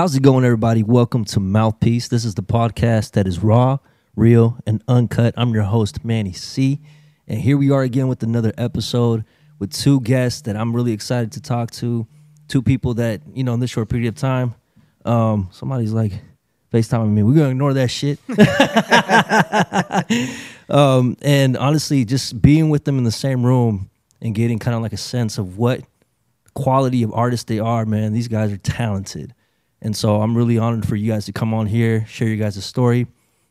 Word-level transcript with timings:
How's 0.00 0.16
it 0.16 0.22
going, 0.22 0.46
everybody? 0.46 0.82
Welcome 0.82 1.26
to 1.26 1.40
Mouthpiece. 1.40 2.08
This 2.08 2.24
is 2.24 2.34
the 2.34 2.42
podcast 2.42 3.10
that 3.12 3.26
is 3.26 3.40
raw, 3.40 3.80
real, 4.16 4.56
and 4.66 4.82
uncut. 4.88 5.34
I'm 5.36 5.52
your 5.52 5.64
host, 5.64 6.06
Manny 6.06 6.32
C. 6.32 6.80
And 7.28 7.38
here 7.38 7.58
we 7.58 7.70
are 7.70 7.82
again 7.82 8.08
with 8.08 8.22
another 8.22 8.50
episode 8.56 9.26
with 9.58 9.74
two 9.74 10.00
guests 10.00 10.40
that 10.40 10.56
I'm 10.56 10.74
really 10.74 10.92
excited 10.92 11.32
to 11.32 11.42
talk 11.42 11.70
to. 11.72 12.06
Two 12.48 12.62
people 12.62 12.94
that, 12.94 13.20
you 13.34 13.44
know, 13.44 13.52
in 13.52 13.60
this 13.60 13.68
short 13.68 13.90
period 13.90 14.08
of 14.08 14.14
time, 14.14 14.54
um, 15.04 15.50
somebody's 15.52 15.92
like 15.92 16.12
FaceTiming 16.72 17.10
me. 17.10 17.22
We're 17.22 17.34
going 17.34 17.48
to 17.48 17.50
ignore 17.50 17.74
that 17.74 17.88
shit. 17.88 18.18
um, 20.70 21.18
and 21.20 21.58
honestly, 21.58 22.06
just 22.06 22.40
being 22.40 22.70
with 22.70 22.84
them 22.84 22.96
in 22.96 23.04
the 23.04 23.12
same 23.12 23.44
room 23.44 23.90
and 24.22 24.34
getting 24.34 24.58
kind 24.58 24.74
of 24.74 24.80
like 24.80 24.94
a 24.94 24.96
sense 24.96 25.36
of 25.36 25.58
what 25.58 25.82
quality 26.54 27.02
of 27.02 27.12
artists 27.12 27.44
they 27.44 27.58
are, 27.58 27.84
man. 27.84 28.14
These 28.14 28.28
guys 28.28 28.50
are 28.50 28.56
talented. 28.56 29.34
And 29.82 29.96
so 29.96 30.20
I'm 30.20 30.36
really 30.36 30.58
honored 30.58 30.86
for 30.86 30.96
you 30.96 31.10
guys 31.10 31.24
to 31.26 31.32
come 31.32 31.54
on 31.54 31.66
here, 31.66 32.04
share 32.06 32.28
your 32.28 32.36
guys' 32.36 32.56
a 32.56 32.62
story. 32.62 33.06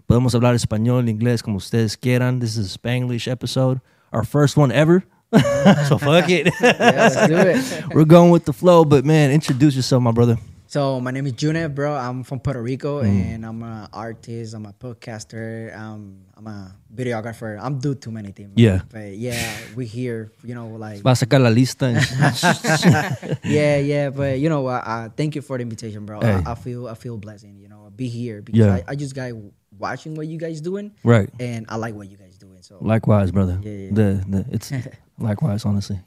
Podemos 0.07 0.33
hablar 0.33 0.55
español, 0.55 1.07
inglés, 1.07 1.43
como 1.43 1.57
ustedes 1.57 1.99
quieran. 1.99 2.39
This 2.39 2.57
is 2.57 2.75
a 2.75 2.77
Spanglish 2.77 3.27
episode, 3.27 3.79
our 4.11 4.23
first 4.23 4.57
one 4.57 4.71
ever. 4.71 5.03
so 5.87 5.97
fuck 5.97 6.29
it. 6.29 6.51
Yeah, 6.61 6.75
let's 6.79 7.27
do 7.27 7.35
it. 7.37 7.93
We're 7.93 8.05
going 8.05 8.31
with 8.31 8.45
the 8.45 8.53
flow, 8.53 8.85
but 8.85 9.05
man, 9.05 9.31
introduce 9.31 9.75
yourself, 9.75 10.01
my 10.01 10.11
brother. 10.11 10.37
So 10.69 11.01
my 11.01 11.09
name 11.09 11.25
is 11.25 11.31
June, 11.33 11.57
bro. 11.73 11.95
I'm 11.97 12.21
from 12.21 12.39
Puerto 12.41 12.61
Rico, 12.61 13.01
Mm. 13.01 13.25
and 13.33 13.43
I'm 13.43 13.63
an 13.63 13.87
artist. 13.91 14.53
I'm 14.53 14.67
a 14.67 14.71
podcaster. 14.73 15.75
Um, 15.75 16.17
I'm 16.37 16.45
a 16.45 16.75
videographer. 16.93 17.57
I'm 17.59 17.79
do 17.79 17.95
too 17.95 18.11
many 18.11 18.29
things. 18.31 18.51
Yeah. 18.55 18.81
but 18.87 19.17
yeah, 19.17 19.41
we 19.75 19.87
here. 19.87 20.31
You 20.43 20.53
know, 20.53 20.67
like 20.77 21.01
Va 21.01 21.09
a 21.09 21.13
sacar 21.15 21.41
la 21.41 21.49
lista. 21.49 21.89
yeah, 23.43 23.77
yeah. 23.81 24.11
But 24.11 24.37
you 24.37 24.47
know, 24.47 24.67
uh, 24.67 24.83
uh, 24.85 25.09
thank 25.17 25.33
you 25.33 25.41
for 25.41 25.57
the 25.57 25.63
invitation, 25.63 26.05
bro. 26.05 26.21
Hey. 26.21 26.37
I, 26.45 26.51
I 26.51 26.55
feel 26.55 26.87
I 26.87 26.93
feel 26.93 27.17
blessing. 27.17 27.57
You 27.57 27.67
know, 27.67 27.89
be 27.89 28.07
here 28.07 28.43
because 28.43 28.59
Yeah. 28.59 28.75
I, 28.85 28.93
I 28.93 28.95
just 28.95 29.15
got 29.15 29.33
watching 29.79 30.13
what 30.13 30.27
you 30.27 30.37
guys 30.37 30.61
doing, 30.61 30.91
right. 31.03 31.31
and 31.39 31.65
I 31.67 31.77
like 31.77 31.95
what 31.95 32.11
you 32.11 32.17
guys 32.17 32.37
doing. 32.37 32.61
So 32.61 32.77
Likewise, 32.79 33.31
brother. 33.31 33.57
Yeah, 33.63 33.71
yeah. 33.71 33.89
The, 33.91 34.07
the, 34.29 34.45
it's 34.51 34.69
likewise, 35.17 35.65
honestly. 35.65 35.97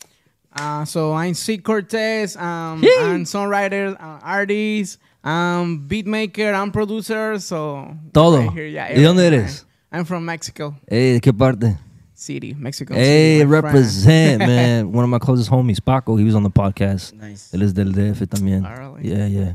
Uh, 0.55 0.85
so 0.85 1.13
I'm 1.15 1.35
C. 1.35 1.59
Cortez. 1.59 2.37
Um, 2.37 2.83
Yay. 2.83 2.91
I'm 3.01 3.25
songwriter, 3.25 3.95
uh, 3.99 4.19
artist, 4.23 4.99
um, 5.25 5.87
beat 5.89 6.07
maker, 6.07 6.53
I'm 6.53 6.71
producer. 6.73 7.39
So 7.39 7.97
Todo. 8.13 8.39
right 8.39 8.53
here, 8.53 8.67
yeah, 8.67 8.89
¿Y 8.91 9.01
dónde 9.03 9.25
everything. 9.27 9.41
eres? 9.47 9.65
I'm 9.91 10.05
from 10.05 10.25
Mexico 10.25 10.75
Hey, 10.89 11.13
¿de 11.15 11.21
qué 11.21 11.33
parte? 11.37 11.77
City, 12.15 12.55
Mexico. 12.55 12.95
Hey, 12.95 13.39
City, 13.39 13.45
represent, 13.47 14.39
man. 14.47 14.93
One 14.93 15.05
of 15.05 15.11
my 15.11 15.19
closest 15.19 15.51
homies, 15.51 15.85
Paco, 15.85 16.17
he 16.17 16.25
was 16.25 16.35
on 16.35 16.43
the 16.45 16.51
podcast. 16.51 17.15
nice. 17.15 17.51
Él 17.53 17.63
es 17.63 17.73
del 17.73 17.93
DF 17.93 18.27
también. 18.29 18.65
Oh, 18.67 18.79
really? 18.99 19.11
Yeah, 19.11 19.27
yeah. 19.27 19.55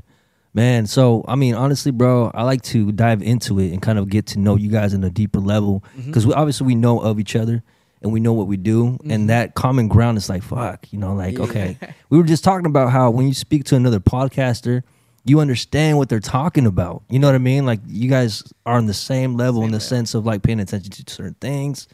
Man, 0.54 0.88
so 0.88 1.24
I 1.28 1.36
mean, 1.36 1.54
honestly, 1.54 1.92
bro, 1.92 2.32
I 2.34 2.42
like 2.44 2.64
to 2.74 2.92
dive 2.92 3.22
into 3.22 3.60
it 3.60 3.72
and 3.72 3.82
kind 3.82 4.00
of 4.00 4.10
get 4.10 4.26
to 4.28 4.40
know 4.40 4.56
you 4.56 4.70
guys 4.70 4.94
in 4.94 5.04
a 5.04 5.10
deeper 5.12 5.40
level 5.40 5.84
Mm-hmm. 5.96 6.08
because 6.08 6.26
we 6.26 6.34
obviously 6.34 6.66
we 6.66 6.74
know 6.76 7.00
of 7.00 7.20
each 7.20 7.36
other 7.36 7.64
and 8.02 8.12
we 8.12 8.20
know 8.20 8.34
what 8.34 8.48
we 8.48 8.58
do, 8.58 8.86
Mm-hmm. 8.86 9.12
and 9.12 9.30
that 9.30 9.56
common 9.56 9.88
ground 9.88 10.18
is 10.18 10.30
like, 10.30 10.44
fuck, 10.44 10.92
you 10.92 11.00
know, 11.00 11.14
like 11.16 11.38
Yeah. 11.38 11.44
okay. 11.46 11.78
we 12.10 12.18
were 12.18 12.24
just 12.24 12.44
talking 12.44 12.66
about 12.68 12.92
how 12.92 13.10
when 13.10 13.28
you 13.28 13.34
speak 13.34 13.64
to 13.66 13.76
another 13.76 14.00
podcaster, 14.00 14.84
you 15.26 15.40
understand 15.42 15.98
what 15.98 16.08
they're 16.08 16.20
talking 16.22 16.66
about. 16.66 17.04
You 17.10 17.20
know 17.20 17.28
what 17.28 17.36
I 17.36 17.40
mean? 17.40 17.66
Like 17.66 17.82
you 17.86 18.10
guys 18.10 18.44
are 18.66 18.78
on 18.78 18.86
the 18.86 18.94
same 18.94 19.36
level 19.36 19.64
in 19.66 19.72
the 19.72 19.80
sense 19.80 20.14
of 20.14 20.26
like 20.26 20.42
paying 20.42 20.60
attention 20.62 20.92
to 20.92 21.14
certain 21.14 21.36
things, 21.42 21.88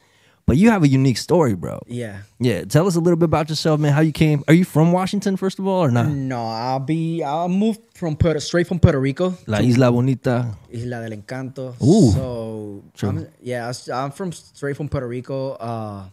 but 0.46 0.58
you 0.58 0.70
have 0.72 0.84
a 0.84 0.88
unique 0.88 1.18
story, 1.18 1.56
bro. 1.56 1.80
Yeah. 1.88 2.20
Yeah, 2.40 2.66
tell 2.66 2.86
us 2.88 2.96
a 2.96 3.00
little 3.00 3.16
bit 3.18 3.26
about 3.26 3.50
yourself, 3.50 3.80
man. 3.80 3.94
How 3.94 4.02
you 4.02 4.12
came? 4.12 4.44
Are 4.48 4.54
you 4.54 4.66
from 4.66 4.92
Washington, 4.92 5.38
first 5.38 5.60
of 5.60 5.68
all, 5.68 5.84
or 5.84 5.92
not? 5.92 6.08
No, 6.10 6.44
I'll 6.46 6.80
be. 6.80 7.24
I'll 7.24 7.48
move 7.50 7.78
from 7.96 8.16
Puerto, 8.16 8.40
straight 8.40 8.68
from 8.68 8.80
Puerto 8.80 9.00
Rico. 9.00 9.38
La 9.48 9.60
Isla 9.60 9.92
Bonita. 9.92 10.56
Isla 10.72 11.08
del 11.08 11.18
Encanto. 11.18 11.76
Ooh. 11.82 12.12
So 12.12 12.84
True. 12.94 13.10
I'm, 13.10 13.28
yeah, 13.42 13.72
I 13.72 13.92
I'm 14.04 14.12
from 14.12 14.32
straight 14.32 14.76
from 14.76 14.90
Puerto 14.90 15.08
Rico. 15.08 15.52
Uh, 15.54 16.06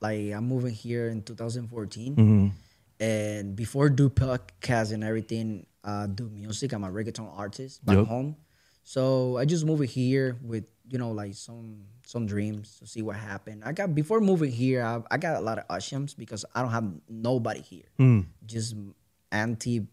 like 0.00 0.32
I'm 0.32 0.46
moving 0.48 0.74
here 0.74 1.08
in 1.08 1.22
2014, 1.22 2.16
Mhm. 2.16 2.52
and 3.00 3.56
before 3.56 3.88
do 3.90 4.08
podcast 4.10 4.92
and 4.92 5.02
everything, 5.04 5.66
uh, 5.84 6.06
do 6.06 6.28
music. 6.28 6.72
I'm 6.72 6.84
a 6.84 6.88
reggaeton 6.90 7.30
artist 7.36 7.84
back 7.84 7.96
Yup. 7.96 8.06
home. 8.06 8.36
So 8.84 9.36
I 9.36 9.44
just 9.44 9.64
moved 9.66 9.84
here 9.90 10.36
with 10.42 10.64
you 10.88 10.98
know 10.98 11.10
like 11.10 11.34
some 11.34 11.84
some 12.06 12.26
dreams 12.26 12.78
to 12.78 12.86
see 12.86 13.02
what 13.02 13.16
happened. 13.16 13.62
I 13.64 13.72
got 13.72 13.94
before 13.94 14.20
moving 14.20 14.50
here, 14.50 14.82
I, 14.82 15.02
I 15.10 15.18
got 15.18 15.36
a 15.36 15.40
lot 15.40 15.58
of 15.58 15.64
assumptions 15.68 16.14
because 16.14 16.44
I 16.54 16.62
don't 16.62 16.70
have 16.70 16.90
nobody 17.08 17.60
here. 17.60 17.84
Mm. 17.98 18.26
Just 18.46 18.74
auntie 19.30 19.86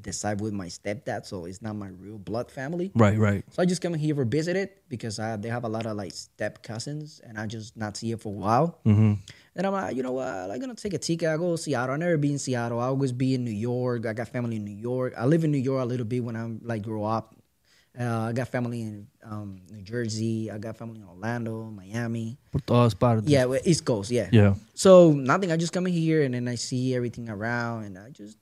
decide 0.00 0.40
with 0.40 0.52
my 0.52 0.66
stepdad, 0.66 1.26
so 1.26 1.44
it's 1.44 1.62
not 1.62 1.74
my 1.76 1.88
real 1.88 2.18
blood 2.18 2.50
family. 2.50 2.90
Right, 2.94 3.18
right. 3.18 3.44
So 3.50 3.62
I 3.62 3.66
just 3.66 3.82
come 3.82 3.94
here 3.94 4.14
for 4.14 4.24
visit 4.24 4.56
it 4.56 4.82
because 4.88 5.18
uh, 5.18 5.36
they 5.36 5.48
have 5.48 5.64
a 5.64 5.68
lot 5.68 5.86
of 5.86 5.96
like 5.96 6.12
step 6.12 6.62
cousins, 6.62 7.20
and 7.24 7.38
I 7.38 7.46
just 7.46 7.76
not 7.76 7.96
see 7.96 8.12
it 8.12 8.20
for 8.20 8.28
a 8.28 8.36
while. 8.36 8.78
Mm-hmm. 8.86 9.14
And 9.56 9.66
I'm 9.66 9.72
like, 9.72 9.96
you 9.96 10.02
know 10.02 10.12
what? 10.12 10.26
I'm 10.26 10.58
gonna 10.60 10.74
take 10.74 10.94
a 10.94 10.98
ticket. 10.98 11.28
I 11.28 11.36
go 11.36 11.56
to 11.56 11.58
Seattle. 11.58 11.94
I 11.94 11.98
never 11.98 12.16
been 12.16 12.32
in 12.32 12.38
Seattle. 12.38 12.80
I 12.80 12.86
always 12.86 13.12
be 13.12 13.34
in 13.34 13.44
New 13.44 13.50
York. 13.50 14.06
I 14.06 14.12
got 14.12 14.28
family 14.28 14.56
in 14.56 14.64
New 14.64 14.76
York. 14.76 15.14
I 15.16 15.26
live 15.26 15.44
in 15.44 15.50
New 15.50 15.58
York 15.58 15.82
a 15.82 15.86
little 15.86 16.06
bit 16.06 16.22
when 16.22 16.36
I'm 16.36 16.60
like 16.62 16.82
grow 16.82 17.04
up. 17.04 17.34
Uh, 17.98 18.28
I 18.28 18.32
got 18.32 18.48
family 18.48 18.82
in 18.82 19.06
um, 19.24 19.60
New 19.70 19.82
Jersey. 19.82 20.50
I 20.50 20.58
got 20.58 20.76
family 20.76 21.00
in 21.00 21.06
Orlando, 21.06 21.64
Miami. 21.64 22.38
Por 22.52 22.60
todas 22.60 22.94
partes. 22.94 23.28
Yeah, 23.28 23.46
well, 23.46 23.60
East 23.64 23.84
Coast. 23.84 24.10
Yeah. 24.10 24.28
Yeah. 24.32 24.54
So 24.74 25.12
nothing. 25.12 25.50
I 25.50 25.56
just 25.56 25.72
come 25.72 25.86
in 25.88 25.92
here 25.92 26.22
and 26.22 26.32
then 26.34 26.46
I 26.46 26.54
see 26.54 26.94
everything 26.94 27.28
around 27.28 27.84
and 27.84 27.98
I 27.98 28.10
just 28.10 28.38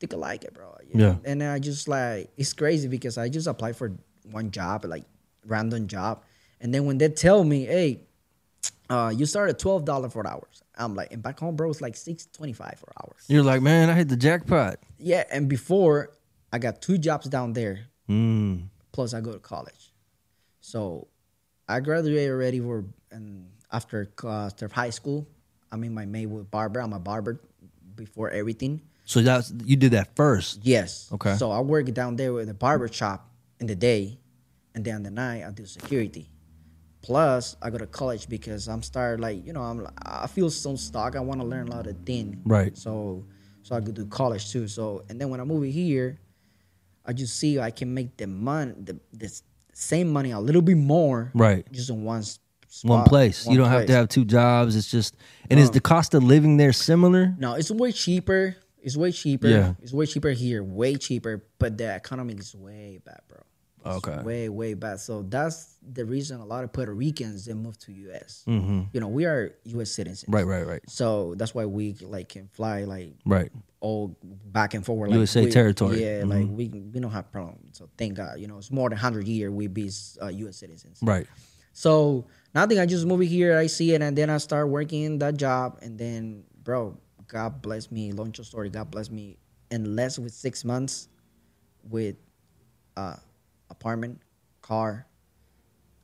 think 0.00 0.14
I 0.14 0.16
like 0.16 0.44
it, 0.44 0.54
bro. 0.54 0.74
you 0.82 0.98
Yeah. 1.00 1.06
know? 1.12 1.20
And 1.24 1.40
then 1.42 1.50
I 1.50 1.58
just 1.58 1.88
like 1.88 2.30
it's 2.38 2.52
crazy 2.54 2.88
because 2.88 3.18
I 3.18 3.28
just 3.28 3.46
applied 3.46 3.76
for 3.76 3.92
one 4.30 4.50
job, 4.50 4.84
like 4.86 5.04
random 5.46 5.86
job, 5.88 6.22
and 6.60 6.72
then 6.74 6.86
when 6.86 6.98
they 6.98 7.08
tell 7.10 7.44
me, 7.44 7.64
hey, 7.66 8.00
uh, 8.90 9.12
you 9.14 9.26
start 9.26 9.50
at 9.50 9.58
twelve 9.58 9.84
dollars 9.84 10.12
for 10.12 10.26
hours, 10.26 10.62
I'm 10.76 10.94
like, 10.94 11.12
and 11.12 11.22
back 11.22 11.38
home, 11.38 11.54
bro, 11.54 11.70
it's 11.70 11.80
like 11.82 11.96
six 11.96 12.26
twenty 12.32 12.52
five 12.54 12.78
for 12.80 12.90
hours. 13.00 13.22
You're 13.28 13.44
like, 13.44 13.60
man, 13.62 13.88
I 13.90 13.94
hit 13.94 14.08
the 14.08 14.16
jackpot. 14.16 14.78
Yeah, 14.98 15.22
and 15.30 15.48
before 15.48 16.10
I 16.52 16.58
got 16.58 16.80
two 16.80 16.96
jobs 16.98 17.26
down 17.28 17.52
there, 17.52 17.80
Mm. 18.08 18.68
Plus 18.96 19.12
I 19.12 19.20
go 19.20 19.30
to 19.30 19.38
college. 19.38 19.92
So 20.60 21.08
I 21.68 21.80
graduated 21.80 22.30
already 22.30 22.60
for 22.60 22.86
and 23.12 23.46
after 23.70 24.10
uh, 24.24 24.46
after 24.46 24.68
high 24.68 24.90
school. 24.90 25.28
I'm 25.70 25.84
in 25.84 25.92
my 25.92 26.06
May 26.06 26.24
with 26.24 26.50
barber. 26.50 26.80
I'm 26.80 26.94
a 26.94 26.98
barber 26.98 27.38
before 27.94 28.30
everything. 28.30 28.80
So 29.04 29.20
that's 29.20 29.52
you 29.64 29.76
did 29.76 29.92
that 29.92 30.16
first. 30.16 30.60
Yes. 30.62 31.10
Okay. 31.12 31.34
So 31.36 31.50
I 31.50 31.60
work 31.60 31.92
down 31.92 32.16
there 32.16 32.32
with 32.32 32.48
the 32.48 32.54
barber 32.54 32.88
shop 32.88 33.30
in 33.60 33.66
the 33.66 33.74
day, 33.76 34.18
and 34.74 34.82
then 34.82 35.02
the 35.02 35.10
night 35.10 35.44
I 35.46 35.50
do 35.50 35.66
security. 35.66 36.30
Plus, 37.02 37.54
I 37.60 37.68
go 37.68 37.78
to 37.78 37.86
college 37.86 38.28
because 38.28 38.66
I'm 38.66 38.82
started 38.82 39.20
like 39.20 39.44
you 39.46 39.52
know 39.52 39.62
I'm 39.62 39.86
I 40.06 40.26
feel 40.26 40.48
so 40.48 40.74
stuck. 40.76 41.16
I 41.16 41.20
want 41.20 41.42
to 41.42 41.46
learn 41.46 41.68
a 41.68 41.72
lot 41.76 41.86
of 41.86 41.96
things. 42.06 42.38
Right. 42.46 42.74
So 42.78 43.26
so 43.62 43.76
I 43.76 43.80
could 43.82 43.94
do 43.94 44.06
college 44.06 44.50
too. 44.50 44.66
So 44.68 45.04
and 45.10 45.20
then 45.20 45.28
when 45.28 45.40
I 45.40 45.44
move 45.44 45.64
here, 45.70 46.18
I 47.06 47.12
just 47.12 47.36
see 47.38 47.58
I 47.60 47.70
can 47.70 47.94
make 47.94 48.16
the 48.16 48.26
money 48.26 48.72
the 48.82 48.98
the 49.12 49.30
same 49.72 50.12
money 50.12 50.30
a 50.32 50.40
little 50.40 50.62
bit 50.62 50.76
more. 50.76 51.30
Right. 51.34 51.70
Just 51.72 51.90
in 51.90 52.02
one 52.04 52.20
s- 52.20 52.38
One 52.82 53.04
place. 53.04 53.46
one 53.46 53.52
you 53.54 53.60
don't 53.60 53.70
have 53.70 53.86
to 53.86 53.92
have 53.92 54.08
two 54.08 54.24
jobs. 54.24 54.74
It's 54.76 54.90
just 54.90 55.16
and 55.50 55.58
is 55.60 55.70
the 55.70 55.80
cost 55.80 56.14
of 56.14 56.22
living 56.24 56.56
there 56.56 56.72
similar? 56.72 57.34
No, 57.38 57.54
it's 57.54 57.70
way 57.70 57.92
cheaper. 57.92 58.56
It's 58.82 58.96
way 58.96 59.12
cheaper. 59.12 59.48
Yeah. 59.48 59.74
It's 59.82 59.92
way 59.92 60.06
cheaper 60.06 60.30
here. 60.30 60.62
Way 60.62 60.96
cheaper. 60.96 61.44
But 61.58 61.78
the 61.78 61.94
economy 61.94 62.34
is 62.34 62.54
way 62.54 63.00
bad, 63.04 63.20
bro. 63.28 63.40
It's 63.86 64.06
Okay. 64.08 64.22
Way, 64.22 64.48
way 64.48 64.74
bad. 64.74 65.00
So 65.00 65.22
that's 65.22 65.76
the 65.92 66.04
reason 66.04 66.40
a 66.40 66.44
lot 66.44 66.64
of 66.64 66.72
Puerto 66.72 66.92
Ricans 66.92 67.44
they 67.44 67.54
move 67.54 67.78
to 67.80 67.92
US. 67.92 68.44
Mm-hmm. 68.46 68.82
You 68.92 69.00
know, 69.00 69.08
we 69.08 69.24
are 69.24 69.54
US 69.64 69.90
citizens. 69.92 70.26
Right, 70.28 70.46
right, 70.46 70.66
right. 70.66 70.82
So 70.88 71.34
that's 71.36 71.54
why 71.54 71.64
we 71.66 71.94
like 72.02 72.28
can 72.30 72.48
fly 72.48 72.84
like 72.84 73.14
Right. 73.24 73.50
all 73.80 74.16
back 74.46 74.74
and 74.74 74.84
forward. 74.84 75.10
Like 75.10 75.16
USA 75.16 75.44
we- 75.44 75.50
territory. 75.50 76.02
Yeah, 76.02 76.22
Mhm. 76.22 76.28
like 76.30 76.46
we 76.58 76.68
we 76.92 77.00
don't 77.00 77.12
have 77.12 77.30
problem. 77.32 77.58
So 77.72 77.88
thank 77.96 78.14
God. 78.14 78.40
You 78.40 78.46
know, 78.48 78.58
it's 78.58 78.70
more 78.70 78.88
than 78.88 78.98
hundred 78.98 79.26
year 79.28 79.50
we 79.52 79.66
be 79.68 79.90
uh, 80.22 80.28
US 80.28 80.56
citizens. 80.56 80.98
Right. 81.02 81.26
So 81.72 82.26
nothing. 82.54 82.78
I 82.78 82.86
just 82.86 83.04
move 83.06 83.20
here. 83.20 83.56
I 83.58 83.66
see 83.66 83.92
it, 83.92 84.00
and 84.02 84.16
then 84.16 84.30
I 84.30 84.38
start 84.38 84.68
working 84.68 85.18
that 85.18 85.36
job, 85.36 85.78
and 85.82 85.98
then, 85.98 86.44
bro, 86.64 86.96
God 87.28 87.60
bless 87.60 87.90
me. 87.90 88.12
Long 88.12 88.32
story. 88.32 88.70
God 88.70 88.90
bless 88.90 89.10
me. 89.10 89.36
In 89.70 89.94
less 89.96 90.18
with 90.18 90.32
six 90.32 90.64
months, 90.64 91.08
with 91.90 92.16
uh, 92.96 93.16
apartment, 93.70 94.20
car, 94.62 95.06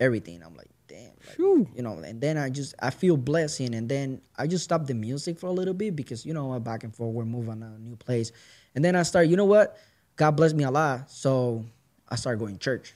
everything. 0.01 0.43
I'm 0.43 0.55
like, 0.55 0.69
damn, 0.89 1.13
like, 1.27 1.39
you 1.39 1.83
know. 1.83 1.99
And 1.99 2.21
then 2.21 2.37
I 2.39 2.51
just 2.51 2.75
I 2.81 2.91
feel 2.91 3.17
blessing, 3.17 3.75
and 3.75 3.89
then 3.89 4.21
I 4.37 4.47
just 4.47 4.65
stopped 4.65 4.87
the 4.87 4.95
music 4.95 5.39
for 5.39 5.47
a 5.47 5.53
little 5.53 5.75
bit 5.75 5.97
because 5.97 6.25
you 6.27 6.35
know 6.35 6.53
I'm 6.53 6.63
back 6.63 6.85
and 6.85 6.95
forth. 6.95 7.13
We're 7.15 7.25
moving 7.25 7.51
on 7.51 7.63
a 7.63 7.79
new 7.79 7.97
place, 7.97 8.33
and 8.75 8.85
then 8.85 8.97
I 8.97 9.03
start. 9.03 9.29
You 9.29 9.37
know 9.37 9.45
what? 9.47 9.77
God 10.17 10.33
bless 10.33 10.53
me 10.53 10.65
a 10.65 10.71
lot, 10.71 11.11
so 11.11 11.65
I 12.09 12.17
started 12.17 12.39
going 12.39 12.55
to 12.55 12.59
church. 12.61 12.95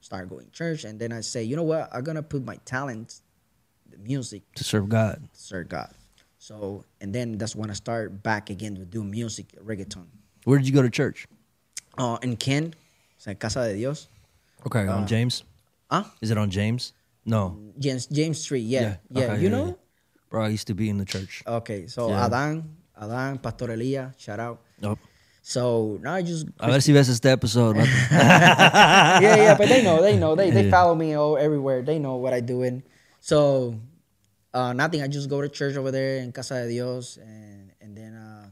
Start 0.00 0.28
going 0.28 0.46
to 0.46 0.52
church, 0.52 0.84
and 0.84 0.98
then 0.98 1.12
I 1.12 1.20
say, 1.20 1.42
you 1.44 1.56
know 1.56 1.62
what? 1.62 1.88
I'm 1.92 2.02
gonna 2.02 2.22
put 2.22 2.44
my 2.44 2.56
talents, 2.64 3.22
the 3.88 3.98
music, 3.98 4.42
To 4.54 4.64
serve 4.64 4.88
God. 4.88 5.28
serve 5.32 5.68
God. 5.68 5.92
So, 6.38 6.84
and 7.02 7.14
then 7.14 7.36
that's 7.36 7.54
when 7.54 7.70
I 7.70 7.74
start 7.74 8.22
back 8.22 8.48
again 8.48 8.74
to 8.76 8.84
do 8.86 9.04
music, 9.04 9.54
reggaeton. 9.62 10.06
Where 10.44 10.58
did 10.58 10.66
you 10.66 10.72
go 10.72 10.80
to 10.80 10.88
church? 10.88 11.26
Uh, 11.98 12.16
in 12.22 12.36
Kent, 12.36 12.76
o 13.20 13.22
sea, 13.22 13.34
Casa 13.34 13.64
de 13.68 13.74
Dios. 13.74 14.08
Okay, 14.64 14.88
on 14.88 15.06
James. 15.06 15.44
Huh? 15.90 16.04
Is 16.22 16.30
it 16.30 16.38
on 16.38 16.48
James? 16.48 16.94
No, 17.26 17.58
James 17.78 18.06
James 18.06 18.40
Street, 18.40 18.64
yeah, 18.64 18.96
yeah. 19.10 19.24
Okay, 19.28 19.42
you 19.44 19.50
know? 19.50 19.76
Bro, 20.30 20.44
I 20.44 20.48
used 20.48 20.66
to 20.68 20.74
be 20.74 20.88
in 20.88 20.96
the 20.96 21.04
church. 21.04 21.42
Okay, 21.46 21.86
so 21.86 22.08
Yeah. 22.08 22.24
Adan, 22.24 22.64
Adan, 22.96 23.36
Pastor 23.38 23.70
Elia, 23.72 24.14
shout 24.16 24.40
out. 24.40 24.60
Nope. 24.80 24.98
So 25.42 25.98
now 26.00 26.14
I 26.14 26.22
just 26.22 26.46
A 26.60 26.70
ver 26.72 26.80
si 26.80 26.92
ves 26.92 27.08
este 27.10 27.26
episode. 27.26 27.76
yeah, 28.10 29.20
yeah, 29.20 29.54
but 29.58 29.68
they 29.68 29.82
know, 29.84 30.00
they 30.00 30.16
know, 30.16 30.34
they 30.34 30.48
they 30.50 30.64
Yeah. 30.64 30.70
follow 30.70 30.94
me 30.94 31.12
all 31.12 31.36
everywhere. 31.36 31.82
They 31.84 31.98
know 31.98 32.16
what 32.16 32.32
I 32.32 32.40
doing. 32.40 32.82
So 33.20 33.76
uh, 34.54 34.72
nothing. 34.72 35.02
I 35.04 35.08
just 35.08 35.28
go 35.28 35.42
to 35.44 35.48
church 35.48 35.76
over 35.76 35.90
there 35.92 36.24
in 36.24 36.32
Casa 36.32 36.64
de 36.64 36.68
Dios, 36.72 37.18
and 37.20 37.72
and 37.84 37.92
then 37.92 38.16
uh, 38.16 38.48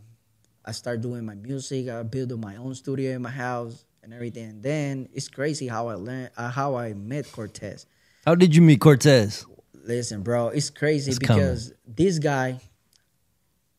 I 0.65 0.73
start 0.77 1.01
doing 1.01 1.25
my 1.25 1.37
music. 1.37 1.89
I 1.89 2.05
build 2.05 2.37
my 2.37 2.57
own 2.61 2.75
studio 2.77 3.17
in 3.17 3.23
my 3.25 3.33
house 3.33 3.88
and 4.09 4.15
everything. 4.15 4.45
And 4.49 4.63
then 4.63 5.09
it's 5.13 5.29
crazy 5.29 5.69
how 5.69 5.89
I 5.89 5.95
learned 5.95 6.31
uh, 6.37 6.49
how 6.51 6.77
I 6.77 6.95
met 6.95 7.31
Cortez. 7.31 7.85
How 8.25 8.35
did 8.35 8.55
you 8.57 8.63
meet 8.63 8.81
Cortez? 8.81 9.45
Listen, 9.75 10.23
bro, 10.23 10.49
it's 10.49 10.71
crazy 10.71 11.11
It's 11.11 11.19
coming. 11.19 11.45
because 11.45 11.73
this 11.87 12.19
guy 12.19 12.61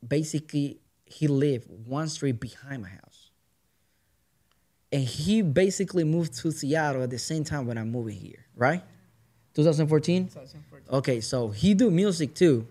basically 0.08 0.80
he 1.06 1.28
lived 1.28 1.68
one 1.88 2.08
street 2.08 2.40
behind 2.40 2.84
my 2.84 2.90
house. 2.90 3.32
And 4.92 5.04
he 5.04 5.42
basically 5.42 6.04
moved 6.04 6.34
to 6.40 6.52
Seattle 6.52 7.04
at 7.04 7.10
the 7.10 7.20
same 7.20 7.44
time 7.44 7.68
when 7.68 7.78
I'm 7.78 7.92
moving 7.92 8.16
here, 8.16 8.46
right? 8.56 8.84
2014? 9.56 10.30
Okay, 10.92 11.22
so 11.22 11.50
he 11.50 11.74
do 11.74 11.90
music 11.92 12.34
too. 12.36 12.66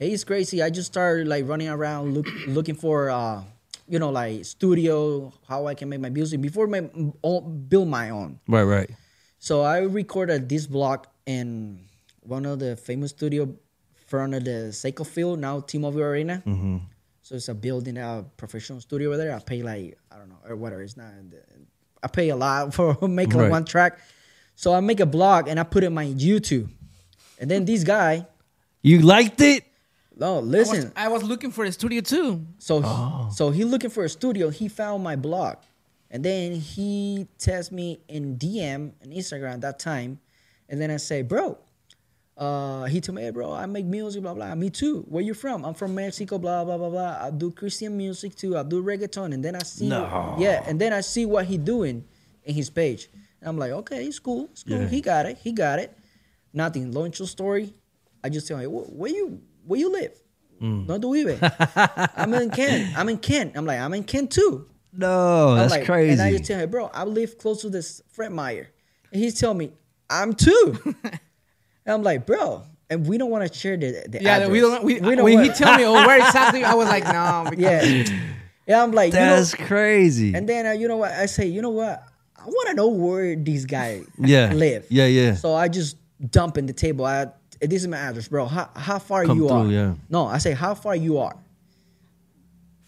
And 0.00 0.12
It's 0.12 0.24
crazy. 0.24 0.62
I 0.62 0.70
just 0.70 0.88
started 0.92 1.26
like 1.28 1.48
running 1.48 1.68
around 1.68 2.14
look, 2.14 2.26
looking 2.48 2.74
for 2.74 3.10
uh 3.10 3.42
you 3.88 3.98
know 3.98 4.10
like 4.10 4.44
studio, 4.44 5.32
how 5.48 5.66
I 5.66 5.74
can 5.74 5.88
make 5.88 6.00
my 6.00 6.10
music 6.10 6.40
before 6.40 6.66
my 6.66 6.88
own, 7.22 7.66
build 7.68 7.88
my 7.88 8.10
own. 8.10 8.40
Right, 8.48 8.64
right. 8.64 8.90
So 9.38 9.62
I 9.62 9.78
recorded 9.80 10.48
this 10.48 10.66
block 10.66 11.12
in 11.26 11.80
one 12.22 12.46
of 12.46 12.58
the 12.58 12.76
famous 12.76 13.10
studio 13.10 13.54
front 14.06 14.34
of 14.34 14.44
the 14.44 14.70
Safeco 14.72 15.06
Field, 15.06 15.38
now 15.38 15.60
T-Mobile 15.60 16.02
Arena. 16.02 16.42
Mm-hmm. 16.46 16.78
So 17.22 17.34
it's 17.34 17.48
a 17.48 17.54
building, 17.54 17.98
a 17.98 18.24
professional 18.36 18.80
studio 18.80 19.08
over 19.08 19.16
there. 19.18 19.34
I 19.34 19.40
pay 19.40 19.62
like 19.62 19.98
I 20.10 20.16
don't 20.18 20.28
know 20.28 20.38
or 20.48 20.56
whatever. 20.56 20.82
It's 20.82 20.96
not. 20.96 21.12
I 22.02 22.08
pay 22.08 22.28
a 22.30 22.36
lot 22.36 22.72
for 22.78 22.96
making 23.08 23.38
Right. 23.38 23.50
one 23.50 23.64
track. 23.64 23.98
So 24.54 24.72
I 24.72 24.80
make 24.80 25.00
a 25.00 25.06
blog 25.06 25.48
and 25.48 25.58
I 25.60 25.64
put 25.64 25.82
it 25.84 25.88
on 25.88 25.94
my 25.94 26.06
YouTube. 26.06 26.70
And 27.38 27.50
then 27.50 27.64
this 27.64 27.84
guy, 27.84 28.26
You 28.82 29.00
liked 29.00 29.40
it? 29.40 29.64
No, 30.16 30.36
I 30.36 30.40
was, 30.40 30.48
listen. 30.48 30.92
I 30.96 31.08
was 31.08 31.22
looking 31.22 31.50
for 31.50 31.64
a 31.64 31.72
studio 31.72 32.00
too. 32.00 32.46
So 32.58 32.80
Oh. 32.84 33.28
so 33.32 33.50
he 33.50 33.64
looking 33.64 33.90
for 33.90 34.04
a 34.04 34.08
studio. 34.08 34.50
He 34.50 34.68
found 34.68 35.04
my 35.04 35.16
blog, 35.16 35.56
and 36.10 36.24
then 36.24 36.52
he 36.54 37.26
texted 37.38 37.72
me 37.72 38.00
in 38.08 38.36
DM 38.38 38.92
and 39.02 39.12
Instagram 39.12 39.60
that 39.60 39.78
time, 39.78 40.18
and 40.68 40.80
then 40.80 40.90
I 40.90 40.96
say, 40.98 41.22
bro. 41.22 41.58
Uh, 42.38 42.84
he 42.84 43.00
told 43.00 43.16
me, 43.16 43.22
hey, 43.22 43.30
bro, 43.30 43.50
I 43.50 43.64
make 43.64 43.86
music, 43.86 44.20
blah 44.20 44.34
blah. 44.34 44.54
Me 44.54 44.68
too. 44.68 45.06
Where 45.08 45.22
you 45.22 45.32
from? 45.32 45.64
I'm 45.64 45.72
from 45.72 45.94
Mexico, 45.94 46.36
blah 46.36 46.64
blah 46.66 46.76
blah 46.76 46.90
blah. 46.90 47.16
I 47.18 47.30
do 47.30 47.50
Christian 47.50 47.96
music 47.96 48.34
too. 48.36 48.58
I 48.58 48.62
do 48.62 48.82
reggaeton, 48.82 49.32
and 49.32 49.42
then 49.42 49.56
I 49.56 49.60
see, 49.62 49.88
No. 49.88 50.36
yeah, 50.38 50.62
and 50.66 50.78
then 50.78 50.92
I 50.92 51.00
see 51.00 51.24
what 51.24 51.46
he 51.46 51.56
doing 51.56 52.04
in 52.44 52.54
his 52.54 52.68
page. 52.68 53.08
And 53.40 53.48
I'm 53.48 53.56
like, 53.56 53.70
okay, 53.72 54.04
it's 54.04 54.18
cool, 54.18 54.48
it's 54.52 54.64
cool. 54.64 54.80
Yeah. 54.82 54.86
He 54.88 55.00
got 55.00 55.24
it, 55.24 55.38
he 55.38 55.52
got 55.52 55.78
it. 55.78 55.96
Nothing. 56.52 56.92
Launch 56.92 57.20
your 57.20 57.28
story. 57.28 57.72
I 58.22 58.28
just 58.28 58.46
tell 58.48 58.58
him, 58.58 58.70
"Wh- 58.70 58.92
where 58.94 59.10
you 59.10 59.40
where 59.66 59.78
you 59.80 59.92
live? 59.92 60.12
Mm. 60.60 60.86
No, 60.86 60.98
do 60.98 61.12
vive? 61.12 62.10
I'm 62.16 62.32
in 62.34 62.50
Kent. 62.50 62.96
I'm 62.98 63.08
in 63.08 63.18
Kent. 63.18 63.52
I'm 63.56 63.66
like, 63.66 63.78
I'm 63.78 63.92
in 63.94 64.04
Kent 64.04 64.32
too. 64.32 64.66
No, 64.92 65.50
I'm 65.50 65.56
that's 65.58 65.72
like, 65.72 65.84
crazy. 65.84 66.12
And 66.12 66.22
I 66.22 66.30
just 66.32 66.44
tell 66.44 66.58
him, 66.58 66.70
bro, 66.70 66.86
I 66.86 67.04
live 67.04 67.36
close 67.36 67.60
to 67.62 67.70
this 67.70 68.00
Fred 68.12 68.32
Meyer. 68.32 68.70
And 69.12 69.22
he's 69.22 69.38
telling 69.38 69.58
me, 69.58 69.72
I'm 70.08 70.32
too. 70.32 70.78
and 71.04 71.18
I'm 71.86 72.02
like, 72.02 72.24
bro, 72.26 72.62
and 72.88 73.06
we 73.06 73.18
don't 73.18 73.30
want 73.30 73.46
to 73.50 73.58
share 73.58 73.76
the, 73.76 74.06
the 74.08 74.22
Yeah, 74.22 74.36
address. 74.36 74.50
we 74.50 74.60
don't. 74.60 74.82
We, 74.84 74.98
don't 74.98 75.22
when 75.22 75.42
he 75.42 75.50
tell 75.50 75.76
me, 75.76 75.84
oh, 75.84 75.92
where 75.92 76.16
exactly, 76.26 76.64
I 76.64 76.74
was 76.74 76.88
like, 76.88 77.04
no. 77.04 77.46
because- 77.50 78.08
yeah. 78.08 78.20
Yeah, 78.66 78.82
I'm 78.82 78.90
like, 78.90 79.12
you 79.12 79.20
know, 79.20 79.36
that's 79.36 79.54
crazy. 79.54 80.34
and 80.34 80.48
then 80.48 80.66
uh, 80.66 80.72
you 80.72 80.88
know 80.88 80.96
what? 80.96 81.12
I 81.12 81.26
say, 81.26 81.46
you 81.46 81.62
know 81.62 81.70
what? 81.70 82.02
I 82.36 82.44
want 82.46 82.68
to 82.70 82.74
know 82.74 82.88
where 82.88 83.36
these 83.36 83.64
guys 83.64 84.04
yeah. 84.18 84.52
live. 84.52 84.86
Yeah, 84.90 85.06
yeah. 85.06 85.34
So 85.34 85.54
I 85.54 85.68
just 85.68 85.96
dump 86.30 86.58
in 86.58 86.66
the 86.66 86.72
table. 86.72 87.04
I, 87.04 87.26
this 87.60 87.82
is 87.82 87.88
my 87.88 87.96
address, 87.96 88.28
bro. 88.28 88.46
How, 88.46 88.68
how 88.74 88.98
far 88.98 89.24
Come 89.24 89.38
you 89.38 89.48
are? 89.48 89.66
yeah. 89.66 89.94
No, 90.08 90.26
I 90.26 90.38
say 90.38 90.52
how 90.52 90.74
far 90.74 90.94
you 90.96 91.18
are. 91.18 91.34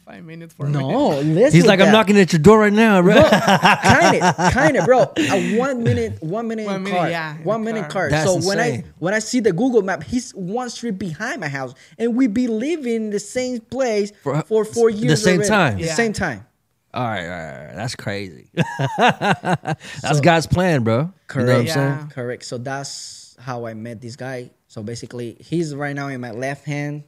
Five 0.05 0.25
minutes 0.25 0.55
for. 0.55 0.67
No, 0.67 1.09
listen. 1.21 1.53
He's 1.53 1.67
like, 1.67 1.81
I'm 1.81 1.93
knocking 1.93 2.19
at 2.19 2.33
your 2.33 2.41
door 2.41 2.61
right 2.61 2.73
now, 2.73 3.03
bro. 3.03 3.15
kind 3.29 4.23
of, 4.23 4.37
kind 4.53 4.77
of, 4.79 4.87
bro. 4.87 5.13
A 5.19 5.57
one 5.59 5.83
minute, 5.85 6.23
one 6.23 6.49
minute, 6.49 6.65
One 6.67 6.83
minute, 6.83 6.97
card, 6.97 7.11
yeah, 7.11 7.37
one 7.43 7.63
minute 7.63 7.83
car. 7.83 7.91
card. 7.91 8.13
That's 8.13 8.25
so 8.43 8.49
when 8.49 8.59
I 8.59 8.85
when 8.99 9.13
I 9.13 9.19
see 9.19 9.41
the 9.41 9.53
Google 9.53 9.83
map, 9.83 10.03
he's 10.03 10.31
one 10.33 10.71
street 10.71 10.99
behind 10.99 11.41
my 11.43 11.49
house, 11.49 11.75
and 11.99 12.17
we 12.17 12.27
be 12.27 12.47
living 12.49 12.95
in 12.95 13.11
the 13.11 13.21
same 13.21 13.61
place 13.61 14.11
For- 14.23 14.37
uh, 14.37 14.43
for, 14.43 14.65
four 14.65 14.91
the 14.91 15.15
same 15.17 15.35
already. 15.41 15.49
time? 15.49 15.79
The 15.79 15.85
Yeah. 15.85 15.95
same 15.95 16.15
time. 16.15 16.47
All 16.95 17.05
right, 17.05 17.25
all 17.25 17.29
right, 17.29 17.59
all 17.59 17.65
right. 17.67 17.77
That's 17.77 17.95
crazy. 17.95 18.49
that's 18.97 20.21
God's 20.23 20.47
plan, 20.47 20.85
bro. 20.85 20.95
You 20.95 21.01
know 21.03 21.05
what 21.05 21.11
I'm 21.11 21.27
Correct. 21.47 21.69
saying? 21.71 21.87
Yeah. 21.89 22.07
Correct. 22.15 22.45
So 22.47 22.57
that's 22.57 23.37
how 23.39 23.67
I 23.67 23.75
met 23.75 24.01
this 24.01 24.17
guy. 24.17 24.51
So 24.79 24.85
basically, 24.85 25.35
he's 25.41 25.75
right 25.75 25.91
now 25.91 26.07
in 26.07 26.21
my 26.21 26.31
left 26.31 26.63
hand 26.65 27.03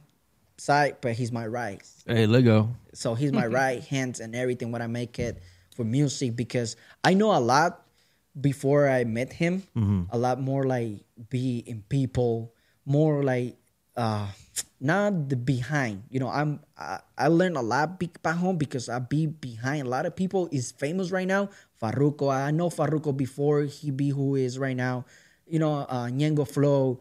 side, 0.57 0.97
but 0.99 1.13
he's 1.13 1.31
my 1.31 1.47
right. 1.47 1.79
Hey, 2.05 2.27
Lego. 2.27 2.67
So 2.91 3.15
he's 3.15 3.31
my 3.31 3.47
right 3.61 3.81
hand 3.81 4.19
and 4.19 4.35
everything 4.35 4.73
when 4.73 4.81
I 4.81 4.87
make 4.87 5.19
it 5.19 5.39
for 5.77 5.85
music 5.85 6.35
because 6.35 6.75
I 7.01 7.13
know 7.13 7.31
a 7.31 7.39
lot 7.39 7.87
before 8.35 8.89
I 8.89 9.05
met 9.05 9.31
him. 9.31 9.63
A 10.11 10.17
lot 10.17 10.41
more 10.41 10.65
like 10.65 10.99
be 11.29 11.63
in 11.63 11.79
people, 11.87 12.51
more 12.83 13.23
like 13.23 13.55
uh 13.95 14.27
not 14.81 15.29
the 15.29 15.37
behind. 15.37 16.03
You 16.11 16.19
know, 16.19 16.27
I'm 16.27 16.59
I, 16.77 16.99
I 17.17 17.27
learned 17.31 17.55
a 17.55 17.63
lot 17.63 18.03
be, 18.03 18.11
back 18.21 18.35
home 18.35 18.57
because 18.57 18.89
I 18.89 18.99
be 18.99 19.27
behind 19.27 19.87
a 19.87 19.89
lot 19.89 20.05
of 20.05 20.13
people 20.13 20.49
is 20.51 20.75
famous 20.75 21.09
right 21.09 21.23
now. 21.27 21.47
Farruko, 21.81 22.35
I 22.35 22.51
know 22.51 22.67
Farruko 22.67 23.15
before 23.15 23.63
he 23.63 23.91
be 23.91 24.09
who 24.09 24.35
he 24.35 24.43
is 24.43 24.59
right 24.59 24.75
now. 24.75 25.05
You 25.47 25.59
know, 25.59 25.87
uh 25.87 26.11
Ñengo 26.11 26.45
Flow. 26.45 26.99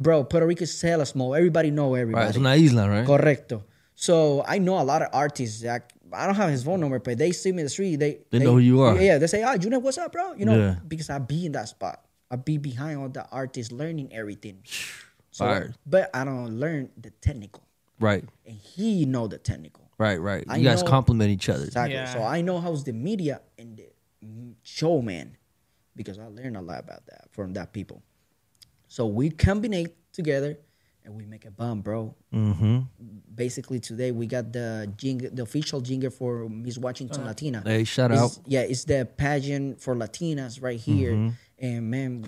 Bro, 0.00 0.24
Puerto 0.24 0.46
Rico 0.46 0.62
is 0.62 0.80
hella 0.80 1.04
small. 1.04 1.34
Everybody 1.34 1.70
know 1.72 1.94
everybody. 1.94 2.22
Right, 2.22 2.28
it's 2.28 2.38
una 2.38 2.54
isla, 2.54 2.88
right? 2.88 3.06
Correcto. 3.06 3.64
So 3.96 4.44
I 4.46 4.58
know 4.58 4.78
a 4.80 4.84
lot 4.84 5.02
of 5.02 5.08
artists 5.12 5.62
that 5.62 5.92
I 6.12 6.24
don't 6.26 6.36
have 6.36 6.50
his 6.50 6.62
phone 6.62 6.78
number, 6.80 7.00
but 7.00 7.18
they 7.18 7.32
see 7.32 7.50
me 7.50 7.58
in 7.62 7.66
the 7.66 7.70
street. 7.70 7.96
They 7.96 8.20
They 8.30 8.38
know 8.38 8.52
who 8.52 8.58
you 8.60 8.80
are. 8.82 8.96
Yeah, 9.00 9.18
they 9.18 9.26
say, 9.26 9.42
"Ah, 9.42 9.56
Junior, 9.56 9.80
what's 9.80 9.98
up, 9.98 10.12
bro?" 10.12 10.34
You 10.34 10.44
know, 10.46 10.56
Yeah. 10.56 10.76
because 10.86 11.10
I 11.10 11.18
be 11.18 11.46
in 11.46 11.52
that 11.52 11.68
spot. 11.68 12.00
I 12.30 12.36
be 12.36 12.58
behind 12.58 12.98
all 13.00 13.08
the 13.08 13.26
artists, 13.30 13.72
learning 13.72 14.12
everything. 14.12 14.62
So, 15.32 15.44
Fire. 15.44 15.74
but 15.84 16.10
I 16.14 16.24
don't 16.24 16.58
learn 16.60 16.90
the 16.96 17.10
technical, 17.20 17.62
Right, 18.00 18.24
and 18.46 18.56
he 18.56 19.04
know 19.04 19.26
the 19.26 19.38
technical. 19.38 19.90
right, 19.98 20.20
right. 20.20 20.44
I 20.48 20.56
You 20.58 20.64
guys 20.64 20.82
know- 20.82 20.90
complement 20.90 21.30
each 21.30 21.48
other. 21.48 21.64
Exactly. 21.64 21.94
Yeah. 21.94 22.12
So 22.12 22.22
I 22.22 22.40
know 22.40 22.60
how's 22.60 22.84
the 22.84 22.92
media 22.92 23.40
and 23.58 23.76
the 23.76 23.88
showman 24.62 25.36
because 25.96 26.18
I 26.18 26.26
learned 26.26 26.56
a 26.56 26.60
lot 26.62 26.80
about 26.80 27.06
that 27.06 27.28
from 27.32 27.52
that 27.54 27.72
people. 27.72 28.02
So 28.88 29.06
we 29.06 29.30
combine 29.30 29.88
together 30.12 30.58
and 31.04 31.14
we 31.14 31.24
make 31.24 31.44
a 31.44 31.50
bomb, 31.50 31.80
bro. 31.82 32.14
Mm-hmm. 32.34 32.80
Basically 33.34 33.78
today 33.80 34.10
we 34.10 34.26
got 34.26 34.52
the 34.52 34.92
jingle, 34.96 35.30
the 35.32 35.42
official 35.42 35.80
jingle 35.80 36.10
for 36.10 36.48
Miss 36.48 36.76
Washington 36.78 37.24
Latina. 37.24 37.62
Hey, 37.64 37.84
shout 37.84 38.10
It's- 38.10 38.38
out. 38.38 38.44
Yeah, 38.46 38.60
it's 38.60 38.84
the 38.84 39.06
pageant 39.16 39.80
for 39.80 39.94
Latinas 39.94 40.62
right 40.62 40.78
here, 40.80 41.12
Mm-hmm. 41.12 41.28
and 41.64 41.90
man, 41.90 42.24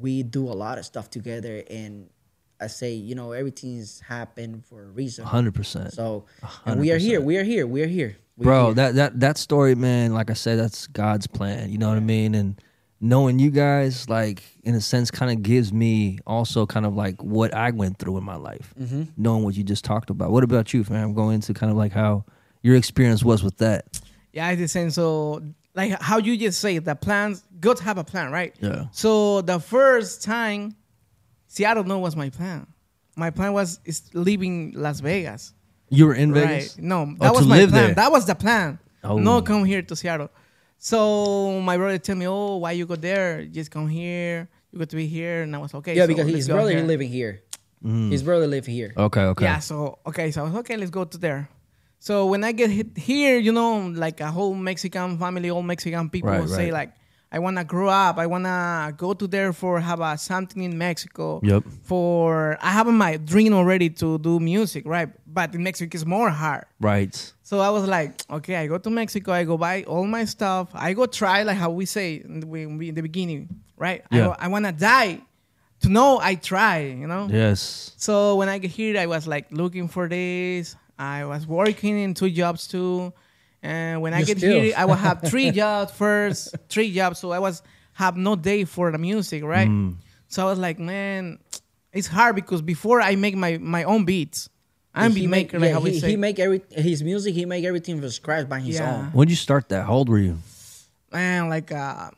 we 0.00 0.22
do 0.22 0.48
a 0.48 0.54
lot 0.54 0.78
of 0.78 0.84
stuff 0.84 1.10
together. 1.10 1.62
And 1.70 2.08
I 2.60 2.68
say, 2.68 2.94
you 2.94 3.14
know, 3.14 3.32
everything's 3.32 4.00
happened 4.00 4.64
for 4.64 4.82
a 4.82 4.86
reason. 4.86 5.24
100%. 5.26 5.92
So, 5.92 6.24
and 6.64 6.80
we 6.80 6.90
are 6.90 6.98
here. 6.98 7.20
We 7.20 7.36
are 7.36 7.44
here. 7.44 7.66
We 7.66 7.82
are 7.82 7.86
here. 7.86 8.16
We 8.36 8.42
are 8.44 8.48
Bro, 8.48 8.64
here. 8.66 8.74
that, 8.74 8.94
that, 8.94 9.20
that 9.20 9.38
story, 9.38 9.74
man, 9.74 10.14
like 10.14 10.30
I 10.30 10.34
said, 10.34 10.58
that's 10.58 10.86
God's 10.88 11.26
plan. 11.26 11.70
You 11.70 11.78
know 11.78 11.88
what 11.88 11.98
I 11.98 12.00
mean? 12.00 12.34
And 12.34 12.60
knowing 13.00 13.38
you 13.38 13.50
guys, 13.50 14.08
like, 14.08 14.42
in 14.64 14.74
a 14.74 14.80
sense, 14.80 15.10
kind 15.10 15.30
of 15.30 15.42
gives 15.42 15.72
me 15.72 16.18
also 16.26 16.66
kind 16.66 16.86
of 16.86 16.94
like 16.94 17.22
what 17.22 17.52
I 17.54 17.70
went 17.70 17.98
through 17.98 18.16
in 18.18 18.24
my 18.24 18.36
life, 18.36 18.72
Mm-hmm. 18.80 19.02
knowing 19.16 19.44
what 19.44 19.54
you 19.54 19.62
just 19.64 19.84
talked 19.84 20.10
about. 20.10 20.30
What 20.30 20.44
about 20.44 20.72
you, 20.72 20.82
fam? 20.84 21.14
Going 21.14 21.34
into 21.36 21.52
kind 21.54 21.70
of 21.70 21.76
like 21.76 21.92
how 21.92 22.24
your 22.62 22.74
experience 22.76 23.22
was 23.24 23.42
with 23.42 23.58
that. 23.58 24.00
Yeah, 24.32 24.50
it's 24.50 24.60
the 24.60 24.68
same. 24.68 24.90
So, 24.90 25.42
like 25.74 26.00
how 26.00 26.18
you 26.18 26.36
just 26.36 26.60
say, 26.60 26.78
the 26.78 26.94
plans, 26.94 27.42
God 27.60 27.78
have 27.80 27.98
a 27.98 28.04
plan, 28.04 28.32
right? 28.32 28.54
Yeah. 28.60 28.86
So 28.92 29.42
the 29.42 29.60
first 29.60 30.22
time, 30.22 30.74
Seattle 31.48 31.84
know 31.84 31.98
was 31.98 32.16
my 32.16 32.30
plan. 32.30 32.66
My 33.14 33.30
plan 33.30 33.52
was 33.52 33.80
is 33.84 34.02
leaving 34.14 34.72
Las 34.74 35.00
Vegas. 35.00 35.52
You 35.88 36.06
were 36.06 36.14
in 36.14 36.34
Vegas? 36.34 36.76
Right. 36.76 36.84
No, 36.84 37.02
Oh, 37.02 37.14
that 37.24 37.32
was 37.32 37.42
to 37.42 37.48
my 37.48 37.58
plan. 37.58 37.70
there. 37.70 37.94
That 37.94 38.10
was 38.10 38.26
the 38.26 38.34
plan. 38.34 38.78
Oh. 39.04 39.18
No, 39.18 39.40
come 39.42 39.64
here 39.64 39.82
to 39.82 39.94
Seattle. 39.96 40.28
So 40.78 41.60
my 41.60 41.76
brother 41.76 41.98
tell 41.98 42.16
me, 42.16 42.26
"Oh, 42.28 42.56
why 42.56 42.72
you 42.72 42.86
go 42.86 42.96
there? 42.96 43.44
Just 43.44 43.70
come 43.70 43.88
here. 43.88 44.48
You 44.72 44.78
got 44.78 44.90
to 44.90 44.96
be 44.96 45.06
here." 45.06 45.42
And 45.42 45.54
I 45.54 45.58
was 45.58 45.74
okay. 45.74 45.94
yeah, 45.94 46.04
so 46.04 46.08
because 46.08 46.28
his 46.28 46.48
brother 46.48 46.70
here. 46.70 46.82
living 46.82 47.08
here. 47.08 47.42
Mm. 47.84 48.10
His 48.10 48.22
brother 48.22 48.46
live 48.46 48.66
here. 48.66 48.92
Okay, 48.96 49.22
okay. 49.22 49.44
Yeah. 49.44 49.58
So 49.58 49.98
okay. 50.06 50.30
So 50.30 50.42
I 50.42 50.44
was 50.44 50.54
okay. 50.56 50.76
Let's 50.76 50.90
go 50.90 51.04
to 51.04 51.18
there. 51.18 51.48
So 51.98 52.26
when 52.26 52.44
I 52.44 52.52
get 52.52 52.70
hit 52.70 52.96
here, 52.96 53.38
you 53.38 53.52
know, 53.52 53.88
like 53.88 54.20
a 54.20 54.30
whole 54.30 54.54
Mexican 54.54 55.18
family, 55.18 55.50
all 55.50 55.62
Mexican 55.62 56.10
people 56.10 56.30
Right, 56.30 56.48
say 56.48 56.64
right. 56.70 56.72
like, 56.72 56.92
I 57.32 57.38
wanna 57.40 57.64
grow 57.64 57.88
up. 57.88 58.18
I 58.18 58.26
wanna 58.26 58.94
go 58.96 59.12
to 59.12 59.26
there 59.26 59.52
for 59.52 59.80
have 59.80 60.00
a 60.00 60.16
something 60.16 60.62
in 60.62 60.78
Mexico. 60.78 61.40
Yep. 61.42 61.64
For 61.82 62.56
I 62.62 62.70
have 62.70 62.86
my 62.86 63.16
dream 63.16 63.52
already 63.52 63.90
to 63.90 64.18
do 64.18 64.38
music, 64.40 64.84
right? 64.86 65.08
But 65.26 65.54
in 65.54 65.62
Mexico 65.62 65.94
it's 65.96 66.06
more 66.06 66.30
hard. 66.30 66.64
Right. 66.80 67.14
So 67.42 67.60
I 67.60 67.70
was 67.70 67.86
like, 67.86 68.22
okay, 68.30 68.56
I 68.56 68.66
go 68.68 68.78
to 68.78 68.90
Mexico, 68.90 69.32
I 69.32 69.44
go 69.44 69.56
buy 69.58 69.82
all 69.84 70.06
my 70.06 70.24
stuff, 70.24 70.68
I 70.74 70.92
go 70.94 71.06
try 71.06 71.42
like 71.42 71.56
how 71.56 71.70
we 71.70 71.84
say 71.86 72.22
in 72.24 72.40
the, 72.40 72.46
in 72.54 72.94
the 72.94 73.02
beginning, 73.02 73.48
right? 73.76 74.02
I, 74.10 74.16
Yeah. 74.16 74.24
go, 74.26 74.36
I 74.38 74.48
wanna 74.48 74.72
die 74.72 75.20
to 75.80 75.88
know 75.88 76.18
I 76.22 76.36
try, 76.36 76.78
you 76.78 77.06
know. 77.06 77.28
Yes. 77.30 77.92
So 77.98 78.36
when 78.36 78.48
I 78.48 78.58
get 78.58 78.70
here, 78.70 78.98
I 78.98 79.06
was 79.06 79.26
like 79.26 79.46
looking 79.50 79.88
for 79.88 80.08
this. 80.08 80.74
I 80.98 81.24
was 81.26 81.46
working 81.46 81.98
in 81.98 82.14
two 82.14 82.30
jobs 82.30 82.66
too, 82.66 83.12
and 83.66 84.00
when 84.02 84.14
I 84.14 84.22
get 84.22 84.38
still. 84.38 84.60
here, 84.62 84.74
I 84.76 84.84
will 84.86 84.94
have 85.08 85.22
three 85.30 85.50
jobs 85.50 85.90
first, 85.92 86.54
three 86.68 86.92
jobs. 86.94 87.18
So 87.18 87.32
I 87.32 87.40
was 87.40 87.62
have 87.94 88.16
no 88.16 88.36
day 88.36 88.64
for 88.64 88.92
the 88.92 88.98
music, 88.98 89.42
right? 89.42 89.68
Mm. 89.68 89.96
So 90.28 90.42
I 90.42 90.46
was 90.50 90.58
like, 90.58 90.78
man, 90.78 91.38
it's 91.92 92.06
hard 92.06 92.34
because 92.36 92.62
before 92.62 93.00
I 93.00 93.16
make 93.16 93.34
my 93.34 93.58
my 93.58 93.82
own 93.84 94.04
beats, 94.04 94.48
I'm 94.94 95.10
he 95.12 95.20
beat 95.22 95.26
make- 95.28 95.46
maker, 95.52 95.58
like 95.58 95.68
yeah, 95.68 95.74
how 95.74 95.80
we 95.80 95.90
he, 95.92 96.00
say. 96.00 96.10
he 96.10 96.16
make 96.16 96.38
every 96.38 96.60
his 96.70 97.02
music. 97.02 97.34
He 97.34 97.44
make 97.44 97.64
everything 97.64 98.00
from 98.00 98.10
scratch 98.10 98.48
by 98.48 98.60
his 98.60 98.76
Yeah. 98.76 98.88
own. 98.96 99.04
When 99.12 99.26
did 99.26 99.32
you 99.32 99.36
start 99.48 99.68
that? 99.70 99.84
How 99.86 99.94
old 99.94 100.08
were 100.08 100.18
you? 100.22 100.38
man, 101.12 101.48
like 101.48 101.72
uh, 101.72 102.10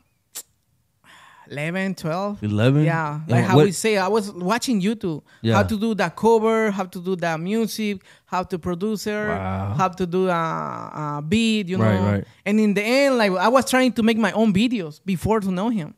11, 1.49 1.95
12. 1.95 2.43
11? 2.43 2.83
Yeah, 2.83 3.15
And 3.21 3.29
like 3.29 3.45
how 3.45 3.55
what- 3.57 3.65
we 3.65 3.71
say, 3.71 3.97
I 3.97 4.07
was 4.07 4.31
watching 4.31 4.81
YouTube 4.81 5.21
Yeah. 5.41 5.55
how 5.55 5.63
to 5.63 5.77
do 5.77 5.95
the 5.95 6.09
cover, 6.09 6.71
how 6.71 6.85
to 6.85 7.01
do 7.01 7.15
the 7.15 7.37
music, 7.37 8.01
how 8.25 8.43
to 8.43 8.59
produce 8.59 9.07
it, 9.07 9.27
Wow. 9.27 9.73
how 9.77 9.87
to 9.89 10.05
do 10.05 10.29
a, 10.29 10.31
a 10.33 11.23
beat, 11.27 11.67
you 11.69 11.77
know. 11.77 11.83
Right, 11.85 12.11
right. 12.13 12.23
And 12.45 12.59
in 12.59 12.73
the 12.73 12.83
end, 12.83 13.17
like 13.17 13.31
I 13.31 13.47
was 13.47 13.69
trying 13.69 13.91
to 13.93 14.03
make 14.03 14.17
my 14.17 14.31
own 14.33 14.53
videos 14.53 15.01
before 15.05 15.39
to 15.41 15.51
know 15.51 15.69
him. 15.69 15.95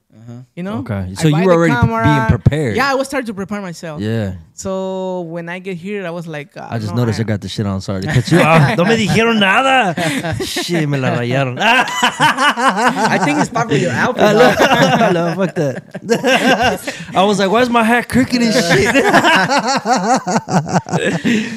You 0.56 0.63
know. 0.63 0.80
Okay. 0.80 1.15
So 1.15 1.27
you 1.27 1.44
were 1.46 1.53
already 1.53 1.74
pre- 1.74 2.03
being 2.03 2.25
prepared. 2.27 2.75
Yeah, 2.75 2.91
I 2.91 2.96
was 2.96 3.08
starting 3.08 3.27
to 3.27 3.34
prepare 3.34 3.62
myself. 3.62 4.01
Yeah. 4.01 4.36
So 4.53 5.22
when 5.22 5.50
I 5.50 5.60
get 5.60 5.77
here, 5.77 6.06
I 6.06 6.12
was 6.12 6.27
like, 6.27 6.56
uh, 6.56 6.68
I 6.70 6.77
just 6.77 6.94
no, 6.94 7.01
noticed 7.01 7.20
I, 7.20 7.24
got 7.24 7.41
the 7.41 7.48
shit 7.48 7.65
on. 7.65 7.82
Sorry 7.82 8.01
to 8.01 8.08
cut 8.13 8.32
you 8.32 8.39
off. 8.39 8.77
No 8.77 8.86
me 8.86 8.96
dijeron 8.96 9.39
nada. 9.39 9.96
Shit, 10.46 10.88
me 10.88 11.00
la 11.00 11.15
rayaron. 11.15 11.58
I 11.62 13.18
think 13.24 13.39
it's 13.39 13.50
part 13.50 13.72
of 13.72 13.77
your 13.82 13.91
outfit. 13.91 14.24
I 14.24 14.34
dog. 14.34 14.60
love, 14.60 15.01
I 15.01 15.12
love, 15.12 15.36
fuck 15.38 15.56
that. 15.56 17.12
I 17.15 17.24
was 17.24 17.39
like, 17.39 17.50
why 17.50 17.62
is 17.62 17.70
my 17.70 17.84
hat 17.84 18.08
crooked 18.10 18.41
and 18.41 18.53
shit? 18.53 18.94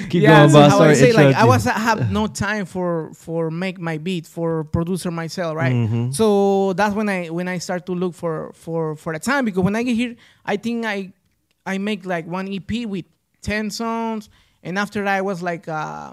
Keep 0.09 0.23
yeah, 0.23 0.39
going, 0.39 0.51
so 0.51 0.59
boss. 0.61 0.71
how 0.71 0.79
Sorry 0.79 0.91
I 0.91 0.95
to 0.95 1.01
say 1.01 1.13
like 1.13 1.37
I 1.37 1.45
was 1.45 1.67
I 1.67 1.79
have 1.79 2.11
no 2.11 2.27
time 2.27 2.65
for 2.65 3.11
for 3.15 3.51
make 3.51 3.79
my 3.79 3.99
beat 3.99 4.27
for 4.27 4.65
producer 4.65 5.11
myself, 5.11 5.57
right? 5.57 5.75
Mm-hmm. 5.75 6.13
So 6.13 6.73
that's 6.75 6.95
when 6.95 7.09
I 7.09 7.29
when 7.29 7.49
I 7.49 7.59
start 7.59 7.87
to 7.87 7.93
look 7.93 8.15
for 8.15 8.44
for 8.53 8.97
for 8.97 9.13
the 9.13 9.19
time 9.19 9.45
because 9.45 9.63
when 9.63 9.77
I 9.77 9.83
get 9.83 9.95
here, 9.97 10.17
I 10.45 10.57
think 10.57 10.85
I 10.85 11.13
I 11.67 11.79
make 11.79 12.05
like 12.05 12.27
one 12.27 12.49
EP 12.53 12.87
with 12.87 13.05
ten 13.43 13.71
songs, 13.71 14.29
and 14.63 14.79
after 14.79 15.03
that 15.05 15.15
I 15.17 15.23
was 15.23 15.43
like 15.43 15.69
uh, 15.69 16.13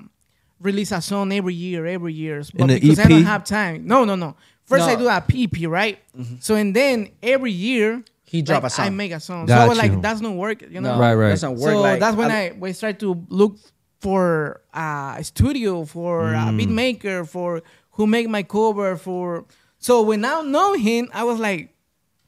release 0.60 0.92
a 0.92 1.02
song 1.02 1.32
every 1.34 1.54
year, 1.54 1.86
every 1.86 2.14
year. 2.14 2.44
But 2.54 2.62
In 2.62 2.68
the 2.68 2.80
because 2.80 3.00
I 3.00 3.08
don't 3.08 3.24
have 3.26 3.44
time. 3.44 3.86
No, 3.88 4.06
no, 4.06 4.16
no. 4.16 4.36
First 4.66 4.88
I 4.88 4.96
do 4.96 5.08
a 5.08 5.24
EP, 5.34 5.70
right? 5.70 6.00
So 6.40 6.56
and 6.56 6.74
then 6.76 7.10
every 7.22 7.52
year 7.52 8.04
He 8.24 8.42
drop 8.42 8.64
like, 8.64 8.72
a 8.72 8.76
song. 8.76 8.86
I 8.86 8.90
make 8.90 9.12
a 9.12 9.20
song. 9.20 9.46
Got 9.46 9.56
so 9.58 9.62
I 9.64 9.68
was 9.68 9.78
you. 9.78 9.84
like 9.90 10.02
that's 10.02 10.22
not 10.22 10.34
work, 10.36 10.62
you 10.62 10.80
know. 10.80 10.94
No, 10.96 11.00
Right, 11.00 11.14
right. 11.16 11.30
Doesn't 11.32 11.56
work. 11.56 11.74
So 11.74 11.82
like, 11.82 12.00
that's 12.00 12.16
when 12.16 12.32
I- 12.32 12.50
I, 12.50 12.52
we 12.58 12.72
start 12.72 13.00
to 13.00 13.26
look 13.28 13.58
for 14.00 14.62
uh, 14.74 15.16
a 15.18 15.24
studio, 15.24 15.86
for 15.86 16.34
a 16.34 16.52
beat 16.56 16.70
maker, 16.70 17.26
for 17.26 17.62
who 17.92 18.08
make 18.08 18.28
my 18.30 18.44
cover, 18.44 18.96
for. 18.98 19.46
So 19.78 20.02
when 20.04 20.24
I 20.26 20.42
know 20.42 20.74
him, 20.74 21.10
I 21.14 21.24
was 21.24 21.40
like, 21.40 21.74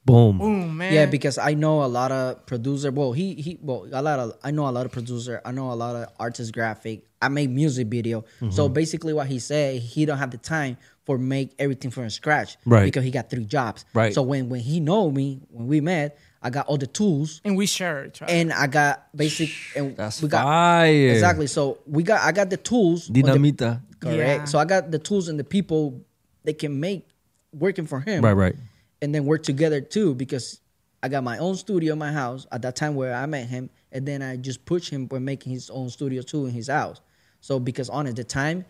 Boom. 0.06 0.38
boom, 0.38 0.78
man. 0.78 0.94
Yeah, 0.94 1.06
because 1.06 1.38
I 1.38 1.54
know 1.54 1.84
a 1.84 1.88
lot 1.88 2.12
of 2.12 2.46
producer. 2.46 2.92
Well, 2.92 3.14
he 3.14 3.36
he 3.36 3.58
well 3.62 3.88
a 3.92 4.02
lot 4.02 4.20
of 4.20 4.34
I 4.44 4.52
know 4.52 4.68
a 4.68 4.72
lot 4.72 4.86
of 4.86 4.92
producer. 4.92 5.42
I 5.46 5.52
know 5.52 5.72
a 5.72 5.76
lot 5.80 5.96
of 5.96 6.10
artist 6.20 6.54
graphic. 6.54 7.06
I 7.22 7.30
make 7.30 7.50
music 7.50 7.88
video. 7.88 8.26
So 8.40 8.46
Mm-hmm. 8.68 8.74
basically, 8.74 9.14
what 9.14 9.28
he 9.28 9.40
said, 9.40 9.82
he 9.82 10.06
don't 10.06 10.18
have 10.18 10.32
the 10.32 10.38
time 10.38 10.76
for 11.06 11.18
make 11.18 11.54
everything 11.58 11.90
from 11.92 12.10
scratch. 12.10 12.58
Right. 12.66 12.84
Because 12.84 13.06
he 13.06 13.12
got 13.12 13.30
three 13.30 13.46
jobs. 13.46 13.86
Right. 13.94 14.14
So 14.14 14.22
when 14.24 14.50
when 14.50 14.60
he 14.60 14.82
know 14.82 15.10
me, 15.10 15.40
when 15.50 15.68
we 15.68 15.80
met, 15.80 16.18
I 16.42 16.50
got 16.50 16.68
all 16.68 16.78
the 16.78 16.88
tools 16.88 17.40
and 17.46 17.56
we 17.56 17.66
share 17.66 18.04
it. 18.04 18.20
Right? 18.20 18.30
and 18.30 18.52
I 18.52 18.68
got 18.68 19.08
basic 19.16 19.52
and 19.78 19.96
That's 19.96 20.22
we 20.22 20.28
got 20.28 20.44
fire. 20.44 21.10
exactly. 21.16 21.48
So 21.48 21.80
we 21.88 22.04
got 22.04 22.22
I 22.22 22.34
got 22.34 22.50
the 22.50 22.58
tools. 22.58 23.08
on 23.08 23.14
the- 23.14 23.22
Dinamita. 23.24 23.80
correct. 24.02 24.20
Yeah. 24.20 24.44
So 24.46 24.60
I 24.60 24.66
got 24.66 24.92
the 24.92 25.00
tools 25.00 25.30
and 25.30 25.40
the 25.40 25.46
people 25.46 26.02
that 26.44 26.60
can 26.60 26.78
make 26.82 27.08
working 27.54 27.88
for 27.88 28.02
him 28.02 28.22
Right, 28.22 28.34
right. 28.34 28.56
And 29.04 29.14
then 29.14 29.26
work 29.26 29.44
together 29.44 29.82
too 29.82 30.16
because 30.16 30.62
I 31.04 31.10
got 31.10 31.24
my 31.24 31.38
own 31.38 31.56
studio 31.58 31.92
in 31.94 32.00
my 32.00 32.12
house 32.14 32.48
at 32.54 32.62
that 32.62 32.78
time 32.78 32.96
where 32.96 33.14
I 33.14 33.26
met 33.26 33.48
him, 33.50 33.70
and 33.92 34.08
then 34.08 34.22
I 34.22 34.38
just 34.38 34.64
pushed 34.66 34.90
him 34.90 35.08
for 35.10 35.20
making 35.20 35.52
his 35.52 35.70
own 35.70 35.90
studio 35.90 36.22
too 36.22 36.46
in 36.46 36.52
his 36.54 36.70
house. 36.70 37.02
So 37.42 37.60
because 37.60 37.90
on 37.90 38.08
at 38.08 38.16
the 38.16 38.24
time, 38.24 38.64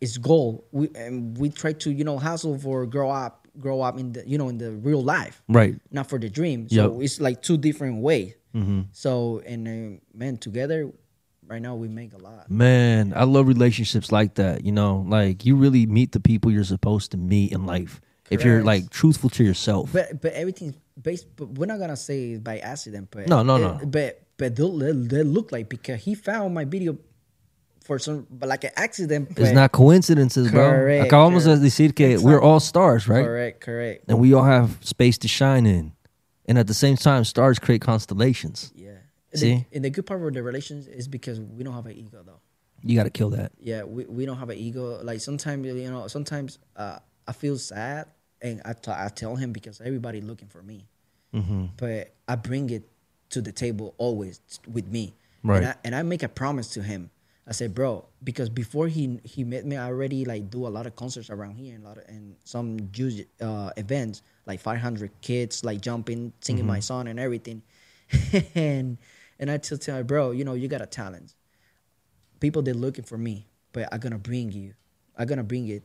it's 0.00 0.16
goal. 0.16 0.64
We 0.70 0.88
and 0.94 1.36
we 1.36 1.50
try 1.50 1.72
to 1.72 1.90
you 1.90 2.04
know 2.04 2.18
hustle 2.18 2.56
for 2.56 2.86
grow 2.86 3.10
up, 3.10 3.48
grow 3.58 3.80
up 3.80 3.98
in 3.98 4.12
the 4.12 4.22
you 4.26 4.38
know 4.38 4.48
in 4.48 4.58
the 4.58 4.70
real 4.70 5.02
life, 5.02 5.42
Right. 5.48 5.74
not 5.90 6.08
for 6.08 6.18
the 6.20 6.30
dream. 6.30 6.68
So 6.68 6.94
Yep. 6.94 7.02
it's 7.04 7.20
like 7.20 7.42
two 7.42 7.56
different 7.58 8.00
ways. 8.02 8.34
Mm-hmm. 8.54 8.82
So 8.92 9.42
and 9.44 9.66
uh, 9.66 10.00
man, 10.14 10.36
together, 10.36 10.92
right 11.48 11.60
now 11.60 11.74
we 11.74 11.88
make 11.88 12.12
a 12.14 12.18
lot. 12.18 12.48
Man, 12.48 13.12
I 13.16 13.24
love 13.24 13.48
relationships 13.48 14.12
like 14.12 14.34
that. 14.34 14.64
You 14.64 14.70
know, 14.70 15.04
like 15.08 15.44
you 15.44 15.56
really 15.56 15.86
meet 15.86 16.12
the 16.12 16.20
people 16.20 16.52
you're 16.52 16.62
supposed 16.76 17.10
to 17.10 17.16
meet 17.16 17.50
in 17.50 17.66
life. 17.66 18.00
If 18.32 18.44
you're 18.44 18.62
like 18.62 18.90
truthful 18.90 19.30
to 19.30 19.44
yourself. 19.44 19.90
But 19.92 20.20
but 20.20 20.32
everything's 20.32 20.74
based. 21.00 21.26
But 21.36 21.50
we're 21.58 21.66
not 21.66 21.78
gonna 21.78 21.96
say 21.96 22.38
by 22.38 22.58
accident. 22.58 23.08
But 23.10 23.28
No, 23.28 23.42
no, 23.42 23.56
it- 23.56 23.60
no. 23.60 23.80
But 23.86 24.22
but 24.36 24.56
they 24.56 24.92
they 24.92 25.22
look 25.22 25.52
like 25.52 25.68
because 25.68 26.02
he 26.02 26.14
found 26.14 26.54
my 26.54 26.64
video 26.64 26.96
for 27.84 27.98
some, 27.98 28.26
but 28.30 28.48
like 28.48 28.64
an 28.64 28.70
accident. 28.76 29.30
it's 29.36 29.50
not 29.52 29.72
coincidences, 29.72 30.50
bro. 30.50 30.70
Correct, 30.70 31.10
Acabamos 31.10 31.44
de 31.44 31.56
correct. 31.56 31.62
decir 31.62 31.92
que 31.94 32.06
Exactly. 32.12 32.24
we're 32.32 32.40
all 32.40 32.60
stars, 32.60 33.08
right? 33.08 33.24
Correct, 33.24 33.60
correct. 33.60 34.04
And 34.08 34.18
we 34.20 34.32
all 34.34 34.44
have 34.44 34.78
space 34.82 35.18
to 35.18 35.28
shine 35.28 35.66
in. 35.66 35.92
And 36.46 36.58
at 36.58 36.66
the 36.68 36.74
same 36.74 36.96
time, 36.96 37.24
stars 37.24 37.58
create 37.58 37.80
constellations. 37.80 38.72
Yeah. 38.74 38.90
See? 39.34 39.66
The, 39.70 39.76
and 39.76 39.84
the 39.84 39.90
good 39.90 40.06
part 40.06 40.22
of 40.22 40.32
the 40.34 40.42
relations 40.42 40.86
is 40.86 41.08
because 41.08 41.40
we 41.40 41.64
don't 41.64 41.74
have 41.74 41.86
an 41.86 41.96
ego 41.96 42.22
though. 42.24 42.40
You 42.84 42.96
got 42.96 43.04
to 43.04 43.10
kill 43.10 43.30
that. 43.30 43.52
Yeah, 43.58 43.84
we, 43.84 44.04
we 44.04 44.26
don't 44.26 44.38
have 44.38 44.50
an 44.50 44.58
ego. 44.58 45.00
Like 45.02 45.20
sometimes 45.20 45.66
you 45.66 45.90
know, 45.90 46.06
sometimes 46.08 46.58
uh, 46.76 46.98
I 47.26 47.32
feel 47.32 47.56
sad 47.58 48.06
and 48.42 48.60
I 48.64 48.72
t- 48.74 48.90
I 48.90 49.08
tell 49.08 49.36
him 49.36 49.52
because 49.52 49.80
everybody 49.80 50.20
looking 50.20 50.48
for 50.48 50.62
me. 50.62 50.86
Mm-hmm. 51.34 51.64
but 51.78 52.12
I 52.28 52.34
bring 52.36 52.68
it 52.68 52.86
to 53.30 53.40
the 53.40 53.52
table 53.52 53.94
always 53.96 54.38
with 54.70 54.86
me. 54.86 55.14
Right. 55.42 55.62
And 55.62 55.66
I, 55.66 55.74
and 55.84 55.94
I 55.94 56.02
make 56.02 56.22
a 56.22 56.28
promise 56.28 56.68
to 56.74 56.82
him. 56.82 57.10
I 57.48 57.52
said, 57.52 57.74
bro, 57.74 58.04
because 58.22 58.50
before 58.50 58.86
he 58.86 59.18
he 59.24 59.42
met 59.42 59.64
me, 59.64 59.76
I 59.76 59.86
already 59.86 60.24
like 60.24 60.50
do 60.50 60.66
a 60.66 60.68
lot 60.68 60.86
of 60.86 60.94
concerts 60.94 61.30
around 61.30 61.54
here 61.54 61.74
and 61.74 61.84
a 61.84 61.88
lot 61.88 61.98
of 61.98 62.04
and 62.06 62.36
some 62.44 62.90
Jewish 62.92 63.24
uh, 63.40 63.70
events 63.76 64.22
like 64.46 64.60
500 64.60 65.10
kids 65.22 65.64
like 65.64 65.80
jumping, 65.80 66.32
singing 66.40 66.66
my 66.66 66.80
song 66.80 67.08
and 67.08 67.18
everything. 67.18 67.62
and 68.54 68.98
and 69.40 69.50
I 69.50 69.56
tell 69.56 69.78
tell 69.78 69.96
him, 69.96 70.06
bro, 70.06 70.30
you 70.32 70.44
know 70.44 70.54
you 70.54 70.68
got 70.68 70.82
a 70.82 70.86
talent. 70.86 71.34
People 72.38 72.62
they're 72.62 72.74
looking 72.74 73.04
for 73.04 73.18
me, 73.18 73.48
but 73.72 73.88
I'm 73.90 74.00
gonna 74.00 74.18
bring 74.18 74.52
you. 74.52 74.74
I'm 75.16 75.26
gonna 75.26 75.42
bring 75.42 75.68
it 75.68 75.82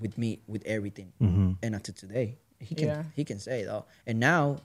with 0.00 0.18
me 0.18 0.40
with 0.46 0.64
everything. 0.66 1.12
Mm-hmm. 1.20 1.52
And 1.62 1.74
until 1.74 1.94
today, 1.94 2.38
he 2.60 2.74
can 2.74 2.88
Yeah. 2.88 3.02
he 3.14 3.24
can 3.24 3.38
say 3.38 3.64
though. 3.64 3.84
And 4.06 4.18
now 4.20 4.58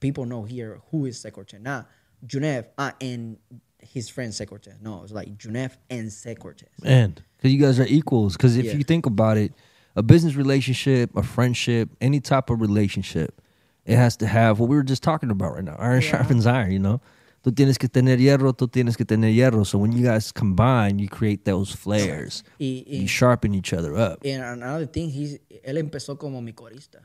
people 0.00 0.24
know 0.26 0.44
here 0.44 0.80
who 0.90 1.06
is 1.06 1.20
C 1.20 1.30
Cortez. 1.30 1.60
Now 1.60 1.86
Junef 2.26 2.66
uh, 2.78 2.92
and 3.00 3.38
his 3.80 4.08
friend 4.08 4.34
C 4.34 4.44
Cortez. 4.46 4.74
No, 4.80 5.02
it's 5.02 5.12
like 5.12 5.36
Junef 5.38 5.76
and 5.90 6.12
C 6.12 6.34
Cortez. 6.34 6.68
And 6.84 7.22
because 7.36 7.52
you 7.52 7.60
guys 7.60 7.78
are 7.80 7.86
equals. 7.86 8.36
Because 8.36 8.56
if 8.56 8.64
Yeah. 8.66 8.74
you 8.74 8.84
think 8.84 9.06
about 9.06 9.36
it, 9.36 9.52
a 9.94 10.02
business 10.02 10.34
relationship, 10.34 11.14
a 11.16 11.22
friendship, 11.22 11.88
any 12.00 12.20
type 12.20 12.50
of 12.50 12.60
relationship, 12.60 13.40
it 13.84 13.96
has 13.96 14.16
to 14.18 14.26
have 14.26 14.58
what 14.60 14.68
we 14.68 14.76
were 14.76 14.82
just 14.82 15.02
talking 15.02 15.30
about 15.30 15.54
right 15.54 15.64
now. 15.64 15.76
Iron 15.78 16.02
Yeah. 16.02 16.08
sharpens 16.10 16.46
iron, 16.46 16.72
you 16.72 16.78
know? 16.78 17.00
Tú 17.46 17.52
tienes 17.52 17.78
que 17.78 17.88
tener 17.88 18.18
hierro, 18.18 18.54
tú 18.54 18.66
tienes 18.66 18.96
que 18.96 19.04
tener 19.04 19.32
hierro. 19.32 19.64
So 19.64 19.78
when 19.78 19.92
you 19.92 20.02
guys 20.02 20.32
combine, 20.32 20.98
you 20.98 21.08
create 21.08 21.44
those 21.44 21.72
flares. 21.76 22.42
Y, 22.58 22.82
y, 22.88 23.02
You 23.02 23.06
sharpen 23.06 23.54
each 23.54 23.72
other 23.72 23.96
up. 23.96 24.18
and 24.24 24.42
another 24.42 24.84
thing, 24.84 25.10
he's 25.10 25.38
él 25.62 25.78
empezó 25.78 26.18
como 26.18 26.42
mi 26.42 26.52
corista. 26.54 27.02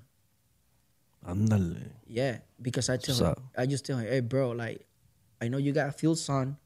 Ándale. 1.24 1.92
Yeah, 2.08 2.40
because 2.60 2.90
I 2.90 2.98
tell 2.98 3.16
him. 3.16 3.36
I 3.56 3.68
just 3.68 3.86
tell 3.86 4.00
him, 4.00 4.08
hey, 4.08 4.22
bro, 4.22 4.50
like, 4.54 4.84
I 5.40 5.48
know 5.48 5.60
you 5.60 5.74
got 5.74 5.94
Phil 6.00 6.16
son, 6.16 6.58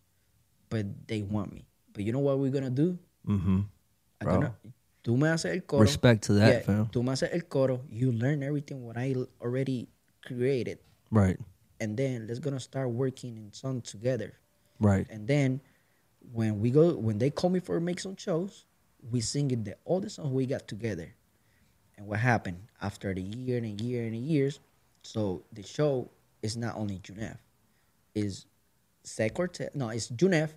but 0.70 0.86
they 1.06 1.22
want 1.24 1.52
me. 1.52 1.68
But 1.92 2.06
you 2.06 2.14
know 2.14 2.20
what 2.20 2.40
we're 2.40 2.54
gonna 2.54 2.70
do? 2.70 2.98
Mm-hmm. 3.28 3.60
I'm 4.22 4.28
gonna, 4.28 4.56
tú 5.04 5.18
me 5.18 5.28
haces 5.28 5.52
el 5.54 5.60
coro. 5.64 5.82
Respect 5.82 6.24
to 6.28 6.34
that, 6.36 6.54
yeah, 6.54 6.60
fam. 6.62 6.86
Tú 6.94 7.04
me 7.04 7.12
haces 7.12 7.28
el 7.34 7.42
coro. 7.42 7.82
You 7.90 8.14
learn 8.14 8.42
everything 8.42 8.86
what 8.86 8.96
I 8.96 9.16
already 9.42 9.90
created, 10.24 10.80
Right. 11.12 11.38
And 11.80 11.98
then 11.98 12.28
let's 12.28 12.40
gonna 12.40 12.60
start 12.60 12.90
working 12.90 13.38
in 13.38 13.52
song 13.54 13.82
together. 13.82 14.34
Right. 14.80 15.06
And 15.10 15.28
then 15.28 15.62
when 16.34 16.60
we 16.60 16.72
go, 16.72 16.96
when 16.96 17.18
they 17.18 17.30
call 17.30 17.50
me 17.50 17.60
for 17.60 17.80
make 17.80 18.00
some 18.00 18.16
shows, 18.16 18.66
we 19.12 19.22
sing 19.22 19.52
it 19.52 19.66
the 19.66 19.76
all 19.86 20.00
the 20.00 20.10
songs 20.10 20.32
we 20.32 20.46
got 20.46 20.68
together. 20.68 21.14
And 21.98 22.08
what 22.08 22.20
happened 22.20 22.60
after 22.82 23.14
the 23.14 23.22
year 23.22 23.58
and 23.58 23.80
a 23.80 23.84
year 23.84 24.06
and 24.06 24.14
a 24.14 24.18
years? 24.18 24.60
So 25.02 25.44
the 25.54 25.64
show 25.64 26.10
is 26.42 26.58
not 26.58 26.76
only 26.76 27.00
Junef, 27.00 27.38
is 28.14 28.46
C 29.04 29.30
Cortez. 29.30 29.70
No, 29.74 29.90
it's 29.90 30.10
Junef, 30.10 30.52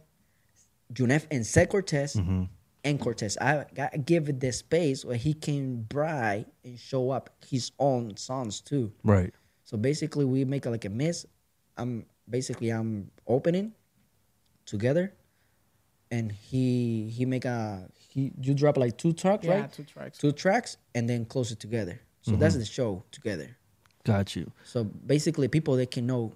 Junef 0.93 1.27
and 1.31 1.47
C 1.47 1.67
Cortez 1.67 2.15
mm-hmm. 2.15 2.45
and 2.85 3.01
Cortez. 3.01 3.37
I 3.39 3.67
got 3.75 4.05
give 4.05 4.29
it 4.29 4.41
the 4.41 4.53
space 4.53 5.05
where 5.05 5.17
he 5.17 5.35
can 5.35 5.83
bride 5.83 6.47
and 6.65 6.79
show 6.79 7.11
up 7.11 7.31
his 7.49 7.73
own 7.79 8.17
songs 8.17 8.61
too. 8.61 8.93
Right. 9.05 9.35
So 9.69 9.77
basically, 9.77 10.25
we 10.25 10.47
make 10.47 10.65
like 10.65 10.87
a 10.87 10.89
mix. 10.89 11.27
I'm 11.77 12.07
basically 12.27 12.71
I'm 12.71 13.11
opening 13.27 13.73
together, 14.65 15.13
and 16.11 16.33
he 16.33 17.11
he 17.11 17.27
make 17.27 17.45
a 17.45 17.87
he 18.09 18.33
you 18.41 18.55
drop 18.55 18.79
like 18.79 18.97
two 18.97 19.13
tracks, 19.13 19.45
Yeah, 19.45 19.61
right? 19.61 19.73
two 19.73 19.85
tracks. 19.85 20.17
Two 20.17 20.33
tracks, 20.33 20.79
and 20.95 21.07
then 21.07 21.27
close 21.27 21.53
it 21.53 21.61
together. 21.61 22.01
So 22.23 22.31
that's 22.31 22.55
mm-hmm. 22.55 22.61
the 22.61 22.65
show 22.65 23.05
together. 23.11 23.59
Got 24.05 24.35
you. 24.35 24.51
So 24.65 24.85
basically, 24.85 25.49
people 25.49 25.77
they 25.77 25.85
can 25.85 26.07
know 26.07 26.33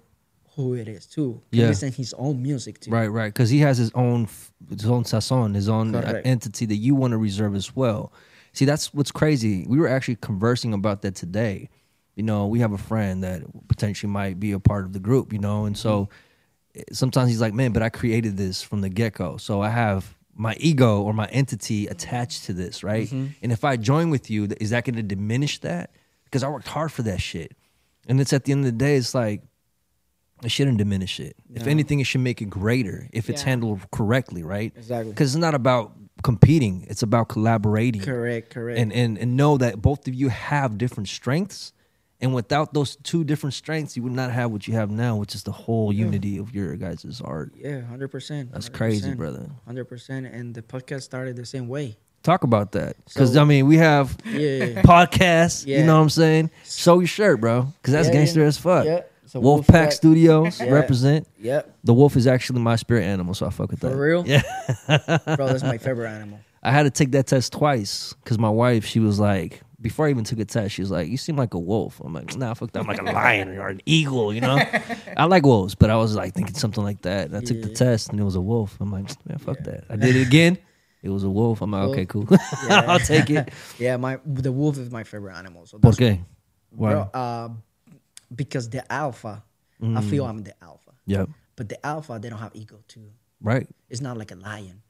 who 0.55 0.75
it 0.75 0.87
is 0.87 1.07
too. 1.07 1.41
Can 1.51 1.61
Yeah. 1.61 1.67
listen 1.69 1.91
his 1.91 2.13
own 2.13 2.39
music 2.39 2.81
too. 2.81 2.91
Right, 2.91 3.07
right. 3.07 3.33
Because 3.33 3.49
he 3.49 3.57
has 3.59 3.79
his 3.79 3.91
own, 3.95 4.27
his 4.69 4.85
own 4.85 5.05
sazon, 5.05 5.55
his 5.55 5.67
own 5.67 5.91
Correct. 5.91 6.27
entity 6.27 6.67
that 6.67 6.75
you 6.75 6.93
want 6.93 7.13
to 7.13 7.17
reserve 7.17 7.55
as 7.55 7.75
well. 7.75 8.13
See, 8.51 8.65
that's 8.65 8.93
what's 8.93 9.11
crazy. 9.11 9.65
We 9.67 9.79
were 9.79 9.87
actually 9.87 10.17
conversing 10.17 10.71
about 10.71 11.01
that 11.01 11.15
today. 11.15 11.69
You 12.15 12.23
know, 12.23 12.47
we 12.47 12.59
have 12.59 12.73
a 12.73 12.77
friend 12.77 13.23
that 13.23 13.41
potentially 13.67 14.11
might 14.11 14.39
be 14.39 14.51
a 14.51 14.59
part 14.59 14.85
of 14.85 14.93
the 14.93 14.99
group. 14.99 15.33
You 15.33 15.39
know, 15.39 15.65
and 15.65 15.77
so 15.77 16.09
eh, 16.75 16.81
sometimes 16.91 17.29
he's 17.29 17.41
like, 17.41 17.53
"Man, 17.53 17.71
but 17.71 17.81
I 17.81 17.89
created 17.89 18.37
this 18.37 18.61
from 18.61 18.81
the 18.81 18.89
get 18.89 19.13
go, 19.13 19.37
so 19.37 19.61
I 19.61 19.69
have." 19.69 20.15
My 20.35 20.55
ego 20.59 20.99
or 21.03 21.13
my 21.13 21.27
entity 21.27 21.85
attached 21.85 22.45
to 22.45 22.53
this, 22.53 22.83
right? 22.83 23.07
And 23.11 23.51
if 23.51 23.63
I 23.63 23.77
join 23.77 24.09
with 24.09 24.31
you, 24.31 24.47
is 24.59 24.71
that 24.71 24.83
going 24.83 24.95
to 24.95 25.03
diminish 25.03 25.59
that? 25.59 25.91
Because 26.23 26.41
I 26.41 26.49
worked 26.49 26.67
hard 26.69 26.91
for 26.91 27.03
that 27.03 27.21
shit, 27.21 27.51
and 28.07 28.19
it's 28.19 28.33
at 28.33 28.45
the 28.45 28.51
end 28.51 28.61
of 28.61 28.65
the 28.65 28.71
day, 28.71 28.95
it's 28.95 29.13
like 29.13 29.43
it 30.43 30.49
shouldn't 30.49 30.79
diminish 30.79 31.19
it. 31.19 31.35
If 31.53 31.67
anything, 31.67 31.99
it 31.99 32.05
should 32.07 32.21
make 32.21 32.41
it 32.41 32.49
greater 32.49 33.07
if 33.13 33.29
it's 33.29 33.43
Yeah. 33.43 33.49
handled 33.49 33.91
correctly, 33.91 34.41
right? 34.41 34.73
Exactly. 34.75 35.11
Because 35.11 35.35
it's 35.35 35.39
not 35.41 35.53
about 35.53 35.93
competing; 36.23 36.87
it's 36.89 37.03
about 37.03 37.29
collaborating. 37.29 38.01
Correct. 38.01 38.49
Correct. 38.49 38.79
And 38.79 38.91
and 38.91 39.19
and 39.19 39.37
know 39.37 39.57
that 39.59 39.83
both 39.83 40.07
of 40.07 40.15
you 40.15 40.29
have 40.29 40.79
different 40.79 41.09
strengths, 41.09 41.73
and 42.21 42.33
without 42.33 42.73
those 42.73 42.95
two 42.97 43.23
different 43.23 43.53
strengths, 43.53 43.97
you 43.97 44.03
would 44.03 44.13
not 44.13 44.31
have 44.31 44.51
what 44.51 44.67
you 44.67 44.73
have 44.75 44.89
now, 44.89 45.15
which 45.17 45.35
is 45.35 45.43
the 45.43 45.51
whole 45.51 45.91
unity 45.91 46.37
of 46.37 46.53
your 46.55 46.75
guys' 46.77 47.21
art. 47.23 47.51
yeah, 47.55 47.81
hundred 47.81 48.09
percent. 48.09 48.51
That's 48.51 48.69
crazy, 48.69 49.13
brother. 49.13 49.49
Hundred 49.65 49.85
percent. 49.85 50.27
And 50.27 50.53
the 50.55 50.61
podcast 50.61 51.01
started 51.03 51.35
the 51.35 51.45
same 51.45 51.67
way. 51.67 51.97
Talk 52.23 52.43
about 52.45 52.71
that, 52.71 52.95
because 53.05 53.33
So- 53.33 53.41
I 53.41 53.43
mean, 53.43 53.67
we 53.67 53.75
have 53.77 54.15
Yeah. 54.25 54.81
podcasts. 54.83 55.67
You 55.67 55.83
know 55.85 55.95
what 55.97 56.03
I'm 56.03 56.09
saying? 56.09 56.51
Show 56.63 56.99
your 56.99 57.07
shirt, 57.07 57.41
bro, 57.41 57.63
because 57.81 57.91
that's 57.93 58.07
Yeah, 58.07 58.13
gangster 58.13 58.39
yeah. 58.41 58.45
as 58.47 58.57
fuck. 58.57 58.85
Yeah. 58.85 59.01
So 59.25 59.41
Wolfpack 59.41 59.91
Studios 59.91 60.59
Yeah. 60.61 60.69
represent. 60.71 61.27
Yep. 61.39 61.75
The 61.83 61.93
wolf 61.93 62.15
is 62.15 62.27
actually 62.27 62.59
my 62.61 62.75
spirit 62.77 63.03
animal, 63.03 63.33
so 63.33 63.45
I 63.47 63.49
fuck 63.49 63.71
with 63.71 63.79
For 63.81 63.87
that. 63.87 63.93
For 63.93 63.99
real? 64.01 64.23
Yeah. 64.27 64.43
Bro, 65.35 65.47
that's 65.47 65.63
my 65.63 65.77
favorite 65.87 66.09
animal. 66.09 66.39
I 66.61 66.71
had 66.71 66.83
to 66.83 66.91
take 66.91 67.11
that 67.11 67.27
test 67.27 67.51
twice 67.51 68.13
because 68.23 68.37
my 68.39 68.49
wife, 68.49 68.85
she 68.85 68.99
was 69.01 69.19
like, 69.19 69.61
before 69.83 70.07
I 70.07 70.09
even 70.09 70.23
took 70.23 70.39
a 70.39 70.45
test, 70.45 70.73
she 70.73 70.81
was 70.81 70.89
like, 70.89 71.07
"You 71.09 71.17
seem 71.17 71.35
like 71.37 71.53
a 71.53 71.59
wolf." 71.59 72.01
I'm 72.03 72.13
like, 72.13 72.35
"Nah, 72.35 72.55
fuck 72.55 72.71
that. 72.71 72.79
I'm 72.79 72.87
like 72.87 72.99
a 73.01 73.03
lion 73.03 73.49
or 73.59 73.67
an 73.67 73.81
eagle." 73.85 74.33
You 74.33 74.41
know, 74.41 74.57
I 75.17 75.25
like 75.25 75.43
wolves, 75.45 75.75
but 75.75 75.89
I 75.91 75.95
was 75.97 76.15
like 76.15 76.33
thinking 76.33 76.55
something 76.55 76.83
like 76.83 77.01
that. 77.03 77.27
And 77.27 77.37
I 77.37 77.41
took 77.41 77.61
the 77.61 77.69
test 77.69 78.09
and 78.09 78.19
it 78.19 78.23
was 78.23 78.35
a 78.35 78.41
wolf. 78.41 78.75
I'm 78.81 78.91
like, 78.91 79.09
"Man, 79.27 79.37
fuck 79.37 79.59
that." 79.69 79.83
I 79.91 79.95
did 79.97 80.15
it 80.15 80.25
again. 80.25 80.57
It 81.03 81.09
was 81.09 81.23
a 81.23 81.29
wolf. 81.29 81.61
I'm 81.61 81.69
like, 81.71 81.83
Wolf. 81.83 81.93
"Okay, 81.93 82.05
cool. 82.07 82.25
Yeah. 82.67 82.85
I'll 82.87 82.99
take 82.99 83.29
it." 83.29 83.49
Yeah, 83.77 83.97
my 83.97 84.19
the 84.25 84.51
wolf 84.51 84.77
is 84.79 84.89
my 84.89 85.03
favorite 85.03 85.35
animal. 85.35 85.65
So 85.67 85.77
¿Por 85.77 85.91
that's 85.91 85.99
qué? 85.99 86.25
Why? 86.71 86.93
Uh, 86.93 87.49
because 88.33 88.69
the 88.69 88.81
alpha, 88.91 89.43
I 89.81 89.85
Mm. 89.85 90.09
feel 90.09 90.25
I'm 90.25 90.43
the 90.43 90.55
alpha. 90.63 90.91
Yep. 91.05 91.29
But 91.55 91.69
the 91.69 91.85
alpha, 91.85 92.17
they 92.21 92.29
don't 92.29 92.39
have 92.39 92.55
ego 92.55 92.79
too. 92.87 93.11
Right. 93.41 93.67
It's 93.89 94.01
not 94.01 94.17
like 94.17 94.31
a 94.31 94.35
lion. 94.35 94.81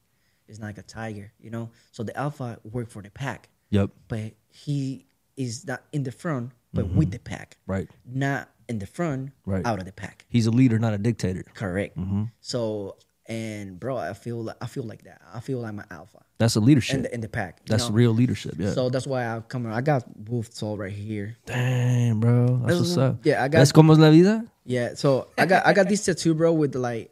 It's 0.46 0.58
not 0.58 0.66
like 0.68 0.78
a 0.78 0.82
tiger, 0.82 1.32
you 1.40 1.50
know. 1.50 1.70
So 1.90 2.02
the 2.04 2.16
alpha 2.16 2.58
work 2.64 2.88
for 2.90 3.02
the 3.02 3.10
pack, 3.10 3.48
Yep. 3.70 3.90
but 4.08 4.32
he 4.54 5.06
is 5.36 5.66
not 5.66 5.82
in 5.92 6.04
the 6.04 6.12
front, 6.12 6.52
but 6.72 6.86
with 6.88 7.10
the 7.10 7.18
pack, 7.18 7.56
Right. 7.66 7.88
not 8.06 8.48
in 8.68 8.78
the 8.78 8.86
front, 8.86 9.30
Mm-hmm. 9.30 9.50
Right. 9.50 9.66
out 9.66 9.78
of 9.80 9.84
the 9.84 9.92
pack. 9.92 10.24
He's 10.28 10.46
a 10.46 10.50
leader, 10.50 10.78
not 10.78 10.94
a 10.94 10.98
dictator. 10.98 11.44
Correct. 11.54 11.96
Mm-hmm. 11.98 12.24
So 12.40 12.96
and 13.26 13.80
bro, 13.80 13.96
I 13.96 14.12
feel 14.12 14.42
like, 14.44 14.56
I 14.60 14.66
feel 14.66 14.82
like 14.84 15.04
that. 15.04 15.20
I 15.32 15.40
feel 15.40 15.58
like 15.60 15.70
I'm 15.70 15.82
alpha 15.90 16.18
That's 16.38 16.56
a 16.56 16.60
leadership. 16.60 16.96
in 16.96 17.02
the 17.02 17.14
in 17.14 17.20
the 17.20 17.28
pack. 17.28 17.64
That's 17.66 17.88
know? 17.88 17.94
real 17.94 18.12
leadership. 18.12 18.54
Yeah. 18.58 18.72
So 18.72 18.90
that's 18.90 19.06
why 19.06 19.24
I 19.26 19.40
come. 19.40 19.66
I 19.66 19.80
got 19.80 20.04
wolf 20.28 20.52
soul 20.52 20.76
right 20.76 20.92
here. 20.92 21.36
Damn, 21.46 22.20
bro. 22.20 22.46
That's 22.46 22.60
That's- 22.60 22.78
what's 22.80 22.96
up. 22.98 23.16
yeah, 23.24 23.42
I 23.42 23.48
got- 23.48 23.58
That's 23.58 23.72
como 23.72 23.92
es 23.94 23.98
la 23.98 24.10
vida. 24.10 24.44
Yeah, 24.66 24.94
so 24.94 25.28
I 25.38 25.46
got 25.46 25.66
I 25.66 25.72
got 25.72 25.88
this 25.88 26.04
tattoo, 26.04 26.34
bro, 26.34 26.52
with 26.52 26.74
like 26.76 27.10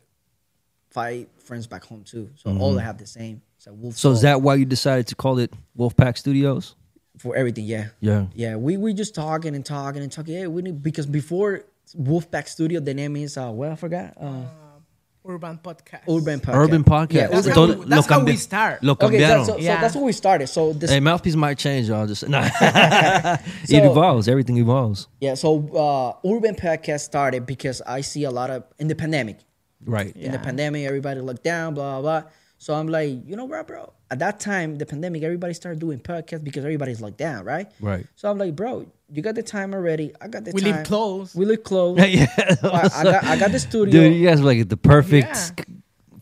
five 0.91 1.27
friends 1.39 1.67
back 1.67 1.85
home 1.85 2.05
too. 2.05 2.31
So 2.37 2.57
all 2.59 2.79
I 2.79 2.83
have 2.83 2.99
the 2.99 3.07
same. 3.07 3.43
So 3.59 3.73
wolf. 3.73 3.95
Mm-hmm. 3.95 3.99
So 3.99 4.11
is 4.13 4.21
that 4.23 4.43
why 4.43 4.57
you 4.57 4.65
decided 4.65 5.07
to 5.09 5.15
call 5.15 5.39
it 5.39 5.53
Wolfpack 5.79 6.19
Studios? 6.19 6.75
For 7.23 7.37
everything? 7.37 7.65
Yeah, 7.65 7.87
Yeah. 8.01 8.27
yeah. 8.35 8.57
We 8.57 8.77
we 8.77 8.93
just 8.93 9.15
talking 9.15 9.55
and 9.55 9.65
talking 9.65 10.03
and 10.03 10.11
talking. 10.13 10.35
Yeah, 10.35 10.47
we 10.49 10.63
need 10.63 10.83
because 10.83 11.07
before 11.07 11.65
Wolfpack 11.99 12.49
Studio, 12.49 12.81
the 12.81 12.95
name 12.95 13.15
is 13.17 13.37
uh, 13.39 13.51
well, 13.53 13.73
I 13.73 13.77
forgot. 13.77 14.15
Uh, 14.21 14.43
Urban 15.25 15.57
podcast. 15.63 16.01
Urban 16.09 16.41
Podcast. 16.41 16.55
Urban 16.57 16.83
Podcast. 16.83 17.13
Yeah, 17.13 17.27
That's 17.29 17.47
Urban- 17.47 17.55
how 17.55 17.67
we- 17.79 17.87
that's 17.87 18.11
lo 18.11 18.19
how 18.19 18.25
we 18.25 18.37
start. 18.37 18.83
Lo 18.83 18.93
Okay, 19.01 19.07
so, 19.07 19.13
cambiaron. 19.13 19.47
so, 19.47 19.53
so 19.53 19.59
Yeah. 19.59 19.81
that's 19.81 19.95
where 19.95 20.05
we 20.05 20.13
started. 20.13 20.49
So 20.49 20.73
this, 20.73 20.91
hey, 20.91 20.99
mouthpiece 20.99 21.37
might 21.37 21.59
change, 21.59 21.89
y'all. 21.89 22.09
Just 22.09 22.29
nah. 22.35 22.43
it 23.69 23.85
evolves. 23.85 24.27
Everything 24.27 24.57
evolves. 24.59 25.07
yeah. 25.21 25.35
So 25.35 25.49
uh, 26.25 26.29
Urban 26.29 26.57
Podcast 26.57 27.01
started 27.03 27.47
because 27.47 27.81
I 27.87 28.01
see 28.01 28.25
a 28.25 28.31
lot 28.33 28.51
of 28.51 28.65
in 28.81 28.89
the 28.89 28.97
pandemic. 28.97 29.39
Right. 29.85 30.15
in 30.17 30.31
the 30.33 30.39
pandemic, 30.39 30.87
everybody 30.87 31.21
locked 31.21 31.43
down, 31.45 31.75
blah, 31.75 32.01
blah, 32.01 32.21
blah. 32.21 32.31
So 32.63 32.75
I'm 32.75 32.87
like, 32.87 33.11
you 33.29 33.35
know 33.35 33.47
what, 33.47 33.67
bro? 33.67 33.93
At 34.09 34.21
that 34.21 34.39
time, 34.39 34.77
the 34.77 34.87
pandemic, 34.87 35.25
everybody 35.25 35.53
started 35.53 35.81
doing 35.81 35.99
podcasts 35.99 36.45
because 36.45 36.63
everybody's 36.65 37.01
locked 37.01 37.17
down, 37.19 37.45
right? 37.45 37.67
Right. 37.81 38.07
So 38.15 38.31
I'm 38.31 38.39
like, 38.39 38.55
bro, 38.55 38.87
you 39.11 39.21
got 39.21 39.35
the 39.35 39.43
time 39.43 39.75
already. 39.75 40.13
I 40.21 40.29
got 40.29 40.45
the 40.45 40.53
We 40.53 40.61
time. 40.61 40.71
live 40.77 40.87
close. 40.87 41.35
We 41.35 41.45
live 41.45 41.65
close. 41.65 41.99
yeah. 42.09 42.27
I, 42.63 42.89
I 42.95 43.03
got, 43.03 43.25
I 43.25 43.37
got 43.37 43.51
the 43.51 43.59
studio. 43.59 43.91
Dude, 44.03 44.15
you 44.15 44.25
guys 44.29 44.41
were 44.41 44.47
like 44.47 44.69
the 44.69 44.77
perfect 44.77 45.27
Yeah. 45.59 45.65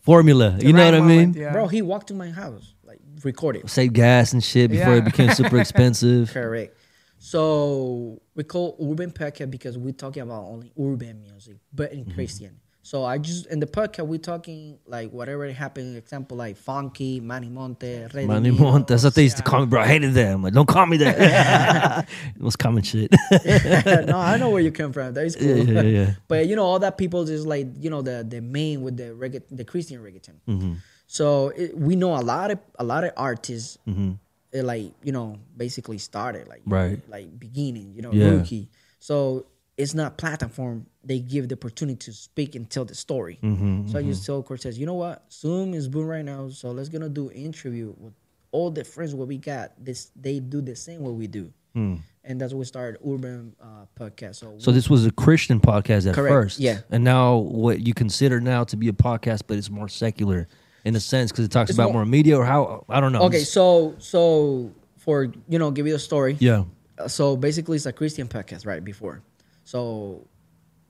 formula. 0.01 0.55
The 0.57 0.65
you 0.65 0.73
know 0.73 0.83
right 0.83 0.93
what 0.99 1.03
I 1.03 1.05
mean? 1.05 1.33
yeah. 1.35 1.51
Bro, 1.53 1.67
he 1.67 1.83
walked 1.83 2.07
to 2.07 2.15
my 2.15 2.31
house, 2.31 2.73
like, 2.83 2.97
recorded. 3.23 3.69
Save 3.69 3.93
gas 3.93 4.33
and 4.33 4.43
shit 4.43 4.71
before 4.71 4.93
Yeah. 4.93 5.01
it 5.01 5.05
became 5.05 5.29
super 5.35 5.59
expensive. 5.65 6.31
Correct. 6.33 6.75
So 7.19 8.19
we 8.33 8.43
call 8.45 8.75
urban 8.81 9.11
podcast 9.11 9.51
because 9.51 9.77
we're 9.77 9.93
talking 9.93 10.23
about 10.23 10.45
only 10.45 10.71
urban 10.75 11.21
music, 11.21 11.57
but 11.71 11.91
in 11.93 11.99
Mm-hmm. 12.05 12.13
Christian. 12.15 12.60
So 12.83 13.05
I 13.05 13.19
just 13.19 13.45
in 13.45 13.59
the 13.59 13.67
podcast 13.67 14.07
we're 14.07 14.17
talking 14.17 14.79
like 14.87 15.11
whatever 15.11 15.49
happened. 15.51 15.95
Example 15.97 16.35
like 16.37 16.57
Funky, 16.57 17.19
Manny 17.19 17.47
Monte. 17.49 18.07
Manny 18.13 18.49
Monte. 18.51 18.91
That's 18.91 19.03
what 19.03 19.13
they 19.13 19.23
used 19.23 19.37
to 19.37 19.43
call 19.43 19.59
me, 19.61 19.65
bro. 19.67 19.81
I 19.81 19.87
hated 19.87 20.13
them. 20.15 20.41
Like, 20.41 20.53
don't 20.53 20.67
call 20.67 20.87
me 20.87 20.97
that. 20.97 22.07
it 22.35 22.41
was 22.41 22.55
common 22.55 22.81
shit. 22.81 23.11
no, 23.45 24.17
I 24.17 24.37
know 24.37 24.49
where 24.49 24.61
you 24.61 24.71
come 24.71 24.91
from. 24.93 25.13
That 25.13 25.25
is 25.25 25.35
cool. 25.35 25.47
yeah, 25.57 25.81
yeah, 25.81 25.81
yeah. 25.81 26.11
but 26.27 26.47
you 26.47 26.55
know, 26.55 26.65
all 26.65 26.79
that 26.79 26.97
people 26.97 27.23
just 27.25 27.45
like 27.45 27.67
you 27.79 27.89
know 27.91 28.01
the 28.01 28.25
the 28.27 28.41
main 28.41 28.81
with 28.81 28.97
the 28.97 29.13
regga- 29.13 29.43
the 29.51 29.63
Christian 29.63 30.01
reggaeton. 30.01 30.35
Mm-hmm. 30.47 30.73
So 31.05 31.49
it, 31.49 31.77
we 31.77 31.95
know 31.95 32.15
a 32.15 32.23
lot 32.25 32.49
of 32.51 32.59
a 32.79 32.83
lot 32.83 33.03
of 33.03 33.11
artists. 33.15 33.77
Mm-hmm. 33.87 34.13
eh, 34.53 34.61
like 34.63 34.91
you 35.03 35.11
know, 35.11 35.37
basically 35.55 35.99
started 35.99 36.47
like 36.47 36.63
Right. 36.65 36.99
like 37.07 37.37
beginning. 37.39 37.93
You 37.95 38.01
know, 38.01 38.11
Yeah. 38.11 38.29
rookie. 38.31 38.69
So 38.99 39.45
it's 39.77 39.93
not 39.93 40.17
platform. 40.17 40.85
They 41.03 41.19
give 41.19 41.47
the 41.49 41.55
opportunity 41.55 41.97
to 41.97 42.13
speak 42.13 42.55
and 42.55 42.69
tell 42.69 42.85
the 42.85 42.95
story. 42.95 43.39
Mm-hmm, 43.41 43.87
So 43.89 43.97
I 43.99 44.03
just 44.03 44.25
tell 44.25 44.43
Cortez, 44.43 44.77
you 44.77 44.85
know 44.85 44.93
what? 44.95 45.23
Zoom 45.31 45.73
is 45.73 45.87
boom 45.87 46.05
right 46.05 46.23
now. 46.25 46.49
So 46.49 46.71
let's 46.71 46.89
gonna 46.89 47.09
do 47.09 47.31
interview 47.31 47.93
with 47.97 48.13
all 48.51 48.69
the 48.69 48.83
friends 48.83 49.15
what 49.15 49.27
we 49.27 49.37
got. 49.37 49.71
This 49.83 50.11
they 50.15 50.39
do 50.39 50.61
the 50.61 50.75
same 50.75 51.01
what 51.01 51.13
we 51.13 51.27
do. 51.27 51.51
And 51.73 52.39
that's 52.39 52.53
what 52.53 52.59
we 52.59 52.65
started 52.65 52.99
Urban 53.07 53.55
uh, 53.61 53.85
Podcast. 53.97 54.35
So. 54.35 54.55
So 54.59 54.71
this 54.71 54.89
was 54.89 55.05
a 55.07 55.11
Christian 55.11 55.59
podcast 55.59 56.05
at 56.07 56.13
Correct, 56.13 56.31
first. 56.33 56.59
yeah. 56.59 56.81
And 56.91 57.03
now 57.03 57.37
what 57.37 57.79
you 57.87 57.93
consider 57.95 58.39
now 58.41 58.63
to 58.65 58.77
be 58.77 58.89
a 58.89 58.93
podcast, 58.93 59.43
but 59.47 59.57
it's 59.57 59.69
more 59.71 59.87
secular 59.87 60.47
in 60.85 60.95
a 60.95 60.99
sense 60.99 61.31
because 61.31 61.45
it 61.45 61.51
talks 61.51 61.69
It's 61.71 61.77
about 61.79 61.93
more, 61.93 62.03
more- 62.03 62.05
media 62.05 62.37
or 62.37 62.45
how 62.45 62.85
I 62.89 62.99
don't 62.99 63.11
know. 63.13 63.21
okay, 63.23 63.43
so 63.45 63.95
so 63.99 64.71
for 64.97 65.31
you 65.47 65.57
know, 65.57 65.71
give 65.71 65.87
you 65.87 65.95
a 65.95 65.99
story. 65.99 66.35
yeah. 66.39 66.65
Uh, 66.99 67.07
So 67.07 67.35
basically, 67.37 67.77
it's 67.77 67.85
a 67.87 67.93
Christian 67.93 68.27
podcast, 68.27 68.65
right? 68.67 68.83
Before, 68.83 69.23
so 69.71 69.81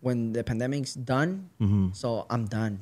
when 0.02 0.34
the 0.34 0.44
pandemic's 0.44 0.96
done, 0.98 1.50
Mm-hmm. 1.62 1.94
so 1.94 2.26
I'm 2.34 2.46
done, 2.50 2.82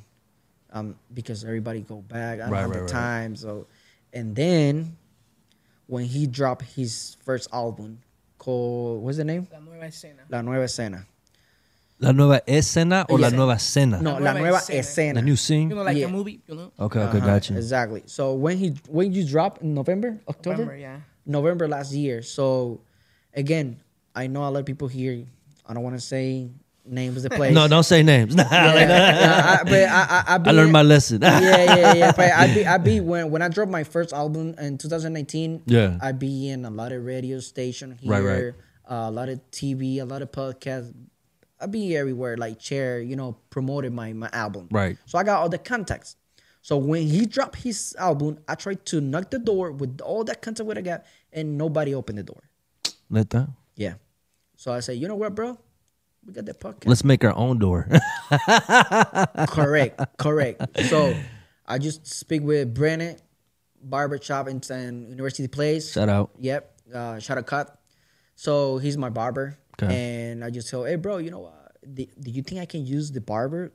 um, 0.72 0.96
because 1.14 1.44
everybody 1.44 1.82
go 1.82 1.98
back. 2.00 2.40
I 2.40 2.44
don't 2.48 2.52
Right, 2.56 2.62
have 2.62 2.70
right, 2.72 2.76
the 2.88 2.88
right. 2.88 3.04
time. 3.12 3.36
So, 3.36 3.68
and 4.14 4.32
then 4.36 4.96
when 5.88 6.06
he 6.06 6.26
dropped 6.28 6.64
his 6.80 7.18
first 7.26 7.50
album 7.52 8.00
called 8.38 9.04
what's 9.04 9.18
the 9.18 9.26
name? 9.28 9.48
La 9.52 9.60
nueva 9.60 9.88
escena. 9.92 10.24
La 10.30 10.42
Nueva 10.42 10.64
Escena. 10.66 11.04
La 12.02 12.12
nueva 12.14 12.40
escena 12.48 13.06
or 13.10 13.20
la 13.20 13.28
nueva 13.30 13.60
cena? 13.60 14.00
No, 14.02 14.12
La 14.14 14.32
La 14.32 14.34
Nueva 14.40 14.40
Nueva 14.40 14.58
Escena. 14.64 14.80
Escena. 14.80 15.14
The 15.16 15.22
new 15.22 15.36
scene. 15.36 15.68
You 15.70 15.76
know, 15.76 15.84
like 15.84 15.98
Yeah. 15.98 16.06
a 16.08 16.12
movie. 16.18 16.40
You 16.48 16.56
know. 16.56 16.72
Okay, 16.80 17.02
okay, 17.02 17.18
Uh-huh, 17.18 17.28
got 17.28 17.50
you. 17.50 17.58
Exactly. 17.58 18.04
So 18.06 18.34
when 18.40 18.56
he 18.58 18.70
when 18.88 19.12
you 19.12 19.28
drop 19.28 19.60
in 19.62 19.74
November, 19.76 20.16
October, 20.30 20.64
November, 20.64 20.78
yeah. 20.80 21.00
November 21.26 21.68
last 21.68 21.92
year. 21.92 22.22
So 22.24 22.80
again, 23.36 23.82
I 24.16 24.28
know 24.32 24.48
a 24.48 24.52
lot 24.54 24.64
of 24.64 24.66
people 24.66 24.88
here. 24.88 25.28
I 25.70 25.74
don't 25.74 25.84
want 25.84 25.96
to 25.96 26.02
say 26.02 26.50
names 26.84 27.18
of 27.18 27.24
the 27.24 27.30
place. 27.38 27.54
No, 27.54 27.68
don't 27.68 27.84
say 27.84 28.02
names. 28.04 28.36
Nah, 28.40 28.44
Yeah, 28.52 28.66
like, 28.74 28.76
yeah, 28.90 29.58
I, 29.60 29.64
but 29.64 29.74
I, 29.74 29.88
I, 29.88 30.24
I, 30.34 30.38
be, 30.40 30.50
I 30.50 30.54
learned 30.54 30.72
my 30.72 30.82
lesson. 30.82 31.22
yeah, 31.22 31.40
yeah, 31.40 31.94
yeah. 31.94 32.12
But 32.12 32.32
I 32.34 32.54
be, 32.54 32.66
I 32.66 32.78
be 32.80 33.00
when 33.00 33.30
when 33.30 33.42
I 33.44 33.48
dropped 33.48 33.72
my 33.72 33.84
first 33.84 34.12
album 34.12 34.56
in 34.58 34.78
2019. 34.80 35.64
Yeah. 35.68 35.98
I 36.02 36.12
be 36.12 36.50
in 36.50 36.66
a 36.66 36.72
lot 36.72 36.92
of 36.92 37.06
radio 37.06 37.40
station 37.40 37.98
here, 38.02 38.12
Right, 38.12 38.24
right. 38.24 38.54
Uh, 38.90 39.08
a 39.08 39.12
lot 39.12 39.30
of 39.30 39.40
TV, 39.52 40.02
a 40.02 40.06
lot 40.06 40.24
of 40.24 40.32
podcasts. 40.32 40.92
I 41.62 41.68
be 41.68 41.96
everywhere, 41.96 42.38
like 42.38 42.58
chair, 42.58 43.00
you 43.02 43.16
know, 43.16 43.38
promoted 43.52 43.94
my 43.94 44.12
my 44.14 44.30
album. 44.34 44.68
Right. 44.72 44.98
So 45.06 45.20
I 45.20 45.24
got 45.24 45.40
all 45.42 45.50
the 45.50 45.60
contacts. 45.60 46.16
So 46.62 46.78
when 46.78 47.08
he 47.08 47.26
dropped 47.26 47.58
his 47.58 47.96
album, 48.00 48.40
I 48.48 48.56
tried 48.56 48.86
to 48.88 49.00
knock 49.00 49.30
the 49.30 49.40
door 49.40 49.72
with 49.72 50.02
all 50.02 50.24
that 50.26 50.42
contact 50.42 50.66
what 50.68 50.78
I 50.78 50.82
got, 50.82 51.06
and 51.32 51.58
nobody 51.58 51.94
opened 51.94 52.18
the 52.18 52.24
door. 52.24 52.44
Let 53.10 53.30
that. 53.32 53.50
So 54.60 54.74
I 54.74 54.82
said, 54.82 54.98
you 54.98 55.08
know 55.08 55.16
what, 55.16 55.36
bro? 55.36 55.58
We 56.26 56.34
got 56.34 56.44
that 56.44 56.60
podcast. 56.60 56.86
Let's 56.86 57.06
make 57.06 57.24
our 57.24 57.34
own 57.34 57.60
door. 57.60 57.88
correct, 59.48 60.02
correct. 60.18 60.62
So 60.90 61.16
I 61.66 61.78
just 61.78 62.06
speak 62.06 62.42
with 62.42 62.74
Brennan, 62.74 63.16
barbershop 63.82 64.50
in 64.50 64.62
San 64.62 65.08
University 65.08 65.48
Place. 65.48 65.94
Shout 65.94 66.10
out. 66.10 66.32
Yep. 66.40 66.76
Uh, 66.94 67.20
shout 67.20 67.38
out 67.38 67.48
cut. 67.48 67.80
So 68.36 68.80
he's 68.80 68.98
my 68.98 69.08
barber. 69.08 69.58
Okay. 69.82 69.96
And 69.96 70.44
I 70.44 70.50
just 70.50 70.70
tell, 70.70 70.84
hey 70.84 70.98
bro, 70.98 71.20
you 71.20 71.32
know 71.32 71.40
what? 71.40 71.78
Do, 71.94 72.06
do 72.20 72.30
you 72.30 72.44
think 72.44 72.60
I 72.60 72.66
can 72.66 72.86
use 72.86 73.14
the 73.14 73.22
barber 73.22 73.72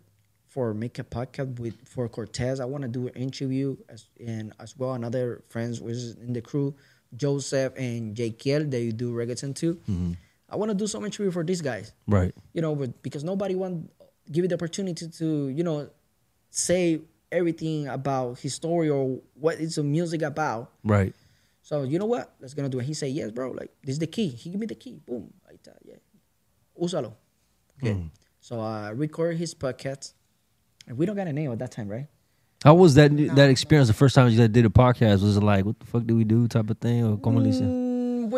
for 0.48 0.74
make 0.74 0.98
a 0.98 1.04
podcast 1.04 1.58
with 1.60 1.88
for 1.88 2.06
Cortez? 2.10 2.60
I 2.60 2.66
want 2.66 2.82
to 2.82 2.88
do 2.88 3.06
an 3.06 3.14
interview 3.14 3.78
as 3.88 4.04
and 4.20 4.52
as 4.60 4.76
well 4.76 4.92
another 4.92 5.44
friends 5.48 5.80
was 5.80 6.16
in 6.16 6.34
the 6.34 6.42
crew, 6.42 6.74
Joseph 7.16 7.72
and 7.78 8.14
Jakiel, 8.14 8.70
they 8.70 8.90
do 8.90 9.14
reggaeton 9.14 9.54
too. 9.54 9.76
Mm-hmm. 9.88 10.12
I 10.54 10.56
want 10.56 10.70
to 10.70 10.74
do 10.74 10.86
some 10.86 11.04
interview 11.04 11.30
for 11.32 11.42
these 11.44 11.60
guys 11.60 11.92
Right. 12.06 12.32
you 12.54 12.62
know, 12.62 12.74
but 12.74 13.02
because 13.02 13.24
nobody 13.24 13.54
want 13.54 13.90
give 14.30 14.44
you 14.44 14.48
the 14.48 14.54
opportunity 14.54 15.08
to, 15.08 15.48
you 15.48 15.64
know, 15.64 15.90
say 16.50 17.00
everything 17.32 17.88
about 17.88 18.38
his 18.38 18.54
story 18.54 18.88
or 18.88 19.18
what 19.34 19.58
is 19.58 19.74
the 19.74 19.82
music 19.82 20.22
about. 20.22 20.70
Right. 20.84 21.12
So 21.62 21.82
you 21.82 21.98
know 21.98 22.06
what? 22.06 22.32
Let's 22.40 22.54
gonna 22.54 22.68
do 22.68 22.78
it. 22.78 22.84
He 22.84 22.94
said, 22.94 23.10
Yes, 23.10 23.30
bro, 23.32 23.50
like 23.50 23.70
this 23.82 23.94
is 23.94 23.98
the 23.98 24.06
key. 24.06 24.28
He 24.28 24.50
give 24.50 24.60
me 24.60 24.66
the 24.66 24.74
key. 24.76 25.00
Boom. 25.06 25.32
Like 25.46 25.62
that, 25.64 25.78
yeah. 25.84 25.96
Úsalo. 26.80 27.12
Okay. 27.82 27.94
Mm. 27.94 28.10
So 28.40 28.60
I 28.60 28.90
record 28.90 29.36
his 29.36 29.54
podcast. 29.54 30.12
And 30.86 30.98
we 30.98 31.06
don't 31.06 31.16
got 31.16 31.26
a 31.26 31.32
name 31.32 31.50
at 31.50 31.58
that 31.58 31.72
time, 31.72 31.88
right? 31.88 32.06
How 32.62 32.74
was 32.74 32.94
that 32.94 33.10
that 33.36 33.50
experience 33.50 33.88
the 33.88 33.94
first 33.94 34.14
time 34.14 34.28
you 34.30 34.48
did 34.48 34.64
a 34.64 34.70
podcast? 34.70 35.22
Was 35.22 35.36
it 35.36 35.42
like, 35.42 35.64
what 35.64 35.78
the 35.80 35.86
fuck 35.86 36.06
do 36.06 36.16
we 36.16 36.24
do 36.24 36.46
type 36.48 36.70
of 36.70 36.78
thing? 36.78 37.04
Or 37.04 37.16
como 37.18 37.40
le 37.40 37.44
dice? 37.44 37.60
Mm, 37.60 37.68
what 37.68 37.83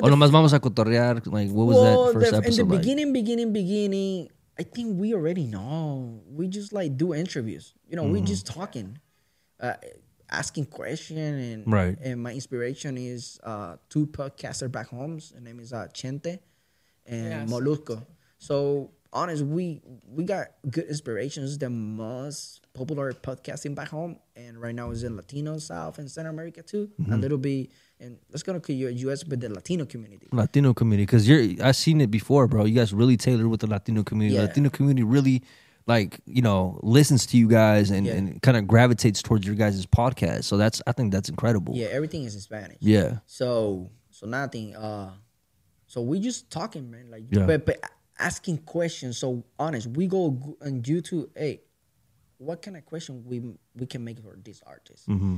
O 0.02 0.06
the 0.06 0.10
nomás 0.10 0.30
vamos 0.30 0.52
a 0.52 0.60
cotorrear? 0.60 1.22
Like, 1.26 1.50
what 1.50 1.66
was 1.66 1.76
well, 1.78 2.04
that 2.04 2.12
first 2.12 2.30
the, 2.32 2.36
episode 2.38 2.62
in 2.62 2.68
the 2.68 2.74
like? 2.74 2.82
beginning, 2.82 3.12
beginning, 3.12 3.52
beginning, 3.52 4.28
I 4.58 4.62
think 4.62 4.98
we 5.00 5.14
already 5.14 5.46
know. 5.46 6.20
We 6.28 6.48
just 6.48 6.72
like 6.72 6.96
do 6.96 7.14
interviews. 7.14 7.74
You 7.88 7.96
know, 7.96 8.04
we 8.04 8.18
Mm-hmm. 8.18 8.26
just 8.26 8.46
talking, 8.46 8.98
uh, 9.60 9.74
asking 10.30 10.66
question, 10.66 11.18
and 11.18 11.66
Right. 11.66 11.96
And 12.02 12.22
my 12.22 12.32
inspiration 12.32 12.96
is 12.98 13.38
uh, 13.44 13.76
two 13.88 14.06
podcaster 14.06 14.70
back 14.70 14.88
homes. 14.88 15.32
The 15.32 15.40
name 15.40 15.60
is 15.60 15.72
uh, 15.72 15.88
Chente 15.92 16.38
and 17.06 17.48
Yes. 17.48 17.50
Molusco. 17.50 18.04
So 18.38 18.90
honest, 19.16 19.42
we 19.44 19.80
we 20.06 20.24
got 20.24 20.48
good 20.70 20.84
inspirations. 20.86 21.58
The 21.58 21.70
most 21.70 22.60
popular 22.74 23.12
podcasting 23.12 23.74
back 23.74 23.88
home, 23.88 24.18
and 24.36 24.60
right 24.60 24.74
now 24.74 24.90
is 24.90 25.02
in 25.02 25.16
Latino, 25.16 25.58
South, 25.58 25.98
and 25.98 26.10
Central 26.10 26.34
America 26.34 26.62
too. 26.62 26.90
Mm-hmm. 27.00 27.12
A 27.12 27.16
little 27.16 27.38
bit, 27.38 27.70
and 27.98 28.18
let's 28.30 28.42
go 28.42 28.58
to 28.58 28.72
U.S. 28.72 29.24
but 29.24 29.40
the 29.40 29.48
Latino 29.48 29.84
community. 29.86 30.28
Latino 30.32 30.74
community 30.74 31.06
because 31.06 31.28
you're 31.28 31.64
I've 31.66 31.76
seen 31.76 32.00
it 32.00 32.10
before, 32.10 32.46
bro. 32.46 32.64
You 32.64 32.74
guys 32.74 32.92
really 32.92 33.16
tailored 33.16 33.46
with 33.46 33.60
the 33.60 33.66
Latino 33.66 34.02
community. 34.04 34.36
Yeah. 34.36 34.42
Latino 34.46 34.70
community 34.70 35.02
really 35.02 35.42
like 35.86 36.20
you 36.26 36.42
know 36.42 36.78
listens 36.82 37.26
to 37.26 37.36
you 37.38 37.48
guys 37.48 37.90
and, 37.90 38.06
Yeah. 38.06 38.14
and 38.14 38.42
kind 38.42 38.56
of 38.56 38.66
gravitates 38.66 39.22
towards 39.22 39.46
your 39.46 39.54
guys' 39.56 39.86
podcast. 39.86 40.44
So 40.44 40.56
that's 40.56 40.82
I 40.86 40.92
think 40.92 41.12
that's 41.12 41.28
incredible. 41.28 41.74
Yeah, 41.74 41.86
everything 41.88 42.24
is 42.24 42.34
in 42.34 42.40
Spanish. 42.40 42.78
Yeah. 42.80 43.18
So 43.26 43.90
so 44.10 44.26
nothing. 44.26 44.74
Uh, 44.76 45.12
so 45.86 46.02
we 46.02 46.18
just 46.20 46.50
talking, 46.50 46.90
man. 46.90 47.10
Like, 47.10 47.24
Yeah. 47.30 47.46
but 47.46 47.64
but 47.64 47.78
asking 48.18 48.58
questions. 48.58 49.18
So 49.18 49.44
honest, 49.58 49.86
we 49.88 50.06
go 50.06 50.30
g- 50.30 50.54
on 50.66 50.82
YouTube. 50.82 51.28
Hey, 51.36 51.60
what 52.38 52.62
kind 52.62 52.76
of 52.76 52.84
question 52.86 53.24
we 53.26 53.42
we 53.74 53.86
can 53.86 54.04
make 54.04 54.18
for 54.20 54.36
this 54.42 54.62
artist? 54.66 55.08
Mm-hmm. 55.08 55.36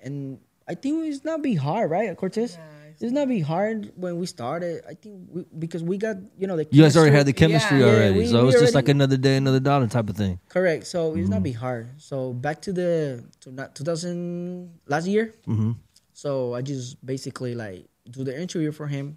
And 0.00 0.38
I 0.68 0.74
think 0.74 1.06
it's 1.06 1.24
not 1.24 1.42
be 1.42 1.54
hard, 1.54 1.90
right, 1.90 2.14
Cortez? 2.16 2.56
Nah, 2.56 2.62
it's, 3.00 3.12
not 3.12 3.26
be 3.28 3.40
hard 3.40 3.90
when 3.96 4.18
we 4.18 4.26
started. 4.26 4.82
I 4.86 4.92
think 4.94 5.26
we, 5.30 5.44
because 5.58 5.82
we 5.82 5.96
got 5.96 6.16
you 6.36 6.46
know 6.46 6.56
the 6.56 6.66
You 6.70 6.82
guys 6.82 6.96
already 6.96 7.16
had 7.16 7.26
the 7.26 7.32
chemistry- 7.32 7.78
chemistry 7.78 7.80
Yeah, 7.80 7.86
already, 7.96 8.18
we- 8.20 8.26
so 8.26 8.42
we 8.44 8.50
it's 8.50 8.60
just 8.60 8.74
like 8.74 8.88
another 8.88 9.16
day, 9.16 9.36
another 9.38 9.60
dollar 9.60 9.86
type 9.88 10.08
of 10.10 10.16
thing. 10.16 10.38
correct. 10.48 10.86
So 10.86 11.12
it's 11.12 11.20
Mm-hmm. 11.24 11.30
not 11.30 11.42
be 11.42 11.52
hard. 11.52 11.88
So 11.96 12.32
back 12.34 12.60
to 12.62 12.72
the 12.72 13.24
to 13.40 13.50
not 13.52 13.74
2000 13.74 14.70
last 14.86 15.06
year. 15.06 15.32
Mm-hmm. 15.46 15.72
So 16.12 16.54
I 16.54 16.62
just 16.62 17.04
basically 17.04 17.54
like 17.54 17.88
do 18.10 18.22
the 18.24 18.38
interview 18.38 18.72
for 18.72 18.86
him 18.88 19.16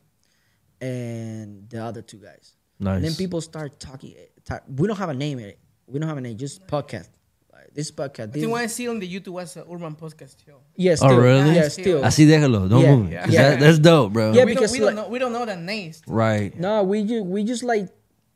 and 0.79 1.69
the 1.69 1.83
other 1.83 2.01
two 2.01 2.17
guys. 2.17 2.55
Nice. 2.81 2.95
And 2.97 3.05
then 3.05 3.15
people 3.15 3.39
start 3.41 3.79
talking. 3.79 4.15
Talk, 4.43 4.63
we 4.67 4.87
don't 4.87 4.97
have 4.97 5.09
a 5.09 5.13
name 5.13 5.37
in 5.39 5.45
it. 5.53 5.59
We 5.85 5.99
don't 5.99 6.09
have 6.09 6.17
a 6.17 6.21
name. 6.21 6.35
Just 6.35 6.65
podcast. 6.67 7.09
This 7.73 7.89
podcast. 7.89 8.23
I 8.23 8.25
This, 8.35 8.41
think 8.41 8.51
what 8.51 8.61
I 8.63 8.67
see 8.67 8.89
on 8.89 8.99
the 8.99 9.07
YouTube 9.07 9.31
was 9.31 9.55
uh, 9.55 9.63
Urban 9.71 9.95
Podcast 9.95 10.35
Show. 10.45 10.59
yeah, 10.75 10.91
Oh, 10.93 10.95
still, 11.07 11.17
really? 11.21 11.55
Yeah, 11.55 11.69
still. 11.69 12.01
Así 12.03 12.25
déjalo, 12.27 12.67
don't 12.67 12.81
Yeah. 12.83 12.95
move 12.97 13.11
it. 13.13 13.21
'Cause 13.23 13.31
Yeah. 13.33 13.49
that- 13.51 13.59
that's 13.61 13.79
dope, 13.79 14.11
bro. 14.11 14.33
Yeah, 14.33 14.43
we 14.43 14.53
because 14.55 14.71
don't, 14.73 14.79
we, 14.81 14.85
like- 14.85 14.95
don't 14.95 15.05
know, 15.05 15.09
we 15.09 15.19
don't 15.19 15.31
know 15.31 15.45
the 15.45 15.55
names. 15.55 16.01
Right. 16.05 16.51
No, 16.59 16.83
we 16.83 17.03
just 17.05 17.23
we 17.25 17.45
just 17.45 17.63
like 17.63 17.87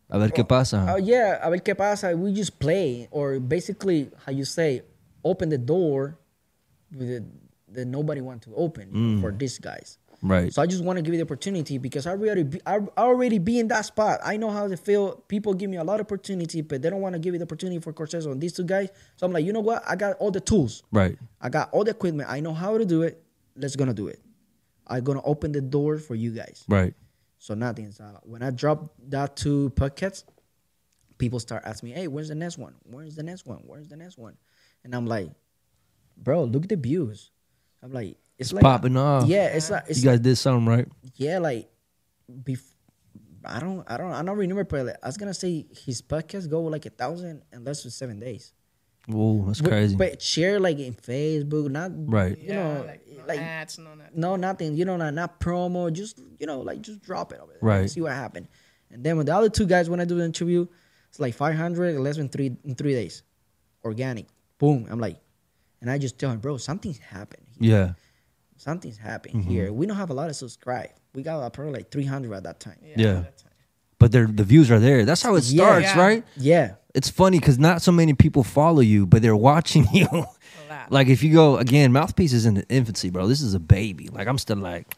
A 0.10 0.20
ver 0.20 0.30
qué 0.30 0.48
pasa. 0.48 0.86
oh 0.88 0.96
yeah, 0.98 1.40
a 1.42 1.50
ver 1.50 1.58
qué 1.60 1.76
pasa. 1.76 2.16
We 2.16 2.32
just 2.32 2.60
play 2.60 3.10
or 3.12 3.40
basically 3.42 4.08
how 4.26 4.32
you 4.32 4.46
say 4.46 4.84
open 5.26 5.50
the 5.50 5.58
door 5.58 6.16
with 6.96 7.10
the, 7.10 7.26
that 7.74 7.88
nobody 7.88 8.22
want 8.22 8.42
to 8.44 8.54
open 8.56 8.88
you 8.94 9.02
know, 9.02 9.22
for 9.22 9.32
these 9.36 9.60
guys. 9.60 9.98
Right. 10.28 10.54
So 10.54 10.62
I 10.62 10.66
just 10.66 10.84
want 10.84 10.98
to 10.98 11.02
give 11.04 11.14
you 11.14 11.20
the 11.20 11.24
opportunity 11.24 11.78
because 11.78 12.06
I 12.08 12.12
already 12.12 12.44
be, 12.44 12.60
I 12.66 12.80
already 12.98 13.40
be 13.40 13.60
in 13.60 13.68
that 13.70 13.86
spot. 13.86 14.20
I 14.24 14.38
know 14.38 14.50
how 14.50 14.68
to 14.68 14.76
feel. 14.76 15.24
People 15.28 15.54
give 15.54 15.70
me 15.70 15.78
a 15.78 15.84
lot 15.84 16.00
of 16.00 16.08
opportunity, 16.08 16.62
but 16.62 16.82
they 16.82 16.90
don't 16.90 17.02
want 17.02 17.14
to 17.14 17.20
give 17.20 17.34
you 17.34 17.40
the 17.40 17.46
opportunity 17.46 17.80
for 17.80 17.94
Cortez 17.94 18.26
on 18.28 18.40
these 18.40 18.54
two 18.54 18.64
guys. 18.64 18.90
So 19.16 19.26
I'm 19.26 19.32
like, 19.32 19.46
you 19.46 19.54
know 19.54 19.60
what? 19.62 19.84
I 19.88 19.96
got 19.96 20.18
all 20.18 20.32
the 20.32 20.42
tools. 20.42 20.84
right. 20.92 21.18
I 21.42 21.50
got 21.50 21.70
all 21.72 21.84
the 21.84 21.92
equipment. 21.92 22.30
I 22.30 22.40
know 22.40 22.54
how 22.54 22.78
to 22.78 22.86
do 22.86 23.04
it. 23.04 23.22
Let's 23.56 23.76
gonna 23.76 23.94
do 23.94 24.08
it. 24.08 24.20
I'm 24.88 25.04
gonna 25.04 25.22
open 25.24 25.52
the 25.52 25.62
door 25.62 25.98
for 25.98 26.16
you 26.16 26.32
guys. 26.32 26.66
Right. 26.68 26.94
So 27.38 27.54
nothing. 27.54 27.92
So 27.92 28.04
when 28.24 28.42
I 28.42 28.50
drop 28.52 28.94
that 29.10 29.36
two 29.36 29.72
podcasts, 29.76 30.24
people 31.18 31.40
start 31.40 31.64
asking 31.66 31.90
me, 31.90 31.96
"Hey, 31.96 32.08
where's 32.08 32.30
the 32.30 32.36
next 32.36 32.58
one? 32.58 32.76
Where's 32.84 33.16
the 33.16 33.24
next 33.24 33.46
one? 33.46 33.60
Where's 33.66 33.88
the 33.88 33.96
next 33.96 34.18
one?" 34.18 34.36
And 34.84 34.94
I'm 34.96 35.06
like, 35.06 35.30
"Bro, 36.18 36.46
look 36.46 36.64
at 36.64 36.70
the 36.70 36.76
views." 36.76 37.32
I'm 37.82 37.92
like, 37.92 38.18
"It's, 38.38 38.52
like 38.54 38.64
popping 38.64 38.98
off. 38.98 39.28
Yeah, 39.28 39.48
it's 39.48 39.70
like 39.70 39.84
it's 39.88 40.04
You 40.04 40.10
guys 40.12 40.20
did 40.20 40.36
something 40.38 40.66
right. 40.68 40.88
yeah, 41.16 41.40
like 41.40 41.70
bef- 42.32 42.72
I 43.44 43.60
don't, 43.60 43.84
I 43.88 43.98
don't, 43.98 44.12
I 44.12 44.24
don't 44.24 44.38
remember, 44.38 44.64
but 44.64 44.86
like, 44.88 44.98
I 45.04 45.08
was 45.08 45.18
gonna 45.18 45.34
say 45.34 45.66
his 45.86 46.02
podcast 46.02 46.50
go 46.50 46.62
like 46.64 46.86
a 46.86 46.90
thousand 46.90 47.44
in 47.54 47.64
less 47.64 47.84
than 47.84 47.92
seven 47.92 48.20
days. 48.20 48.54
Whoa, 49.08 49.46
that's 49.46 49.62
But- 49.62 49.70
crazy. 49.70 49.96
But 49.96 50.22
share 50.22 50.60
like 50.60 50.80
in 50.80 50.96
Facebook, 50.96 51.70
not 51.70 51.92
Right. 51.94 52.38
You 52.40 52.54
know, 52.56 52.84
like, 52.88 53.02
like 53.28 53.40
ads, 53.40 53.78
no, 53.78 53.94
not. 53.94 54.16
no 54.16 54.36
nothing. 54.36 54.76
You 54.76 54.86
know, 54.86 54.98
not, 54.98 55.14
not 55.14 55.40
promo. 55.40 55.94
Just 55.94 56.20
you 56.40 56.48
know, 56.48 56.62
like 56.62 56.82
just 56.82 57.04
drop 57.04 57.32
it 57.32 57.40
over 57.40 57.52
there. 57.52 57.60
Right. 57.62 57.90
See 57.90 58.02
what 58.02 58.14
happened. 58.14 58.48
And 58.92 59.04
then 59.04 59.18
with 59.18 59.28
the 59.28 59.36
other 59.36 59.50
two 59.50 59.66
guys, 59.68 59.90
when 59.90 60.00
I 60.00 60.06
do 60.06 60.16
the 60.18 60.26
interview, 60.26 60.66
it's 61.10 61.20
like 61.20 61.36
500 61.36 62.00
less 62.00 62.18
than 62.18 62.30
three 62.30 62.56
in 62.64 62.74
three 62.76 62.94
days, 62.94 63.22
organic. 63.84 64.26
Boom. 64.58 64.88
I'm 64.90 65.00
like, 65.00 65.20
and 65.82 65.90
I 65.92 65.98
just 66.00 66.18
tell 66.18 66.32
him, 66.32 66.40
bro, 66.40 66.58
something's 66.58 66.98
happened. 66.98 67.46
yeah. 67.60 67.94
Something's 68.66 68.98
happened 68.98 69.36
Mm-hmm. 69.36 69.50
here. 69.50 69.72
We 69.72 69.86
don't 69.86 69.96
have 69.98 70.10
a 70.10 70.14
lot 70.14 70.30
of 70.30 70.36
subscribe. 70.36 70.90
We 71.14 71.22
got 71.24 71.40
uh, 71.40 71.50
probably 71.52 71.74
like 71.74 71.92
300 71.92 72.34
at 72.34 72.44
that 72.44 72.60
time. 72.60 72.78
Yeah. 72.84 72.92
at 73.20 73.24
that 73.24 73.38
time. 73.38 73.52
But 74.00 74.12
they're, 74.12 74.28
the 74.28 74.44
views 74.44 74.70
are 74.72 74.80
there. 74.80 75.06
That's 75.06 75.22
how 75.22 75.36
it 75.36 75.44
Yeah. 75.46 75.64
starts, 75.64 75.86
Yeah. 75.96 76.02
right? 76.02 76.24
Yeah. 76.36 76.72
It's 76.96 77.10
funny 77.10 77.40
because 77.40 77.60
not 77.60 77.82
so 77.82 77.92
many 77.92 78.14
people 78.14 78.44
follow 78.44 78.82
you, 78.82 79.06
but 79.06 79.22
they're 79.22 79.36
watching 79.36 79.86
you. 79.94 80.08
Like 80.90 81.08
if 81.08 81.24
you 81.24 81.32
go 81.34 81.58
again, 81.58 81.92
mouthpiece 81.92 82.34
is 82.34 82.46
in 82.46 82.56
the 82.56 82.68
infancy, 82.70 83.10
bro. 83.12 83.28
This 83.28 83.42
is 83.42 83.54
a 83.54 83.60
baby. 83.60 84.08
Like 84.12 84.28
I'm 84.28 84.38
still 84.38 84.58
like, 84.58 84.96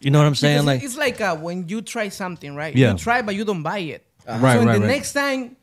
you 0.00 0.10
know 0.10 0.18
what 0.18 0.26
I'm 0.26 0.34
saying? 0.34 0.64
Because 0.64 0.66
Like 0.66 0.82
it's 0.82 0.96
like 0.96 1.20
uh, 1.20 1.36
when 1.36 1.68
you 1.68 1.82
try 1.82 2.08
something, 2.08 2.54
right? 2.56 2.74
Yeah. 2.74 2.92
You 2.92 2.98
try, 2.98 3.22
but 3.22 3.34
you 3.34 3.44
don't 3.44 3.62
buy 3.62 3.78
it. 3.78 4.06
Right, 4.26 4.38
so 4.40 4.64
right, 4.64 4.74
the 4.74 4.80
right. 4.80 4.88
next 4.96 5.12
time 5.12 5.56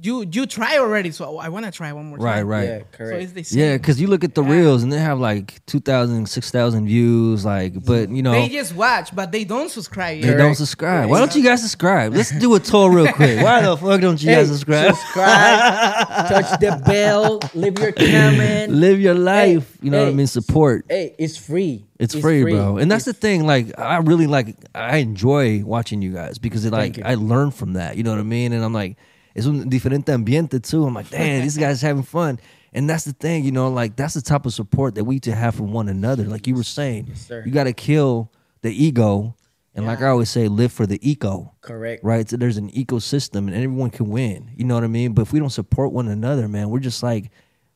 you 0.00 0.24
you 0.30 0.46
try 0.46 0.78
already, 0.78 1.10
so 1.10 1.38
I 1.38 1.48
want 1.48 1.64
to 1.66 1.72
try 1.72 1.92
one 1.92 2.06
more 2.06 2.18
Right, 2.18 2.36
time. 2.36 2.46
right. 2.46 2.68
Yeah, 2.68 2.78
So 2.78 2.84
correct. 2.98 3.22
it's 3.22 3.32
the 3.32 3.42
same. 3.42 3.58
Yeah, 3.58 3.76
because 3.76 4.00
you 4.00 4.06
look 4.06 4.22
at 4.22 4.34
the 4.34 4.42
Yeah. 4.44 4.52
reels 4.52 4.82
and 4.84 4.92
they 4.92 4.98
have 4.98 5.18
like 5.18 5.64
2,000, 5.66 6.26
6,000 6.28 6.86
views. 6.86 7.44
Like, 7.44 7.84
but 7.84 8.08
you 8.10 8.22
know, 8.22 8.32
they 8.32 8.48
they, 8.48 8.54
just 8.54 8.74
watch, 8.76 9.14
but 9.14 9.32
they 9.32 9.44
don't 9.44 9.70
subscribe. 9.70 10.22
yet. 10.22 10.36
don't 10.36 10.54
subscribe. 10.54 11.10
Why 11.10 11.18
don't 11.18 11.34
you 11.34 11.42
guys 11.42 11.62
subscribe? 11.62 12.14
Let's 12.14 12.30
do 12.38 12.54
a 12.54 12.60
tour 12.60 12.90
real 12.92 13.12
quick. 13.12 13.42
Why 13.42 13.62
the 13.62 13.76
fuck 13.76 14.00
don't 14.00 14.22
you 14.22 14.30
guys 14.30 14.48
subscribe? 14.48 14.94
subscribe, 14.94 16.28
touch 16.28 16.60
the 16.60 16.82
bell, 16.86 17.40
leave 17.54 17.78
your 17.78 17.92
comment. 17.92 18.72
Live 18.72 19.00
your 19.00 19.14
life. 19.14 19.76
you 19.82 19.90
know 19.90 20.00
what 20.04 20.08
I 20.08 20.12
mean? 20.14 20.26
Support. 20.26 20.86
Hey, 20.88 21.14
it's 21.18 21.36
free. 21.36 21.84
It's, 21.98 22.14
free, 22.14 22.44
bro. 22.44 22.76
And 22.78 22.88
that's 22.90 23.04
the 23.04 23.12
thing. 23.12 23.44
Like, 23.46 23.76
I 23.78 23.96
really 23.98 24.28
like. 24.28 24.54
I 24.74 24.98
enjoy 24.98 25.64
watching 25.64 26.00
you 26.02 26.12
guys 26.12 26.38
because 26.38 26.64
it 26.64 26.70
like. 26.72 27.00
I 27.04 27.14
learn 27.16 27.50
from 27.50 27.72
that. 27.72 27.96
You 27.96 28.04
know 28.04 28.10
what 28.10 28.20
I 28.20 28.24
mean? 28.24 28.52
And 28.52 28.64
I'm 28.64 28.72
like, 28.72 28.96
it's 29.38 29.46
un 29.46 29.70
diferente 29.70 30.12
ambiente 30.12 30.60
too. 30.60 30.84
I'm 30.84 30.94
like, 30.94 31.10
damn, 31.10 31.42
these 31.42 31.56
guys 31.56 31.80
having 31.80 32.02
fun. 32.02 32.40
And 32.72 32.90
that's 32.90 33.04
the 33.04 33.12
thing, 33.12 33.44
you 33.44 33.52
know, 33.52 33.70
like 33.70 33.96
that's 33.96 34.14
the 34.14 34.20
type 34.20 34.44
of 34.44 34.52
support 34.52 34.96
that 34.96 35.04
we 35.04 35.14
need 35.16 35.22
to 35.22 35.34
have 35.34 35.54
from 35.54 35.72
one 35.72 35.88
another. 35.88 36.24
Like 36.24 36.46
you 36.46 36.54
were 36.54 36.64
saying, 36.64 37.14
sir. 37.14 37.42
you 37.46 37.52
got 37.52 37.64
to 37.64 37.72
kill 37.72 38.32
the 38.62 38.70
ego, 38.70 39.36
and 39.74 39.86
like 39.86 40.02
I 40.02 40.08
always 40.08 40.28
say, 40.28 40.48
live 40.48 40.72
for 40.72 40.86
the 40.86 40.98
eco. 41.08 41.54
correct. 41.60 42.02
Right? 42.02 42.28
So 42.28 42.36
there's 42.36 42.56
an 42.56 42.70
ecosystem, 42.72 43.46
and 43.46 43.54
everyone 43.54 43.90
can 43.90 44.10
win. 44.10 44.50
You 44.56 44.64
know 44.64 44.74
what 44.74 44.84
I 44.84 44.88
mean? 44.88 45.12
But 45.12 45.22
if 45.22 45.32
we 45.32 45.38
don't 45.38 45.50
support 45.50 45.92
one 45.92 46.08
another, 46.08 46.48
man, 46.48 46.68
we're 46.68 46.80
just 46.80 47.02
like 47.02 47.30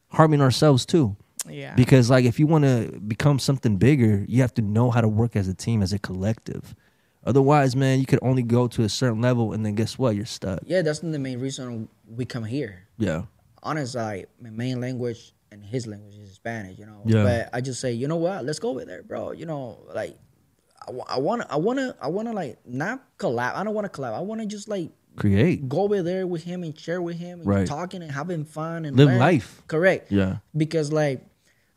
harming 0.09 0.41
ourselves 0.41 0.85
too. 0.85 1.17
Yeah. 1.49 1.75
Because 1.75 2.11
like 2.11 2.25
if 2.25 2.41
you 2.41 2.47
want 2.47 2.65
to 2.65 3.01
become 3.07 3.39
something 3.39 3.77
bigger, 3.77 4.25
you 4.29 4.43
have 4.43 4.55
to 4.55 4.63
know 4.63 4.91
how 4.91 5.01
to 5.01 5.09
work 5.09 5.37
as 5.37 5.47
a 5.47 5.55
team, 5.55 5.81
as 5.81 5.93
a 5.93 5.99
collective. 5.99 6.75
Otherwise, 7.25 7.77
man, 7.77 8.01
you 8.01 8.07
could 8.07 8.19
only 8.23 8.43
go 8.43 8.67
to 8.69 8.83
a 8.83 8.89
certain 8.89 9.21
level, 9.21 9.53
and 9.53 9.65
then 9.65 9.75
guess 9.75 9.99
what? 9.99 10.17
You're 10.17 10.27
stuck. 10.27 10.61
Yeah, 10.67 10.83
that's 10.83 10.99
the 11.01 11.19
main 11.19 11.39
reason 11.41 11.89
we 12.09 12.25
come 12.25 12.45
here. 12.45 12.87
Yeah. 12.99 13.23
Honestly, 13.63 14.01
like, 14.01 14.29
my 14.41 14.51
main 14.51 14.81
language 14.81 15.33
and 15.53 15.65
his 15.65 15.87
language 15.87 16.17
is 16.17 16.33
Spanish, 16.33 16.79
you 16.79 16.87
know. 16.87 17.03
Yeah. 17.05 17.23
But 17.23 17.51
I 17.53 17.61
just 17.61 17.81
say, 17.81 17.93
you 17.93 18.09
know 18.09 18.17
what? 18.17 18.45
Let's 18.45 18.59
go 18.59 18.71
over 18.71 18.85
there, 18.85 19.03
bro. 19.05 19.31
You 19.33 19.47
know, 19.47 19.79
like, 19.95 20.17
I 21.09 21.19
want 21.19 21.43
to, 21.43 21.53
I 21.53 21.57
want 21.57 21.79
to, 21.79 21.95
I 22.03 22.09
want 22.09 22.27
to, 22.27 22.35
like, 22.35 22.59
not 22.67 23.05
collab. 23.19 23.55
I 23.55 23.63
don't 23.63 23.75
want 23.75 23.91
to 23.93 24.01
collab. 24.01 24.15
I 24.15 24.21
want 24.21 24.41
to 24.41 24.47
just 24.49 24.67
like 24.69 24.91
Create. 25.15 25.69
go 25.69 25.83
over 25.83 26.03
there 26.03 26.27
with 26.27 26.43
him 26.43 26.65
and 26.65 26.77
share 26.77 27.01
with 27.01 27.17
him, 27.19 27.39
and 27.41 27.47
Right. 27.47 27.67
talking 27.69 28.03
and 28.03 28.11
having 28.11 28.45
fun 28.45 28.85
and 28.85 28.97
Live 28.97 29.07
learn. 29.09 29.19
life. 29.21 29.63
Correct. 29.69 30.11
Yeah. 30.11 30.39
because 30.57 30.91
like 30.93 31.25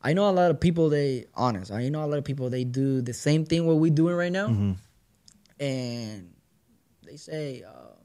I 0.01 0.13
know 0.13 0.27
a 0.29 0.31
lot 0.31 0.49
of 0.51 0.59
people 0.59 0.89
they 0.89 1.25
honest. 1.35 1.71
I 1.71 1.89
know 1.89 2.03
a 2.03 2.07
lot 2.07 2.17
of 2.17 2.23
people 2.23 2.49
they 2.49 2.63
do 2.63 3.01
the 3.01 3.13
same 3.13 3.45
thing 3.45 3.67
what 3.67 3.75
we 3.77 3.89
doing 3.91 4.15
right 4.15 4.31
now, 4.31 4.47
Mm-hmm. 4.47 4.71
And 5.59 6.33
they 7.05 7.17
say, 7.17 7.63
uh, 7.63 7.95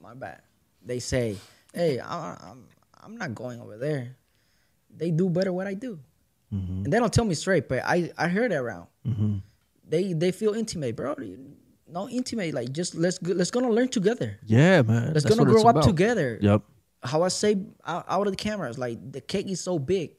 "My 0.00 0.14
bad." 0.14 0.42
They 0.84 0.98
say, 0.98 1.36
"Hey, 1.74 1.98
I, 2.00 2.36
I'm 2.40 2.64
I'm 3.02 3.16
not 3.16 3.34
going 3.34 3.60
over 3.60 3.76
there." 3.76 4.16
They 4.94 5.10
do 5.10 5.28
better 5.30 5.52
what 5.52 5.66
I 5.66 5.74
do, 5.74 5.98
Mm-hmm. 6.52 6.84
and 6.84 6.92
they 6.92 6.98
don't 6.98 7.12
tell 7.12 7.24
me 7.24 7.34
straight. 7.34 7.68
But 7.68 7.82
I 7.84 8.12
I 8.18 8.28
heard 8.28 8.50
that 8.52 8.58
around. 8.60 8.88
They 9.88 10.12
they 10.12 10.32
feel 10.32 10.54
intimate, 10.54 10.96
bro. 10.96 11.14
No 11.88 12.08
intimate. 12.08 12.54
Like 12.54 12.72
just 12.72 12.94
let's 12.94 13.18
go, 13.18 13.32
let's 13.32 13.50
gonna 13.50 13.70
learn 13.70 13.88
together. 13.88 14.38
Yeah, 14.44 14.82
man. 14.82 15.12
Let's 15.12 15.24
That's 15.24 15.34
gonna 15.36 15.50
grow 15.50 15.62
up 15.62 15.76
about. 15.76 15.84
together 15.84 16.38
Yep. 16.40 16.62
how 17.02 17.22
I 17.22 17.28
say 17.28 17.56
out, 17.86 18.04
out 18.08 18.26
of 18.26 18.32
the 18.32 18.36
cameras, 18.36 18.78
like 18.78 18.98
the 19.12 19.20
cake 19.20 19.48
is 19.50 19.60
so 19.60 19.78
big, 19.78 20.12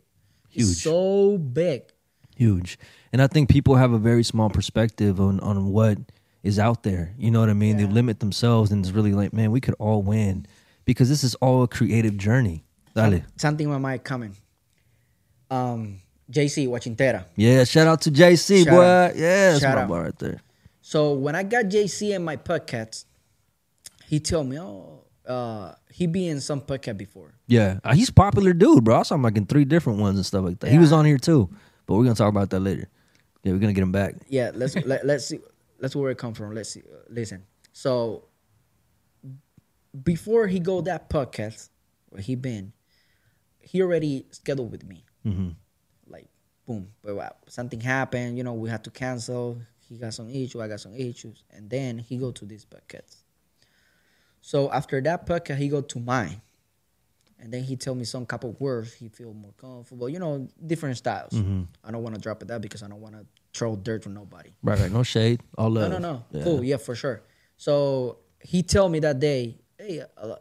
Huge. 0.49 0.69
It's 0.69 0.81
so 0.81 1.37
big. 1.37 1.83
Huge. 2.35 2.77
And 3.11 3.21
I 3.21 3.27
think 3.27 3.49
people 3.49 3.75
have 3.75 3.91
a 3.93 3.97
very 3.99 4.23
small 4.23 4.49
perspective 4.49 5.19
on, 5.21 5.39
on 5.39 5.69
what 5.71 5.97
is 6.43 6.59
out 6.59 6.83
there. 6.83 7.13
You 7.17 7.31
know 7.31 7.39
what 7.39 7.49
I 7.49 7.53
mean? 7.53 7.77
They 7.77 7.85
limit 7.85 8.19
themselves 8.19 8.71
and 8.71 8.83
it's 8.85 8.93
really 8.93 9.13
like, 9.13 9.33
man, 9.33 9.51
we 9.51 9.61
could 9.61 9.75
all 9.79 10.01
win. 10.01 10.45
Because 10.85 11.07
this 11.07 11.23
is 11.23 11.33
all 11.35 11.63
a 11.63 11.67
creative 11.67 12.17
journey. 12.17 12.65
Dale. 12.93 13.21
Something 13.37 13.67
on 13.71 13.81
my 13.81 13.97
coming. 13.97 14.35
Um, 15.49 16.01
JC 16.29 16.67
Wachintera. 16.67 17.25
Yeah, 17.35 17.63
shout 17.63 17.87
out 17.87 18.01
to 18.01 18.11
JC, 18.11 18.65
Shout 18.65 18.73
boy. 18.73 18.81
out. 18.83 19.15
Yeah, 19.15 19.51
that's 19.51 19.61
Shout 19.61 19.75
my 19.75 19.81
out. 19.83 19.87
bar 19.87 20.03
right 20.03 20.19
there. 20.19 20.41
So 20.81 21.13
when 21.13 21.35
I 21.35 21.43
got 21.43 21.65
JC 21.65 22.13
in 22.15 22.23
my 22.23 22.35
podcast, 22.35 23.05
he 24.07 24.19
told 24.19 24.47
me, 24.47 24.59
oh, 24.59 25.05
uh, 25.27 25.73
he 25.89 26.07
be 26.07 26.27
in 26.27 26.41
some 26.41 26.59
podcast 26.61 26.97
before. 26.97 27.33
Yeah, 27.47 27.79
uh, 27.83 27.93
he's 27.93 28.09
a 28.09 28.13
popular 28.13 28.51
dude, 28.53 28.83
bro. 28.83 28.99
I 28.99 29.03
saw 29.03 29.15
him 29.15 29.21
like 29.23 29.37
in 29.37 29.45
three 29.45 29.63
different 29.65 29.99
ones 29.99 30.17
and 30.17 30.25
stuff 30.25 30.43
like 30.43 30.59
that. 30.59 30.69
He 30.71 30.77
was 30.77 30.91
on 30.91 31.05
here 31.05 31.17
too, 31.17 31.49
but 31.85 31.95
we're 31.95 32.03
gonna 32.03 32.15
talk 32.15 32.29
about 32.29 32.49
that 32.49 32.59
later. 32.59 32.89
Yeah, 33.43 33.53
we're 33.53 33.59
gonna 33.59 33.73
get 33.73 33.83
him 33.83 33.91
back. 33.91 34.15
Yeah, 34.27 34.51
let's 34.53 34.75
let, 34.85 35.05
let's 35.05 35.25
see 35.25 35.39
let's 35.83 35.95
where 35.95 36.09
it 36.11 36.17
come 36.17 36.33
from. 36.33 36.55
Let's 36.55 36.69
see. 36.69 36.81
Listen. 37.09 37.43
So 37.73 38.23
before 40.03 40.47
he 40.47 40.59
go 40.59 40.81
that 40.81 41.09
podcast 41.09 41.69
where 42.09 42.21
he 42.21 42.35
been, 42.35 42.73
he 43.59 43.81
already 43.81 44.25
scheduled 44.31 44.71
with 44.71 44.83
me. 44.85 45.03
hmm 45.23 45.49
like 46.07 46.27
boom 46.67 46.87
but 47.01 47.15
wow, 47.15 47.33
something 47.47 47.79
happened 47.79 48.37
you 48.37 48.43
know 48.43 48.53
we 48.53 48.69
had 48.69 48.83
to 48.83 48.91
cancel 48.91 49.57
he 49.87 49.97
got 49.97 50.13
some 50.13 50.29
issue 50.29 50.61
i 50.61 50.67
got 50.67 50.79
some 50.81 50.93
issues 50.93 51.43
and 51.51 51.69
then 51.69 51.97
he 51.97 52.17
go 52.17 52.29
to 52.31 52.43
this 52.45 52.65
podcast 52.65 53.23
so 54.41 54.69
after 54.71 54.99
that 55.01 55.25
podcast 55.25 55.57
he 55.57 55.69
go 55.69 55.79
to 55.81 55.99
mine 55.99 56.41
and 57.39 57.53
then 57.53 57.63
he 57.63 57.75
tell 57.77 57.95
me 57.95 58.03
some 58.03 58.25
couple 58.25 58.51
words 58.59 58.93
he 58.93 59.07
feel 59.07 59.33
more 59.33 59.53
comfortable 59.57 60.09
you 60.09 60.19
know 60.19 60.45
different 60.67 60.97
styles 60.97 61.31
Mm-hmm. 61.31 61.63
i 61.85 61.89
don't 61.91 62.03
want 62.03 62.15
to 62.15 62.21
drop 62.21 62.41
it 62.43 62.47
that 62.49 62.59
because 62.61 62.83
i 62.83 62.87
don't 62.89 63.01
want 63.01 63.15
to 63.15 63.25
throw 63.53 63.75
dirt 63.75 64.05
on 64.07 64.13
nobody 64.13 64.49
Right, 64.63 64.79
right. 64.79 64.91
No 64.91 65.03
shade. 65.03 65.41
All 65.57 65.69
love. 65.69 65.91
no, 65.91 65.99
no, 65.99 66.13
no. 66.13 66.23
Yeah. 66.31 66.43
Cool, 66.43 66.63
yeah, 66.63 66.77
for 66.77 66.95
sure. 66.95 67.21
So 67.57 68.17
he 68.41 68.63
tell 68.63 68.89
me 68.89 68.99
that 68.99 69.19
day, 69.19 69.59
hey, 69.77 70.03
uh, 70.17 70.35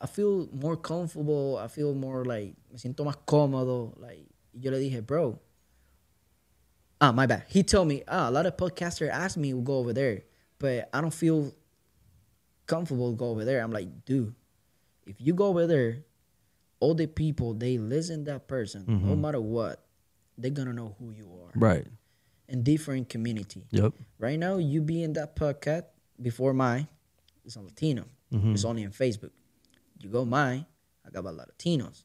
I 0.00 0.06
feel 0.06 0.48
more 0.52 0.76
comfortable. 0.76 1.58
I 1.58 1.68
feel 1.68 1.94
more 1.94 2.24
like 2.24 2.54
me 2.72 2.78
siento 2.78 3.04
más 3.04 3.16
cómodo. 3.26 3.98
Like 4.00 4.26
yo 4.58 4.70
le 4.70 4.78
dije, 4.78 5.06
bro. 5.06 5.38
Ah, 7.00 7.12
my 7.12 7.26
bad. 7.26 7.44
He 7.48 7.62
told 7.62 7.88
me, 7.88 8.02
ah, 8.08 8.28
a 8.28 8.30
lot 8.30 8.46
of 8.46 8.56
podcasters 8.56 9.10
ask 9.10 9.36
me 9.36 9.52
to 9.52 9.60
go 9.60 9.76
over 9.78 9.92
there, 9.92 10.22
but 10.58 10.88
I 10.94 11.00
don't 11.02 11.12
feel 11.12 11.52
comfortable 12.66 13.10
to 13.10 13.16
go 13.16 13.30
over 13.30 13.44
there. 13.44 13.60
I'm 13.62 13.70
like, 13.70 14.04
dude, 14.06 14.34
if 15.06 15.16
you 15.18 15.34
go 15.34 15.46
over 15.46 15.66
there, 15.66 16.04
all 16.80 16.94
the 16.94 17.06
people 17.06 17.52
they 17.54 17.76
listen 17.78 18.24
to 18.24 18.32
that 18.32 18.48
person, 18.48 18.84
no 18.88 19.14
matter 19.14 19.40
what, 19.40 19.84
they're 20.38 20.50
gonna 20.50 20.72
know 20.72 20.94
who 20.98 21.10
you 21.10 21.30
are. 21.44 21.52
Right. 21.54 21.86
In 22.48 22.62
different 22.62 23.08
community. 23.08 23.66
Yep. 23.70 23.92
Right 24.18 24.38
now, 24.38 24.58
you 24.58 24.80
be 24.80 25.02
in 25.02 25.12
that 25.14 25.34
podcast 25.34 25.84
before 26.20 26.52
mine. 26.54 26.86
It's 27.44 27.56
on 27.56 27.64
Latino. 27.64 28.04
Mm-hmm. 28.32 28.52
It's 28.54 28.64
only 28.64 28.82
in 28.84 28.90
Facebook. 28.90 29.30
You 29.98 30.08
go 30.10 30.24
mine, 30.24 30.64
I 31.04 31.10
got 31.10 31.24
a 31.24 31.30
lot 31.30 31.48
of 31.48 31.56
Latinos. 31.58 32.04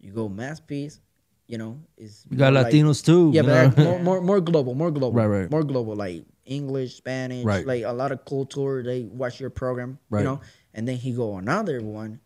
You 0.00 0.12
go 0.12 0.28
Mouthpiece, 0.28 1.00
you 1.46 1.58
know, 1.58 1.78
is 1.96 2.24
We 2.30 2.36
got 2.36 2.52
more 2.52 2.62
like- 2.62 2.72
Latinos 2.72 3.04
too. 3.04 3.30
yeah, 3.34 3.42
but 3.42 3.76
like 3.76 3.78
more, 3.78 3.98
more 4.00 4.20
more 4.20 4.40
global, 4.40 4.74
more 4.74 4.90
global, 4.90 5.12
Right, 5.12 5.26
right. 5.26 5.50
more 5.50 5.62
global, 5.64 5.94
like 5.94 6.24
English, 6.44 6.96
Spanish, 6.96 7.44
Right. 7.44 7.66
like 7.66 7.84
a 7.84 7.92
lot 7.92 8.10
of 8.12 8.24
culture. 8.24 8.82
They 8.82 9.02
watch 9.04 9.38
your 9.40 9.50
program, 9.50 9.98
Right. 10.10 10.20
you 10.20 10.24
know, 10.24 10.40
and 10.74 10.86
then 10.88 10.96
he 10.96 11.12
go 11.12 11.36
another 11.36 11.80
one. 11.82 12.20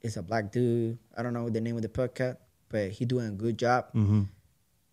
It's 0.00 0.16
a 0.16 0.22
black 0.22 0.52
dude. 0.52 0.98
I 1.16 1.22
don't 1.22 1.32
know 1.32 1.48
the 1.48 1.60
name 1.60 1.76
of 1.76 1.82
the 1.82 1.88
podcast, 1.88 2.36
but 2.68 2.90
he 2.90 3.04
doing 3.04 3.26
a 3.28 3.32
good 3.32 3.58
job 3.58 3.86
Mhm. 3.94 4.28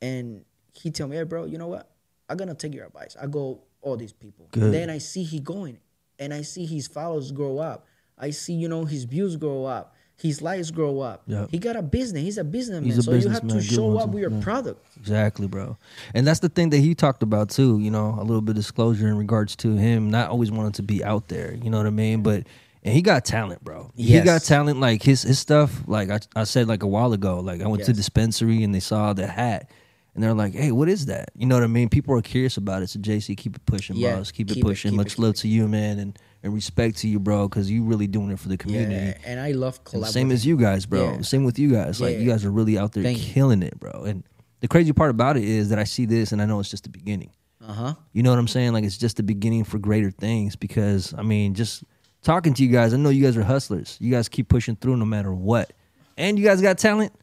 and 0.02 0.46
he 0.74 0.92
tell 0.92 1.08
me, 1.08 1.18
"Hey, 1.18 1.24
bro, 1.24 1.46
you 1.46 1.58
know 1.58 1.68
what? 1.68 1.90
I'm 2.30 2.38
gonna 2.38 2.56
take 2.56 2.74
your 2.74 2.86
advice. 2.86 3.16
I 3.22 3.28
go 3.28 3.62
all 3.82 3.98
these 3.98 4.14
people, 4.14 4.48
and 4.54 4.74
then 4.74 4.90
I 4.90 5.00
see 5.00 5.24
he 5.24 5.40
going, 5.40 5.78
and 6.20 6.34
I 6.34 6.42
see 6.44 6.66
his 6.66 6.88
followers 6.88 7.32
grow 7.32 7.60
up. 7.60 7.86
I 8.18 8.30
see, 8.30 8.54
you 8.54 8.70
know, 8.70 8.86
his 8.86 9.04
views 9.06 9.36
grow 9.36 9.66
up, 9.66 9.96
his 10.16 10.42
likes 10.42 10.70
grow 10.70 11.00
up. 11.00 11.24
Yeah. 11.26 11.48
He 11.50 11.58
got 11.58 11.76
a 11.76 11.82
business. 11.82 12.22
He's 12.22 12.38
a 12.38 12.44
businessman, 12.44 12.84
He's 12.84 13.00
a 13.00 13.02
so 13.04 13.12
you 13.14 13.28
have 13.30 13.42
to 13.42 13.48
businessman. 13.48 13.58
Good 13.58 13.76
show 13.76 13.98
up 13.98 14.10
with 14.12 14.22
your 14.22 14.32
yeah. 14.32 14.42
product. 14.44 14.86
Exactly, 14.98 15.48
bro. 15.48 15.78
And 16.14 16.28
that's 16.28 16.40
the 16.40 16.50
thing 16.50 16.70
that 16.70 16.78
he 16.78 16.94
talked 16.94 17.24
about 17.24 17.50
too, 17.50 17.80
you 17.80 17.90
know, 17.90 18.16
a 18.20 18.22
little 18.24 18.42
bit 18.42 18.52
of 18.52 18.58
disclosure 18.58 19.08
in 19.08 19.18
regards 19.18 19.56
to 19.58 19.76
him 19.76 20.12
not 20.12 20.30
always 20.30 20.52
wanting 20.52 20.74
to 20.74 20.84
be 20.84 21.04
out 21.04 21.28
there, 21.30 21.56
you 21.56 21.70
know 21.72 21.78
what 21.78 21.88
I 21.88 21.92
mean? 21.92 22.22
But 22.22 22.46
and 22.84 22.94
he 22.94 23.02
got 23.02 23.26
talent, 23.26 23.64
bro. 23.64 23.92
He 23.96 24.20
got 24.22 24.44
talent 24.44 24.80
like 24.80 25.02
his 25.02 25.24
his 25.24 25.40
stuff, 25.40 25.82
like 25.88 26.12
I, 26.12 26.20
I 26.36 26.44
said 26.44 26.68
like 26.68 26.84
a 26.84 26.88
while 26.88 27.14
ago, 27.14 27.40
like 27.40 27.62
I 27.62 27.68
went 27.68 27.84
to 27.86 27.92
Yes. 27.92 27.98
dispensary 27.98 28.64
and 28.64 28.74
they 28.76 28.80
saw 28.80 29.14
the 29.14 29.26
hat 29.28 29.70
and 30.14 30.24
they're 30.24 30.34
like, 30.34 30.54
"Hey, 30.54 30.72
what 30.72 30.90
is 30.90 31.06
that?" 31.08 31.30
You 31.36 31.46
know 31.46 31.56
what 31.56 31.64
I 31.64 31.68
mean? 31.68 31.90
People 31.90 32.16
are 32.18 32.22
curious 32.22 32.58
about 32.58 32.84
it. 32.84 32.90
So 32.90 33.00
JC, 33.00 33.36
keep 33.38 33.56
it 33.56 33.66
pushing, 33.66 33.96
Yeah, 33.96 34.18
boss. 34.18 34.32
Keep, 34.32 34.52
it 34.52 34.56
keep 34.56 34.64
it, 34.64 34.68
pushing. 34.68 34.92
keep 34.92 34.98
Much 34.98 35.14
it, 35.14 35.20
love 35.20 35.36
to 35.36 35.48
you, 35.48 35.68
man, 35.68 36.00
and 36.00 36.18
and 36.44 36.54
respect 36.54 36.98
to 36.98 37.08
you, 37.08 37.20
bro, 37.20 37.48
because 37.48 37.70
you 37.70 37.84
really 37.84 38.08
doing 38.08 38.32
it 38.32 38.40
for 38.40 38.50
the 38.50 38.58
community. 38.58 38.96
Yeah, 38.96 39.18
and 39.26 39.40
I 39.40 39.52
love 39.52 39.84
collaborating. 39.84 40.14
same 40.14 40.32
as 40.32 40.46
you 40.46 40.58
guys, 40.58 40.86
bro. 40.86 41.14
Yeah. 41.14 41.22
Same 41.22 41.44
with 41.44 41.60
you 41.60 41.72
guys. 41.72 42.02
Like 42.02 42.18
you 42.18 42.28
guys 42.28 42.44
are 42.46 42.52
really 42.52 42.78
out 42.78 42.94
there 42.94 43.04
Thank 43.04 43.20
you. 43.26 43.34
killing 43.34 43.62
it, 43.62 43.80
bro. 43.80 44.04
And 44.06 44.24
the 44.60 44.68
crazy 44.68 44.92
part 44.92 45.12
about 45.12 45.38
it 45.38 45.44
is 45.44 45.70
that 45.70 45.78
I 45.80 45.84
see 45.84 46.06
this 46.06 46.32
and 46.32 46.42
I 46.42 46.46
know 46.46 46.60
it's 46.60 46.70
just 46.70 46.84
the 46.84 46.90
beginning. 46.90 47.32
Uh 47.64 47.74
huh. 47.74 47.94
You 48.12 48.24
know 48.24 48.32
what 48.32 48.40
I'm 48.40 48.48
saying? 48.48 48.74
Like 48.74 48.84
it's 48.84 48.98
just 48.98 49.18
the 49.18 49.24
beginning 49.24 49.64
for 49.66 49.78
greater 49.78 50.10
things 50.10 50.56
because 50.56 51.14
I 51.16 51.22
mean, 51.22 51.54
just 51.54 51.84
talking 52.24 52.56
to 52.56 52.64
you 52.64 52.70
guys, 52.72 52.92
I 52.94 52.98
know 52.98 53.10
you 53.10 53.24
guys 53.24 53.38
are 53.38 53.44
hustlers. 53.44 53.98
You 54.02 54.10
guys 54.12 54.28
keep 54.28 54.50
pushing 54.50 54.76
through 54.76 54.98
no 54.98 55.06
matter 55.06 55.32
what. 55.32 55.72
And 56.18 56.40
you 56.40 56.46
guys 56.46 56.60
got 56.60 56.80
talent. 56.80 57.14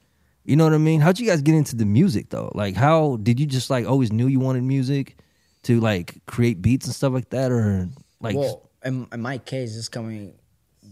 You 0.48 0.56
know 0.56 0.64
what 0.64 0.72
I 0.72 0.78
mean? 0.78 1.00
How'd 1.02 1.18
you 1.20 1.26
guys 1.26 1.42
get 1.42 1.54
into 1.54 1.76
the 1.76 1.84
music 1.84 2.30
though? 2.30 2.50
Like 2.54 2.74
how 2.74 3.16
did 3.22 3.38
you 3.38 3.44
just 3.46 3.68
like 3.68 3.86
always 3.86 4.10
knew 4.10 4.28
you 4.28 4.40
wanted 4.40 4.62
music 4.64 5.16
to 5.64 5.78
like 5.78 6.24
create 6.26 6.62
beats 6.62 6.86
and 6.86 6.94
stuff 6.94 7.12
like 7.12 7.28
that 7.30 7.52
or 7.52 7.88
like 8.20 8.34
well, 8.34 8.70
in, 8.82 9.06
in 9.12 9.20
my 9.20 9.36
case, 9.38 9.76
it's 9.76 9.90
coming 9.90 10.32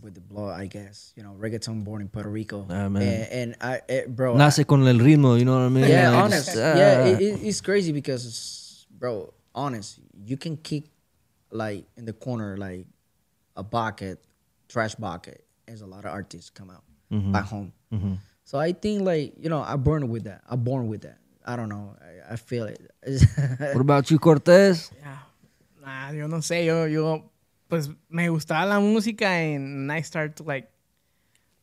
with 0.03 0.14
the 0.14 0.21
blood, 0.21 0.61
I 0.61 0.66
guess. 0.66 1.14
You 1.16 1.23
know, 1.23 1.35
reggaeton 1.40 1.85
born 1.85 2.03
in 2.03 2.09
Puerto 2.09 2.29
Rico. 2.29 2.66
Ah. 2.69 2.85
And, 2.85 2.97
and 2.99 3.57
I, 3.61 3.81
eh, 3.88 4.03
bro, 4.07 4.37
Nace 4.37 4.62
con 4.64 4.87
el 4.87 4.99
ritmo, 4.99 5.38
you 5.38 5.47
know 5.47 5.55
what 5.55 5.62
I 5.64 5.69
mean? 5.71 5.88
yeah, 5.88 6.11
Like, 6.11 6.25
honest. 6.25 6.47
just, 6.47 6.57
yeah, 6.59 7.05
ah. 7.05 7.09
it, 7.09 7.21
it, 7.23 7.40
it's 7.42 7.62
crazy 7.62 7.92
because, 7.92 8.87
bro, 8.90 9.33
honest, 9.55 9.99
you 10.25 10.37
can 10.37 10.57
kick 10.59 10.85
like 11.51 11.87
in 11.97 12.05
the 12.05 12.12
corner 12.12 12.57
like 12.59 12.87
a 13.57 13.62
bucket, 13.62 14.23
trash 14.69 14.95
bucket, 14.97 15.45
as 15.66 15.81
a 15.81 15.87
lot 15.87 16.05
of 16.05 16.11
artists 16.12 16.51
come 16.51 16.69
out 16.71 16.83
Mm-hmm. 17.11 17.33
back 17.33 17.45
home. 17.47 17.73
So 18.47 18.59
I 18.63 18.73
think 18.73 19.03
like 19.03 19.35
you 19.43 19.51
know, 19.51 19.61
I 19.61 19.75
born 19.77 20.09
with 20.09 20.25
that. 20.25 20.41
I'm 20.49 20.61
born 20.63 20.87
with 20.89 21.03
that. 21.03 21.19
I 21.45 21.57
don't 21.57 21.69
know. 21.69 21.97
I, 22.01 22.33
I 22.35 22.37
feel 22.37 22.65
it. 22.67 22.81
What 23.75 23.81
about 23.81 24.11
you, 24.11 24.19
Cortez? 24.19 24.91
Yeah. 25.03 25.19
Nah, 25.85 26.11
yo 26.11 26.27
no 26.29 26.39
sé, 26.39 26.65
yo, 26.65 26.85
yo, 26.87 27.31
pues 27.69 27.89
me 28.09 28.29
gustaba 28.29 28.67
la 28.69 28.79
música 28.81 29.27
and 29.27 29.91
I 29.93 30.01
start 30.03 30.37
to 30.37 30.43
like, 30.45 30.69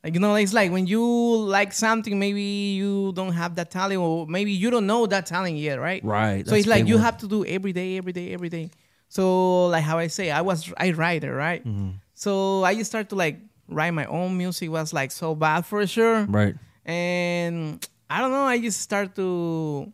like, 0.04 0.14
you 0.14 0.20
know, 0.20 0.36
it's 0.36 0.54
like 0.54 0.72
when 0.72 0.86
you 0.88 1.02
like 1.48 1.72
something, 1.74 2.18
maybe 2.20 2.76
you 2.76 3.12
don't 3.14 3.32
have 3.34 3.56
that 3.56 3.72
talent 3.72 4.00
or 4.02 4.28
maybe 4.28 4.52
you 4.52 4.70
don't 4.70 4.86
know 4.88 5.06
that 5.08 5.26
talent 5.26 5.58
yet, 5.58 5.80
right? 5.80 6.04
Right, 6.04 6.46
So 6.48 6.56
it's 6.56 6.68
like 6.68 6.88
you 6.88 6.96
one. 6.96 7.04
have 7.04 7.18
to 7.20 7.28
do 7.28 7.46
every 7.46 7.72
day, 7.74 7.98
every 7.98 8.12
day, 8.14 8.34
every 8.34 8.50
day. 8.50 8.70
So 9.10 9.68
like 9.68 9.84
how 9.84 9.98
I 9.98 10.08
say, 10.08 10.32
I 10.32 10.42
was, 10.42 10.72
I 10.78 10.92
write 10.92 11.24
it, 11.24 11.32
right? 11.32 11.64
Mm-hmm. 11.66 11.92
So 12.16 12.64
I 12.64 12.76
just 12.76 12.90
start 12.92 13.10
to 13.10 13.16
like 13.16 13.40
write 13.70 13.92
my 13.92 14.06
own 14.06 14.38
music 14.38 14.70
was 14.70 14.94
like 14.94 15.12
so 15.12 15.34
bad 15.36 15.66
for 15.66 15.86
sure 15.88 16.26
Right. 16.26 16.56
And 16.86 17.86
I 18.10 18.22
don't 18.22 18.32
know. 18.32 18.44
I 18.44 18.60
just 18.60 18.82
start 18.82 19.16
to 19.16 19.92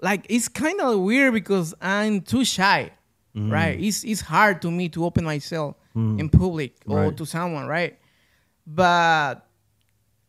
like 0.00 0.26
it's 0.28 0.48
kind 0.48 0.80
of 0.80 1.00
weird 1.00 1.32
because 1.34 1.74
I'm 1.80 2.20
too 2.22 2.44
shy, 2.44 2.90
Mm-hmm. 3.36 3.50
right? 3.52 3.80
It's 3.80 4.04
it's 4.04 4.20
hard 4.20 4.60
to 4.62 4.70
me 4.70 4.88
to 4.90 5.04
open 5.04 5.24
myself 5.24 5.76
in 5.94 6.28
public 6.28 6.74
or 6.86 6.96
Mm. 6.98 7.04
Right. 7.08 7.16
to 7.18 7.26
someone, 7.26 7.66
right? 7.66 7.98
But 8.66 9.46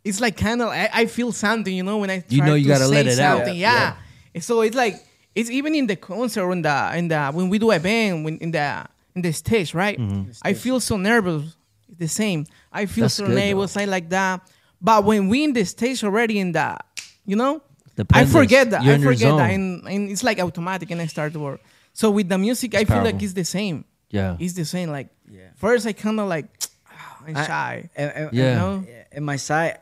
it's 0.04 0.20
like 0.20 0.36
kind 0.38 0.62
of 0.62 0.70
I, 0.70 0.90
I 0.94 1.06
feel 1.06 1.32
something, 1.32 1.74
you 1.74 1.84
know, 1.84 1.98
when 2.00 2.10
I 2.10 2.24
You 2.30 2.44
know 2.44 2.56
you 2.56 2.64
to 2.64 2.70
gotta 2.70 2.86
say 2.86 2.92
let 2.92 3.08
it 3.08 3.20
out. 3.20 3.38
something. 3.40 3.56
Yeah, 3.58 3.96
Yeah. 4.34 4.42
So 4.42 4.62
it's 4.62 4.76
like 4.76 4.96
it's 5.36 5.50
even 5.50 5.74
in 5.76 5.88
the 5.88 5.96
concert 5.96 6.52
in 6.52 6.62
the 6.62 6.92
in 6.96 7.08
the 7.08 7.32
when 7.32 7.50
we 7.50 7.60
do 7.60 7.72
a 7.72 7.80
band 7.80 8.26
when 8.26 8.38
in 8.40 8.52
the 8.52 8.86
in 9.16 9.22
the 9.22 9.32
stage, 9.32 9.74
right? 9.74 10.00
I 10.44 10.54
feel 10.54 10.80
so 10.80 10.98
nervous. 10.98 11.56
The 11.96 12.08
same. 12.08 12.46
I 12.72 12.86
feel 12.86 12.90
Mm-hmm. 12.94 13.02
That's 13.04 13.14
so 13.14 13.28
good, 13.28 13.36
nervous. 13.36 13.78
I 13.78 13.86
like 13.86 14.10
that. 14.10 14.42
But 14.84 15.06
when 15.06 15.30
we 15.30 15.44
in 15.46 15.54
the 15.54 15.64
stage 15.66 16.04
already 16.04 16.40
in 16.40 16.52
the, 16.52 16.78
you 17.26 17.36
know, 17.38 17.62
The 17.96 18.06
I 18.14 18.26
forget 18.26 18.70
that. 18.72 18.84
You're 18.84 18.96
I 18.96 19.00
forget 19.00 19.36
that, 19.38 19.52
and, 19.52 19.88
and 19.88 20.10
it's 20.10 20.24
like 20.24 20.40
automatic, 20.40 20.92
and 20.92 21.00
I 21.02 21.06
start 21.08 21.32
to 21.34 21.40
work. 21.40 21.62
So 21.94 22.12
with 22.12 22.28
the 22.28 22.38
music, 22.38 22.76
I 22.76 22.84
feel 22.86 23.04
like 23.04 23.22
it's 23.22 23.34
the 23.34 23.46
same. 23.46 23.86
Yeah. 24.10 24.36
It's 24.40 24.54
the 24.54 24.66
same. 24.66 24.90
Like 24.90 25.10
Yeah. 25.30 25.50
first, 25.56 25.86
I 25.88 25.94
kind 25.94 26.20
of 26.20 26.28
like 26.28 26.48
I'm 27.28 27.38
I- 27.38 27.46
shy. 27.48 27.90
and- 27.96 28.12
and- 28.12 28.30
Yeah. 28.34 28.50
You 28.50 28.56
know? 28.60 28.86
in 29.12 29.24
my 29.24 29.38
side, 29.38 29.80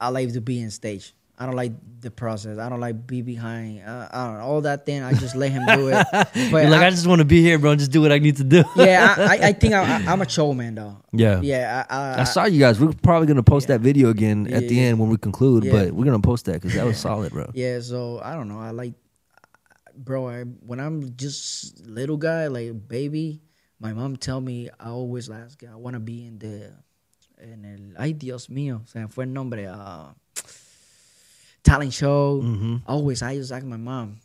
I 0.00 0.08
like 0.08 0.32
to 0.32 0.40
be 0.40 0.60
in 0.60 0.70
stage. 0.70 1.14
I 1.38 1.46
don't 1.46 1.56
like 1.56 1.72
the 2.00 2.10
process. 2.10 2.58
I 2.58 2.68
don't 2.68 2.78
like 2.80 3.06
be 3.06 3.22
behind. 3.22 3.82
Uh, 3.82 4.08
I 4.12 4.26
don't 4.26 4.38
know 4.38 4.44
all 4.44 4.60
that 4.60 4.84
thing. 4.86 5.02
I 5.02 5.12
just 5.14 5.34
let 5.34 5.50
him 5.50 5.64
do 5.66 5.88
it. 5.88 6.06
But 6.12 6.34
You're 6.62 6.70
like, 6.70 6.82
I, 6.82 6.90
just 6.90 7.06
want 7.06 7.20
to 7.20 7.24
be 7.24 7.42
here, 7.42 7.58
bro. 7.58 7.74
Just 7.74 7.90
do 7.90 8.00
what 8.02 8.12
I 8.12 8.18
need 8.18 8.36
to 8.36 8.44
do. 8.44 8.62
yeah, 8.76 9.14
I, 9.18 9.22
I, 9.22 9.48
I 9.48 9.52
think 9.52 9.72
I, 9.74 9.82
I, 10.06 10.12
I'm 10.12 10.20
a 10.20 10.28
showman 10.28 10.74
though. 10.74 10.98
Yeah. 11.12 11.40
yeah. 11.40 11.84
I, 11.88 11.96
I, 11.96 12.20
I 12.20 12.24
saw 12.24 12.44
you 12.44 12.60
guys. 12.60 12.78
We're 12.78 12.92
probably 12.92 13.26
gonna 13.26 13.42
post 13.42 13.68
that 13.68 13.80
video 13.80 14.10
again 14.10 14.46
at 14.52 14.68
the 14.68 14.74
Yeah. 14.76 14.82
end 14.82 15.00
when 15.00 15.08
we 15.08 15.16
conclude, 15.16 15.64
Yeah. 15.64 15.72
but 15.72 15.92
we're 15.92 16.04
gonna 16.04 16.20
post 16.20 16.44
that 16.46 16.54
because 16.60 16.74
that 16.74 16.84
was 16.84 16.98
solid, 16.98 17.32
bro. 17.32 17.50
Yeah, 17.54 17.80
so 17.80 18.20
I 18.22 18.34
don't 18.34 18.48
know. 18.48 18.60
I 18.60 18.70
like, 18.70 18.94
bro. 19.96 20.28
I, 20.28 20.42
when 20.42 20.80
I'm 20.80 21.16
just 21.16 21.86
little 21.86 22.18
guy, 22.18 22.46
like 22.48 22.86
baby, 22.88 23.42
my 23.80 23.92
mom 23.92 24.16
tell 24.16 24.40
me 24.40 24.68
I 24.78 24.90
always 24.90 25.30
ask. 25.30 25.64
I 25.64 25.76
want 25.76 25.94
to 25.94 26.00
be 26.00 26.26
in 26.26 26.38
the, 26.38 26.72
in 27.42 27.64
el. 27.96 28.02
Ay 28.02 28.12
Dios 28.12 28.48
mío, 28.48 28.82
se 28.86 29.00
me 29.00 29.08
fue 29.08 29.24
el 29.24 29.32
nombre. 29.32 29.66
Uh, 29.66 30.12
talent 31.72 31.92
show. 31.92 32.40
Mm-hmm. 32.42 32.76
Always, 32.86 33.22
I 33.22 33.36
just 33.36 33.52
ask 33.52 33.64
my 33.64 33.76
mom. 33.76 34.20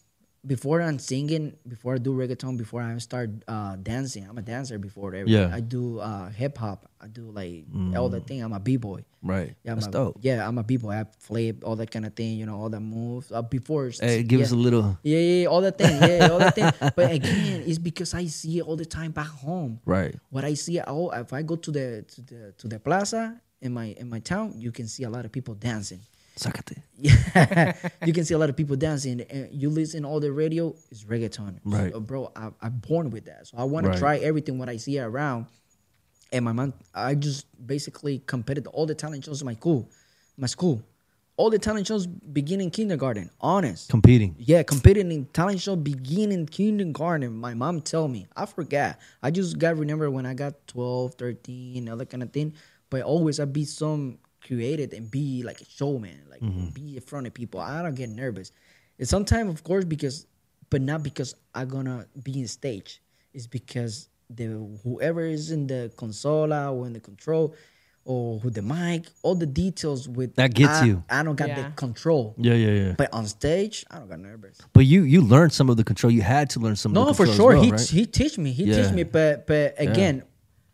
Before 0.45 0.81
I'm 0.81 0.97
singing, 0.99 1.57
before 1.67 1.95
I 1.95 1.97
do 1.97 2.15
reggaeton, 2.15 2.55
before 2.57 2.81
I 2.81 2.95
start 2.99 3.31
uh, 3.49 3.75
dancing, 3.75 4.25
I'm 4.29 4.37
a 4.37 4.41
dancer 4.41 4.77
before 4.79 5.13
everything. 5.13 5.49
Yeah. 5.49 5.53
I 5.53 5.59
do 5.59 5.99
uh, 5.99 6.29
hip 6.29 6.57
hop. 6.57 6.89
I 7.01 7.07
do 7.07 7.31
like 7.31 7.65
all 7.97 8.07
the 8.07 8.21
thing. 8.21 8.41
I'm 8.43 8.53
a 8.53 8.59
b 8.59 8.77
boy. 8.77 9.03
Right. 9.21 9.55
Yeah, 9.63 9.73
I'm 9.73 9.79
a, 9.79 9.91
dope. 9.91 10.19
Yeah, 10.21 10.47
I'm 10.47 10.57
a 10.57 10.63
b 10.63 10.77
boy. 10.77 10.91
I 10.91 11.03
flip 11.19 11.63
all 11.65 11.75
that 11.75 11.91
kind 11.91 12.05
of 12.05 12.13
thing. 12.15 12.37
You 12.37 12.45
know, 12.45 12.55
all 12.55 12.69
the 12.69 12.79
moves. 12.79 13.29
Uh, 13.29 13.41
before, 13.41 13.91
Hey, 13.99 14.23
give 14.23 14.39
yeah. 14.39 14.45
us 14.45 14.51
a 14.51 14.55
little. 14.55 14.97
Yeah, 15.03 15.19
yeah, 15.19 15.41
yeah, 15.41 15.47
all 15.51 15.59
that 15.67 15.77
thing. 15.77 15.95
Yeah, 15.99 16.29
all 16.31 16.39
that 16.39 16.55
thing. 16.55 16.71
But 16.95 17.11
again, 17.11 17.63
it's 17.67 17.79
because 17.79 18.13
I 18.13 18.27
see 18.27 18.59
it 18.59 18.63
all 18.63 18.77
the 18.77 18.85
time 18.85 19.11
back 19.11 19.27
home. 19.27 19.81
Right. 19.83 20.15
What 20.29 20.45
I 20.45 20.53
see, 20.53 20.79
oh, 20.87 21.09
if 21.09 21.33
I 21.33 21.41
go 21.41 21.57
to 21.57 21.71
the 21.71 22.05
to 22.07 22.21
the 22.21 22.41
to 22.59 22.65
the 22.69 22.79
plaza 22.79 23.35
in 23.59 23.73
my 23.73 23.87
in 23.99 24.07
my 24.07 24.19
town, 24.19 24.53
you 24.55 24.71
can 24.71 24.87
see 24.87 25.03
a 25.03 25.09
lot 25.09 25.25
of 25.25 25.31
people 25.33 25.55
dancing. 25.55 25.99
Sácate. 26.37 26.77
Yeah, 26.99 27.73
you 28.05 28.13
can 28.13 28.23
see 28.25 28.33
a 28.33 28.37
lot 28.37 28.49
of 28.49 28.55
people 28.55 28.75
dancing. 28.75 29.21
And 29.21 29.49
you 29.51 29.69
listen 29.69 30.05
all 30.05 30.19
the 30.19 30.31
radio, 30.31 30.75
is 30.91 31.03
reggaeton. 31.03 31.59
Right. 31.63 31.91
So, 31.91 31.99
bro, 31.99 32.31
I, 32.35 32.49
I'm 32.61 32.77
born 32.87 33.09
with 33.09 33.25
that, 33.25 33.47
so 33.47 33.57
I 33.57 33.63
want 33.63 33.87
Right. 33.87 33.93
to 33.93 33.99
try 33.99 34.17
everything 34.17 34.57
what 34.59 34.69
I 34.69 34.77
see 34.77 34.99
around. 34.99 35.47
And 36.31 36.45
my 36.45 36.51
mom, 36.51 36.73
I 36.93 37.15
just 37.15 37.45
basically 37.65 38.19
competed 38.25 38.67
all 38.67 38.85
the 38.85 38.95
talent 38.95 39.25
shows 39.25 39.41
in 39.41 39.45
my 39.45 39.53
school, 39.55 39.89
my 40.37 40.47
school. 40.47 40.81
All 41.37 41.51
the 41.51 41.59
talent 41.59 41.85
shows 41.85 42.07
begin 42.07 42.61
in 42.61 42.71
kindergarten. 42.71 43.29
Honest. 43.39 43.89
Competing. 43.89 44.35
Yeah, 44.39 44.63
competing 44.63 45.11
in 45.11 45.25
talent 45.27 45.61
show 45.61 45.75
beginning 45.75 46.47
kindergarten. 46.47 47.37
My 47.37 47.53
mom 47.53 47.81
tell 47.81 48.07
me. 48.07 48.25
I 48.35 48.47
forgot. 48.47 48.97
I 49.21 49.29
just 49.29 49.59
got 49.59 49.77
remember 49.77 50.09
when 50.09 50.25
I 50.25 50.33
got 50.33 50.65
12, 50.67 51.13
13, 51.13 51.89
all 51.89 51.97
that 51.97 52.09
kind 52.09 52.23
of 52.23 52.31
thing. 52.33 52.53
But 52.89 53.03
always 53.03 53.39
I 53.39 53.45
be 53.45 53.65
some 53.65 54.17
creative 54.47 54.93
and 54.93 55.11
be 55.11 55.43
like 55.43 55.61
a 55.61 55.65
showman, 55.65 56.21
like 56.29 56.41
mm-hmm. 56.41 56.69
be 56.69 56.95
in 56.95 57.01
front 57.01 57.27
of 57.27 57.33
people. 57.33 57.59
I 57.59 57.81
don't 57.81 57.95
get 57.95 58.09
nervous. 58.09 58.51
And 58.97 59.07
sometimes, 59.07 59.51
of 59.51 59.63
course, 59.63 59.85
because, 59.85 60.25
but 60.69 60.81
not 60.81 61.03
because 61.03 61.35
I'm 61.53 61.67
gonna 61.67 62.07
be 62.23 62.39
in 62.39 62.47
stage. 62.47 63.01
It's 63.33 63.47
because 63.47 64.09
the 64.29 64.67
whoever 64.83 65.21
is 65.21 65.51
in 65.51 65.67
the 65.67 65.91
consola 65.95 66.73
or 66.73 66.87
in 66.87 66.93
the 66.93 66.99
control 66.99 67.55
or 68.07 68.39
with 68.39 68.53
the 68.53 68.61
mic, 68.61 69.05
all 69.21 69.35
the 69.35 69.45
details 69.45 70.07
with 70.07 70.35
That 70.35 70.53
gets 70.53 70.81
I- 70.81 70.85
you. 70.85 71.03
I 71.09 71.23
don't 71.23 71.35
got 71.35 71.49
Yeah. 71.49 71.69
the 71.69 71.75
control. 71.75 72.35
Yeah, 72.37 72.53
yeah, 72.53 72.71
yeah. 72.71 72.95
But 72.97 73.13
on 73.13 73.27
stage, 73.27 73.85
I 73.91 73.99
don't 73.99 74.09
got 74.09 74.19
nervous. 74.19 74.57
But 74.73 74.85
you 74.85 75.03
you 75.03 75.21
learned 75.21 75.51
some 75.51 75.69
of 75.69 75.75
the 75.77 75.83
control. 75.83 76.11
You 76.11 76.21
had 76.21 76.49
to 76.51 76.59
learn 76.59 76.77
some. 76.77 76.93
No, 76.93 77.01
of 77.01 77.07
the 77.09 77.13
for 77.13 77.25
control 77.25 77.49
sure. 77.49 77.51
as 77.51 77.57
well, 77.57 77.65
he 77.65 77.71
right? 77.71 77.89
he 77.89 78.05
teach 78.05 78.37
me. 78.37 78.51
He 78.53 78.63
Yeah. 78.63 78.81
teach 78.81 78.93
me. 78.93 79.03
But 79.03 79.45
but 79.45 79.75
again, 79.77 80.23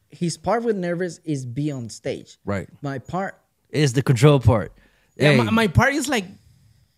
his 0.09 0.38
part 0.38 0.63
with 0.63 0.75
nervous 0.77 1.19
is 1.23 1.45
be 1.45 1.71
on 1.71 1.89
stage. 1.89 2.38
Right. 2.45 2.69
My 2.81 2.99
part. 2.99 3.39
Is 3.73 3.93
the 3.93 4.01
control 4.03 4.39
part. 4.39 4.71
Yeah, 5.17 5.31
Hey, 5.31 5.38
my, 5.38 5.49
my 5.51 5.67
part 5.67 5.93
is 5.93 6.07
like 6.07 6.25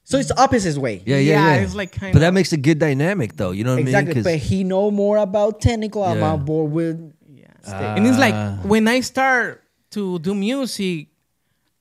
So 0.04 0.18
it's 0.20 0.28
the 0.30 0.40
opposite 0.40 0.78
way. 0.78 1.02
yeah, 1.06 1.18
yeah, 1.18 1.22
yeah, 1.34 1.56
yeah. 1.56 1.62
it's 1.64 1.74
like 1.76 1.92
kind 1.92 2.14
but 2.14 2.20
that 2.20 2.34
makes 2.34 2.52
a 2.54 2.58
good 2.58 2.78
dynamic, 2.80 3.36
though. 3.38 3.52
You 3.52 3.64
know 3.64 3.74
what 3.76 3.82
exactly. 3.88 4.12
I 4.12 4.16
mean? 4.16 4.24
But 4.24 4.38
he 4.38 4.64
know 4.64 4.92
more 4.92 5.18
about 5.18 5.62
technical. 5.62 6.04
I'm 6.04 6.20
Yeah. 6.20 6.32
on 6.34 6.46
board 6.46 6.72
with. 6.72 6.98
Yeah. 7.34 7.96
and 7.98 8.06
it's 8.06 8.20
like 8.20 8.36
Ah. 8.36 8.60
when 8.64 8.88
I 8.88 9.00
start 9.02 9.64
to 9.98 10.20
do 10.20 10.36
music, 10.36 11.08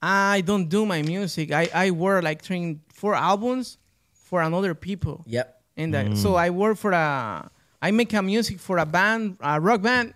I 0.00 0.40
don't 0.46 0.68
do 0.68 0.86
my 0.86 1.02
music. 1.02 1.52
I, 1.52 1.68
I 1.74 1.90
work 1.90 2.24
like 2.24 2.40
train 2.42 2.80
four 2.92 3.14
albums 3.14 3.76
for 4.12 4.40
another 4.42 4.74
people. 4.74 5.24
Yep. 5.26 5.46
And 5.76 5.92
that, 5.94 6.06
Mm. 6.06 6.16
so 6.16 6.36
I 6.36 6.50
work 6.50 6.78
for 6.78 6.92
a, 6.92 7.50
I 7.82 7.90
make 7.90 8.12
a 8.14 8.22
music 8.22 8.60
for 8.60 8.78
a 8.78 8.86
band, 8.86 9.36
a 9.40 9.60
rock 9.60 9.82
band, 9.82 10.14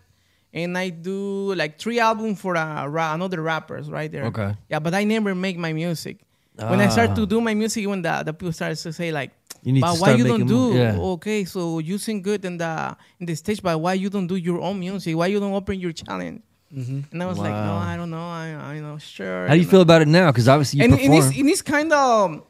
and 0.65 0.77
I 0.77 0.91
do 0.91 1.55
like 1.55 1.79
three 1.79 1.99
albums 2.01 2.41
for 2.41 2.55
a, 2.55 2.89
ra- 2.89 3.15
another 3.15 3.41
rappers 3.43 3.91
right 3.91 4.11
there. 4.11 4.25
Okay. 4.27 4.55
Yeah, 4.69 4.79
but 4.81 4.95
I 4.95 5.05
never 5.05 5.35
make 5.35 5.57
my 5.59 5.73
music. 5.73 6.19
When 6.57 6.81
I 6.81 6.89
start 6.89 7.11
Ah. 7.11 7.15
to 7.15 7.27
do 7.27 7.41
my 7.41 7.55
music, 7.55 7.87
when 7.87 8.03
the, 8.03 8.23
the 8.27 8.33
people 8.33 8.53
start 8.53 8.77
to 8.79 8.93
say 8.93 9.13
like, 9.13 9.31
You 9.63 9.73
need 9.73 9.81
but 9.81 9.95
to 9.95 10.01
why 10.01 10.15
you 10.15 10.25
don't 10.27 10.47
do? 10.47 10.75
yeah. 10.75 10.97
Okay, 10.99 11.45
so 11.45 11.79
you 11.79 11.99
sing 11.99 12.21
good 12.21 12.45
in 12.45 12.59
the 12.59 12.97
in 13.21 13.27
the 13.27 13.35
stage, 13.37 13.63
but 13.63 13.79
why 13.79 13.95
you 13.95 14.11
don't 14.11 14.27
do 14.27 14.35
your 14.37 14.61
own 14.61 14.79
music? 14.81 15.15
Why 15.17 15.27
you 15.29 15.39
don't 15.39 15.53
open 15.55 15.79
your 15.79 15.93
challenge? 15.93 16.43
And 16.71 17.23
I 17.23 17.27
was 17.27 17.39
like, 17.39 17.53
no, 17.55 17.75
I 17.81 17.97
don't 17.97 18.11
know. 18.11 18.29
I, 18.29 18.75
I 18.75 18.81
know, 18.81 18.99
sure. 18.99 19.47
how 19.47 19.55
do 19.55 19.59
you 19.59 19.65
know. 19.65 19.71
feel 19.71 19.81
about 19.81 20.03
it 20.03 20.09
now? 20.09 20.31
Because 20.31 20.49
obviously 20.49 20.79
you 20.81 20.85
and, 20.85 20.93
and 20.95 21.01
perform. 21.01 21.19
it's, 21.31 21.39
and 21.39 21.49
it's 21.49 21.63
kind 21.63 21.93
of 21.93 22.43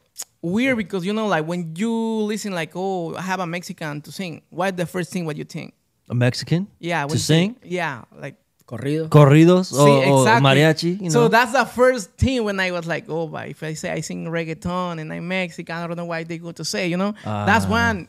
weird 0.42 0.76
because 0.76 1.04
you 1.06 1.12
know, 1.12 1.26
like 1.28 1.46
when 1.46 1.74
you 1.76 1.92
listen, 2.26 2.52
like, 2.52 2.72
oh, 2.74 3.14
I 3.14 3.22
have 3.22 3.40
a 3.40 3.46
Mexican 3.46 4.00
to 4.02 4.10
sing. 4.10 4.42
What 4.50 4.76
the 4.76 4.86
first 4.86 5.12
thing 5.12 5.24
what 5.24 5.36
you 5.36 5.44
think? 5.44 5.74
A 6.10 6.14
Mexican 6.14 6.66
Yeah, 6.78 7.02
when 7.04 7.08
to 7.10 7.14
you 7.14 7.18
sing 7.20 7.56
Yeah, 7.62 8.02
like 8.20 8.36
Corrido. 8.66 9.08
corridos 9.08 9.72
or, 9.72 9.86
See, 9.86 10.10
or 10.10 10.26
mariachi. 10.44 10.96
You 11.00 11.04
know? 11.04 11.08
So 11.08 11.28
that's 11.28 11.52
the 11.52 11.64
first 11.64 12.10
thing 12.18 12.44
when 12.44 12.60
I 12.60 12.70
was 12.70 12.86
like, 12.86 13.04
oh, 13.08 13.26
but 13.26 13.48
if 13.48 13.62
I 13.62 13.72
say 13.74 13.90
I 13.90 14.00
sing 14.00 14.26
reggaeton 14.26 15.00
and 15.00 15.10
I'm 15.12 15.26
Mexican, 15.26 15.74
I 15.76 15.86
don't 15.86 15.96
know 15.96 16.04
why 16.04 16.24
they 16.24 16.36
go 16.38 16.52
to 16.52 16.64
say, 16.64 16.88
you 16.88 16.96
know? 16.98 17.14
That's 17.24 17.64
Ah. 17.64 17.70
one 17.70 18.08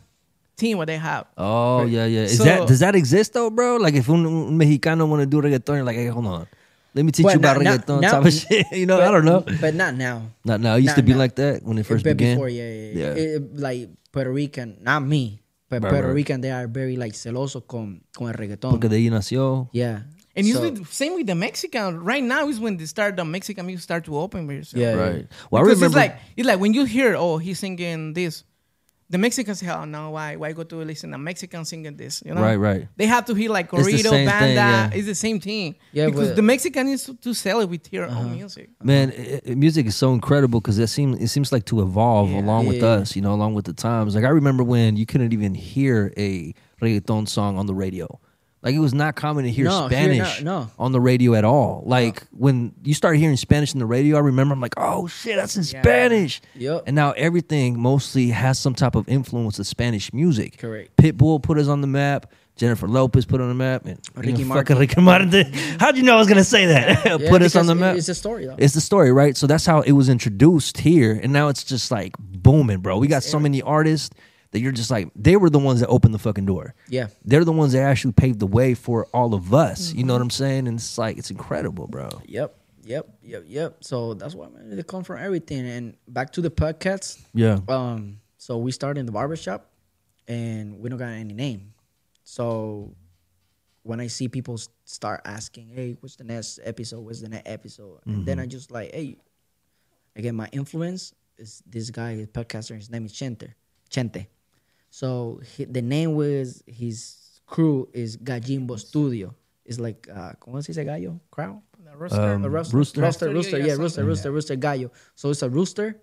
thing 0.58 0.76
what 0.76 0.88
they 0.88 0.98
have. 0.98 1.28
Oh 1.38 1.86
yeah, 1.86 2.04
yeah. 2.06 2.24
Is 2.28 2.38
So- 2.38 2.44
that 2.44 2.68
does 2.68 2.80
that 2.80 2.94
exist 2.96 3.32
though, 3.34 3.50
bro? 3.50 3.78
Like 3.78 3.94
if 3.96 4.10
un, 4.10 4.26
un 4.26 4.58
mexicano 4.60 5.08
want 5.08 5.22
to 5.22 5.26
do 5.26 5.40
reggaeton, 5.42 5.76
you're 5.80 5.84
like, 5.88 5.96
hey, 5.96 6.08
hold 6.08 6.26
on, 6.28 6.46
let 6.94 7.06
me 7.06 7.14
teach 7.14 7.24
you 7.24 7.32
about 7.40 7.62
not- 7.62 7.64
not- 7.64 7.80
reggaeton 7.88 8.02
now- 8.02 8.12
type 8.12 8.26
of 8.26 8.34
shit. 8.34 8.66
You 8.74 8.86
know, 8.86 9.00
I 9.00 9.12
don't 9.12 9.24
know. 9.24 9.46
But 9.62 9.76
not 9.76 9.96
now. 9.96 10.24
Not 10.44 10.60
now. 10.60 10.76
It 10.76 10.80
used 10.84 10.88
Not 10.88 10.96
to 10.98 11.04
be 11.04 11.14
now. 11.14 11.20
like 11.24 11.36
that 11.36 11.64
when 11.64 11.78
it 11.78 11.86
first 11.86 12.04
but 12.04 12.18
began. 12.18 12.36
before, 12.36 12.50
yeah, 12.50 12.68
yeah, 12.68 12.92
yeah. 12.92 13.00
Yeah. 13.16 13.24
It- 13.40 13.56
like 13.58 13.88
Puerto 14.12 14.32
Rican, 14.32 14.76
not 14.84 15.00
me, 15.08 15.40
but 15.70 15.84
Right, 15.84 15.90
Puerto 15.92 16.08
right. 16.08 16.16
Rican, 16.16 16.42
they 16.42 16.52
are 16.52 16.68
very 16.68 16.98
like 16.98 17.14
celoso 17.14 17.66
con 17.68 18.02
con 18.16 18.28
el 18.28 18.34
reggaeton. 18.34 18.72
Porque 18.72 18.90
de 18.90 18.98
ahí 18.98 19.10
nació. 19.10 19.70
yeah. 19.74 20.04
And 20.36 20.46
So- 20.46 20.62
usually 20.64 20.86
same 20.86 21.16
with 21.16 21.28
the 21.28 21.36
Mexican. 21.36 22.00
Right 22.04 22.24
now 22.24 22.48
is 22.48 22.60
when 22.60 22.78
they 22.78 22.86
start 22.86 23.18
the 23.18 23.26
Mexican 23.26 23.66
music 23.66 23.84
start 23.84 24.06
to 24.06 24.18
open 24.18 24.48
very 24.48 24.64
soon. 24.64 24.80
Yeah. 24.82 24.94
Right. 24.94 25.28
Well, 25.52 25.62
I 25.62 25.66
because 25.66 25.82
remember. 25.82 25.86
it's 25.88 25.96
like 25.96 26.16
it's 26.38 26.48
like 26.48 26.60
when 26.60 26.74
you 26.74 26.86
hear 26.86 27.16
oh 27.18 27.38
he's 27.40 27.60
singing 27.60 28.14
this, 28.14 28.44
the 29.12 29.18
Mexicans 29.18 29.60
say 29.60 29.70
oh 29.70 29.86
no 29.86 30.12
why 30.12 30.36
why 30.36 30.52
go 30.54 30.64
to 30.64 30.76
listen 30.78 31.12
to 31.12 31.18
Mexican 31.18 31.66
singing 31.66 31.96
this 31.98 32.22
you 32.26 32.34
know 32.34 32.42
Right, 32.42 32.58
right. 32.58 32.88
they 32.96 33.08
have 33.08 33.26
to 33.26 33.34
hear 33.34 33.50
like 33.50 33.70
corrido 33.72 34.12
banda 34.12 34.40
thing, 34.40 34.56
yeah. 34.56 34.90
it's 34.94 35.08
the 35.08 35.16
same 35.16 35.40
thing 35.40 35.76
Yeah, 35.92 36.06
because 36.08 36.30
but- 36.30 36.36
the 36.36 36.42
Mexican 36.44 36.88
is 36.88 37.04
to, 37.06 37.16
to 37.16 37.34
sell 37.34 37.60
it 37.62 37.70
with 37.70 37.84
their 37.90 38.06
Uh-huh. 38.06 38.20
own 38.20 38.32
music 38.36 38.70
Man, 38.84 39.12
i 39.18 39.42
i- 39.52 39.56
music 39.56 39.86
is 39.88 39.96
so 39.96 40.14
incredible 40.14 40.60
because 40.62 40.78
it 40.78 40.88
seems 40.88 41.20
it 41.20 41.28
seems 41.30 41.52
like 41.52 41.66
to 41.66 41.82
evolve 41.82 42.30
Yeah. 42.32 42.42
along 42.42 42.68
with 42.68 42.84
us, 42.84 43.16
you 43.16 43.22
know, 43.22 43.34
along 43.34 43.56
with 43.56 43.66
the 43.66 43.74
times. 43.74 44.14
Like 44.16 44.26
I 44.26 44.30
remember 44.42 44.64
when 44.64 44.96
you 44.96 45.06
couldn't 45.06 45.34
even 45.34 45.54
hear 45.56 46.14
a 46.18 46.54
reggaeton 46.82 47.28
song 47.28 47.58
on 47.58 47.66
the 47.66 47.74
radio. 47.74 48.08
Like 48.62 48.76
it 48.76 48.80
was 48.80 48.94
not 48.94 49.16
common 49.16 49.46
to 49.46 49.52
hear 49.52 49.66
No, 49.66 49.88
here 49.88 50.00
Spanish 50.00 50.42
no- 50.42 50.62
no. 50.64 50.72
on 50.78 50.92
the 50.92 51.00
radio 51.00 51.34
at 51.36 51.46
all. 51.46 51.84
Like 51.86 52.24
when 52.32 52.74
you 52.84 52.94
started 52.94 53.20
hearing 53.20 53.38
Spanish 53.38 53.72
in 53.74 53.80
the 53.80 53.86
radio, 53.86 54.18
I 54.18 54.20
remember 54.20 54.54
I'm 54.54 54.60
like, 54.60 54.74
oh 54.78 55.08
shit, 55.08 55.38
that's 55.38 55.56
in 55.56 55.64
Yeah. 55.64 55.82
Spanish. 55.82 56.42
Yup. 56.56 56.84
And 56.86 56.94
now 56.96 57.12
everything 57.12 57.80
mostly 57.80 58.30
has 58.30 58.60
some 58.60 58.76
type 58.76 58.96
of 58.96 59.08
influence 59.08 59.60
of 59.60 59.68
Spanish 59.68 60.12
music. 60.14 60.58
Correct. 60.58 60.96
Pitbull 60.98 61.42
put 61.42 61.58
us 61.58 61.68
on 61.70 61.80
the 61.82 61.88
map. 61.88 62.34
Jennifer 62.58 62.90
Lopez 62.90 63.26
put 63.26 63.40
on 63.40 63.48
the 63.48 63.54
map, 63.56 63.86
and 63.86 63.98
Ricky 64.16 64.44
Martin. 64.44 64.78
Ricky 64.78 65.00
Martin. 65.00 65.30
Mm-hmm. 65.30 65.78
How'd 65.80 65.96
you 65.96 66.04
know 66.04 66.16
I 66.16 66.18
was 66.20 66.28
gonna 66.28 66.44
say 66.44 66.66
that? 66.66 67.06
Yeah, 67.06 67.18
put 67.30 67.42
us 67.42 67.56
on 67.56 67.68
the 67.68 67.76
map. 67.76 67.96
It's 67.96 68.10
a 68.10 68.14
story 68.16 68.48
though. 68.48 68.56
It's 68.58 68.74
the 68.74 68.82
story, 68.82 69.14
right? 69.14 69.38
So 69.38 69.48
that's 69.48 69.66
how 69.66 69.80
it 69.80 69.94
was 69.94 70.10
introduced 70.10 70.78
here, 70.80 71.18
and 71.24 71.32
now 71.32 71.48
it's 71.48 71.64
just 71.64 71.90
like 71.90 72.18
booming, 72.20 72.80
bro. 72.80 72.98
We 72.98 73.08
got 73.08 73.24
so 73.24 73.40
many 73.40 73.62
artists 73.62 74.10
that 74.52 74.60
you're 74.60 74.72
just 74.72 74.90
like 74.92 75.10
they 75.16 75.36
were 75.36 75.50
the 75.50 75.60
ones 75.60 75.80
that 75.82 75.88
opened 75.90 76.14
the 76.14 76.20
fucking 76.20 76.46
door. 76.46 76.74
Yeah. 76.88 77.08
They're 77.24 77.46
the 77.46 77.52
ones 77.52 77.74
that 77.74 77.82
actually 77.82 78.14
paved 78.14 78.40
the 78.40 78.48
way 78.48 78.74
for 78.74 79.06
all 79.14 79.34
of 79.34 79.54
us. 79.54 79.94
You 79.94 80.04
know 80.04 80.14
Mm-hmm. 80.14 80.14
what 80.14 80.22
I'm 80.24 80.30
saying? 80.30 80.68
And 80.68 80.78
it's 80.80 80.98
like 80.98 81.18
it's 81.18 81.30
incredible, 81.32 81.88
bro. 81.88 82.10
Yep. 82.26 82.56
Yep. 82.84 83.08
Yep. 83.22 83.44
Yep. 83.48 83.84
So 83.84 84.14
that's 84.16 84.34
why 84.34 84.48
man, 84.50 84.76
they 84.76 84.84
come 84.84 85.04
from 85.04 85.20
everything. 85.20 85.68
And 85.68 85.96
back 86.08 86.32
to 86.34 86.42
the 86.42 86.50
podcast. 86.50 87.22
Yeah. 87.34 87.60
Um. 87.68 88.20
So 88.38 88.58
we 88.58 88.72
started 88.72 89.02
in 89.02 89.06
the 89.06 89.12
barbershop, 89.12 89.70
and 90.28 90.80
we 90.80 90.90
don't 90.90 90.98
got 90.98 91.10
any 91.10 91.34
name. 91.34 91.74
So 92.24 92.96
when 93.84 94.00
I 94.00 94.08
see 94.08 94.28
people 94.28 94.58
start 94.86 95.22
asking, 95.26 95.68
"Hey, 95.70 95.98
what's 96.00 96.16
the 96.16 96.24
next 96.24 96.60
episode? 96.64 97.02
What's 97.02 97.22
the 97.22 97.30
next 97.30 97.48
episode?" 97.50 98.00
and 98.06 98.26
then 98.26 98.40
I 98.40 98.46
just 98.46 98.72
like, 98.72 98.94
"Hey," 98.94 99.18
again, 100.16 100.36
my 100.36 100.48
influence 100.52 101.14
is 101.38 101.62
this 101.68 101.90
guy, 101.92 102.16
his 102.16 102.28
podcaster. 102.28 102.76
His 102.76 102.90
name 102.90 103.06
is 103.06 103.14
Chente. 103.14 103.54
Chente. 103.92 104.28
So 104.90 105.40
he, 105.56 105.66
the 105.66 105.82
name 105.82 106.16
was 106.16 106.64
his 106.68 107.42
crew 107.46 107.90
is 107.94 108.18
Gallimbo 108.18 108.80
Studio. 108.80 109.36
It's 109.66 109.80
like, 109.80 110.08
uh, 110.10 110.34
¿cómo 110.42 110.64
se 110.64 110.74
dice 110.74 110.84
gallo? 110.86 111.20
Crow? 111.32 111.62
Rooster. 111.96 112.22
Um, 112.36 112.46
A 112.46 112.50
rooster, 112.50 112.78
Rooster. 112.78 113.02
rooster, 113.02 113.30
rooster, 113.34 113.58
Yeah, 113.60 113.66
yeah, 113.66 113.72
rooster, 113.74 113.90
something. 113.90 114.06
rooster, 114.08 114.32
rooster, 114.32 114.56
gallo. 114.56 114.92
So 115.16 115.30
it's 115.32 115.42
a 115.42 115.50
rooster 115.50 116.00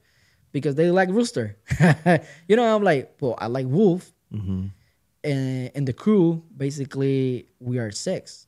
because 0.52 0.74
they 0.74 0.90
like 0.90 1.08
rooster. 1.10 1.56
you 2.48 2.56
know, 2.56 2.74
I'm 2.76 2.82
like, 2.82 3.16
well, 3.20 3.34
I 3.38 3.46
like 3.46 3.66
wolf, 3.66 4.12
Mm-hmm. 4.32 4.66
and 5.22 5.70
and 5.74 5.86
the 5.86 5.92
crew 5.92 6.42
basically 6.56 7.46
we 7.60 7.78
are 7.78 7.90
six. 7.92 8.46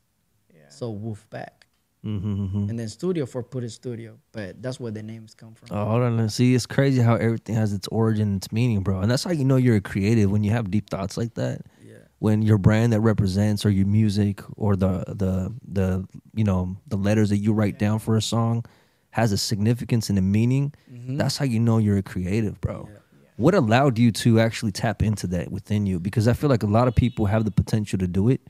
Yeah. 0.53 0.69
So 0.69 0.91
wolf 0.91 1.25
pack, 1.31 1.58
Mm-hmm. 2.05 2.71
and 2.71 2.79
then 2.79 2.89
studio 2.89 3.27
for 3.27 3.43
put 3.43 3.65
a 3.65 3.69
studio, 3.69 4.19
but 4.31 4.63
that's 4.63 4.79
where 4.79 4.93
the 4.93 5.03
names 5.03 5.35
come 5.35 5.55
from. 5.55 5.77
Oh, 5.77 5.85
hold 5.85 6.03
on. 6.03 6.29
See, 6.29 6.55
it's 6.55 6.65
crazy 6.65 7.03
how 7.03 7.17
everything 7.17 7.57
has 7.57 7.73
its 7.73 7.89
origin, 7.89 8.37
its 8.37 8.53
meaning, 8.53 8.83
bro. 8.83 9.01
And 9.01 9.11
that's 9.11 9.25
how 9.25 9.33
you 9.33 9.45
know 9.45 9.57
you're 9.57 9.77
a 9.77 9.81
creative 9.81 10.31
when 10.31 10.45
you 10.45 10.53
have 10.53 10.71
deep 10.71 10.91
thoughts 10.91 11.17
like 11.17 11.35
that. 11.35 11.63
Yeah. 11.83 11.97
When 12.21 12.43
your 12.43 12.57
brand 12.57 12.93
that 12.93 13.01
represents, 13.01 13.67
or 13.67 13.71
your 13.71 13.87
music, 13.87 14.43
or 14.57 14.77
the 14.77 15.05
the 15.09 15.53
the 15.67 16.07
you 16.35 16.45
know 16.45 16.77
the 16.87 16.97
letters 16.97 17.31
that 17.31 17.39
you 17.39 17.53
write 17.53 17.79
down 17.79 17.99
for 17.99 18.17
a 18.17 18.23
song, 18.23 18.65
has 19.11 19.33
a 19.33 19.37
significance 19.37 20.09
and 20.09 20.19
a 20.19 20.23
meaning. 20.23 20.73
That's 20.89 21.37
how 21.37 21.47
you 21.47 21.59
know 21.59 21.79
you're 21.79 21.99
a 21.99 22.03
creative, 22.03 22.61
bro. 22.61 22.89
What 23.37 23.55
allowed 23.55 23.99
you 23.99 24.11
to 24.13 24.41
actually 24.41 24.73
tap 24.73 25.03
into 25.03 25.27
that 25.29 25.51
within 25.51 25.87
you? 25.87 26.01
Because 26.01 26.27
I 26.29 26.33
feel 26.33 26.51
like 26.51 26.63
a 26.63 26.67
lot 26.67 26.89
of 26.89 26.95
people 26.95 27.27
have 27.27 27.45
the 27.45 27.51
potential 27.53 27.99
to 28.01 28.07
do 28.07 28.29
it, 28.29 28.41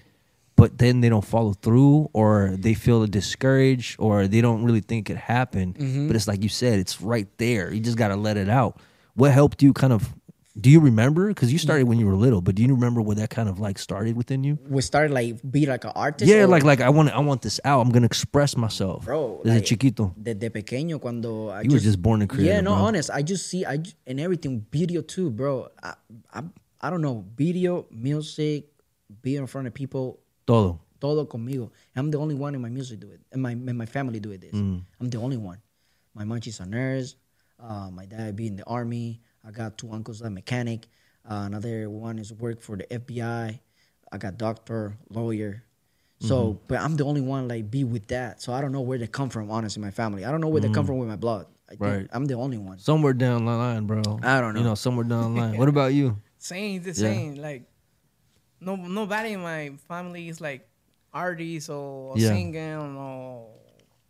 but 0.59 0.77
then 0.77 1.01
they 1.01 1.09
don't 1.09 1.25
follow 1.25 1.53
through, 1.53 2.11
or 2.13 2.51
they 2.59 2.75
feel 2.75 3.07
discouraged, 3.07 3.95
or 4.01 4.27
they 4.27 4.41
don't 4.41 4.65
really 4.65 4.81
think 4.81 5.09
it 5.09 5.17
happened. 5.17 5.77
Mm-hmm. 5.79 6.09
But 6.09 6.17
it's 6.17 6.27
like 6.27 6.43
you 6.43 6.49
said, 6.49 6.81
it's 6.81 7.01
right 7.01 7.29
there. 7.39 7.73
You 7.73 7.79
just 7.79 7.97
got 7.97 8.09
to 8.09 8.17
let 8.17 8.37
it 8.37 8.49
out. 8.49 8.81
What 9.15 9.31
helped 9.31 9.63
you 9.63 9.73
kind 9.73 9.93
of? 9.93 10.13
Do 10.61 10.69
you 10.69 10.81
remember? 10.81 11.29
Because 11.29 11.53
you 11.53 11.59
started 11.59 11.87
when 11.87 12.01
you 12.01 12.07
were 12.07 12.17
little, 12.17 12.41
but 12.41 12.57
do 12.57 12.63
you 12.65 12.75
remember 12.75 13.01
where 13.01 13.15
that 13.15 13.31
kind 13.31 13.49
of 13.49 13.61
like 13.61 13.79
started 13.79 14.17
within 14.17 14.43
you? 14.43 14.59
We 14.69 14.83
started 14.83 15.15
like 15.15 15.39
be 15.49 15.67
like 15.67 15.85
an 15.85 15.93
artist. 15.95 16.29
Yeah, 16.29 16.47
like 16.47 16.65
like 16.65 16.81
I 16.81 16.91
want 16.91 17.15
I 17.15 17.21
want 17.21 17.43
this 17.43 17.61
out. 17.65 17.79
I'm 17.81 17.91
gonna 17.91 18.07
express 18.07 18.57
myself, 18.57 19.05
Bro, 19.05 19.43
Desde 19.45 19.55
like, 19.55 19.65
chiquito. 19.65 20.13
Desde 20.21 20.51
pequeño, 20.51 21.01
cuando 21.01 21.51
I 21.51 21.63
You 21.63 21.71
were 21.71 21.79
just 21.79 22.03
born 22.03 22.23
a 22.23 22.27
creative, 22.27 22.53
Yeah, 22.53 22.61
no, 22.63 22.75
bro. 22.75 22.85
honest. 22.87 23.11
I 23.15 23.23
just 23.23 23.47
see 23.47 23.65
I 23.65 23.79
and 24.09 24.19
everything 24.19 24.67
video 24.73 25.03
too, 25.03 25.31
bro. 25.31 25.69
I, 25.81 25.95
I 26.35 26.43
I 26.81 26.91
don't 26.91 27.03
know 27.03 27.25
video, 27.37 27.87
music, 27.93 28.67
being 29.23 29.39
in 29.39 29.47
front 29.47 29.69
of 29.69 29.75
people, 29.75 30.19
Todo. 30.49 30.81
todo 30.99 31.27
conmigo. 31.27 31.71
I'm 31.95 32.11
the 32.11 32.19
only 32.19 32.35
one 32.35 32.55
in 32.57 32.61
my 32.63 32.71
music 32.71 32.99
do 33.01 33.11
it, 33.13 33.21
and 33.33 33.43
my 33.43 33.53
in 33.53 33.77
my 33.77 33.87
family 33.87 34.19
do 34.19 34.33
it 34.33 34.41
this. 34.41 34.53
Mm. 34.57 34.83
I'm 35.01 35.09
the 35.11 35.19
only 35.19 35.37
one. 35.37 35.59
My 36.15 36.25
mom 36.25 36.41
she's 36.41 36.59
a 36.61 36.67
nurse. 36.67 37.15
Uh, 37.61 37.91
my 37.93 38.07
dad 38.07 38.35
be 38.35 38.47
in 38.49 38.57
the 38.57 38.65
army. 38.65 39.21
I 39.47 39.51
got 39.53 39.77
two 39.79 39.91
uncles 39.93 40.21
that 40.21 40.31
mechanic. 40.31 40.87
Uh, 41.29 41.45
another 41.47 41.91
one 41.91 42.19
is 42.19 42.33
work 42.33 42.61
for 42.63 42.77
the 42.77 42.85
FBI. 42.91 43.61
I 44.11 44.17
got 44.19 44.39
doctor, 44.39 44.97
lawyer. 45.11 45.63
So, 46.21 46.37
Mm-hmm. 46.55 46.65
but 46.67 46.79
I'm 46.81 46.97
the 46.97 47.05
only 47.05 47.21
one 47.21 47.47
like 47.47 47.71
be 47.71 47.85
with 47.85 48.09
that. 48.09 48.41
So 48.43 48.53
I 48.53 48.61
don't 48.61 48.73
know 48.73 48.81
where 48.81 48.99
they 48.99 49.07
come 49.07 49.29
from. 49.29 49.51
Honestly, 49.53 49.81
my 49.83 49.93
family. 49.93 50.25
I 50.25 50.33
don't 50.33 50.41
know 50.41 50.49
where 50.49 50.61
they 50.65 50.71
come 50.71 50.87
from 50.87 50.99
with 50.99 51.09
my 51.09 51.17
blood. 51.21 51.47
I 51.69 51.77
think 51.77 51.83
Mm. 51.83 51.97
Right. 51.99 52.07
I'm 52.11 52.25
the 52.25 52.35
only 52.35 52.59
one. 52.59 52.79
Somewhere 52.81 53.13
down 53.13 53.45
the 53.45 53.53
line, 53.53 53.87
bro. 53.87 54.01
I 54.25 54.41
don't 54.41 54.55
know. 54.55 54.61
You 54.61 54.65
know. 54.65 54.71
know, 54.71 54.75
somewhere 54.75 55.05
down 55.05 55.35
the 55.35 55.41
line. 55.41 55.57
What 55.61 55.69
about 55.69 55.93
you? 55.95 56.17
Same, 56.39 56.83
the 56.83 56.89
Yeah. 56.91 57.07
same. 57.07 57.35
Like 57.37 57.69
no 58.61 58.77
nobody 58.77 59.33
in 59.33 59.41
my 59.43 59.73
family 59.89 60.29
is 60.29 60.41
like 60.41 60.69
artist 61.13 61.71
or 61.71 62.17
Yeah. 62.19 62.29
singing 62.31 62.97
or 62.97 63.49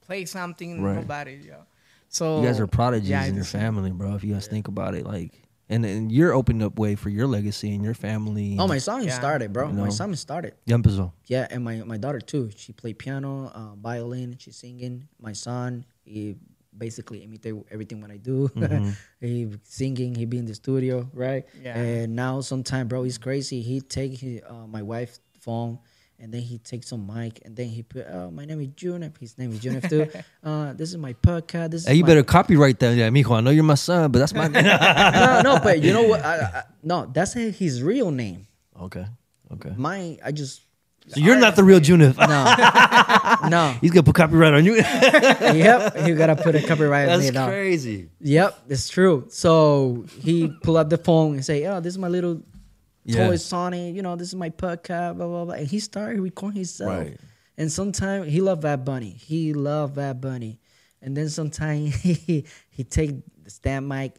play 0.03 0.25
something. 0.25 0.83
Right. 0.83 0.97
Nobody, 0.97 1.43
yeah. 1.47 1.63
So 2.09 2.41
You 2.41 2.47
guys 2.47 2.61
are 2.61 2.67
prodigies 2.67 3.11
yeah, 3.11 3.25
in 3.25 3.35
your 3.35 3.43
it's 3.43 3.53
the 3.53 3.59
same. 3.59 3.75
family, 3.75 3.91
bro. 3.93 4.15
If 4.15 4.25
you 4.25 4.33
guys 4.33 4.47
think 4.47 4.69
about 4.69 4.95
it, 4.95 5.05
like, 5.05 5.43
and 5.69 5.85
and 5.85 6.11
you're 6.11 6.33
opening 6.33 6.63
up 6.63 6.79
way 6.79 6.95
for 6.95 7.11
your 7.11 7.27
legacy 7.27 7.75
and 7.75 7.85
your 7.85 7.93
family. 7.95 8.57
Oh, 8.59 8.67
my 8.67 8.79
son 8.79 9.05
Yeah. 9.05 9.13
started, 9.19 9.53
bro. 9.53 9.69
You 9.69 9.75
My 9.75 9.85
know. 9.85 9.91
son 9.91 10.15
started. 10.17 10.55
Ya. 10.65 10.79
Yeah, 11.27 11.47
and 11.51 11.63
my, 11.63 11.83
my 11.85 11.99
daughter 11.99 12.21
too. 12.21 12.51
She 12.57 12.73
played 12.73 12.99
piano, 12.99 13.53
uh, 13.55 13.75
violin. 13.77 14.37
She's 14.39 14.57
singing. 14.57 15.09
My 15.21 15.35
son, 15.35 15.85
he 16.05 16.37
basically 16.79 17.19
imitate 17.21 17.55
everything 17.71 18.01
what 18.01 18.11
I 18.11 18.17
do. 18.19 18.49
Mm-hmm. 18.57 18.91
he 19.21 19.49
singing. 19.65 20.15
He 20.15 20.25
be 20.25 20.39
in 20.39 20.47
the 20.47 20.55
studio, 20.55 21.09
right? 21.13 21.45
Yeah. 21.63 21.77
And 21.79 22.15
now 22.17 22.41
sometime, 22.41 22.89
bro, 22.89 23.03
he's 23.05 23.19
crazy. 23.19 23.61
He 23.63 23.81
take 23.81 24.19
his, 24.19 24.41
uh, 24.49 24.67
my 24.67 24.83
wife's 24.83 25.21
phone. 25.41 25.79
And 26.21 26.35
then 26.35 26.41
he 26.43 26.59
takes 26.59 26.89
some 26.89 27.07
mic, 27.07 27.39
and 27.45 27.55
then 27.55 27.69
he 27.69 27.85
put, 27.85 28.05
"Oh, 28.11 28.29
my 28.33 28.45
name 28.45 28.61
is 28.61 28.67
Junef. 28.75 29.17
His 29.21 29.39
name 29.39 29.53
is 29.53 29.61
Junef 29.61 29.89
too. 29.89 30.09
Uh, 30.43 30.73
this 30.73 30.91
is 30.91 30.97
my 30.97 31.13
podcast. 31.13 31.71
This 31.71 31.83
is 31.83 31.87
Hey, 31.87 31.95
you 31.95 32.03
my- 32.03 32.09
better 32.09 32.25
copyright 32.25 32.81
that, 32.81 32.97
yeah, 32.97 33.09
mijo. 33.09 33.37
I 33.37 33.41
know 33.41 33.51
you're 33.51 33.63
my 33.63 33.77
son, 33.77 34.11
but 34.11 34.19
that's 34.19 34.35
my. 34.35 34.49
no, 34.49 35.41
no, 35.45 35.61
but 35.63 35.81
you 35.81 35.93
know 35.93 36.03
what? 36.03 36.25
I, 36.25 36.35
I, 36.41 36.63
no, 36.83 37.07
that's 37.07 37.35
his 37.35 37.85
real 37.85 38.11
name. 38.11 38.49
okay, 38.83 39.07
okay. 39.53 39.73
My, 39.77 40.19
I 40.25 40.33
just 40.33 40.63
So 41.09 41.21
you're 41.21 41.39
not 41.39 41.57
the 41.57 41.65
real 41.65 41.81
Junef. 41.81 42.17
no, 42.19 43.49
no. 43.49 43.73
He's 43.81 43.91
gonna 43.91 44.03
put 44.03 44.15
copyright 44.15 44.55
on 44.55 44.65
you. 44.65 44.75
yep, 44.77 46.07
you 46.07 46.15
gotta 46.15 46.37
put 46.37 46.55
a 46.55 46.63
copyright 46.67 47.09
on 47.09 47.19
that's 47.21 47.31
it 47.31 47.35
now. 47.35 47.47
crazy. 47.47 48.11
Yep, 48.21 48.59
it's 48.69 48.89
true. 48.89 49.27
So 49.31 50.05
he 50.21 50.49
pull 50.63 50.77
out 50.77 50.91
the 50.91 50.99
phone 50.99 51.35
and 51.35 51.45
say, 51.45 51.65
"Oh, 51.67 51.81
this 51.81 51.95
is 51.95 51.99
my 51.99 52.09
little 52.09 52.43
Yeah. 53.05 53.27
toy 53.29 53.35
Sony. 53.35 53.95
You 53.95 54.03
know, 54.03 54.17
this 54.17 54.29
is 54.29 54.35
my 54.35 54.51
podcast." 54.51 55.11
Uh, 55.11 55.15
blah 55.15 55.27
blah 55.27 55.45
blah. 55.47 55.55
And 55.55 55.67
he 55.67 55.79
started 55.81 56.21
recording 56.21 56.57
himself. 56.57 56.91
Right. 56.91 57.17
And 57.57 57.73
sometimes 57.73 58.31
he 58.31 58.41
loved 58.41 58.63
Bad 58.63 58.85
Bunny. 58.85 59.11
He 59.11 59.53
loved 59.55 59.95
Bad 59.97 60.21
Bunny. 60.21 60.61
And 61.03 61.17
then 61.17 61.29
sometimes 61.29 61.95
he 62.03 62.45
he 62.71 62.85
take 62.85 63.15
the 63.45 63.51
stand 63.51 63.89
mic, 63.89 64.13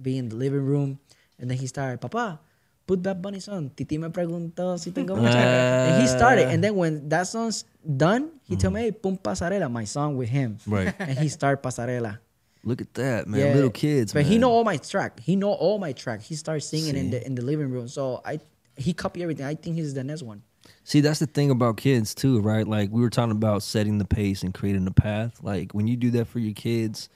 be 0.00 0.18
in 0.18 0.28
the 0.28 0.36
living 0.36 0.64
room, 0.64 0.98
and 1.38 1.50
then 1.50 1.56
he 1.58 1.66
started, 1.66 2.00
"Papa, 2.00 2.40
put 2.86 3.02
Bad 3.02 3.20
Bunny 3.20 3.40
song. 3.40 3.70
Titi 3.74 3.98
me 3.98 4.08
preguntó 4.08 4.78
si 4.78 4.92
tengo 4.92 5.14
ah. 5.14 5.20
mucha." 5.20 5.38
and 5.38 6.02
he 6.02 6.08
started. 6.08 6.48
And 6.48 6.62
then 6.62 6.74
when 6.76 7.08
that 7.08 7.26
song's 7.26 7.64
done, 7.84 8.30
he 8.44 8.56
told 8.56 8.74
me, 8.74 8.80
mm. 8.80 8.84
"Hey, 8.84 8.92
pum 8.92 9.18
pasarela," 9.18 9.70
my 9.70 9.84
song 9.84 10.16
with 10.16 10.28
him. 10.28 10.58
Right. 10.66 10.94
And 10.98 11.18
he 11.18 11.28
started 11.28 11.62
pasarela. 11.62 12.18
Look 12.64 12.80
at 12.80 12.94
that, 12.94 13.28
man. 13.28 13.54
Little 13.54 13.70
kids, 13.70 14.12
But 14.12 14.24
man. 14.24 14.32
he 14.32 14.38
know 14.38 14.50
all 14.50 14.64
my 14.64 14.76
track. 14.76 15.20
He 15.20 15.36
know 15.36 15.52
all 15.52 15.78
my 15.78 15.92
track. 15.92 16.20
He 16.20 16.34
starts 16.34 16.66
singing 16.66 16.96
in 16.96 17.10
the 17.10 17.24
in 17.24 17.34
the 17.34 17.42
living 17.42 17.70
room. 17.70 17.86
So 17.88 18.20
I 18.24 18.40
he 18.76 18.92
copy 18.92 19.22
everything. 19.22 19.46
I 19.46 19.54
think 19.54 19.76
he's 19.76 19.94
the 19.94 20.02
next 20.04 20.22
one. 20.22 20.42
See, 20.82 21.00
that's 21.00 21.20
the 21.20 21.26
thing 21.26 21.50
about 21.50 21.76
kids 21.76 22.14
too, 22.14 22.40
right? 22.40 22.66
Like 22.66 22.90
we 22.90 23.00
were 23.00 23.10
talking 23.10 23.32
about 23.32 23.62
setting 23.62 23.98
the 23.98 24.04
pace 24.04 24.42
and 24.42 24.52
creating 24.52 24.84
the 24.84 24.90
path. 24.90 25.38
Like 25.42 25.72
when 25.72 25.86
you 25.86 25.96
do 25.96 26.10
that 26.12 26.26
for 26.26 26.40
your 26.40 26.54
kids, 26.54 27.08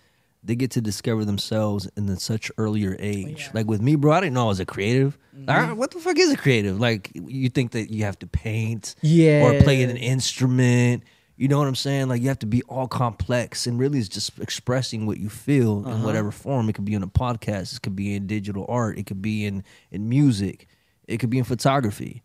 they 0.43 0.55
get 0.57 0.71
to 0.73 0.81
discover 0.81 1.25
themselves 1.25 1.89
in 1.97 2.15
such 2.17 2.51
earlier 2.57 2.97
age. 2.99 3.43
yeah. 3.47 3.51
Like 3.53 3.67
with 3.67 3.83
me, 3.83 3.95
bro, 3.97 4.13
I 4.13 4.21
didn't 4.21 4.35
know 4.35 4.47
I 4.47 4.49
was 4.49 4.61
a 4.61 4.65
creative. 4.67 5.19
Mm-hmm. 5.37 5.47
Like, 5.47 5.77
what 5.77 5.91
the 5.91 5.99
fuck 6.01 6.19
is 6.19 6.33
a 6.33 6.37
creative? 6.37 6.81
Like 6.81 7.11
you 7.15 7.49
think 7.51 7.73
that 7.73 7.91
you 7.91 8.05
have 8.05 8.19
to 8.21 8.27
paint, 8.27 8.95
Yeah. 9.03 9.43
or 9.45 9.61
play 9.63 9.83
an 9.83 9.97
instrument. 9.97 11.03
You 11.37 11.49
know 11.49 11.59
what 11.59 11.69
I'm 11.69 11.75
saying? 11.75 12.09
Like 12.09 12.21
you 12.23 12.29
have 12.29 12.39
to 12.41 12.47
be 12.47 12.63
all 12.65 12.87
complex, 12.87 13.67
and 13.67 13.79
really, 13.79 13.99
it's 13.99 14.09
just 14.09 14.39
expressing 14.41 15.07
what 15.07 15.19
you 15.19 15.29
feel 15.31 15.87
in 15.89 16.03
whatever 16.03 16.31
form. 16.31 16.69
It 16.69 16.75
could 16.75 16.85
be 16.85 16.93
in 16.95 17.03
a 17.03 17.07
podcast, 17.07 17.75
it 17.75 17.81
could 17.83 17.97
be 17.97 18.15
in 18.15 18.27
digital 18.27 18.67
art, 18.69 18.99
it 18.99 19.07
could 19.07 19.23
be 19.23 19.47
in 19.47 19.65
in 19.91 20.09
music, 20.09 20.67
it 21.09 21.17
could 21.19 21.31
be 21.31 21.39
in 21.39 21.45
photography, 21.45 22.23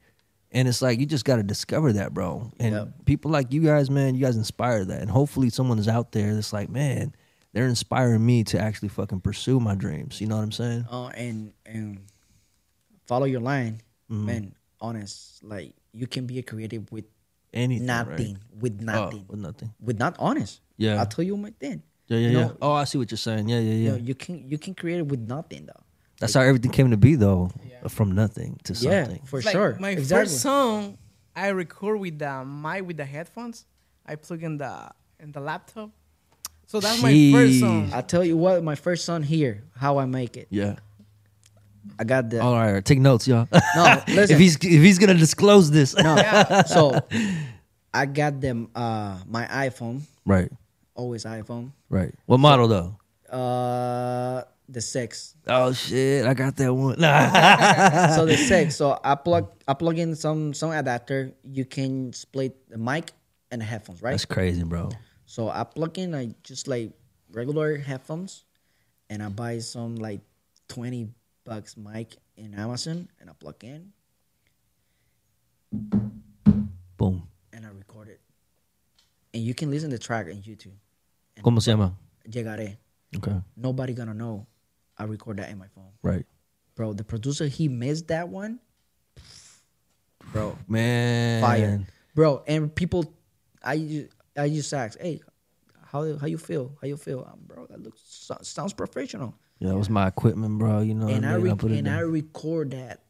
and 0.52 0.68
it's 0.68 0.82
like 0.82 1.00
you 1.00 1.06
just 1.06 1.24
got 1.24 1.38
to 1.38 1.44
discover 1.44 1.94
that, 1.94 2.14
bro. 2.14 2.52
And 2.60 2.76
Yep. 2.76 3.06
people 3.06 3.32
like 3.32 3.54
you 3.54 3.62
guys, 3.62 3.90
man, 3.90 4.16
you 4.16 4.22
guys 4.26 4.36
inspire 4.36 4.84
that, 4.84 5.02
and 5.02 5.10
hopefully, 5.10 5.50
someone 5.50 5.80
is 5.80 5.88
out 5.88 6.12
there 6.12 6.34
that's 6.36 6.52
like, 6.52 6.70
man, 6.70 7.14
they're 7.56 7.68
inspiring 7.68 8.24
me 8.26 8.44
to 8.44 8.60
actually 8.60 8.90
fucking 8.90 9.22
pursue 9.22 9.62
my 9.62 9.76
dreams. 9.76 10.20
You 10.20 10.28
know 10.28 10.36
what 10.36 10.44
I'm 10.44 10.52
saying? 10.52 10.86
Uh, 10.92 11.08
and 11.16 11.54
and 11.66 12.00
follow 13.08 13.26
your 13.26 13.42
line, 13.42 13.82
Mm-hmm. 14.12 14.26
man. 14.26 14.56
Honest, 14.82 15.42
like 15.44 15.74
you 15.94 16.06
can 16.06 16.28
be 16.28 16.38
a 16.38 16.44
creative 16.44 16.92
with 16.92 17.06
Anything, 17.54 17.88
right? 17.88 18.06
nothing, 18.06 18.38
with 18.60 18.78
Oh, 18.82 18.84
nothing, 18.84 19.26
with 19.30 19.40
nothing. 19.40 19.74
with 19.80 19.98
not 19.98 20.16
honest. 20.20 20.60
Yeah. 20.78 21.00
I'll 21.00 21.06
tell 21.08 21.24
you 21.24 21.38
my 21.38 21.52
thing. 21.58 21.82
Yeah, 22.08 22.18
yeah, 22.18 22.30
You 22.30 22.38
yeah. 22.38 22.44
know, 22.48 22.58
Oh, 22.62 22.74
I 22.74 22.84
see 22.84 22.98
what 22.98 23.10
you're 23.10 23.18
saying. 23.18 23.48
Yeah, 23.48 23.60
yeah, 23.60 23.72
You, 23.72 23.84
yeah. 23.86 23.92
know, 23.92 23.98
you 23.98 24.14
can 24.16 24.48
you 24.52 24.58
can 24.60 24.76
create 24.76 25.00
it 25.00 25.08
with 25.08 25.22
nothing 25.22 25.66
though. 25.66 25.82
That's 26.20 26.34
how 26.34 26.42
everything 26.42 26.72
came 26.72 26.92
to 26.92 26.98
be, 26.98 27.16
though, 27.16 27.52
from 27.90 28.12
nothing 28.12 28.60
to 28.66 28.74
Yeah, 28.74 29.06
something. 29.06 29.22
for 29.26 29.42
Like, 29.42 29.52
sure. 29.54 29.78
My 29.80 29.92
exactly. 29.92 30.26
first 30.30 30.42
song, 30.42 30.98
I 31.36 31.48
record 31.50 32.00
with 32.00 32.20
the 32.20 32.44
mic 32.46 32.86
with 32.86 32.98
the 32.98 33.06
headphones. 33.06 33.66
I 34.06 34.16
plug 34.16 34.44
in 34.44 34.58
the 34.58 34.92
in 35.20 35.32
the 35.32 35.40
laptop. 35.40 35.90
So 36.76 36.82
that's 36.82 37.02
my 37.02 37.32
first 37.32 37.60
song. 37.62 37.90
I 37.94 38.02
tell 38.02 38.24
you 38.24 38.36
what, 38.36 38.62
my 38.62 38.76
first 38.76 39.06
song 39.06 39.24
here, 39.24 39.64
how 39.78 39.98
I 39.98 40.06
make 40.06 40.36
it. 40.36 40.48
Yeah. 40.50 40.76
I 41.98 42.04
got 42.04 42.30
the 42.30 42.42
All 42.42 42.52
right, 42.52 42.68
all 42.68 42.74
right. 42.74 42.84
take 42.84 43.00
notes, 43.00 43.26
y'all. 43.28 43.48
no. 43.54 44.04
Listen, 44.10 44.34
if 44.36 44.40
he's 44.40 44.56
if 44.56 44.62
he's 44.84 45.00
gonna 45.00 45.14
disclose 45.14 45.72
this, 45.72 45.96
no. 45.96 46.18
So 46.68 47.00
I 47.94 48.08
got 48.08 48.42
them. 48.42 48.70
Uh, 48.76 49.20
my 49.26 49.46
iPhone, 49.46 50.02
right, 50.26 50.52
always 50.96 51.24
iPhone. 51.24 51.72
right. 51.90 52.14
What 52.26 52.40
model 52.40 52.68
though? 52.68 52.98
Uh, 53.34 54.44
the 54.68 54.82
six. 54.82 55.36
Oh 55.48 55.72
shit, 55.72 56.26
I 56.26 56.34
got 56.34 56.58
that 56.58 56.74
one. 56.74 57.00
Nah. 57.00 58.10
so 58.18 58.26
the 58.26 58.36
six. 58.36 58.76
So 58.76 59.00
I 59.02 59.16
plug 59.16 59.50
I 59.66 59.76
plug 59.76 59.98
in 59.98 60.16
some 60.16 60.54
some 60.54 60.72
adapter. 60.72 61.32
You 61.50 61.64
can 61.64 62.12
split 62.12 62.70
the 62.70 62.78
mic 62.78 63.14
and 63.52 63.62
the 63.62 63.66
headphones, 63.66 64.02
right? 64.02 64.12
That's 64.12 64.26
crazy, 64.26 64.64
bro. 64.64 64.90
So 65.36 65.50
I 65.50 65.66
plug 65.66 66.00
in 66.00 66.14
like 66.14 66.42
just 66.44 66.66
like 66.66 66.94
regular 67.34 67.78
headphones, 67.78 68.46
and 69.10 69.22
I 69.22 69.28
buy 69.28 69.60
some 69.60 69.98
like 69.98 70.22
twenty 70.70 71.10
bucks 71.44 71.76
mic 71.76 72.16
in 72.38 72.54
Amazon, 72.54 73.10
and 73.20 73.30
I 73.30 73.34
plug 73.34 73.62
in 73.62 73.92
Boom. 76.96 77.28
and 77.52 77.66
I 77.66 77.70
record 77.78 78.08
it. 78.08 78.22
And 79.34 79.44
you 79.44 79.54
can 79.54 79.70
listen 79.70 79.90
to 79.90 79.98
the 79.98 80.02
track 80.02 80.28
on 80.28 80.42
YouTube. 80.42 80.80
¿Cómo 81.44 81.62
se 81.62 81.72
llama? 81.72 81.98
Llegaré. 82.26 82.78
Okay, 83.18 83.36
Nobody 83.58 83.94
gonna 83.94 84.14
know. 84.14 84.48
I 84.98 85.04
record 85.04 85.36
that 85.40 85.50
in 85.50 85.58
my 85.58 85.68
phone, 85.76 85.92
right. 86.02 86.26
bro. 86.76 86.94
The 86.94 87.04
producer 87.04 87.48
he 87.48 87.68
missed 87.68 88.08
that 88.08 88.30
one, 88.30 88.62
bro. 90.32 90.58
Man, 90.70 91.42
fire, 91.42 91.82
bro. 92.16 92.42
And 92.48 92.74
people, 92.74 93.14
I 93.62 94.08
I 94.38 94.46
to 94.72 94.78
ask, 94.78 95.00
hey, 95.00 95.22
how 95.92 96.18
how 96.18 96.28
you 96.28 96.38
feel? 96.38 96.78
How 96.82 96.88
you 96.88 96.98
feel, 96.98 97.28
um, 97.32 97.40
bro? 97.46 97.66
That 97.68 97.82
looks 97.82 98.02
so- 98.06 98.38
sounds 98.42 98.74
professional. 98.74 99.34
Yeah, 99.60 99.70
that 99.70 99.78
was 99.78 99.90
my 99.90 100.08
equipment, 100.08 100.60
bro. 100.60 100.82
You 100.82 100.96
know, 100.96 101.08
and 101.08 101.26
I 101.26 101.36
I 101.36 101.38
mean? 101.38 101.76
it 101.76 101.80
and 101.80 101.90
I 101.90 102.00
record 102.00 102.72
that 102.72 103.02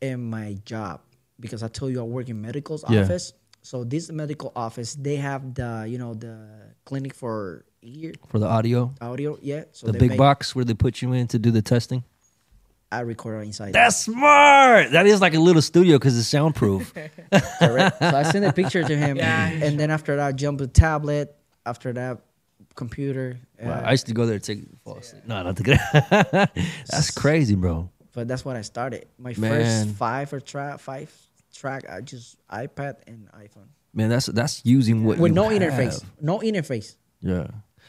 in 0.00 0.30
my 0.30 0.56
job 0.64 1.00
because 1.40 1.62
I 1.62 1.68
told 1.68 1.92
you 1.92 2.00
I 2.00 2.04
work 2.04 2.28
in 2.28 2.40
medical's 2.40 2.84
Yeah. 2.88 3.02
office. 3.02 3.32
So 3.62 3.84
this 3.84 4.10
medical 4.10 4.52
office, 4.54 4.94
they 4.94 5.16
have 5.16 5.54
the 5.54 5.86
you 5.88 5.98
know 5.98 6.14
the 6.14 6.36
clinic 6.84 7.14
for 7.14 7.64
ear 7.82 8.12
for 8.28 8.38
the 8.38 8.46
audio, 8.46 8.94
audio. 9.00 9.38
Yeah, 9.42 9.64
so 9.72 9.88
the 9.88 9.98
big 9.98 10.10
make- 10.10 10.18
box 10.18 10.54
where 10.54 10.64
they 10.64 10.74
put 10.74 11.02
you 11.02 11.12
in 11.12 11.26
to 11.28 11.38
do 11.38 11.50
the 11.50 11.62
testing. 11.62 12.04
I 12.90 13.00
record 13.00 13.40
it 13.42 13.46
inside. 13.46 13.72
That's 13.74 13.96
smart. 13.96 14.92
That 14.92 15.06
is 15.06 15.20
like 15.20 15.34
a 15.34 15.38
little 15.40 15.60
studio 15.62 15.98
because 15.98 16.18
it's 16.18 16.28
soundproof. 16.28 16.92
correct. 17.58 17.98
so 18.00 18.06
I 18.06 18.22
sent 18.22 18.44
a 18.44 18.52
picture 18.52 18.82
to 18.82 18.96
him, 18.96 19.16
Yeah, 19.16 19.48
and 19.50 19.78
then 19.78 19.90
after 19.90 20.16
that, 20.16 20.36
jump 20.36 20.58
the 20.58 20.66
tablet. 20.66 21.34
After 21.66 21.92
that, 21.92 22.20
computer. 22.74 23.38
Uh, 23.62 23.68
I 23.68 23.90
used 23.90 24.06
to 24.06 24.14
go 24.14 24.24
there 24.24 24.38
to 24.38 24.54
take 24.54 24.64
fall 24.84 24.96
asleep. 24.96 25.24
No, 25.26 25.42
not 25.42 25.56
to 25.58 25.62
get. 25.62 25.80
That's 26.90 27.10
crazy, 27.10 27.56
bro. 27.56 27.90
but 28.14 28.26
that's 28.26 28.44
when 28.44 28.56
I 28.56 28.62
started. 28.62 29.06
My 29.18 29.34
Man. 29.36 29.50
first 29.86 29.96
five 29.96 30.32
or 30.32 30.40
track, 30.40 30.80
five 30.80 31.12
track. 31.54 31.84
I 31.90 32.00
just 32.00 32.38
iPad 32.48 32.96
and 33.06 33.28
iPhone 33.32 33.68
Man, 33.92 34.08
that's 34.10 34.26
that's 34.26 34.64
using 34.64 35.04
what 35.04 35.18
with 35.18 35.30
you 35.30 35.34
no 35.34 35.48
have. 35.48 35.60
interface. 35.60 36.04
No 36.20 36.38
interface. 36.38 36.96
Yeah. 37.20 37.48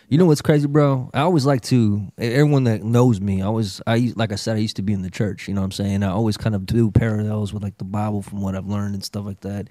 You 0.10 0.18
know 0.18 0.26
what's 0.26 0.41
crazy, 0.41 0.66
bro? 0.66 1.12
I 1.14 1.20
always 1.20 1.45
like 1.45 1.62
to 1.64 2.12
everyone 2.18 2.64
that 2.64 2.82
knows 2.84 3.22
me. 3.22 3.43
I 3.43 3.45
always 3.45 3.80
I 3.86 4.12
like 4.16 4.32
I 4.32 4.36
said 4.36 4.57
I 4.57 4.60
used 4.60 4.78
to 4.78 4.82
be 4.82 4.91
in 4.91 5.03
the 5.03 5.12
church. 5.12 5.47
You 5.47 5.53
know 5.53 5.62
what 5.62 5.66
I'm 5.66 5.72
saying? 5.72 6.01
I 6.01 6.10
always 6.10 6.36
kind 6.36 6.55
of 6.55 6.66
do 6.66 6.89
parallels 6.89 7.53
with 7.53 7.62
like 7.62 7.78
the 7.78 7.84
Bible 7.84 8.24
from 8.24 8.41
what 8.41 8.55
I've 8.55 8.66
learned 8.66 8.95
and 8.95 9.03
stuff 9.03 9.24
like 9.24 9.41
that. 9.41 9.68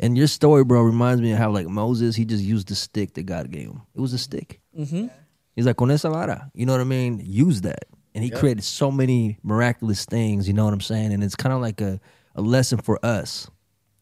And 0.00 0.16
your 0.16 0.28
story, 0.28 0.64
bro, 0.64 0.80
reminds 0.80 1.20
me 1.20 1.32
of 1.32 1.38
how 1.38 1.50
like 1.50 1.66
Moses 1.66 2.16
he 2.16 2.24
just 2.24 2.42
used 2.42 2.68
the 2.68 2.74
stick 2.74 3.12
that 3.14 3.24
God 3.24 3.50
gave 3.50 3.68
him. 3.68 3.82
It 3.94 4.00
was 4.00 4.14
a 4.14 4.18
stick. 4.18 4.60
Mm-hmm. 4.78 5.08
He's 5.54 5.66
like 5.66 5.76
con 5.76 5.90
esa 5.90 6.08
vara. 6.08 6.50
You 6.54 6.64
know 6.64 6.72
what 6.72 6.80
I 6.80 6.84
mean? 6.84 7.20
Use 7.22 7.60
that, 7.60 7.84
and 8.14 8.24
he 8.24 8.30
created 8.30 8.64
so 8.64 8.90
many 8.90 9.38
miraculous 9.42 10.06
things. 10.06 10.48
You 10.48 10.54
know 10.54 10.64
what 10.64 10.72
I'm 10.72 10.80
saying? 10.80 11.12
And 11.12 11.22
it's 11.22 11.36
kind 11.36 11.52
of 11.52 11.60
like 11.60 11.82
a 11.82 12.00
a 12.34 12.40
lesson 12.40 12.78
for 12.78 12.98
us. 13.04 13.50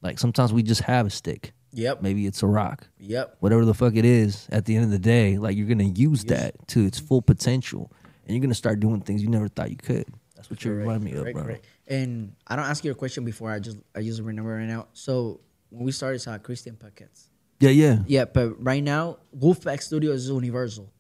Like 0.03 0.21
sometimes 0.21 0.53
we 0.53 0.63
just 0.63 0.83
have 0.83 1.07
a 1.07 1.11
stick. 1.11 1.53
Yep. 1.75 2.03
Maybe 2.03 2.27
it's 2.27 2.43
a 2.43 2.47
rock 2.47 2.87
Yep. 2.99 3.37
whatever 3.41 3.65
the 3.65 3.75
fuck 3.75 3.95
it 3.97 4.05
is 4.05 4.47
at 4.51 4.65
the 4.65 4.77
end 4.77 4.85
of 4.85 4.91
the 4.91 4.99
day 4.99 5.39
like 5.39 5.57
you're 5.57 5.67
gonna 5.69 5.85
use 5.85 6.25
that 6.25 6.55
to 6.69 6.85
its 6.87 6.99
full 6.99 7.21
potential 7.23 7.91
and 8.27 8.35
you're 8.37 8.43
gonna 8.43 8.55
start 8.55 8.81
doing 8.81 9.01
things 9.01 9.23
you 9.23 9.29
never 9.29 9.49
thought 9.49 9.71
you 9.71 9.77
could 9.77 10.07
that's 10.37 10.49
what 10.51 10.65
you 10.65 10.71
Correct, 10.73 10.87
remind 10.87 11.05
me 11.05 11.13
of 11.13 11.23
correct, 11.23 11.35
bro 11.37 11.45
correct. 11.45 11.67
And 11.87 12.33
I 12.47 12.57
don't 12.57 12.65
ask 12.65 12.85
you 12.85 12.91
a 12.91 12.95
question 12.95 13.25
before. 13.25 13.51
I 13.51 13.59
just 13.59 13.77
I 13.95 14.01
just 14.03 14.21
remember 14.23 14.51
right 14.57 14.67
now. 14.67 14.87
So 14.95 15.41
when 15.71 15.85
we 15.85 15.93
started, 15.93 16.17
it's 16.17 16.27
uh, 16.27 16.39
Christian 16.39 16.77
Paquets. 16.77 17.29
yeah 17.61 17.71
yeah 17.71 17.99
Yeah, 18.07 18.25
but 18.25 18.63
right 18.63 18.83
now, 18.83 19.19
Wolfpack 19.39 19.83
Studios 19.83 20.25
is 20.25 20.31
Universal. 20.31 20.91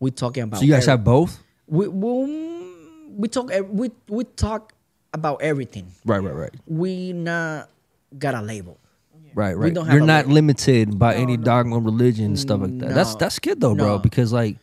We're 0.00 0.10
talking 0.10 0.44
about. 0.44 0.60
so 0.60 0.64
you 0.66 0.72
guys 0.72 0.82
every- 0.88 0.90
have 0.92 1.04
both 1.04 1.42
we 1.66 1.88
we, 1.88 2.64
we 3.16 3.28
talk 3.28 3.50
we 3.70 3.90
we 4.08 4.24
talk 4.24 4.72
about 5.14 5.42
everything. 5.42 5.86
right 6.04 6.22
right 6.22 6.34
right 6.34 6.54
We 6.66 7.12
not 7.12 7.68
got 8.18 8.34
a 8.34 8.42
label. 8.42 8.78
Right 9.34 9.56
We 9.56 9.64
right 9.66 9.74
don't 9.74 9.86
have 9.86 9.94
you're 9.94 10.06
not 10.06 10.26
limited 10.28 10.98
by 10.98 11.14
any 11.14 11.36
dogma 11.36 11.78
religion 11.78 12.26
and 12.26 12.38
stuff 12.38 12.60
like 12.60 12.78
that 12.78 12.94
that's 12.94 13.12
No. 13.14 13.18
that's 13.18 13.38
good 13.38 13.60
though 13.60 13.74
bro 13.74 13.98
because 13.98 14.32
like 14.32 14.56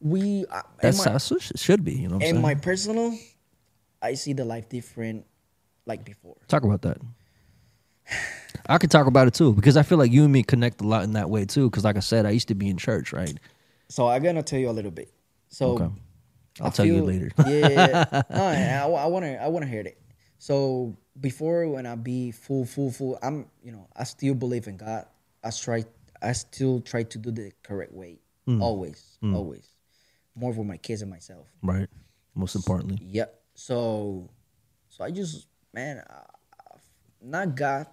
We 0.00 0.44
uh, 0.50 0.62
that's 0.80 0.98
my, 1.04 1.10
how 1.12 1.16
it 1.16 1.56
should- 1.56 1.84
be 1.84 1.92
you 1.92 2.08
know 2.08 2.16
what 2.16 2.24
I'm 2.28 2.36
in 2.36 2.42
my 2.42 2.54
personal, 2.54 3.16
I 4.02 4.14
see 4.14 4.32
the 4.32 4.44
life 4.44 4.68
different, 4.68 5.26
like 5.86 6.04
before. 6.04 6.36
talk 6.48 6.62
about 6.64 6.82
that 6.82 6.98
I 8.66 8.78
could 8.78 8.90
talk 8.90 9.06
about 9.06 9.28
it 9.28 9.34
too 9.34 9.52
because 9.52 9.76
I 9.76 9.82
feel 9.82 9.98
like 9.98 10.10
you 10.12 10.24
and 10.24 10.32
me 10.32 10.42
connect 10.42 10.80
a 10.80 10.86
lot 10.86 11.04
in 11.04 11.12
that 11.14 11.28
way 11.30 11.44
too 11.44 11.68
because 11.70 11.84
like 11.84 11.96
I 11.96 12.00
said 12.00 12.26
I 12.26 12.30
used 12.30 12.48
to 12.48 12.54
be 12.54 12.68
in 12.68 12.76
church 12.76 13.12
right 13.12 13.36
So 13.88 14.08
I'm 14.08 14.22
gonna 14.22 14.42
tell 14.42 14.58
you 14.58 14.70
a 14.70 14.72
little 14.72 14.90
bit. 14.90 15.12
So 15.48 15.72
Okay. 15.74 15.88
I'll 16.60 16.66
I 16.66 16.70
tell 16.70 16.86
you 16.86 17.02
later. 17.04 17.30
yeah, 17.46 18.22
no, 18.30 18.44
I, 18.44 19.02
I 19.04 19.06
want 19.06 19.24
to 19.24 19.42
I 19.42 19.48
want 19.48 19.64
to 19.64 19.70
hear 19.70 19.80
it. 19.82 19.99
So 20.40 20.96
before 21.20 21.68
when 21.68 21.84
I 21.84 21.94
be 21.96 22.32
full 22.32 22.64
full 22.64 22.90
full, 22.90 23.18
I'm 23.22 23.46
you 23.62 23.72
know 23.72 23.86
I 23.94 24.04
still 24.04 24.34
believe 24.34 24.66
in 24.66 24.78
God. 24.78 25.04
I 25.44 25.50
try 25.50 25.84
I 26.22 26.32
still 26.32 26.80
try 26.80 27.02
to 27.04 27.18
do 27.18 27.30
the 27.30 27.52
correct 27.62 27.92
way. 27.92 28.20
Hmm. 28.46 28.62
Always, 28.62 29.18
always. 29.22 29.70
More 30.34 30.54
for 30.54 30.64
my 30.64 30.78
kids 30.78 31.02
and 31.02 31.10
myself. 31.10 31.46
right 31.62 31.88
most 32.34 32.54
importantly 32.54 32.98
Yep. 33.02 33.42
So, 33.54 34.30
so 34.88 35.04
I 35.04 35.10
just 35.10 35.46
man, 35.74 35.98
uh, 36.08 36.76
not 37.20 37.54
God. 37.54 37.86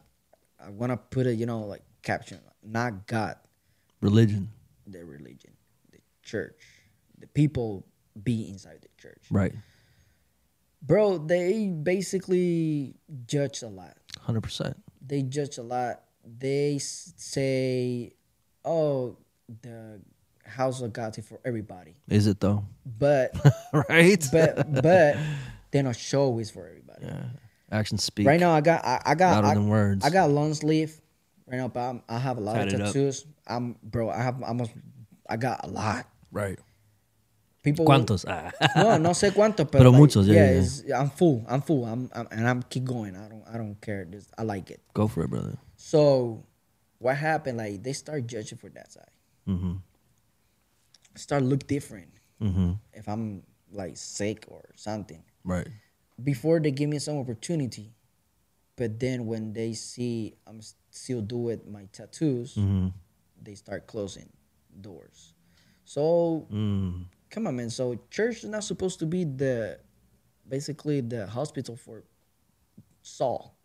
I 0.57 0.69
want 0.69 0.93
to 0.93 0.97
put 0.97 1.27
a 1.27 1.35
you 1.35 1.45
know 1.45 1.65
like 1.65 1.83
caption, 2.01 2.39
not 2.63 3.07
God, 3.07 3.35
religion 4.01 4.49
the 4.87 5.03
religion, 5.03 5.51
the 5.91 5.99
church, 6.23 6.63
the 7.19 7.27
people 7.27 7.85
be 8.23 8.47
inside 8.49 8.79
the 8.81 9.01
church. 9.01 9.21
right 9.29 9.53
Bro, 10.81 11.19
they 11.19 11.67
basically 11.67 12.95
judge 13.25 13.61
a 13.61 13.67
lot. 13.67 13.97
100% 14.25 14.75
They 15.05 15.23
judge 15.23 15.57
a 15.57 15.63
lot. 15.63 16.01
They 16.23 16.77
say, 16.79 18.13
"Oh, 18.65 19.17
the 19.61 20.01
house 20.45 20.81
of 20.81 20.91
God 20.91 21.17
is 21.17 21.25
for 21.25 21.39
everybody," 21.45 21.95
is 22.09 22.27
it 22.27 22.39
though 22.39 22.65
but 22.99 23.33
right 23.89 24.23
but 24.31 24.81
but 24.81 25.17
then 25.71 25.87
a 25.87 25.93
show 25.93 26.37
is 26.39 26.49
for 26.49 26.67
everybody. 26.67 27.05
Yeah. 27.05 27.23
Actions 27.71 28.03
speak. 28.03 28.25
Right 28.25 28.39
now, 28.39 28.51
I 28.51 28.61
got 28.61 28.85
I, 28.85 29.01
I 29.05 29.15
got 29.15 29.35
Louder 29.35 29.47
I, 29.47 29.53
than 29.55 29.67
words. 29.67 30.05
I 30.05 30.09
got 30.09 30.29
long 30.29 30.53
sleeve. 30.53 30.99
Right 31.45 31.57
now, 31.57 31.67
but 31.67 31.79
I'm, 31.79 32.03
I 32.09 32.17
have 32.17 32.37
a 32.37 32.41
lot 32.41 32.55
Tat 32.55 32.73
of 32.73 32.79
tattoos. 32.79 33.25
I'm 33.45 33.75
bro. 33.83 34.09
I 34.09 34.21
have 34.21 34.41
almost. 34.43 34.71
I 35.29 35.37
got 35.37 35.65
a 35.65 35.67
lot. 35.67 36.05
Right. 36.31 36.59
People. 37.71 37.85
¿Cuántos? 37.85 38.25
Ah. 38.27 38.51
No, 38.75 38.97
no 38.99 39.13
sé 39.13 39.31
cuánto, 39.31 39.65
but 39.65 39.71
Pero 39.79 39.91
like, 39.91 39.99
muchos, 39.99 40.27
yeah, 40.27 40.51
yeah, 40.51 40.65
yeah. 40.87 40.99
I'm 41.01 41.09
full. 41.09 41.43
I'm 41.47 41.61
full. 41.61 41.85
I'm, 41.85 42.09
I'm 42.13 42.27
and 42.31 42.47
I'm 42.47 42.63
keep 42.63 42.85
going. 42.85 43.15
I 43.15 43.27
don't 43.27 43.43
I 43.53 43.57
don't 43.57 43.75
care. 43.81 44.05
Just, 44.05 44.29
I 44.37 44.43
like 44.43 44.69
it. 44.71 44.79
Go 44.93 45.07
for 45.07 45.23
it, 45.23 45.29
brother. 45.29 45.57
So, 45.75 46.43
what 46.99 47.15
happened? 47.17 47.57
Like 47.57 47.83
they 47.83 47.93
start 47.93 48.25
judging 48.27 48.57
for 48.57 48.69
that 48.69 48.91
side. 48.91 49.11
Mm-hmm. 49.47 49.73
Start 51.15 51.43
look 51.43 51.65
different 51.67 52.09
Mm-hmm. 52.41 52.73
if 52.93 53.07
I'm 53.09 53.41
like 53.71 53.97
sick 53.97 54.45
or 54.47 54.63
something. 54.75 55.23
Right. 55.43 55.67
Before 56.23 56.59
they 56.59 56.69
give 56.71 56.87
me 56.89 56.99
some 56.99 57.17
opportunity, 57.17 57.93
but 58.75 58.99
then 58.99 59.25
when 59.25 59.53
they 59.53 59.73
see 59.73 60.35
I'm 60.45 60.61
still 60.91 61.21
doing 61.21 61.61
my 61.69 61.87
tattoos, 61.91 62.53
Mm-hmm. 62.55 62.89
they 63.41 63.55
start 63.55 63.87
closing 63.87 64.29
doors. 64.79 65.33
So 65.85 66.45
Mm. 66.53 67.05
Come 67.29 67.47
on, 67.47 67.55
man. 67.55 67.69
So 67.69 67.99
church 68.09 68.43
is 68.43 68.49
not 68.49 68.63
supposed 68.63 68.99
to 68.99 69.05
be 69.05 69.23
the 69.23 69.79
basically 70.47 71.01
the 71.01 71.27
hospital 71.27 71.75
for 71.75 72.03
Saul. 73.01 73.55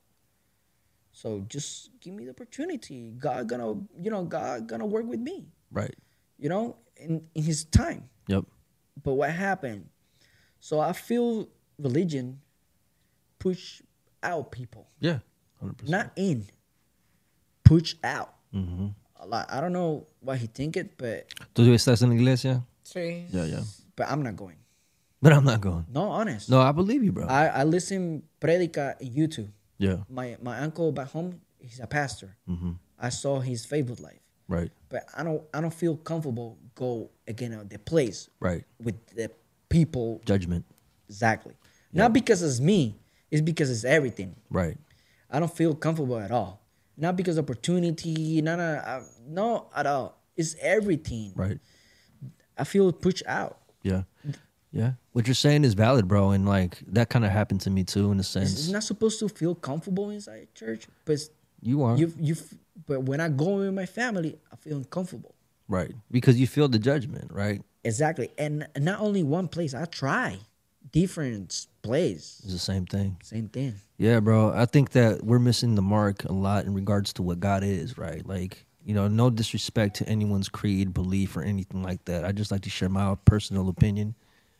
So 1.12 1.44
just 1.48 1.90
give 2.00 2.14
me 2.14 2.24
the 2.24 2.30
opportunity. 2.30 3.12
God 3.18 3.48
gonna, 3.48 3.74
you 4.00 4.10
know, 4.10 4.24
God 4.24 4.66
gonna 4.66 4.86
work 4.86 5.06
with 5.06 5.20
me, 5.20 5.46
Right. 5.70 5.94
you 6.38 6.48
know, 6.48 6.76
in, 6.96 7.22
in 7.34 7.42
his 7.42 7.64
time. 7.64 8.08
Yep. 8.28 8.44
But 9.02 9.14
what 9.14 9.30
happened? 9.30 9.88
So 10.60 10.80
I 10.80 10.92
feel 10.92 11.48
religion 11.78 12.40
push 13.38 13.82
out 14.22 14.52
people, 14.52 14.88
Yeah. 15.00 15.18
Hundred 15.60 15.78
percent. 15.78 15.90
not 15.90 16.12
in. 16.16 16.46
Push 17.64 17.94
out. 18.02 18.34
Mm-hmm. 18.54 18.88
A 19.20 19.26
lot. 19.26 19.46
I 19.52 19.60
don't 19.60 19.72
know 19.72 20.06
why 20.20 20.36
he 20.36 20.46
think 20.46 20.76
it, 20.76 20.96
but 20.96 21.28
¿Tú 21.54 21.62
estás 21.72 22.02
en 22.02 22.08
la 22.10 22.14
iglesia? 22.16 22.64
Sí. 22.84 23.24
Yeah, 23.32 23.44
yeah. 23.44 23.62
but 23.96 24.08
I'm 24.10 24.22
not 24.22 24.36
going. 24.36 24.56
But 25.20 25.32
I'm 25.32 25.44
not 25.44 25.60
going. 25.60 25.86
No, 25.92 26.08
honest. 26.10 26.50
No, 26.50 26.60
I 26.60 26.72
believe 26.72 27.04
you, 27.04 27.12
bro. 27.12 27.26
I, 27.26 27.46
I 27.46 27.64
listen 27.64 28.22
predica 28.40 28.96
YouTube. 29.00 29.48
yeah. 29.78 29.98
My 30.08 30.36
my 30.42 30.58
uncle 30.58 30.90
back 30.92 31.08
home, 31.10 31.40
he's 31.58 31.78
a 31.80 31.86
pastor. 31.86 32.36
Mm-hmm. 32.48 32.72
I 32.98 33.08
saw 33.10 33.40
his 33.40 33.64
favorite 33.64 34.00
life, 34.00 34.20
Right. 34.48 34.70
but 34.88 35.04
I 35.16 35.22
don't 35.22 35.42
I 35.54 35.60
don't 35.60 35.74
feel 35.74 35.96
comfortable 35.96 36.58
go 36.74 37.10
again 37.28 37.52
at 37.52 37.70
the 37.70 37.78
place 37.78 38.28
Right. 38.40 38.64
with 38.80 38.96
the 39.14 39.30
people 39.68 40.20
Judgment. 40.24 40.64
exactly. 41.08 41.54
Not 41.92 42.12
because 42.12 42.42
it's 42.42 42.58
me, 42.60 42.96
it's 43.30 43.42
because 43.42 43.70
it's 43.70 43.84
everything. 43.84 44.34
Right. 44.50 44.76
I 45.30 45.38
don't 45.40 45.54
feel 45.54 45.74
comfortable 45.74 46.18
at 46.18 46.30
all. 46.30 46.60
Not 46.96 47.16
because 47.16 47.38
opportunity, 47.38 48.40
a, 48.40 48.50
uh, 48.50 49.02
no 49.26 49.66
at 49.74 49.86
all. 49.86 50.18
It's 50.36 50.56
everything. 50.60 51.32
Right. 51.36 51.58
I 52.58 52.64
feel 52.64 52.92
pushed 52.92 53.22
out. 53.26 53.58
Yeah. 53.82 54.02
Yeah. 54.70 54.92
What 55.12 55.26
you're 55.26 55.34
saying 55.34 55.64
is 55.64 55.74
valid, 55.74 56.08
bro. 56.08 56.30
And 56.30 56.46
like 56.48 56.78
that 56.88 57.10
kind 57.10 57.24
of 57.24 57.30
happened 57.30 57.60
to 57.62 57.70
me 57.70 57.84
too, 57.84 58.10
in 58.10 58.18
a 58.18 58.22
sense. 58.22 58.52
it's 58.52 58.68
not 58.68 58.82
supposed 58.82 59.18
to 59.20 59.28
feel 59.28 59.54
comfortable 59.54 60.10
inside 60.10 60.48
church, 60.54 60.86
but 61.04 61.18
you 61.60 61.82
are. 61.82 61.96
you 61.96 62.12
you. 62.18 62.36
But 62.86 63.02
when 63.04 63.20
I 63.20 63.28
go 63.28 63.56
with 63.56 63.74
my 63.74 63.86
family, 63.86 64.38
I 64.50 64.56
feel 64.56 64.78
uncomfortable. 64.78 65.34
right. 65.68 65.92
Because 66.10 66.40
you 66.40 66.46
feel 66.46 66.68
the 66.68 66.78
judgment, 66.78 67.30
right? 67.32 67.62
Exactly, 67.84 68.30
and 68.38 68.66
not 68.78 69.00
only 69.00 69.22
one 69.22 69.48
place. 69.48 69.74
I 69.74 69.84
try 69.84 70.38
different 70.90 71.66
place. 71.82 72.40
It's 72.44 72.52
the 72.52 72.58
same 72.58 72.86
thing. 72.86 73.16
Same 73.22 73.48
thing. 73.48 73.74
Yeah, 73.98 74.20
bro. 74.20 74.52
I 74.52 74.66
think 74.66 74.90
that 74.90 75.22
we're 75.24 75.38
missing 75.38 75.74
the 75.74 75.82
mark 75.82 76.24
a 76.24 76.32
lot 76.32 76.64
in 76.64 76.74
regards 76.74 77.12
to 77.14 77.22
what 77.22 77.40
God 77.40 77.62
is, 77.62 77.98
right? 77.98 78.26
Like, 78.26 78.66
you 78.84 78.94
know, 78.94 79.08
no 79.08 79.30
disrespect 79.30 79.96
to 79.96 80.08
anyone's 80.08 80.48
creed, 80.48 80.92
belief, 80.92 81.36
or 81.36 81.42
anything 81.42 81.82
like 81.82 82.04
that. 82.06 82.24
I 82.24 82.32
just 82.32 82.50
like 82.50 82.62
to 82.62 82.70
share 82.70 82.88
my 82.88 83.16
personal 83.24 83.68
opinion 83.68 84.14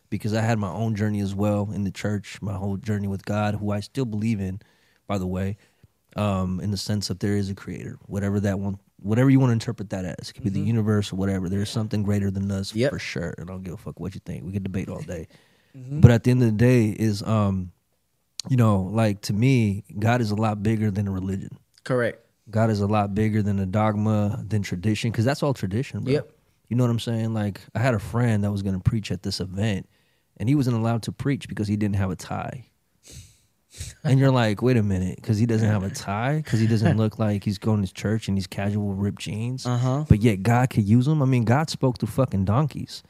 because 0.09 0.33
I 0.33 0.41
had 0.41 0.59
my 0.59 0.69
own 0.69 0.95
journey 0.95 1.19
as 1.19 1.33
well 1.35 1.69
in 1.73 1.83
the 1.83 1.91
church, 1.91 2.41
my 2.41 2.53
whole 2.53 2.77
journey 2.77 3.07
with 3.07 3.25
God, 3.25 3.55
who 3.55 3.71
I 3.71 3.79
still 3.79 4.05
believe 4.05 4.39
in, 4.39 4.61
by 5.07 5.17
the 5.17 5.27
way, 5.27 5.57
um, 6.15 6.59
in 6.59 6.71
the 6.71 6.77
sense 6.77 7.07
that 7.07 7.19
there 7.19 7.35
is 7.35 7.49
a 7.49 7.55
creator, 7.55 7.97
whatever 8.05 8.39
that 8.41 8.59
one, 8.59 8.77
whatever 9.01 9.29
you 9.29 9.39
want 9.39 9.49
to 9.49 9.53
interpret 9.53 9.89
that 9.89 10.05
as. 10.05 10.29
It 10.29 10.33
could 10.33 10.43
be 10.43 10.49
the 10.49 10.59
universe 10.59 11.11
or 11.11 11.15
whatever. 11.15 11.49
There's 11.49 11.69
something 11.69 12.03
greater 12.03 12.31
than 12.31 12.51
us 12.51 12.73
Yep. 12.73 12.91
for 12.91 12.99
sure. 12.99 13.33
And 13.37 13.49
I 13.49 13.53
don't 13.53 13.63
give 13.63 13.73
a 13.73 13.77
fuck 13.77 13.99
what 13.99 14.13
you 14.13 14.21
think. 14.23 14.45
We 14.45 14.51
could 14.53 14.63
debate 14.63 14.89
all 14.89 15.01
day. 15.01 15.27
But 15.75 16.11
at 16.11 16.23
the 16.23 16.29
end 16.29 16.43
of 16.43 16.51
the 16.51 16.57
day, 16.57 16.89
is 16.89 17.23
um, 17.23 17.71
you 18.47 18.57
know, 18.57 18.83
like 18.83 19.21
to 19.21 19.33
me, 19.33 19.83
God 19.97 20.21
is 20.21 20.29
a 20.29 20.35
lot 20.35 20.61
bigger 20.61 20.91
than 20.91 21.07
a 21.07 21.11
religion. 21.11 21.57
Correct. 21.83 22.22
God 22.49 22.69
is 22.69 22.81
a 22.81 22.87
lot 22.87 23.15
bigger 23.15 23.41
than 23.41 23.59
a 23.59 23.65
dogma, 23.65 24.43
than 24.47 24.61
tradition, 24.61 25.11
because 25.11 25.25
that's 25.25 25.43
all 25.43 25.53
tradition, 25.53 26.01
bro. 26.01 26.13
Yep. 26.13 26.31
You 26.69 26.77
know 26.77 26.83
what 26.83 26.89
I'm 26.89 26.99
saying? 26.99 27.33
Like, 27.33 27.61
I 27.75 27.79
had 27.79 27.93
a 27.93 27.99
friend 27.99 28.43
that 28.43 28.51
was 28.51 28.61
going 28.61 28.75
to 28.75 28.81
preach 28.81 29.11
at 29.11 29.23
this 29.23 29.39
event, 29.39 29.87
and 30.37 30.49
he 30.49 30.55
wasn't 30.55 30.75
allowed 30.75 31.03
to 31.03 31.11
preach 31.11 31.47
because 31.47 31.67
he 31.67 31.75
didn't 31.75 31.95
have 31.95 32.11
a 32.11 32.15
tie. 32.15 32.67
and 34.03 34.19
you're 34.19 34.31
like, 34.31 34.61
wait 34.61 34.77
a 34.77 34.83
minute, 34.83 35.15
because 35.17 35.37
he 35.37 35.45
doesn't 35.45 35.69
have 35.69 35.83
a 35.83 35.89
tie, 35.89 36.37
because 36.37 36.59
he 36.59 36.67
doesn't 36.67 36.97
look 36.97 37.17
like 37.17 37.43
he's 37.43 37.57
going 37.57 37.83
to 37.83 37.93
church 37.93 38.27
and 38.27 38.37
he's 38.37 38.47
casual 38.47 38.93
ripped 38.93 39.21
jeans. 39.21 39.65
Uh 39.65 39.77
huh. 39.77 40.05
But 40.07 40.21
yet 40.21 40.43
God 40.43 40.69
could 40.69 40.83
use 40.83 41.07
him. 41.07 41.21
I 41.21 41.25
mean, 41.25 41.43
God 41.43 41.69
spoke 41.69 41.99
through 41.99 42.09
fucking 42.09 42.45
donkeys. 42.45 43.03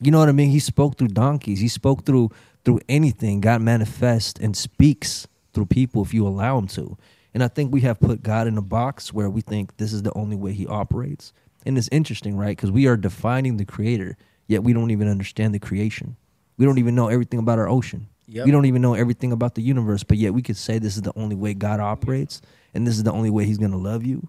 You 0.00 0.10
know 0.10 0.18
what 0.18 0.28
I 0.28 0.32
mean? 0.32 0.50
He 0.50 0.58
spoke 0.58 0.98
through 0.98 1.08
donkeys. 1.08 1.60
He 1.60 1.68
spoke 1.68 2.04
through 2.04 2.30
through 2.64 2.80
anything. 2.88 3.40
God 3.40 3.60
manifests 3.60 4.40
and 4.40 4.56
speaks 4.56 5.26
through 5.52 5.66
people 5.66 6.02
if 6.02 6.14
you 6.14 6.26
allow 6.26 6.58
him 6.58 6.66
to. 6.68 6.96
And 7.34 7.42
I 7.42 7.48
think 7.48 7.72
we 7.72 7.80
have 7.80 8.00
put 8.00 8.22
God 8.22 8.46
in 8.46 8.56
a 8.56 8.62
box 8.62 9.12
where 9.12 9.28
we 9.28 9.40
think 9.40 9.76
this 9.76 9.92
is 9.92 10.02
the 10.02 10.12
only 10.14 10.36
way 10.36 10.52
he 10.52 10.66
operates. 10.66 11.32
And 11.66 11.76
it's 11.76 11.88
interesting, 11.90 12.36
right? 12.36 12.56
Because 12.56 12.70
we 12.70 12.86
are 12.86 12.96
defining 12.96 13.56
the 13.56 13.64
creator, 13.64 14.16
yet 14.46 14.62
we 14.62 14.72
don't 14.72 14.92
even 14.92 15.08
understand 15.08 15.54
the 15.54 15.58
creation. 15.58 16.16
We 16.56 16.64
don't 16.64 16.78
even 16.78 16.94
know 16.94 17.08
everything 17.08 17.40
about 17.40 17.58
our 17.58 17.68
ocean. 17.68 18.08
Yep. 18.28 18.46
We 18.46 18.52
don't 18.52 18.66
even 18.66 18.80
know 18.80 18.94
everything 18.94 19.32
about 19.32 19.54
the 19.54 19.62
universe, 19.62 20.04
but 20.04 20.16
yet 20.16 20.32
we 20.32 20.42
could 20.42 20.56
say 20.56 20.78
this 20.78 20.96
is 20.96 21.02
the 21.02 21.12
only 21.16 21.36
way 21.36 21.54
God 21.54 21.80
operates 21.80 22.40
and 22.72 22.86
this 22.86 22.96
is 22.96 23.02
the 23.02 23.12
only 23.12 23.30
way 23.30 23.44
he's 23.44 23.58
going 23.58 23.72
to 23.72 23.76
love 23.76 24.04
you. 24.04 24.28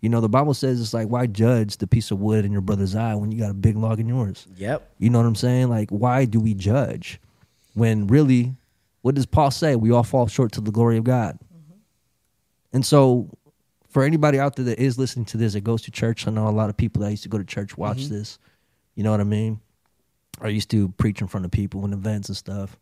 You 0.00 0.10
know, 0.10 0.20
the 0.20 0.28
Bible 0.28 0.54
says 0.54 0.80
it's 0.80 0.94
like, 0.94 1.08
why 1.08 1.26
judge 1.26 1.78
the 1.78 1.86
piece 1.86 2.10
of 2.10 2.20
wood 2.20 2.44
in 2.44 2.52
your 2.52 2.60
brother's 2.60 2.94
eye 2.94 3.14
when 3.14 3.32
you 3.32 3.40
got 3.40 3.50
a 3.50 3.54
big 3.54 3.76
log 3.76 3.98
in 3.98 4.06
yours? 4.06 4.46
Yep. 4.56 4.90
You 4.98 5.10
know 5.10 5.18
what 5.18 5.26
I'm 5.26 5.34
saying? 5.34 5.70
Like, 5.70 5.90
why 5.90 6.26
do 6.26 6.40
we 6.40 6.54
judge 6.54 7.20
when 7.74 8.06
really, 8.06 8.54
what 9.02 9.14
does 9.14 9.26
Paul 9.26 9.50
say? 9.50 9.76
We 9.76 9.90
all 9.90 10.02
fall 10.02 10.26
short 10.26 10.52
to 10.52 10.60
the 10.60 10.70
glory 10.70 10.98
of 10.98 11.04
God. 11.04 11.38
And 12.74 12.84
so, 12.84 13.30
for 13.88 14.02
anybody 14.02 14.40
out 14.40 14.56
there 14.56 14.64
that 14.66 14.80
is 14.80 14.98
listening 14.98 15.24
to 15.26 15.36
this, 15.36 15.52
that 15.52 15.62
goes 15.62 15.82
to 15.82 15.92
church, 15.92 16.26
I 16.26 16.32
know 16.32 16.48
a 16.48 16.50
lot 16.50 16.68
of 16.68 16.76
people 16.76 17.02
that 17.02 17.10
used 17.12 17.22
to 17.22 17.28
go 17.28 17.38
to 17.38 17.44
church 17.44 17.78
watch 17.78 18.06
this. 18.06 18.38
You 18.96 19.04
know 19.04 19.12
what 19.12 19.20
I 19.20 19.24
mean? 19.24 19.60
I 20.40 20.48
used 20.48 20.70
to 20.72 20.88
preach 20.88 21.20
in 21.20 21.28
front 21.28 21.46
of 21.46 21.52
people 21.52 21.84
in 21.84 21.92
events 21.92 22.28
and 22.28 22.36
stuff. 22.36 22.76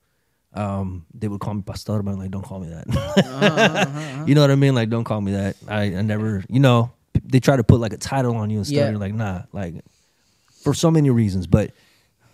Um, 0.55 1.05
they 1.13 1.29
would 1.29 1.41
call 1.41 1.53
me 1.55 1.63
pastor, 1.63 2.03
but 2.03 2.13
I'm 2.13 2.19
like, 2.19 2.31
don't 2.31 2.45
call 2.45 2.61
me 2.61 2.69
that. 2.69 4.25
you 4.27 4.35
know 4.35 4.41
what 4.41 4.51
I 4.51 4.55
mean? 4.55 4.75
Like, 4.75 4.89
don't 4.89 5.05
call 5.05 5.21
me 5.21 5.33
that. 5.33 5.57
I, 5.69 5.83
I 5.83 6.03
never, 6.03 6.43
you 6.49 6.61
know, 6.61 6.91
they 7.23 7.41
try 7.41 7.57
to 7.57 7.65
put 7.65 7.79
like 7.79 7.93
a 7.93 7.99
title 7.99 8.37
on 8.37 8.49
you 8.49 8.59
and 8.59 8.67
stuff. 8.67 8.77
Yeah. 8.77 8.91
You're 8.91 8.99
like, 8.99 9.15
nah, 9.15 9.43
like, 9.53 9.75
for 10.63 10.73
so 10.73 10.91
many 10.91 11.11
reasons. 11.11 11.47
But 11.47 11.73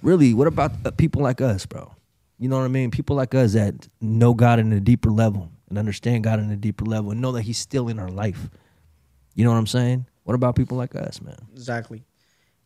really, 0.03 0.35
what 0.35 0.47
about 0.47 0.73
uh, 0.85 0.93
people 0.93 1.23
like 1.23 1.41
us, 1.41 1.67
bro? 1.67 1.93
You 2.39 2.49
know 2.49 2.59
what 2.59 2.65
I 2.65 2.69
mean? 2.69 2.93
People 2.93 3.17
like 3.17 3.35
us 3.35 3.55
that 3.55 3.89
know 4.01 4.35
God 4.35 4.61
in 4.61 4.73
a 4.73 4.81
deeper 4.81 5.11
level 5.11 5.51
and 5.69 5.79
understand 5.79 6.25
God 6.25 6.41
in 6.41 6.51
a 6.51 6.57
deeper 6.57 6.85
level 6.85 7.11
and 7.11 7.21
know 7.21 7.33
that 7.33 7.43
He's 7.43 7.59
still 7.59 7.89
in 7.89 7.99
our 7.99 8.09
life. 8.09 8.49
You 9.35 9.45
know 9.45 9.51
what 9.51 9.59
I'm 9.59 9.67
saying? 9.67 10.07
What 10.25 10.35
about 10.35 10.57
people 10.57 10.77
like 10.77 10.95
us, 10.95 11.23
man? 11.23 11.39
Exactly. 11.53 12.05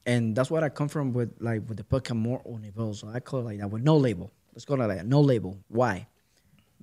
And 0.05 0.35
that's 0.35 0.51
what 0.51 0.65
I 0.65 0.69
come 0.69 0.89
from 0.89 1.13
with 1.13 1.35
like 1.39 1.69
with 1.69 1.77
the 1.77 1.85
podcast 1.85 2.17
more 2.17 2.43
on 2.45 2.63
level. 2.63 2.95
So 2.95 3.09
I 3.09 3.21
call 3.21 3.41
it 3.41 3.45
like 3.45 3.59
that 3.61 3.71
with 3.71 3.83
no 3.83 3.97
label. 3.97 4.33
Let's 4.53 4.65
call 4.65 4.81
it 4.81 4.87
like 4.87 4.99
that. 4.99 5.07
No 5.07 5.21
label. 5.21 5.59
Why? 5.69 6.09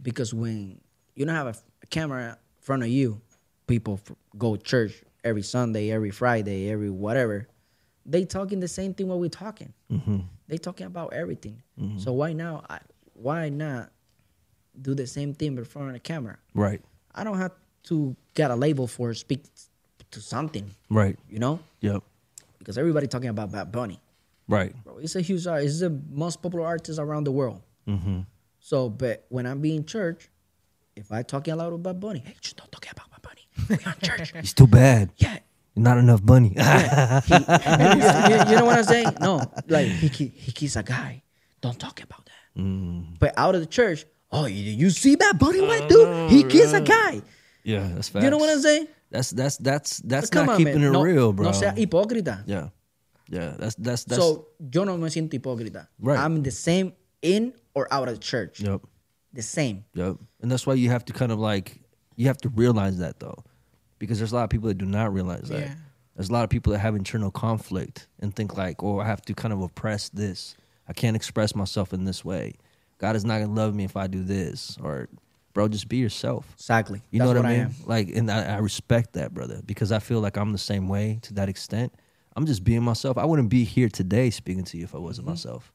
Because 0.02 0.34
when 0.34 0.80
you 1.16 1.26
don't 1.26 1.36
have 1.36 1.48
a, 1.48 1.56
a 1.84 1.86
camera 1.88 2.30
in 2.30 2.36
front 2.62 2.84
of 2.84 2.90
you, 2.90 3.22
people 3.68 4.00
f- 4.06 4.16
go 4.38 4.56
to 4.56 4.62
church 4.62 5.04
every 5.24 5.42
Sunday, 5.42 5.92
every 5.92 6.12
Friday, 6.12 6.72
every 6.72 6.90
whatever. 6.90 7.48
They 8.06 8.26
talking 8.26 8.60
the 8.60 8.68
same 8.68 8.94
thing 8.94 9.08
what 9.08 9.20
we 9.20 9.30
talking. 9.30 9.74
Mm-hmm. 9.92 10.20
They 10.48 10.58
talking 10.58 10.88
about 10.88 11.14
everything. 11.14 11.62
So 11.98 12.14
why 12.14 12.34
now? 12.34 12.64
I, 12.70 12.80
why 13.14 13.50
not 13.50 13.92
do 14.82 14.94
the 14.96 15.08
same 15.08 15.34
thing 15.34 15.58
in 15.58 15.66
front 15.66 15.88
of 15.88 15.94
the 15.94 16.00
camera? 16.00 16.38
Right, 16.54 16.82
I 17.14 17.24
don't 17.24 17.38
have 17.38 17.52
to 17.84 18.16
get 18.34 18.52
a 18.52 18.56
label 18.56 18.88
for 18.88 19.14
speak 19.14 19.44
to 20.12 20.20
something. 20.22 20.70
right, 20.90 21.18
You 21.30 21.40
know, 21.40 21.60
yep, 21.82 22.04
because 22.58 22.78
everybody 22.78 23.08
talking 23.08 23.30
about 23.30 23.52
Bad 23.52 23.72
Bunny. 23.72 24.00
right, 24.48 24.74
Bro, 24.84 24.98
it's 25.00 25.16
a 25.16 25.22
huge 25.22 25.46
art. 25.48 25.64
It's 25.64 25.80
the 25.80 25.90
most 26.12 26.42
popular 26.42 26.66
artist 26.66 27.00
around 27.00 27.24
the 27.26 27.32
world. 27.32 27.62
mm-hmm. 27.88 28.22
So, 28.62 28.90
but 28.90 29.26
when 29.30 29.46
I'm 29.46 29.62
being 29.62 29.86
church, 29.86 30.30
if 30.96 31.12
I 31.12 31.24
talking 31.24 31.56
loud 31.56 31.72
about 31.74 32.00
Bunny, 32.00 32.20
hey, 32.26 32.36
just 32.42 32.58
don't 32.58 32.72
talk 32.72 32.86
about 32.92 33.10
Bad 33.10 33.22
Bunny. 33.22 33.48
We're 33.70 33.92
on 33.92 33.96
church. 34.04 34.34
He's 34.42 34.54
too 34.54 34.68
bad. 34.68 35.12
Yeah. 35.18 35.40
Not 35.76 35.98
enough 35.98 36.22
bunny. 36.26 36.50
He- 36.50 36.56
you, 36.56 38.36
you 38.50 38.56
know 38.58 38.66
what 38.66 38.78
I'm 38.80 38.84
saying? 38.84 39.08
No, 39.22 39.40
like 39.68 39.88
he 39.88 40.08
he 40.10 40.28
he's 40.28 40.76
a 40.76 40.84
guy. 40.84 41.24
Don't 41.62 41.80
talk 41.80 42.02
about 42.04 42.26
that. 42.26 42.62
Mm. 42.62 43.18
But 43.18 43.34
out 43.38 43.56
of 43.56 43.62
the 43.62 43.68
church, 43.68 44.06
oh, 44.32 44.46
you, 44.46 44.72
you 44.74 44.90
see 44.90 45.16
that 45.16 45.38
Bunny, 45.40 45.62
White 45.62 45.90
dude? 45.90 46.30
He 46.32 46.44
kiss 46.44 46.74
a 46.74 46.82
guy. 46.82 47.22
yeah, 47.64 47.88
that's 47.94 48.10
facts. 48.10 48.24
You 48.24 48.32
know 48.32 48.38
what 48.38 48.50
I'm 48.50 48.60
saying? 48.62 48.88
That's 49.12 49.32
that's 49.32 49.58
that's 49.58 49.98
that's 50.00 50.30
Come 50.30 50.46
not 50.46 50.52
on, 50.54 50.58
keeping 50.60 50.82
man. 50.82 50.90
it 50.90 50.92
no, 50.92 51.02
real, 51.02 51.34
bro. 51.34 51.46
No 51.48 51.52
sea 51.52 51.66
hipócrita. 51.66 52.44
yeah, 52.46 52.70
yeah. 53.28 53.56
That's 53.58 53.76
that's 53.76 54.04
that's. 54.04 54.22
so 54.22 54.48
yo 54.72 54.84
no 54.84 54.98
me 54.98 55.10
siento 55.10 55.34
hipócrita. 55.40 55.88
Right. 56.00 56.20
I'm 56.20 56.44
the 56.44 56.52
same 56.52 56.94
in 57.22 57.54
or 57.74 57.92
out 57.92 58.08
of 58.08 58.14
the 58.16 58.20
church. 58.20 58.60
yep, 58.62 58.82
The 59.34 59.42
same. 59.42 59.84
yep. 59.94 60.18
And 60.42 60.52
that's 60.52 60.66
why 60.68 60.76
you 60.76 60.90
have 60.90 61.04
to 61.06 61.14
kind 61.14 61.32
of 61.32 61.40
like 61.40 61.82
you 62.16 62.28
have 62.28 62.38
to 62.42 62.50
realize 62.50 62.98
that 63.00 63.20
though. 63.20 63.44
because 63.98 64.20
there's 64.20 64.32
a 64.32 64.36
lot 64.36 64.44
of 64.44 64.50
people 64.52 64.68
that 64.68 64.78
do 64.78 64.86
not 64.86 65.12
realize 65.14 65.50
that. 65.50 65.60
Yeah. 65.60 65.74
There's 66.16 66.30
a 66.30 66.34
lot 66.34 66.44
of 66.44 66.50
people 66.50 66.72
that 66.74 66.80
have 66.80 66.96
internal 66.96 67.32
conflict 67.32 68.08
and 68.20 68.36
think 68.36 68.58
like, 68.58 68.84
"Oh, 68.84 69.00
I 69.00 69.06
have 69.06 69.22
to 69.24 69.34
kind 69.34 69.54
of 69.54 69.62
oppress 69.62 70.10
this. 70.10 70.56
I 70.88 70.94
can't 70.94 71.16
express 71.16 71.56
myself 71.56 71.94
in 71.94 72.04
this 72.06 72.24
way. 72.26 72.54
God 73.00 73.16
is 73.16 73.26
not 73.26 73.39
gonna 73.39 73.54
love 73.54 73.74
me 73.74 73.84
if 73.86 73.97
I 73.97 74.06
do 74.08 74.24
this." 74.24 74.78
Or, 74.82 75.10
bro, 75.54 75.68
just 75.68 75.88
be 75.89 75.97
yourself. 75.97 76.47
Exactly. 76.56 77.02
You 77.10 77.20
That's 77.20 77.28
know 77.30 77.34
what, 77.36 77.43
what 77.43 77.52
I 77.52 77.58
mean? 77.58 77.66
am. 77.66 77.74
Like, 77.86 78.10
and 78.10 78.30
I, 78.32 78.56
I 78.56 78.58
respect 78.60 79.14
that, 79.14 79.34
brother, 79.34 79.62
because 79.66 79.91
I 79.91 80.00
feel 80.00 80.20
like 80.22 80.38
I'm 80.38 80.52
the 80.52 80.58
same 80.58 80.88
way 80.88 81.20
to 81.24 81.34
that 81.34 81.50
extent. 81.50 81.91
I'm 82.36 82.45
just 82.45 82.64
being 82.64 82.84
myself. 82.84 83.18
I 83.18 83.26
wouldn't 83.26 83.50
be 83.50 83.64
here 83.66 83.89
today 83.89 84.30
speaking 84.30 84.64
to 84.66 84.78
you 84.78 84.84
if 84.84 84.93
I 84.95 85.00
wasn't 85.00 85.26
Mm-hmm. 85.28 85.32
myself. 85.32 85.74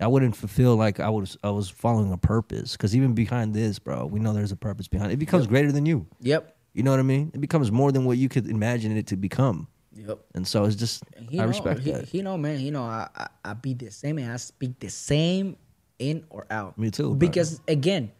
I 0.00 0.06
wouldn't 0.08 0.34
fulfill 0.34 0.74
like 0.74 0.98
I 0.98 1.10
was. 1.10 1.36
I 1.44 1.50
was 1.50 1.68
following 1.68 2.10
a 2.12 2.16
purpose. 2.18 2.72
Because 2.72 2.96
even 2.96 3.12
behind 3.14 3.54
this, 3.54 3.78
bro, 3.78 4.06
we 4.06 4.18
know 4.18 4.32
there's 4.32 4.50
a 4.50 4.56
purpose 4.56 4.88
behind 4.88 5.12
it. 5.12 5.14
It 5.14 5.18
becomes 5.18 5.46
greater 5.46 5.70
than 5.70 5.86
you. 5.86 6.06
Yep. 6.20 6.56
You 6.72 6.82
know 6.84 6.90
what 6.92 7.00
I 7.00 7.04
mean? 7.04 7.30
It 7.34 7.40
becomes 7.40 7.70
more 7.70 7.92
than 7.92 8.04
what 8.06 8.16
you 8.16 8.28
could 8.28 8.48
imagine 8.48 8.96
it 8.96 9.08
to 9.08 9.16
become. 9.16 9.68
Yep. 9.94 10.18
And 10.34 10.46
so 10.46 10.64
it's 10.64 10.76
just 10.76 11.02
he 11.28 11.38
I 11.38 11.42
know, 11.42 11.48
respect 11.48 11.80
he, 11.80 11.90
that. 11.92 12.08
He 12.08 12.22
know, 12.22 12.36
man. 12.38 12.58
He 12.58 12.70
know 12.70 12.82
I, 12.84 13.08
I 13.14 13.26
I 13.44 13.54
be 13.54 13.74
the 13.74 13.90
same 13.90 14.18
and 14.18 14.32
I 14.32 14.36
speak 14.36 14.78
the 14.80 14.88
same 14.88 15.56
in 16.00 16.24
or 16.30 16.46
out. 16.50 16.76
Me 16.78 16.90
too, 16.90 17.10
bro. 17.10 17.14
Because 17.14 17.60
again, 17.68 18.10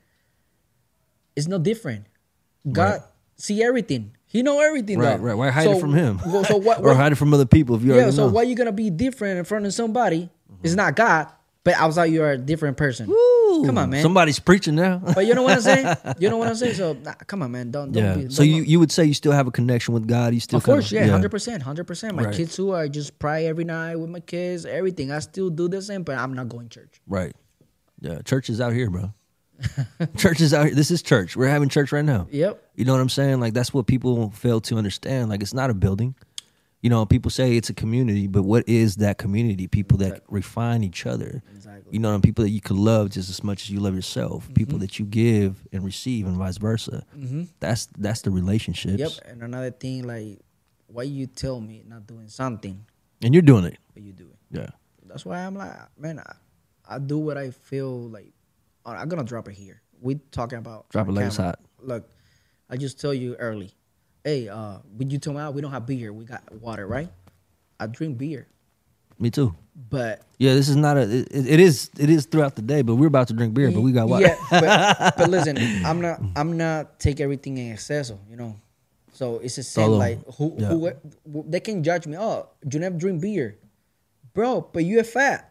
it's 1.34 1.48
no 1.48 1.58
different. 1.58 2.06
God 2.70 3.02
see 3.36 3.62
everything. 3.62 4.12
He 4.26 4.42
know 4.42 4.60
everything. 4.60 4.98
Right, 4.98 5.16
though. 5.16 5.24
right. 5.24 5.34
Why 5.34 5.50
hide 5.50 5.64
so, 5.64 5.72
it 5.72 5.80
from 5.80 5.94
him? 5.94 6.20
well, 6.26 6.44
So 6.44 6.56
what? 6.56 6.80
or 6.84 6.94
hide 6.94 7.12
it 7.12 7.16
from 7.16 7.34
other 7.34 7.46
people 7.46 7.74
if 7.76 7.82
you 7.82 7.94
yeah. 7.96 8.10
So 8.10 8.26
know. 8.26 8.32
why 8.32 8.42
you 8.42 8.54
gonna 8.54 8.70
be 8.70 8.90
different 8.90 9.38
in 9.38 9.44
front 9.44 9.66
of 9.66 9.74
somebody? 9.74 10.30
It's 10.62 10.74
not 10.74 10.94
God, 10.94 11.28
but 11.64 11.74
outside 11.74 12.06
you 12.06 12.22
are 12.22 12.32
a 12.32 12.38
different 12.38 12.76
person. 12.76 13.08
Woo! 13.08 13.64
Come 13.66 13.78
on, 13.78 13.90
man. 13.90 14.02
Somebody's 14.02 14.38
preaching 14.38 14.74
now. 14.76 14.98
But 14.98 15.26
you 15.26 15.34
know 15.34 15.42
what 15.42 15.54
I'm 15.54 15.60
saying? 15.62 15.96
You 16.18 16.28
know 16.28 16.36
what 16.36 16.48
I'm 16.48 16.54
saying? 16.54 16.74
So 16.74 16.92
nah, 16.92 17.14
come 17.14 17.42
on, 17.42 17.50
man. 17.50 17.70
Don't 17.70 17.90
don't 17.92 18.04
yeah. 18.04 18.14
be. 18.14 18.30
so 18.30 18.42
don't- 18.42 18.52
you, 18.52 18.62
you 18.62 18.78
would 18.78 18.92
say 18.92 19.04
you 19.06 19.14
still 19.14 19.32
have 19.32 19.46
a 19.46 19.50
connection 19.50 19.94
with 19.94 20.06
God. 20.06 20.34
You 20.34 20.40
still 20.40 20.58
Of 20.58 20.64
kinda- 20.64 20.76
course, 20.76 20.92
yeah, 20.92 21.06
hundred 21.06 21.30
percent, 21.30 21.62
hundred 21.62 21.86
percent. 21.86 22.14
My 22.14 22.24
Right. 22.24 22.34
kids 22.34 22.54
too. 22.54 22.74
I 22.74 22.88
just 22.88 23.18
pray 23.18 23.46
every 23.46 23.64
night 23.64 23.96
with 23.96 24.10
my 24.10 24.20
kids. 24.20 24.66
Everything. 24.66 25.10
I 25.10 25.18
still 25.20 25.50
do 25.50 25.66
the 25.68 25.80
same, 25.82 26.02
but 26.02 26.18
I'm 26.18 26.34
not 26.34 26.48
going 26.48 26.68
church. 26.68 27.00
Right. 27.08 27.34
Yeah. 28.00 28.22
Church 28.22 28.48
is 28.50 28.60
out 28.60 28.72
here, 28.72 28.90
bro. 28.90 29.12
church 30.16 30.40
is 30.40 30.54
out 30.54 30.66
here. 30.66 30.74
This 30.74 30.90
is 30.90 31.02
church. 31.02 31.36
We're 31.36 31.48
having 31.48 31.68
church 31.68 31.92
right 31.92 32.04
now. 32.04 32.26
Yep. 32.30 32.62
You 32.76 32.84
know 32.86 32.92
what 32.94 33.00
I'm 33.00 33.08
saying? 33.10 33.40
Like 33.40 33.52
that's 33.54 33.74
what 33.74 33.86
people 33.86 34.30
fail 34.30 34.60
to 34.62 34.76
understand. 34.76 35.28
Like 35.28 35.42
it's 35.42 35.54
not 35.54 35.70
a 35.70 35.74
building. 35.74 36.14
You 36.82 36.88
know, 36.88 37.04
people 37.04 37.30
say 37.30 37.56
it's 37.58 37.68
a 37.68 37.74
community, 37.74 38.26
but 38.26 38.42
what 38.42 38.66
is 38.66 38.96
that 38.96 39.18
community? 39.18 39.66
People 39.66 39.98
that 39.98 40.22
refine 40.28 40.82
each 40.82 41.04
other. 41.04 41.42
Exactly. 41.54 41.92
You 41.92 41.98
know, 41.98 42.14
and 42.14 42.22
people 42.22 42.42
that 42.42 42.48
you 42.50 42.62
could 42.62 42.78
love 42.78 43.10
just 43.10 43.28
as 43.28 43.44
much 43.44 43.64
as 43.64 43.70
you 43.70 43.80
love 43.80 43.94
yourself. 43.94 44.48
People 44.54 44.76
Mm-hmm. 44.76 44.80
that 44.80 44.98
you 44.98 45.04
give 45.04 45.62
and 45.72 45.84
receive, 45.84 46.26
and 46.26 46.36
vice 46.38 46.56
versa. 46.56 47.04
That's 47.60 47.86
that's 47.98 48.22
the 48.22 48.30
relationships. 48.30 48.98
Yep. 48.98 49.10
And 49.30 49.42
another 49.42 49.70
thing, 49.72 50.06
like, 50.06 50.38
why 50.86 51.02
you 51.02 51.26
tell 51.26 51.60
me 51.60 51.82
not 51.86 52.06
doing 52.06 52.28
something, 52.28 52.86
And 53.22 53.34
you're 53.34 53.42
doing 53.42 53.66
it. 53.66 53.76
but 53.92 54.02
you 54.02 54.12
do 54.14 54.24
it? 54.30 54.38
Yeah. 54.58 54.70
That's 55.06 55.26
why 55.26 55.40
I'm 55.44 55.56
like, 55.56 55.76
man, 55.98 56.18
I, 56.20 56.32
I 56.90 56.98
do 56.98 57.18
what 57.18 57.38
I 57.38 57.50
feel 57.50 58.08
like. 58.08 58.32
All 58.84 58.92
right, 58.92 59.00
I'm 59.00 59.08
gonna 59.08 59.24
drop 59.24 59.48
it 59.48 59.54
here. 59.54 59.80
We 60.02 60.16
talking 60.32 60.58
about 60.58 60.88
Drop 60.90 61.08
it 61.08 61.12
like 61.12 61.32
hot. 61.32 61.60
Look, 61.80 62.08
I 62.68 62.76
just 62.76 63.00
tell 63.00 63.14
you 63.14 63.36
early. 63.36 63.70
Hey, 64.24 64.48
uh, 64.48 64.78
when 64.96 65.08
you 65.10 65.18
tell 65.18 65.32
me 65.32 65.40
out, 65.40 65.54
we 65.54 65.62
don't 65.62 65.70
have 65.70 65.86
beer, 65.86 66.12
we 66.12 66.24
got 66.24 66.42
water, 66.60 66.86
right? 66.86 67.08
I 67.78 67.86
drink 67.86 68.18
beer, 68.18 68.46
Me 69.18 69.30
too. 69.30 69.54
but 69.88 70.20
Yeah, 70.38 70.52
this 70.54 70.68
is 70.68 70.76
not 70.76 70.96
a. 70.98 71.02
It, 71.02 71.28
it 71.32 71.60
is. 71.60 71.90
It 71.98 72.10
is 72.10 72.26
throughout 72.26 72.56
the 72.56 72.60
day, 72.62 72.82
but 72.82 72.96
we're 72.96 73.06
about 73.06 73.28
to 73.28 73.34
drink 73.34 73.54
beer. 73.54 73.70
But 73.70 73.80
we 73.80 73.92
got 73.92 74.08
water. 74.08 74.26
Yeah, 74.26 74.36
but, 74.50 75.14
but 75.16 75.30
listen, 75.30 75.56
I'm 75.86 76.00
not. 76.02 76.20
I'm 76.36 76.56
not 76.58 76.98
take 77.00 77.20
everything 77.20 77.56
in 77.56 77.74
exceso. 77.74 78.18
You 78.28 78.36
know, 78.36 78.56
so 79.12 79.38
it's 79.38 79.56
the 79.56 79.62
same. 79.62 79.92
Like 79.92 80.18
who, 80.36 80.56
Yeah. 80.58 80.68
who, 80.68 81.44
they 81.48 81.60
can 81.60 81.82
judge 81.82 82.06
me. 82.06 82.18
Oh, 82.18 82.48
you 82.70 82.78
never 82.80 82.98
drink 82.98 83.22
beer, 83.22 83.56
bro. 84.34 84.60
But 84.60 84.84
you 84.84 84.98
are 85.00 85.04
fat. 85.04 85.49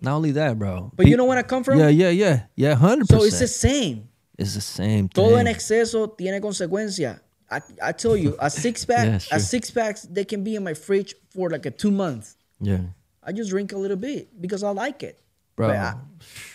Not 0.00 0.14
only 0.16 0.32
that, 0.32 0.58
bro. 0.58 0.92
But 0.96 1.06
you 1.06 1.16
know 1.16 1.24
where 1.24 1.38
I 1.38 1.42
come 1.42 1.64
from? 1.64 1.78
Yeah, 1.78 1.88
yeah, 1.88 2.10
yeah, 2.10 2.42
yeah. 2.54 2.74
100%. 2.76 3.06
So 3.08 3.24
it's 3.24 3.38
the 3.38 3.48
same. 3.48 4.08
It's 4.38 4.54
the 4.54 4.60
same 4.60 5.08
thing. 5.08 5.24
Todo 5.24 5.36
en 5.36 5.46
exceso 5.46 6.06
tiene 6.16 6.40
consecuencia. 6.40 7.20
I, 7.50 7.60
I 7.82 7.92
tell 7.92 8.16
you, 8.16 8.36
a 8.38 8.50
six 8.64 8.84
pack, 8.84 9.06
Yeah, 9.06 9.18
sure. 9.18 9.38
a 9.38 9.40
six 9.40 9.70
packs, 9.70 10.02
they 10.02 10.24
can 10.24 10.44
be 10.44 10.54
in 10.54 10.62
my 10.62 10.74
fridge 10.74 11.14
for 11.30 11.50
like 11.50 11.66
a 11.66 11.70
two 11.70 11.90
months. 11.90 12.36
Yeah, 12.60 12.80
I 13.22 13.32
just 13.32 13.50
drink 13.50 13.72
a 13.72 13.78
little 13.78 13.96
bit 13.96 14.28
because 14.40 14.62
I 14.62 14.70
like 14.70 15.02
it, 15.02 15.18
bro. 15.56 15.68
But, 15.68 15.76
I- 15.76 15.94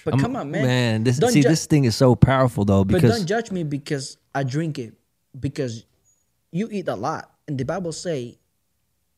but 0.06 0.20
come 0.20 0.36
on, 0.36 0.52
man. 0.52 0.64
Man, 0.64 1.04
this 1.04 1.18
Don't 1.18 1.32
see, 1.32 1.42
ju- 1.42 1.50
this 1.50 1.66
thing 1.66 1.86
is 1.86 1.96
so 1.96 2.16
powerful 2.16 2.64
though 2.66 2.84
But 2.84 2.96
because 3.02 3.18
don't 3.18 3.28
judge 3.28 3.52
me 3.52 3.64
because 3.64 4.18
I 4.36 4.44
drink 4.44 4.78
it 4.78 4.94
because 5.40 5.86
you 6.52 6.68
eat 6.72 6.88
a 6.88 6.96
lot. 6.96 7.30
And 7.48 7.58
the 7.58 7.66
Bible 7.66 7.92
say, 7.92 8.38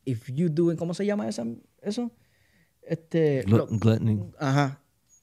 if 0.06 0.28
you 0.30 0.48
doing, 0.48 0.76
¿cómo 0.76 0.94
se 0.94 1.04
llama 1.04 1.26
eso? 1.26 2.10
Este, 2.88 3.42
look, 3.46 3.68
gluttony. 3.80 4.20
uh-huh. 4.40 4.70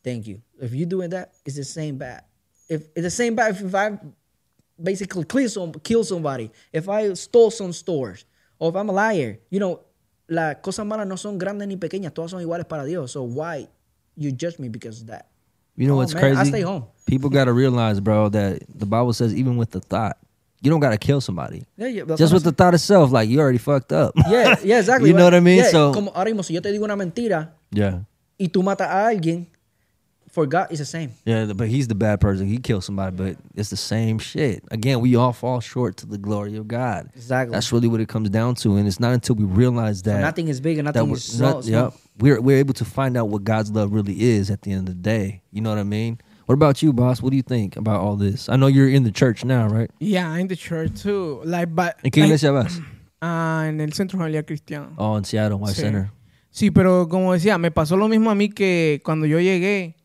Thank 0.04 0.28
you. 0.28 0.42
If 0.60 0.74
you're 0.74 0.88
doing 0.90 1.10
that, 1.12 1.32
it's 1.46 1.56
the 1.56 1.64
same 1.64 1.98
bad. 1.98 2.24
If 2.68 2.82
it's 2.96 3.04
the 3.04 3.10
same 3.10 3.36
bad 3.36 3.56
if 3.56 3.74
I 3.74 3.98
basically 4.82 5.24
kill, 5.26 5.48
some, 5.50 5.72
kill 5.84 6.04
somebody, 6.04 6.52
if 6.74 6.90
I 6.90 7.14
stole 7.14 7.52
some 7.52 7.72
stores, 7.72 8.26
or 8.60 8.70
if 8.70 8.76
I'm 8.76 8.90
a 8.90 8.92
liar, 8.92 9.40
you 9.50 9.60
know, 9.60 9.80
las 10.28 10.56
cosas 10.62 10.86
malas 10.86 11.08
no 11.08 11.16
son 11.16 11.38
grandes 11.38 11.68
ni 11.68 11.78
pequeñas, 11.78 12.14
todas 12.14 12.32
son 12.32 12.42
iguales 12.42 12.68
para 12.68 12.86
Dios. 12.86 13.12
So 13.12 13.24
why 13.24 13.68
you 14.18 14.32
judge 14.32 14.60
me 14.60 14.68
because 14.70 15.02
of 15.02 15.08
that? 15.08 15.30
You 15.76 15.88
know 15.88 15.94
Oh, 15.96 15.98
what's 15.98 16.14
man, 16.14 16.22
crazy? 16.22 16.40
I 16.40 16.44
stay 16.44 16.62
home. 16.62 16.86
People 17.06 17.30
got 17.30 17.46
to 17.46 17.54
realize, 17.54 18.00
bro, 18.00 18.30
that 18.30 18.62
the 18.74 18.86
Bible 18.86 19.14
says 19.14 19.34
even 19.34 19.58
with 19.58 19.72
the 19.72 19.80
thought, 19.80 20.18
you 20.64 20.72
don't 20.72 20.80
got 20.80 20.92
to 20.92 20.98
kill 20.98 21.22
somebody. 21.22 21.66
Yeah, 21.78 21.88
yeah, 21.88 22.16
Just 22.16 22.34
with 22.34 22.44
the 22.44 22.52
thought 22.52 22.74
itself, 22.74 23.12
like 23.12 23.30
you 23.30 23.40
already 23.40 23.58
fucked 23.60 23.92
up. 23.92 24.14
Yeah, 24.30 24.56
yeah, 24.64 24.80
exactly. 24.80 25.10
You 25.12 25.16
know 25.16 25.26
what 25.26 25.36
I 25.36 25.40
mean? 25.42 25.58
Yeah, 25.60 25.70
So- 25.70 25.94
como 25.94 26.12
ahora 26.16 26.32
mismo, 26.32 26.44
si 26.44 26.54
yo 26.56 26.62
te 26.62 26.72
digo 26.72 26.84
una 26.86 26.96
mentira 26.96 27.52
yeah, 27.72 28.00
y 28.40 28.48
tú 28.48 28.64
matas 28.64 28.88
a 28.88 29.08
alguien, 29.08 29.46
for 30.32 30.48
God 30.48 30.68
it's 30.72 30.80
the 30.80 30.86
same. 30.86 31.12
yeah. 31.26 31.46
But 31.54 31.68
he's 31.68 31.88
the 31.88 31.94
bad 31.96 32.20
person. 32.20 32.48
He 32.48 32.58
killed 32.58 32.84
somebody, 32.84 33.16
but 33.16 33.38
it's 33.56 33.70
the 33.70 33.78
same 33.78 34.18
shit. 34.18 34.64
Again, 34.72 35.00
we 35.00 35.16
all 35.16 35.32
fall 35.34 35.60
short 35.60 35.98
to 35.98 36.08
the 36.08 36.18
glory 36.18 36.56
of 36.58 36.68
God. 36.68 37.10
Exactly. 37.16 37.54
That's 37.54 37.72
really 37.72 37.88
what 37.88 38.00
it 38.02 38.08
comes 38.10 38.30
down 38.32 38.56
to, 38.56 38.78
and 38.78 38.88
it's 38.88 39.00
not 39.00 39.14
until 39.14 39.36
we 39.36 39.44
realize 39.44 40.02
that 40.04 40.18
So 40.18 40.22
nothing 40.22 40.48
is 40.48 40.60
big 40.60 40.80
and 40.80 40.86
nothing 40.86 41.12
is 41.12 41.24
small. 41.24 41.56
not- 41.62 41.66
yep, 41.66 41.94
we're 42.20 42.42
we're 42.42 42.58
able 42.58 42.74
to 42.76 42.86
find 42.86 43.16
out 43.18 43.30
what 43.30 43.44
God's 43.44 43.70
love 43.70 43.92
really 43.94 44.20
is 44.24 44.50
at 44.50 44.64
the 44.64 44.72
end 44.72 44.88
of 44.90 44.96
the 44.96 45.02
day. 45.02 45.42
You 45.52 45.62
know 45.62 45.70
what 45.70 45.78
I 45.80 45.84
mean? 45.84 46.18
What 46.46 46.56
about 46.56 46.82
you, 46.82 46.92
boss? 46.94 47.22
What 47.22 47.30
do 47.32 47.38
you 47.38 47.42
think 47.44 47.78
about 47.78 48.02
all 48.02 48.16
this? 48.18 48.50
I 48.50 48.58
know 48.58 48.68
you're 48.68 48.90
in 48.90 49.04
the 49.04 49.12
church 49.12 49.46
now, 49.46 49.68
right? 49.68 49.90
Yeah, 50.00 50.28
I'm 50.30 50.42
in 50.42 50.48
the 50.48 50.56
church 50.58 51.02
too. 51.02 51.42
Like, 51.46 51.74
but 51.74 51.98
¿En 52.04 52.12
qué 52.12 52.22
like, 52.22 52.28
iglesia 52.34 52.52
vas? 52.52 52.80
ah, 53.22 53.64
en 53.66 53.80
el 53.80 53.92
Centro 53.94 54.18
Familiar 54.20 54.44
Cristiano. 54.44 54.94
Oh, 54.98 55.16
in 55.16 55.24
Seattle, 55.24 55.58
White 55.58 55.76
Sí. 55.76 55.82
Center. 55.82 56.12
Sí, 56.52 56.70
pero 56.72 57.08
como 57.08 57.32
decía, 57.34 57.58
me 57.60 57.72
pasó 57.72 57.98
lo 57.98 58.08
mismo 58.08 58.30
a 58.30 58.36
mí 58.36 58.50
que 58.54 59.02
cuando 59.04 59.26
yo 59.26 59.40
llegué, 59.40 59.96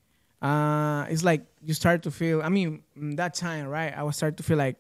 uh, 0.41 1.05
it's 1.11 1.22
like 1.24 1.45
you 1.62 1.74
start 1.74 2.03
to 2.03 2.11
feel, 2.11 2.41
I 2.43 2.49
mean, 2.49 2.82
that 3.16 3.34
time, 3.34 3.66
right? 3.68 3.93
I 3.97 4.03
was 4.05 4.16
start 4.16 4.36
to 4.39 4.43
feel 4.43 4.57
like 4.57 4.76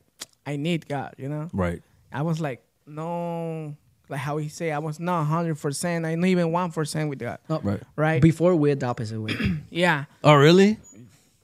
I 0.46 0.56
need 0.56 0.88
God, 0.88 1.14
you 1.18 1.28
know? 1.28 1.48
Right. 1.52 1.82
I 2.12 2.22
was 2.22 2.40
like, 2.40 2.62
no, 2.86 3.76
like 4.08 4.20
how 4.20 4.38
he 4.38 4.48
say, 4.48 4.72
I 4.72 4.78
was 4.78 4.98
not 4.98 5.26
100%, 5.26 6.06
I 6.06 6.14
not 6.14 6.26
even 6.28 6.52
1% 6.52 7.08
with 7.10 7.18
God, 7.18 7.38
No, 7.50 7.60
Right. 7.62 7.82
right? 7.96 8.22
Before 8.22 8.54
we 8.56 8.70
had 8.70 8.80
the 8.80 8.86
opposite 8.86 9.20
way. 9.20 9.34
yeah. 9.70 10.04
Oh, 10.24 10.36
really? 10.36 10.78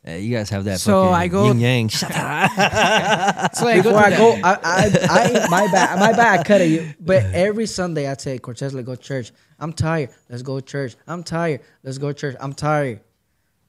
Hey, 0.05 0.21
you 0.21 0.37
guys 0.37 0.51
have 0.51 0.65
that 0.65 0.81
So 0.81 1.09
I 1.09 1.29
go- 1.29 1.47
yin 1.47 1.61
yang. 1.61 1.89
Shut 1.99 2.11
up. 2.15 3.55
So 3.57 3.67
I 3.67 3.77
go 3.81 3.83
Before 3.91 3.99
I 4.05 4.11
go, 4.17 4.33
I, 4.43 4.59
I, 4.63 4.91
I, 5.09 5.49
my 5.49 5.67
bad, 5.73 5.99
my 5.99 6.13
bad, 6.13 6.41
I 6.41 6.43
cut 6.43 6.61
it. 6.61 6.69
You, 6.71 6.95
but 7.01 7.23
every 7.33 7.65
Sunday 7.67 8.07
I 8.11 8.15
say, 8.19 8.39
Cortez, 8.39 8.75
let's 8.75 8.85
go 8.87 8.95
to 8.97 9.01
church. 9.01 9.33
I'm 9.59 9.73
tired. 9.73 10.11
Let's 10.29 10.43
go 10.43 10.61
to 10.61 10.67
church. 10.67 10.97
I'm 11.07 11.23
tired. 11.23 11.61
Let's 11.83 11.97
go 11.97 12.09
to 12.09 12.15
church. 12.15 12.37
I'm 12.39 12.53
tired. 12.53 13.01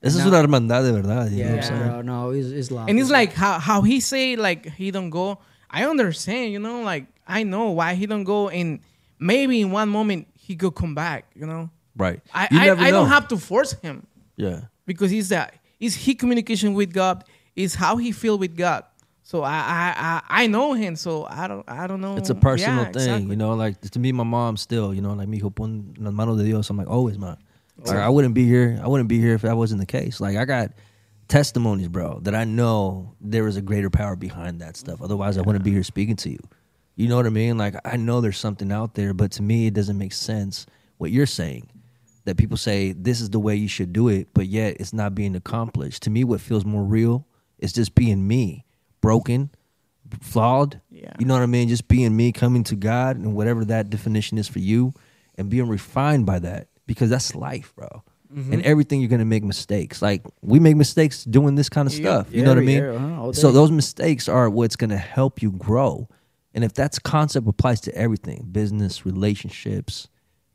Esa 0.03 0.19
es 0.19 0.25
una 0.25 0.37
hermandad 0.43 0.83
de 0.83 0.91
verdad. 0.93 1.31
You 1.31 1.45
know 1.45 1.55
Yeah, 1.55 1.61
saying? 1.61 1.87
bro. 1.87 2.01
No, 2.01 2.29
it's, 2.31 2.47
it's 2.49 2.69
loud. 2.69 2.89
And 2.89 2.99
it's 2.99 3.09
like 3.09 3.31
how 3.33 3.57
how 3.57 3.81
he 3.81 3.99
say 4.01 4.35
like 4.35 4.65
he 4.73 4.91
don't 4.91 5.09
go. 5.09 5.39
I 5.69 5.85
understand, 5.85 6.51
you 6.51 6.59
know, 6.59 6.81
like 6.83 7.05
I 7.27 7.43
know 7.43 7.71
why 7.71 7.95
he 7.95 8.05
don't 8.05 8.23
go, 8.25 8.49
and 8.49 8.81
maybe 9.19 9.61
in 9.61 9.71
one 9.71 9.89
moment 9.89 10.27
he 10.35 10.55
could 10.57 10.75
come 10.75 10.93
back, 10.95 11.25
you 11.33 11.45
know. 11.47 11.69
Right. 11.95 12.19
I 12.33 12.47
You 12.51 12.59
I, 12.59 12.65
never 12.65 12.81
I 12.83 12.91
don't 12.91 13.07
have 13.07 13.29
to 13.29 13.37
force 13.37 13.71
him 13.81 14.05
Yeah. 14.35 14.65
because 14.85 15.09
he's 15.11 15.29
that 15.29 15.55
is 15.85 15.95
he 15.95 16.15
communication 16.15 16.73
with 16.73 16.93
God 16.93 17.23
is 17.55 17.75
how 17.75 17.97
he 17.97 18.11
feel 18.11 18.37
with 18.37 18.55
God. 18.57 18.83
So 19.23 19.41
I 19.43 19.53
I 19.53 19.93
I, 19.97 20.43
I 20.43 20.47
know 20.47 20.73
him, 20.73 20.95
so 20.95 21.25
I 21.29 21.47
don't 21.47 21.63
I 21.67 21.87
don't 21.87 22.01
know. 22.01 22.15
It's 22.17 22.29
a 22.29 22.35
personal 22.35 22.83
Yeah, 22.83 22.91
thing, 22.91 23.01
exactly. 23.01 23.29
you 23.31 23.35
know. 23.37 23.53
Like 23.55 23.79
to 23.81 23.99
me, 23.99 24.11
my 24.11 24.23
mom 24.23 24.55
still, 24.57 24.93
you 24.93 25.01
know, 25.01 25.13
like 25.13 25.27
hijo 25.29 25.49
pon 25.49 25.95
las 25.97 26.13
manos 26.13 26.37
de 26.37 26.43
Dios. 26.43 26.69
I'm 26.69 26.77
like 26.77 26.89
always, 26.89 27.17
man. 27.17 27.37
Like, 27.83 27.97
I 27.97 28.07
wouldn't 28.09 28.33
be 28.35 28.45
here. 28.45 28.79
I 28.83 28.87
wouldn't 28.87 29.09
be 29.09 29.19
here 29.19 29.33
if 29.33 29.41
that 29.41 29.57
wasn't 29.57 29.79
the 29.81 29.85
case. 29.85 30.21
Like 30.21 30.37
I 30.37 30.45
got 30.45 30.71
testimonies, 31.27 31.87
bro, 31.87 32.19
that 32.21 32.35
I 32.35 32.43
know 32.43 33.15
there 33.19 33.47
is 33.47 33.57
a 33.57 33.61
greater 33.61 33.89
power 33.89 34.15
behind 34.15 34.61
that 34.61 34.77
stuff. 34.77 35.01
Otherwise, 35.01 35.37
I 35.37 35.41
wouldn't 35.41 35.63
be 35.65 35.71
here 35.71 35.83
speaking 35.83 36.15
to 36.17 36.29
you. 36.29 36.39
You 36.95 37.09
know 37.09 37.15
what 37.17 37.25
I 37.25 37.29
mean? 37.29 37.57
Like 37.57 37.75
I 37.83 37.97
know 37.97 38.21
there's 38.21 38.37
something 38.37 38.71
out 38.71 38.93
there, 38.95 39.13
but 39.13 39.31
to 39.33 39.41
me, 39.41 39.67
it 39.67 39.73
doesn't 39.73 39.97
make 39.97 40.13
sense 40.13 40.65
what 40.97 41.11
you're 41.11 41.25
saying. 41.25 41.67
That 42.25 42.37
people 42.37 42.57
say 42.57 42.91
this 42.91 43.21
is 43.21 43.29
the 43.29 43.39
way 43.39 43.55
you 43.55 43.67
should 43.67 43.93
do 43.93 44.07
it, 44.07 44.29
but 44.33 44.47
yet 44.47 44.77
it's 44.79 44.93
not 44.93 45.13
being 45.15 45.35
accomplished. 45.35 46.03
To 46.03 46.09
me, 46.09 46.23
what 46.23 46.41
feels 46.41 46.65
more 46.65 46.83
real 46.83 47.27
is 47.59 47.71
just 47.71 47.93
being 47.95 48.27
me, 48.27 48.65
broken, 49.01 49.51
flawed. 50.21 50.81
Yeah. 50.89 51.13
You 51.19 51.25
know 51.25 51.35
what 51.35 51.43
I 51.43 51.47
mean? 51.47 51.69
Just 51.69 51.87
being 51.87 52.15
me, 52.15 52.31
coming 52.31 52.63
to 52.65 52.75
God, 52.75 53.17
and 53.17 53.35
whatever 53.35 53.63
that 53.65 53.89
definition 53.89 54.37
is 54.37 54.47
for 54.47 54.59
you, 54.59 54.93
and 55.35 55.49
being 55.49 55.67
refined 55.67 56.25
by 56.25 56.39
that, 56.39 56.67
because 56.87 57.09
that's 57.09 57.35
life, 57.35 57.73
bro. 57.75 58.03
Mm-hmm. 58.35 58.53
And 58.53 58.61
everything 58.63 59.01
you're 59.01 59.09
gonna 59.09 59.23
make 59.23 59.43
mistakes. 59.43 60.01
Like 60.01 60.23
we 60.41 60.59
make 60.59 60.75
mistakes 60.75 61.23
doing 61.23 61.55
this 61.55 61.69
kind 61.69 61.87
of 61.87 61.93
Yeah. 61.93 61.99
stuff. 62.23 62.33
You 62.33 62.39
Yeah, 62.39 62.45
know 62.45 62.51
what 62.55 62.57
I 62.57 62.65
mean? 62.65 62.83
uh-huh, 62.83 63.33
so 63.33 63.51
those 63.51 63.71
mistakes 63.71 64.27
are 64.27 64.49
what's 64.49 64.75
gonna 64.75 64.97
help 64.97 65.41
you 65.43 65.51
grow. 65.51 66.09
And 66.55 66.63
if 66.63 66.73
that's 66.73 66.97
concept 66.99 67.47
applies 67.47 67.81
to 67.81 67.95
everything, 67.95 68.47
business, 68.51 69.05
relationships, 69.05 70.07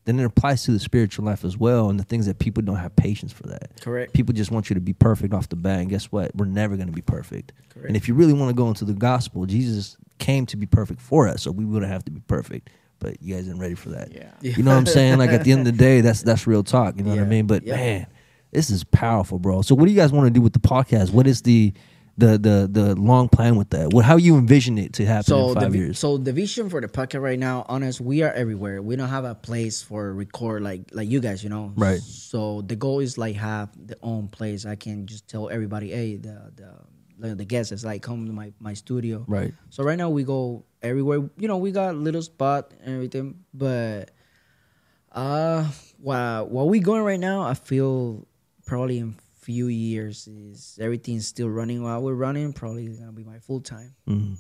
then 0.05 0.19
it 0.19 0.25
applies 0.25 0.65
to 0.65 0.73
the 0.73 0.79
spiritual 0.79 1.25
life 1.25 1.45
as 1.45 1.57
well. 1.57 1.91
And 1.91 2.01
the 2.01 2.05
things 2.05 2.27
that 2.27 2.39
people 2.39 2.63
don't 2.63 2.77
have 2.77 2.97
patience 2.97 3.33
for 3.33 3.45
that. 3.45 3.81
Correct. 3.81 4.13
People 4.13 4.35
just 4.35 4.51
want 4.51 4.71
you 4.71 4.75
to 4.75 4.81
be 4.81 4.93
perfect 4.93 5.35
off 5.35 5.49
the 5.49 5.57
bat. 5.57 5.81
And 5.81 5.91
guess 5.91 6.07
what? 6.07 6.35
We're 6.35 6.47
never 6.47 6.77
going 6.77 6.89
to 6.89 6.93
be 6.95 7.03
perfect. 7.03 7.53
Correct. 7.69 7.89
And 7.89 7.97
if 7.97 8.09
you 8.09 8.15
really 8.15 8.33
want 8.33 8.49
to 8.51 8.55
go 8.55 8.69
into 8.69 8.85
the 8.85 8.95
gospel, 8.95 9.45
Jesus 9.47 9.97
came 10.19 10.47
to 10.47 10.57
be 10.57 10.67
perfect 10.67 11.01
for 11.01 11.29
us. 11.29 11.43
So 11.43 11.51
we 11.51 11.65
wouldn't 11.65 11.91
have 11.91 12.05
to 12.07 12.11
be 12.11 12.21
perfect. 12.21 12.71
But 12.99 13.23
you 13.23 13.35
guys 13.35 13.49
aren't 13.49 13.61
ready 13.61 13.75
for 13.75 13.91
that. 13.91 14.13
Yeah. 14.13 14.31
Yeah. 14.41 14.57
You 14.57 14.63
know 14.63 14.73
what 14.73 14.79
I'm 14.79 14.87
saying? 14.87 15.19
Like 15.19 15.31
at 15.31 15.45
the 15.45 15.53
end 15.53 15.61
of 15.61 15.67
the 15.67 15.73
day, 15.73 16.01
that's 16.03 16.23
that's 16.23 16.47
real 16.47 16.63
talk. 16.63 16.97
You 16.97 17.03
know 17.05 17.11
what 17.11 17.21
I 17.21 17.25
mean? 17.25 17.47
But 17.47 17.63
Yeah. 17.63 17.77
man, 17.77 18.07
this 18.53 18.69
is 18.69 18.85
powerful, 18.85 19.39
bro. 19.39 19.63
So 19.63 19.75
what 19.75 19.87
do 19.87 19.91
you 19.91 19.97
guys 19.97 20.13
want 20.13 20.27
to 20.27 20.31
do 20.31 20.41
with 20.43 20.53
the 20.53 20.59
podcast? 20.59 21.11
What 21.13 21.27
is 21.27 21.43
the 21.43 21.73
the 22.21 22.33
the 22.39 22.57
the 22.71 22.87
long 22.95 23.29
plan 23.29 23.57
with 23.57 23.71
that? 23.71 23.93
What 23.93 24.05
how 24.05 24.17
you 24.17 24.37
envision 24.37 24.79
it 24.79 24.93
to 24.95 25.05
happen 25.07 25.25
So 25.25 25.49
in 25.51 25.55
five 25.55 25.73
vi- 25.73 25.79
years? 25.79 25.99
so 25.99 26.17
the 26.19 26.33
vision 26.33 26.69
for 26.71 26.81
the 26.81 26.89
podcast 26.89 27.23
right 27.23 27.39
now, 27.39 27.65
honest, 27.69 28.01
we 28.01 28.23
are 28.23 28.33
everywhere. 28.33 28.81
We 28.83 28.97
don't 28.97 29.09
have 29.09 29.25
a 29.25 29.35
place 29.35 29.83
for 29.83 30.13
record 30.15 30.63
like 30.63 30.83
like 30.93 31.09
you 31.09 31.21
guys, 31.21 31.43
you 31.43 31.51
know. 31.51 31.73
Right. 31.77 32.01
So 32.01 32.63
the 32.63 32.77
goal 32.77 33.01
is 33.01 33.17
like 33.19 33.37
have 33.37 33.69
the 33.75 33.97
own 34.03 34.29
place. 34.29 34.67
I 34.67 34.77
can 34.77 35.07
just 35.07 35.27
tell 35.29 35.49
everybody, 35.49 35.91
hey, 35.91 36.17
the 36.17 36.53
the 36.55 36.71
the, 37.21 37.35
the 37.35 37.45
guests 37.45 37.73
is 37.73 37.85
like 37.85 38.01
come 38.03 38.27
to 38.27 38.33
my 38.33 38.53
my 38.61 38.75
studio. 38.75 39.25
right. 39.29 39.53
So 39.71 39.83
right 39.85 39.99
now 39.99 40.09
we 40.11 40.25
go 40.25 40.65
everywhere. 40.83 41.29
You 41.37 41.49
know, 41.49 41.59
we 41.59 41.71
got 41.73 41.95
little 41.97 42.23
spot 42.23 42.73
and 42.85 42.95
everything, 42.95 43.45
but 43.53 44.11
uh, 45.13 45.65
while 45.99 46.47
while 46.49 46.69
we 46.69 46.81
going 46.81 47.03
right 47.03 47.21
now, 47.21 47.43
I 47.43 47.55
feel 47.55 48.27
probably 48.67 48.99
in 48.99 49.17
few 49.41 49.67
years 49.69 50.27
is 50.29 50.79
everything's 50.81 51.27
still 51.27 51.49
running 51.49 51.83
while 51.83 52.03
we're 52.03 52.15
running. 52.15 52.53
Probably 52.53 52.89
gonna 52.89 53.13
be 53.13 53.25
my 53.25 53.39
full 53.39 53.61
time. 53.61 53.95
Mhm. 54.09 54.37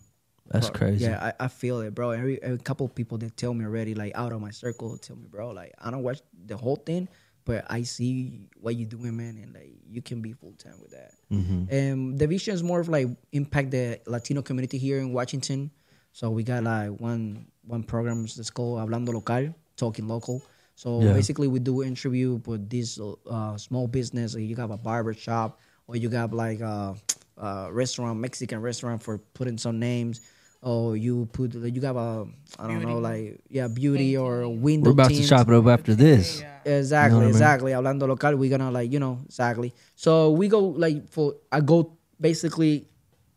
That's 0.51 0.68
Bro, 0.70 0.78
crazy. 0.78 1.05
Yeah, 1.05 1.32
I, 1.38 1.44
I 1.44 1.48
feel 1.48 1.80
it, 1.80 1.94
bro. 1.94 2.11
Every, 2.11 2.42
every 2.42 2.59
couple 2.59 2.84
of 2.84 2.94
people 2.94 3.18
that 3.18 3.36
tell 3.36 3.55
me 3.55 3.64
already, 3.64 3.94
like 3.94 4.12
out 4.16 4.32
of 4.32 4.40
my 4.40 4.51
circle, 4.51 4.96
tell 4.98 5.16
me, 5.16 5.26
bro, 5.30 5.51
like 5.51 5.72
I 5.78 5.90
don't 5.92 6.03
watch 6.03 6.20
the 6.46 6.57
whole 6.57 6.74
thing, 6.76 7.09
but 7.44 7.64
I 7.70 7.82
see 7.82 8.48
what 8.61 8.74
you're 8.74 8.88
doing, 8.88 9.16
man, 9.16 9.38
and 9.40 9.55
like 9.55 9.76
you 9.88 10.03
can 10.03 10.20
be 10.20 10.32
full 10.32 10.55
time 10.55 10.74
with 10.82 10.90
that. 10.90 11.12
Mhm. 11.30 11.70
And 11.70 12.18
the 12.18 12.26
vision 12.26 12.53
is 12.55 12.62
more 12.64 12.80
of 12.80 12.88
like 12.88 13.07
impact 13.32 13.70
the 13.70 14.01
Latino 14.07 14.42
community 14.42 14.76
here 14.78 14.98
in 14.98 15.12
Washington. 15.12 15.70
So 16.12 16.30
we 16.30 16.42
got 16.42 16.64
like 16.64 16.90
one 17.01 17.46
one 17.64 17.84
program 17.84 18.22
that's 18.22 18.51
called 18.51 18.80
Hablando 18.80 19.14
Local, 19.14 19.55
talking 19.76 20.09
local. 20.09 20.42
So 20.81 21.03
Yeah. 21.03 21.12
basically, 21.12 21.47
we 21.47 21.59
do 21.61 21.83
interview 21.83 22.41
with 22.47 22.70
this 22.70 22.99
uh, 22.99 23.57
small 23.59 23.87
business. 23.87 24.35
You 24.35 24.57
got 24.57 24.70
a 24.70 24.78
barber 24.78 25.12
shop, 25.12 25.61
or 25.87 25.97
you 25.97 26.09
got 26.09 26.33
like 26.33 26.61
a, 26.61 26.97
a 27.37 27.68
restaurant, 27.70 28.18
Mexican 28.18 28.62
restaurant 28.62 29.03
for 29.03 29.18
putting 29.37 29.59
some 29.59 29.78
names. 29.78 30.22
Or 30.62 30.97
you 30.97 31.28
put 31.33 31.53
you 31.55 31.81
got 31.81 31.97
a 31.97 32.24
I 32.59 32.66
don't 32.68 32.81
know 32.81 32.99
like 32.99 33.41
yeah 33.51 33.68
beauty 33.68 34.16
or 34.16 34.49
window. 34.49 34.89
We're 34.89 34.93
about 34.97 35.11
to 35.11 35.16
tint. 35.16 35.28
chop 35.28 35.49
it 35.49 35.55
up 35.55 35.66
after 35.66 35.95
this. 35.95 36.41
Yeah. 36.41 36.78
Exactly, 36.78 37.05
You 37.05 37.11
know 37.11 37.16
what 37.16 37.20
I 37.20 37.26
mean? 37.26 37.37
exactly. 37.37 37.70
Hablando 37.72 38.09
local, 38.09 38.37
we're 38.37 38.51
gonna 38.51 38.70
like, 38.70 38.91
you 38.93 39.01
know, 39.01 39.20
exactly. 39.26 39.74
So 39.97 40.31
we 40.33 40.49
go 40.49 40.61
like 40.61 41.09
for 41.11 41.35
I 41.53 41.61
go 41.61 41.93
basically 42.20 42.89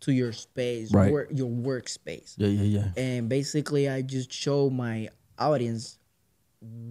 to 0.02 0.12
your 0.12 0.32
space, 0.32 0.92
Right. 0.94 1.12
work, 1.12 1.28
your 1.32 1.50
workspace. 1.50 2.36
Yeah, 2.38 2.48
yeah, 2.48 2.68
yeah. 2.78 2.88
And 2.96 3.28
basically 3.28 3.88
I 3.90 4.02
just 4.02 4.32
show 4.32 4.70
my 4.70 5.08
audience 5.40 5.98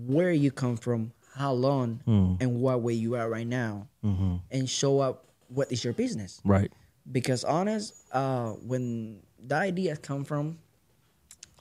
where 0.07 0.33
you 0.33 0.51
come 0.51 0.77
from, 0.77 1.13
how 1.35 1.53
long, 1.53 2.01
Mm. 2.07 2.41
and 2.41 2.61
what 2.61 2.83
way 2.83 2.93
you 2.95 3.15
are 3.17 3.29
right 3.29 3.47
now, 3.47 3.89
hmm 4.03 4.37
and 4.51 4.69
show 4.69 5.01
up 5.01 5.27
what 5.49 5.71
is 5.73 5.83
your 5.85 5.93
business. 5.95 6.41
Right. 6.45 6.71
Because 7.11 7.45
honest, 7.45 7.95
uh, 8.13 8.51
when 8.67 9.21
the 9.45 9.55
ideas 9.57 9.99
come 9.99 10.25
from, 10.25 10.59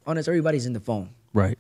honest, 0.05 0.27
everybody's 0.27 0.65
in 0.65 0.73
the 0.73 0.79
phone. 0.79 1.09
Right. 1.33 1.57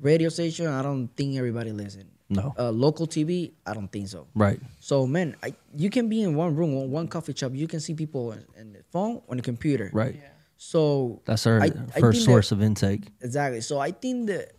Radio 0.00 0.28
station, 0.28 0.66
I 0.66 0.82
don't 0.82 1.08
think 1.16 1.36
everybody 1.36 1.72
listen. 1.72 2.08
No. 2.28 2.54
Uh, 2.58 2.70
local 2.70 3.06
TV, 3.06 3.52
I 3.66 3.74
don't 3.74 3.92
think 3.92 4.08
so. 4.08 4.26
Right. 4.34 4.58
So 4.80 5.06
man, 5.06 5.36
I, 5.42 5.54
you 5.76 5.90
can 5.90 6.08
be 6.08 6.22
in 6.22 6.34
one 6.34 6.56
room, 6.56 6.90
one, 6.90 7.06
coffee 7.08 7.34
shop. 7.36 7.52
You 7.54 7.68
can 7.68 7.78
see 7.80 7.94
people 7.94 8.32
in, 8.32 8.44
in 8.58 8.72
the 8.72 8.82
phone, 8.90 9.20
on 9.28 9.36
the 9.36 9.42
computer. 9.42 9.90
Right. 9.92 10.14
Yeah. 10.14 10.28
So 10.56 11.20
That's 11.26 11.46
our 11.46 11.60
I- 11.60 11.66
I 11.94 12.00
first 12.00 12.18
think 12.20 12.30
source 12.30 12.48
that- 12.48 12.56
of 12.56 12.62
intake. 12.62 13.04
exactly. 13.20 13.60
So 13.60 13.78
I 13.78 13.90
think 13.90 14.28
that 14.28 14.52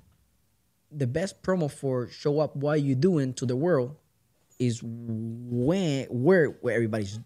the 0.96 1.08
best 1.08 1.42
promo 1.42 1.72
for 1.72 2.08
show 2.08 2.40
up 2.40 2.56
what 2.56 2.82
you 2.82 2.96
doing 2.96 3.34
to 3.36 3.46
the 3.46 3.56
world 3.56 3.96
is 4.60 4.82
when 4.84 6.06
where 6.10 6.48
where 6.48 6.76
everybody's 6.76 7.20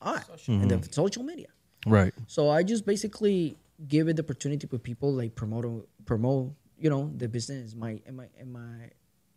on 0.00 0.22
in 0.46 0.68
the 0.68 0.88
social 0.90 1.22
media. 1.22 1.48
Right. 1.86 2.12
So 2.26 2.50
I 2.50 2.62
just 2.62 2.86
basically 2.86 3.56
give 3.88 4.08
it 4.08 4.16
the 4.16 4.22
opportunity 4.22 4.66
for 4.66 4.78
people 4.78 5.12
like 5.12 5.34
promote 5.34 5.88
promote 6.04 6.52
you 6.78 6.90
know 6.90 7.10
the 7.16 7.28
business 7.28 7.74
my 7.74 8.00
in 8.06 8.16
my 8.16 8.28
in 8.38 8.52
my 8.52 8.90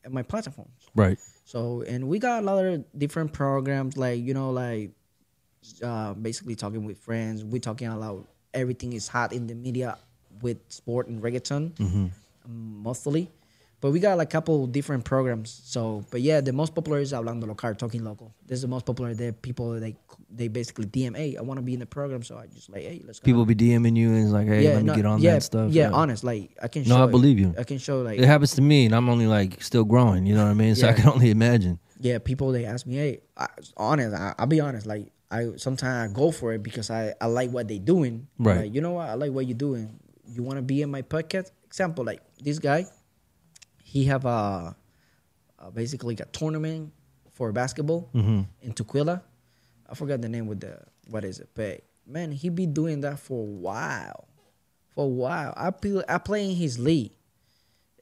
in 0.06 0.14
my 0.14 0.24
platforms. 0.24 0.90
Right. 0.96 1.18
So 1.46 1.84
and 1.88 2.08
we 2.08 2.20
got 2.20 2.44
a 2.44 2.46
lot 2.46 2.64
of 2.64 2.86
different 2.98 3.34
programs 3.34 3.98
like 3.98 4.22
you 4.22 4.34
know 4.34 4.52
like 4.52 4.92
uh, 5.84 6.14
basically 6.14 6.56
talking 6.56 6.86
with 6.86 6.98
friends. 6.98 7.44
We 7.44 7.60
talking 7.60 7.88
about 7.88 8.28
everything 8.54 8.94
is 8.94 9.08
hot 9.08 9.34
in 9.34 9.48
the 9.48 9.56
media 9.56 9.98
with 10.42 10.58
sport 10.70 11.08
and 11.08 11.22
reggaeton 11.22 11.80
um, 12.46 12.84
mostly. 12.84 13.30
But 13.80 13.92
we 13.92 14.00
got 14.00 14.18
like 14.18 14.30
a 14.30 14.32
couple 14.32 14.66
different 14.66 15.06
programs. 15.06 15.62
So, 15.64 16.04
but 16.10 16.22
yeah, 16.22 16.42
the 16.42 16.52
most 16.52 16.74
popular 16.74 16.98
is 17.00 17.14
Hablando 17.14 17.48
Local, 17.48 17.76
talking 17.76 18.04
local. 18.04 18.34
This 18.46 18.58
is 18.58 18.62
the 18.64 18.68
most 18.68 18.88
popular. 18.88 19.14
The 19.14 19.34
people 19.34 19.80
they 19.80 19.96
they 20.32 20.48
basically 20.48 20.86
DM, 20.86 21.16
hey, 21.16 21.38
I 21.38 21.42
want 21.42 21.60
to 21.60 21.62
be 21.62 21.76
in 21.76 21.80
the 21.80 21.86
program. 21.86 22.24
So 22.24 22.38
I 22.38 22.48
just 22.48 22.72
like, 22.72 22.82
hey, 22.82 23.04
let's 23.06 23.20
go. 23.20 23.26
People 23.26 23.46
be 23.46 23.54
DMing 23.54 23.96
you 23.96 24.10
and 24.10 24.24
it's 24.24 24.32
like, 24.32 24.48
hey, 24.48 24.68
let 24.68 24.78
me 24.78 24.84
no, 24.84 24.96
get 24.96 25.06
on 25.06 25.22
yeah, 25.22 25.34
that 25.34 25.44
stuff. 25.44 25.72
Yeah, 25.72 25.92
honest, 25.92 26.24
like 26.24 26.58
I 26.62 26.68
can. 26.68 26.84
No, 26.84 26.96
show 26.96 27.02
I 27.04 27.06
it. 27.06 27.12
believe 27.12 27.38
you. 27.38 27.54
I 27.58 27.64
can 27.64 27.78
show 27.78 28.02
like 28.02 28.18
It 28.18 28.26
happens 28.26 28.56
to 28.56 28.62
me, 28.62 28.86
and 28.86 28.96
I'm 28.96 29.10
only 29.10 29.28
like 29.28 29.62
still 29.62 29.84
growing. 29.84 30.26
You 30.26 30.34
know 30.34 30.44
what 30.46 30.52
I 30.52 30.56
mean? 30.56 30.74
So 30.76 30.88
I 30.88 30.94
can 30.94 31.08
only 31.10 31.30
imagine. 31.30 31.80
yeah, 32.00 32.18
people 32.18 32.52
they 32.52 32.66
ask 32.66 32.88
me, 32.88 32.96
hey, 32.96 33.20
I, 33.38 33.48
honest, 33.76 34.16
I, 34.16 34.34
I'll 34.40 34.48
be 34.48 34.60
honest, 34.60 34.88
like 34.88 35.12
I 35.30 35.52
sometimes 35.58 36.12
I 36.12 36.14
go 36.14 36.32
for 36.32 36.54
it 36.54 36.64
because 36.64 36.90
I, 36.90 37.14
I 37.20 37.28
like 37.28 37.52
what 37.52 37.68
they 37.68 37.80
doing. 37.80 38.28
Right. 38.40 38.62
Like, 38.62 38.74
you 38.74 38.82
know 38.82 38.94
what? 38.94 39.10
I 39.10 39.14
like 39.14 39.32
what 39.32 39.46
you're 39.46 39.58
doing. 39.58 40.00
You 40.28 40.44
want 40.44 40.58
to 40.58 40.64
be 40.64 40.82
in 40.82 40.90
my 40.90 41.02
podcast? 41.02 41.52
Example, 41.66 42.06
like 42.06 42.22
this 42.40 42.60
guy, 42.60 42.86
he 43.88 44.04
have 44.06 44.26
a, 44.26 44.76
a 45.60 45.72
basically 45.72 46.16
a 46.20 46.26
tournament 46.26 46.92
for 47.34 47.52
basketball 47.54 48.10
Mm-hmm. 48.14 48.42
in 48.62 48.74
Tukwila. 48.74 49.22
I 49.90 49.96
forgot 49.96 50.22
the 50.22 50.28
name 50.28 50.48
with 50.48 50.60
the 50.60 50.78
what 51.10 51.24
is 51.24 51.40
it? 51.40 51.48
But 51.56 51.82
man, 52.06 52.32
he 52.32 52.50
be 52.50 52.66
doing 52.66 53.00
that 53.02 53.18
for 53.20 53.40
a 53.42 53.46
while. 53.46 54.28
For 54.94 55.06
a 55.06 55.08
while, 55.08 55.54
I 55.56 55.72
play 55.72 56.04
I 56.10 56.18
play 56.18 56.50
in 56.50 56.56
his 56.58 56.78
league. 56.78 57.14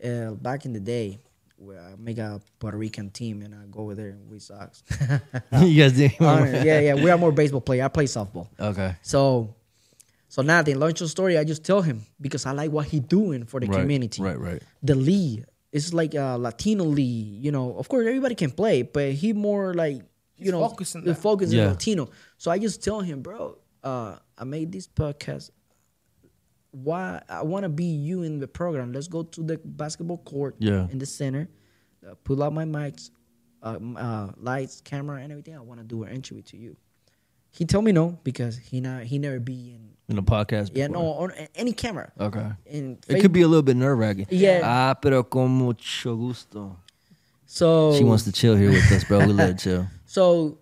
Uh, 0.03 0.31
back 0.31 0.65
in 0.65 0.73
the 0.73 0.79
day, 0.79 1.19
where 1.57 1.79
I 1.79 1.93
make 1.97 2.17
a 2.17 2.41
Puerto 2.59 2.77
Rican 2.77 3.11
team 3.11 3.41
and 3.43 3.53
I 3.55 3.65
go 3.71 3.81
over 3.81 3.95
there 3.95 4.09
and 4.09 4.27
we 4.29 4.39
sucks. 4.39 4.83
you 5.61 5.89
guys. 5.89 6.19
Honest, 6.19 6.65
yeah, 6.65 6.79
yeah, 6.79 6.93
we 6.95 7.09
are 7.11 7.17
more 7.17 7.31
baseball 7.31 7.61
player. 7.61 7.85
I 7.85 7.87
play 7.87 8.05
softball. 8.05 8.47
Okay. 8.59 8.95
So, 9.03 9.55
so 10.27 10.41
nothing. 10.41 10.79
Launch 10.79 10.99
your 10.99 11.09
story. 11.09 11.37
I 11.37 11.43
just 11.45 11.63
tell 11.63 11.81
him 11.81 12.01
because 12.19 12.45
I 12.45 12.51
like 12.51 12.71
what 12.71 12.87
he 12.87 12.99
doing 12.99 13.45
for 13.45 13.59
the 13.59 13.67
right. 13.67 13.79
community. 13.79 14.21
Right. 14.21 14.37
Right. 14.39 14.61
The 14.83 14.95
league 14.95 15.45
is 15.75 15.93
like 15.93 16.15
a 16.15 16.37
Latino 16.37 16.83
league. 16.85 17.43
You 17.43 17.51
know, 17.51 17.75
of 17.77 17.87
course 17.89 18.07
everybody 18.07 18.35
can 18.35 18.51
play, 18.51 18.81
but 18.81 19.11
he 19.11 19.33
more 19.33 19.73
like 19.73 19.97
you 20.37 20.45
He's 20.45 20.51
know 20.51 20.67
focused 20.67 20.95
on 20.95 21.03
the 21.03 21.13
focus 21.15 21.51
Yeah. 21.51 21.63
is 21.65 21.69
Latino. 21.71 22.09
So 22.37 22.51
I 22.51 22.57
just 22.59 22.83
tell 22.83 23.01
him, 23.01 23.21
bro. 23.21 23.57
Uh, 23.83 24.17
I 24.37 24.43
made 24.45 24.71
this 24.71 24.87
podcast. 24.87 25.51
Why 26.71 27.21
I 27.29 27.43
want 27.43 27.63
to 27.63 27.69
be 27.69 27.85
you 27.85 28.23
in 28.23 28.39
the 28.39 28.47
program. 28.47 28.91
Let's 28.91 29.07
go 29.07 29.23
to 29.23 29.43
the 29.43 29.57
basketball 29.63 30.17
court 30.19 30.55
Yeah. 30.59 30.87
in 30.91 30.97
the 30.99 31.05
center. 31.05 31.47
Uh, 32.05 32.15
pull 32.23 32.43
out 32.43 32.53
my 32.53 32.65
mics, 32.65 33.11
uh, 33.63 33.79
uh, 33.95 34.31
lights, 34.37 34.81
camera, 34.81 35.21
and 35.21 35.31
everything. 35.31 35.55
I 35.55 35.61
want 35.61 35.79
to 35.79 35.85
do 35.85 36.03
an 36.03 36.11
interview 36.13 36.43
to 36.43 36.57
you. 36.57 36.75
He 37.51 37.63
told 37.65 37.85
me 37.85 37.91
no 37.93 38.19
because 38.23 38.57
he 38.57 38.81
not 38.81 39.03
he 39.03 39.17
never 39.19 39.39
be 39.39 39.71
in 39.75 39.94
In 40.07 40.15
the 40.15 40.23
podcast. 40.23 40.71
yeah 40.73 40.87
no 40.87 41.01
on 41.01 41.31
any 41.55 41.73
camera. 41.73 42.11
Okay. 42.19 42.47
In 42.67 42.99
It 43.07 43.21
could 43.21 43.33
be 43.33 43.41
a 43.41 43.47
little 43.47 43.63
bit 43.63 43.75
nerve 43.75 43.97
wracking. 43.97 44.27
Yeah. 44.29 44.61
Ah, 44.63 44.93
pero 44.93 45.23
con 45.23 45.49
mucho 45.49 46.15
gusto. 46.15 46.77
so 47.47 47.95
She 47.97 48.03
wants 48.03 48.23
to 48.25 48.31
chill 48.31 48.55
here 48.55 48.69
with 48.69 48.91
us, 48.91 49.03
bro. 49.03 49.19
We 49.25 49.33
let 49.33 49.49
her 49.49 49.53
chill. 49.55 49.87
So, 50.07 50.59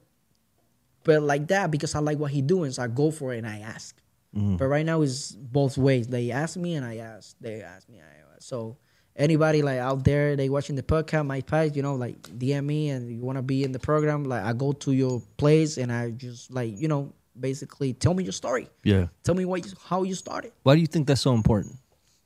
but 1.03 1.21
like 1.21 1.47
that 1.49 1.69
because 1.69 1.93
I 1.93 1.99
like 1.99 2.17
what 2.17 2.31
he 2.31 2.41
doing, 2.41 2.71
so 2.71 2.81
I 2.81 2.87
go 2.87 3.11
for 3.11 3.33
it 3.33 3.39
and 3.39 3.47
I 3.47 3.59
ask. 3.59 3.95
Mm-hmm. 4.35 4.55
But 4.55 4.65
right 4.65 4.85
now 4.85 5.01
it's 5.01 5.31
both 5.33 5.77
ways. 5.77 6.07
They 6.07 6.31
ask 6.31 6.57
me 6.57 6.73
and 6.75 6.85
I 6.85 6.97
ask. 6.97 7.35
They 7.39 7.61
ask 7.61 7.87
me. 7.87 7.99
I 7.99 8.33
ask. 8.33 8.41
So 8.41 8.77
anybody 9.15 9.61
like 9.61 9.79
out 9.79 10.03
there, 10.05 10.35
they 10.35 10.49
watching 10.49 10.75
the 10.75 10.81
podcast, 10.81 11.27
my 11.27 11.41
page, 11.41 11.75
you 11.75 11.83
know, 11.83 11.95
like 11.95 12.21
DM 12.21 12.65
me 12.65 12.89
and 12.89 13.11
you 13.11 13.21
want 13.21 13.37
to 13.37 13.43
be 13.43 13.63
in 13.63 13.73
the 13.73 13.79
program, 13.79 14.23
like 14.23 14.43
I 14.43 14.53
go 14.53 14.71
to 14.71 14.91
your 14.91 15.21
place 15.37 15.77
and 15.77 15.91
I 15.91 16.11
just 16.11 16.51
like 16.51 16.79
you 16.79 16.87
know 16.87 17.13
basically 17.39 17.93
tell 17.93 18.13
me 18.13 18.23
your 18.23 18.33
story. 18.33 18.69
Yeah. 18.83 19.07
Tell 19.23 19.35
me 19.35 19.45
what 19.45 19.65
you, 19.65 19.71
how 19.85 20.03
you 20.03 20.15
started. 20.15 20.51
Why 20.63 20.75
do 20.75 20.81
you 20.81 20.87
think 20.87 21.07
that's 21.07 21.21
so 21.21 21.33
important? 21.33 21.75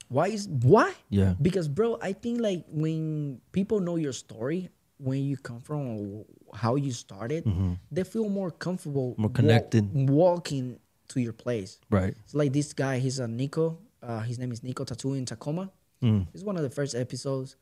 Why 0.09 0.27
is 0.27 0.47
why? 0.47 0.93
Yeah. 1.09 1.35
Because 1.41 1.67
bro, 1.67 1.97
I 2.01 2.13
think 2.13 2.39
like 2.41 2.63
when 2.69 3.41
people 3.51 3.79
know 3.79 3.95
your 3.97 4.13
story, 4.13 4.69
when 4.99 5.23
you 5.23 5.37
come 5.37 5.61
from, 5.61 6.23
how 6.53 6.75
you 6.75 6.91
started, 6.91 7.45
they 7.91 8.03
feel 8.03 8.29
more 8.29 8.51
comfortable, 8.51 9.11
Mm-hmm. 9.11 9.21
More 9.21 9.29
wa- 9.29 9.33
connected. 9.35 10.09
walking 10.09 10.79
to 11.09 11.19
your 11.21 11.33
place. 11.33 11.79
Right. 11.89 12.15
It's 12.23 12.33
like 12.33 12.53
this 12.53 12.73
guy. 12.73 12.99
He's 12.99 13.19
a 13.19 13.27
Nico. 13.27 13.77
Uh, 14.01 14.21
his 14.21 14.39
name 14.39 14.51
is 14.51 14.63
Nico 14.63 14.83
Tattoo 14.85 15.13
in 15.13 15.25
Tacoma. 15.25 15.71
Mm. 16.01 16.27
It's 16.33 16.43
one 16.43 16.55
of 16.57 16.63
the 16.63 16.69
first 16.69 16.95
episodes, 16.95 17.55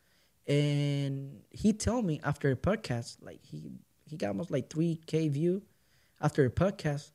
and 0.48 1.42
he 1.50 1.74
told 1.74 2.06
me 2.06 2.20
after 2.24 2.50
the 2.50 2.56
podcast, 2.60 3.18
like 3.22 3.40
he 3.44 3.72
he 4.06 4.18
got 4.18 4.28
almost 4.30 4.52
like 4.52 4.70
three 4.70 5.00
k 5.08 5.28
view. 5.30 5.62
After 6.22 6.44
the 6.44 6.50
podcast, 6.50 7.12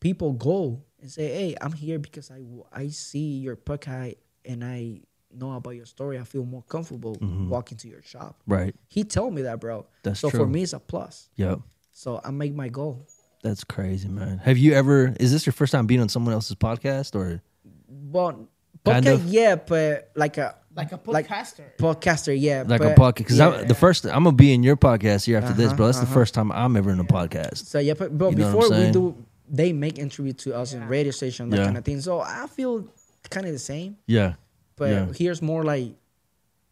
people 0.00 0.32
go 0.32 0.82
and 1.00 1.10
say, 1.10 1.26
"Hey, 1.28 1.56
I'm 1.60 1.72
here 1.72 1.98
because 1.98 2.30
I 2.30 2.42
I 2.72 2.88
see 2.88 3.38
your 3.38 3.56
podcast 3.56 4.16
and 4.44 4.64
I 4.64 5.00
know 5.32 5.52
about 5.52 5.70
your 5.70 5.86
story. 5.86 6.18
I 6.18 6.24
feel 6.24 6.44
more 6.44 6.62
comfortable 6.62 7.16
walking 7.48 7.78
to 7.78 7.88
your 7.88 8.02
shop." 8.02 8.40
Right. 8.46 8.74
He 8.88 9.04
told 9.04 9.34
me 9.34 9.42
that, 9.42 9.60
bro. 9.60 9.86
That's 10.02 10.20
so 10.20 10.30
true. 10.30 10.40
for 10.40 10.46
me, 10.46 10.62
it's 10.62 10.72
a 10.72 10.78
plus. 10.80 11.28
Yep. 11.36 11.60
So 11.92 12.20
I 12.24 12.30
make 12.30 12.54
my 12.54 12.68
goal. 12.68 13.06
That's 13.42 13.64
crazy, 13.64 14.08
man. 14.08 14.38
Have 14.38 14.58
you 14.58 14.72
ever? 14.74 15.14
Is 15.20 15.32
this 15.32 15.46
your 15.46 15.52
first 15.52 15.72
time 15.72 15.86
being 15.86 16.00
on 16.00 16.08
someone 16.08 16.34
else's 16.34 16.56
podcast, 16.56 17.14
or 17.14 17.42
Well, 17.88 18.48
Kind 18.84 19.04
podcast, 19.06 19.14
of. 19.14 19.26
yeah, 19.26 19.56
but 19.56 20.10
like 20.16 20.38
a 20.38 20.56
Like 20.74 20.92
a 20.92 21.00
Like- 21.06 21.26
podcaster. 21.28 21.64
podcaster, 21.78 22.36
yeah, 22.38 22.64
like 22.66 22.82
a 22.82 22.94
podcast? 22.94 23.14
Because 23.16 23.38
yeah. 23.38 23.64
the 23.64 23.74
first, 23.74 24.04
I'm 24.04 24.24
gonna 24.24 24.32
be 24.32 24.52
in 24.52 24.62
your 24.62 24.76
podcast 24.76 25.24
here 25.24 25.38
after 25.38 25.54
this, 25.54 25.68
Uh-huh, 25.68 25.76
bro. 25.76 25.86
That's 25.86 25.98
the 25.98 26.04
uh-huh. 26.04 26.14
first 26.14 26.34
time 26.34 26.52
I'm 26.52 26.76
ever 26.76 26.90
in 26.90 27.00
a 27.00 27.04
podcast. 27.04 27.64
So 27.66 27.78
yeah, 27.78 27.94
but, 27.94 28.16
but 28.16 28.30
You 28.32 28.36
know 28.36 28.54
what 28.56 28.72
I'm 28.72 28.82
before 28.82 28.86
we 28.86 28.92
do, 28.92 29.25
they 29.48 29.72
make 29.72 29.98
interview 29.98 30.32
to 30.32 30.56
us 30.56 30.72
in 30.72 30.86
radio 30.88 31.10
station, 31.12 31.50
that 31.50 31.58
Yeah. 31.58 31.64
kind 31.66 31.76
of 31.78 31.84
thing. 31.84 32.00
So 32.00 32.20
I 32.20 32.46
feel 32.48 32.86
kind 33.30 33.46
of 33.46 33.52
the 33.52 33.58
same, 33.58 33.96
Yeah. 34.06 34.34
but 34.76 34.90
Yeah. 34.90 35.06
here's 35.14 35.40
more 35.42 35.62
like, 35.64 35.92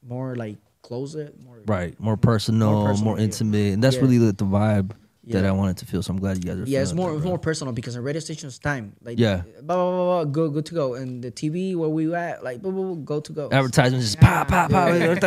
more 0.02 0.34
like 0.36 0.58
closer, 0.82 1.30
more 1.44 1.58
Right. 1.66 1.98
More 1.98 2.16
personal, 2.16 2.70
more, 2.70 2.78
More 2.80 2.88
personal, 2.90 3.16
yeah. 3.18 3.24
intimate, 3.24 3.72
and 3.74 3.82
that's 3.82 3.96
Yeah. 3.96 4.02
really 4.02 4.18
the, 4.18 4.32
the 4.32 4.44
vibe 4.44 4.90
that 5.28 5.46
I 5.46 5.52
wanted 5.52 5.78
to 5.78 5.86
feel. 5.86 6.02
So 6.02 6.12
I'm 6.12 6.20
glad 6.20 6.36
you 6.36 6.42
guys 6.50 6.58
are. 6.60 6.64
Yeah, 6.68 6.82
it's 6.82 6.92
more 6.92 7.10
that, 7.12 7.16
it's 7.16 7.24
more 7.24 7.38
personal 7.38 7.72
because 7.72 7.96
in 7.96 8.02
radio 8.02 8.20
station's 8.20 8.58
time, 8.58 8.92
like 9.02 9.18
Yeah. 9.18 9.40
blah 9.62 9.76
blah 9.76 9.90
blah, 9.90 10.04
blah 10.04 10.24
go 10.24 10.50
good 10.50 10.66
to 10.66 10.74
go, 10.74 10.94
and 10.94 11.22
the 11.24 11.30
TV 11.30 11.74
where 11.74 11.88
we 11.88 12.12
at, 12.14 12.44
like 12.44 12.60
blah, 12.60 12.70
blah, 12.70 12.82
blah, 12.84 12.94
go 12.96 13.20
to 13.20 13.32
go. 13.32 13.48
Advertisements 13.50 14.04
just 14.04 14.20
pop, 14.20 14.48
pop, 14.48 14.70
pop. 14.70 14.88
Yeah. 14.90 14.98
That's 15.14 15.26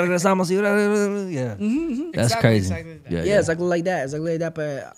Exactly, 1.60 2.42
crazy. 2.42 2.58
exactly 2.74 2.94
that. 3.04 3.12
Yeah. 3.12 3.24
yeah, 3.24 3.40
exactly 3.40 3.66
like 3.66 3.84
that, 3.86 4.04
exactly 4.04 4.32
like 4.32 4.40
that. 4.42 4.54
But 4.54 4.84
uh, 4.84 4.92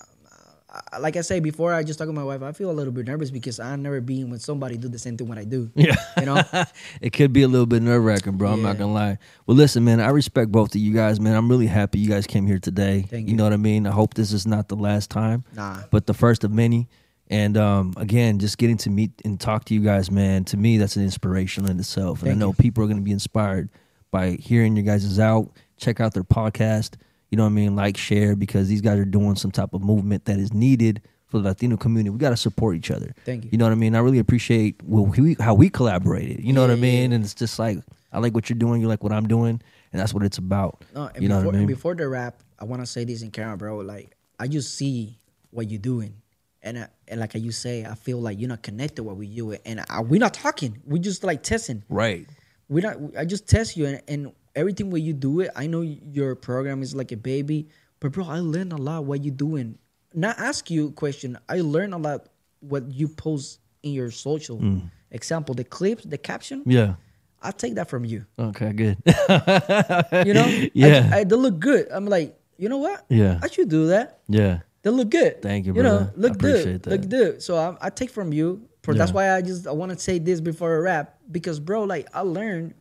like 1.00 1.18
I 1.18 1.22
said 1.22 1.42
before, 1.44 1.74
I 1.74 1.84
just 1.84 1.98
talked 1.98 2.10
to 2.10 2.14
my 2.14 2.24
wife. 2.24 2.42
I 2.44 2.52
feel 2.52 2.70
a 2.70 2.74
little 2.74 2.94
bit 2.94 3.08
nervous 3.08 3.32
because 3.32 3.60
I've 3.60 3.80
never 3.80 4.02
been 4.02 4.30
when 4.30 4.40
somebody 4.40 4.78
do 4.78 4.88
the 4.88 5.00
same 5.00 5.18
thing 5.18 5.28
what 5.28 5.38
I 5.38 5.44
do. 5.44 5.72
Yeah. 5.76 5.96
You 6.20 6.26
know? 6.26 6.44
it 7.02 7.12
could 7.12 7.34
be 7.34 7.42
a 7.42 7.48
little 7.48 7.66
bit 7.66 7.82
nerve 7.82 8.04
wracking, 8.04 8.38
bro. 8.38 8.52
I'm 8.52 8.62
not 8.62 8.78
gonna 8.78 8.94
lie. 8.94 9.18
Well, 9.48 9.58
listen, 9.58 9.84
man, 9.84 10.00
I 10.00 10.10
respect 10.10 10.52
both 10.52 10.76
of 10.76 10.82
you 10.82 10.94
guys, 10.94 11.20
man. 11.20 11.36
I'm 11.36 11.50
really 11.50 11.68
happy 11.68 12.00
you 12.00 12.10
guys 12.10 12.28
came 12.28 12.46
here 12.46 12.60
today. 12.60 13.02
Thank 13.10 13.28
you 13.28 13.32
you. 13.32 13.38
know 13.38 13.44
what 13.46 13.54
I 13.54 13.58
mean? 13.58 13.88
I 13.88 13.92
hope 13.92 14.14
this 14.14 14.32
is 14.32 14.46
not 14.46 14.68
the 14.68 14.76
last 14.76 15.10
time, 15.10 15.44
Nah. 15.56 15.82
but 15.92 16.06
the 16.06 16.14
first 16.14 16.44
of 16.44 16.52
many. 16.52 16.88
And 17.32 17.58
um, 17.58 17.94
again, 17.98 18.40
just 18.40 18.58
getting 18.58 18.78
to 18.78 18.90
meet 18.90 19.12
and 19.24 19.40
talk 19.40 19.66
to 19.66 19.74
you 19.76 19.82
guys, 19.82 20.10
man, 20.10 20.46
to 20.46 20.58
me, 20.58 20.78
that's 20.78 20.96
an 20.96 21.04
inspiration 21.04 21.70
in 21.70 21.80
itself. 21.80 22.24
And 22.24 22.32
I 22.32 22.34
know 22.34 22.48
you. 22.48 22.54
people 22.54 22.84
are 22.84 22.88
going 22.88 22.98
to 22.98 23.04
be 23.04 23.12
inspired 23.12 23.70
by 24.12 24.32
hearing 24.32 24.76
you 24.76 24.82
guys 24.82 25.04
is 25.04 25.20
out. 25.20 25.52
Check 25.78 26.00
out 26.00 26.16
their 26.16 26.24
podcast. 26.24 26.96
You 27.30 27.38
know 27.38 27.44
what 27.44 27.50
I 27.50 27.54
mean? 27.54 27.76
Like, 27.76 27.98
share, 27.98 28.36
because 28.36 28.68
these 28.68 28.82
guys 28.82 28.98
are 28.98 29.06
doing 29.06 29.36
some 29.36 29.52
type 29.52 29.74
of 29.74 29.84
movement 29.84 30.26
that 30.26 30.40
is 30.40 30.54
needed 30.54 31.02
for 31.28 31.38
the 31.40 31.50
Latino 31.50 31.78
community. 31.78 32.10
We 32.10 32.18
got 32.18 32.32
to 32.32 32.38
support 32.38 32.76
each 32.76 32.90
other. 32.90 33.14
Thank 33.24 33.46
you. 33.46 33.50
You 33.52 33.60
know 33.60 33.66
what 33.66 33.72
I 33.72 33.76
mean? 33.76 33.96
I 33.96 34.00
really 34.00 34.18
appreciate 34.18 34.82
we, 34.84 35.36
how 35.40 35.54
we 35.54 35.70
collaborated. 35.70 36.44
You 36.44 36.54
know 36.54 36.62
what 36.62 36.72
I 36.72 36.74
Yeah, 36.74 36.86
yeah, 36.86 37.02
mean? 37.02 37.14
And 37.14 37.24
it's 37.24 37.36
just 37.36 37.60
like, 37.60 37.78
I 38.12 38.18
like 38.20 38.34
what 38.34 38.50
you're 38.50 38.58
doing. 38.58 38.82
You 38.82 38.88
like 38.88 39.04
what 39.04 39.12
I'm 39.14 39.28
doing. 39.28 39.62
And 39.92 40.00
that's 40.00 40.14
what 40.14 40.24
it's 40.24 40.40
about. 40.40 40.84
No, 40.96 41.10
and 41.14 41.22
you 41.22 41.30
know 41.30 41.36
before, 41.36 41.46
what 41.46 41.56
I 41.56 41.58
mean? 41.60 41.60
and 41.62 41.68
before 41.68 41.96
the 41.96 42.08
rap, 42.08 42.42
I 42.58 42.66
want 42.66 42.82
to 42.82 42.88
say 42.88 43.04
this 43.04 43.22
in 43.22 43.30
camera, 43.30 43.58
bro. 43.58 43.78
Like, 43.78 44.16
I 44.40 44.48
just 44.48 44.76
see 44.76 45.20
what 45.52 45.70
you're 45.70 45.80
doing. 45.80 46.16
And, 46.64 46.80
I, 46.80 46.88
and 47.08 47.20
like 47.20 47.36
you 47.36 47.52
say, 47.52 47.86
I 47.86 47.94
feel 47.94 48.20
like 48.20 48.40
you're 48.40 48.50
not 48.50 48.64
connected 48.64 49.04
what 49.04 49.16
we 49.18 49.28
do. 49.28 49.54
And 49.66 49.84
I, 49.88 50.02
we're 50.02 50.20
not 50.20 50.34
talking. 50.34 50.82
We 50.86 51.00
just 51.00 51.24
like 51.24 51.44
testing. 51.44 51.84
right. 51.90 52.28
we 52.68 52.82
not 52.82 52.98
I 53.18 53.26
just 53.26 53.48
test 53.48 53.78
you 53.78 53.86
and, 53.86 54.02
and 54.08 54.32
everything 54.56 54.89
where 54.91 55.02
you 55.02 55.14
do 55.14 55.39
it. 55.41 55.52
I 55.56 55.68
know 55.68 55.82
your 55.82 56.36
program 56.36 56.82
is 56.82 56.95
like 56.95 57.12
a 57.12 57.18
baby, 57.18 57.68
but 58.00 58.12
bro, 58.12 58.26
I 58.26 58.39
learn 58.39 58.72
a 58.72 58.78
lot 58.78 59.06
what 59.06 59.24
you 59.24 59.32
doing. 59.32 59.78
Not 60.14 60.39
ask 60.39 60.70
you 60.72 60.88
a 60.88 60.91
question. 60.91 61.38
I 61.47 61.62
learn 61.62 61.93
a 61.93 61.97
lot 61.97 62.28
what 62.62 62.91
you 62.91 63.08
post 63.08 63.60
in 63.84 63.93
your 63.93 64.12
social. 64.12 64.58
Mm. 64.58 64.89
Example, 65.12 65.56
the 65.56 65.64
clips, 65.64 66.04
the 66.04 66.18
caption. 66.18 66.64
Yeah. 66.66 66.95
I 67.41 67.52
take 67.52 67.76
that 67.76 67.89
from 67.89 68.04
you. 68.06 68.26
Okay, 68.38 68.74
good. 68.74 68.97
You 70.28 70.34
know, 70.34 70.45
Yeah. 70.74 71.10
I, 71.14 71.24
they 71.24 71.36
look 71.36 71.60
good. 71.60 71.88
I'm 71.91 72.06
like, 72.06 72.38
you 72.58 72.68
know 72.70 72.78
what? 72.78 73.06
Yeah. 73.10 73.39
I 73.41 73.47
should 73.47 73.70
do 73.70 73.88
that. 73.88 74.20
yeah. 74.28 74.60
They 74.82 74.91
look 74.91 75.10
good. 75.10 75.41
Thank 75.41 75.66
you, 75.66 75.74
bro. 75.74 75.84
You 75.84 75.84
know, 75.89 75.97
brother. 75.97 76.14
I 76.16 76.20
look 76.22 76.38
good. 76.38 76.84
that. 76.84 76.89
Look 76.89 77.10
good. 77.10 77.43
So 77.43 77.58
I, 77.58 77.76
I 77.82 77.89
take 77.89 78.10
from 78.10 78.32
you. 78.32 78.66
For 78.82 78.93
that's 78.93 79.12
why 79.12 79.36
I 79.36 79.41
just 79.41 79.68
I 79.68 79.72
want 79.72 79.91
to 79.91 80.00
say 80.00 80.20
this 80.20 80.39
before 80.39 80.74
a 80.74 80.82
rap 80.82 81.18
because 81.30 81.60
bro, 81.60 81.84
like 81.84 82.08
I 82.14 82.22
learned 82.22 82.76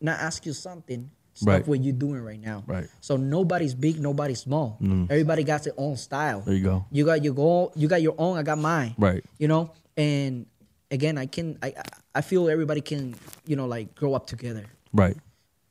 not 0.00 0.18
ask 0.20 0.44
you 0.46 0.52
something 0.52 1.10
stuff 1.34 1.48
Right. 1.48 1.66
what 1.68 1.82
you're 1.84 1.92
doing 1.92 2.22
right 2.22 2.40
now. 2.40 2.64
Right. 2.66 2.86
So 3.00 3.16
nobody's 3.16 3.74
big, 3.74 4.00
nobody's 4.00 4.40
small. 4.40 4.78
Mm. 4.80 5.10
Everybody 5.10 5.44
got 5.44 5.64
their 5.64 5.74
own 5.76 5.96
style. 5.96 6.40
There 6.40 6.54
you 6.54 6.64
go. 6.64 6.86
You 6.90 7.04
got 7.04 7.22
your 7.22 7.34
goal. 7.34 7.72
You 7.76 7.88
got 7.88 8.00
your 8.02 8.14
own. 8.18 8.38
I 8.38 8.42
got 8.42 8.58
mine. 8.58 8.94
Right. 8.98 9.22
You 9.38 9.48
know, 9.48 9.72
and 9.96 10.46
again, 10.90 11.18
I 11.18 11.26
can. 11.26 11.58
I 11.62 11.68
I- 11.68 11.82
I 12.16 12.20
feel 12.22 12.48
everybody 12.48 12.80
can. 12.80 13.14
You 13.46 13.56
know, 13.56 13.66
like 13.66 13.94
grow 13.94 14.14
up 14.14 14.26
together. 14.26 14.64
Right. 14.94 15.16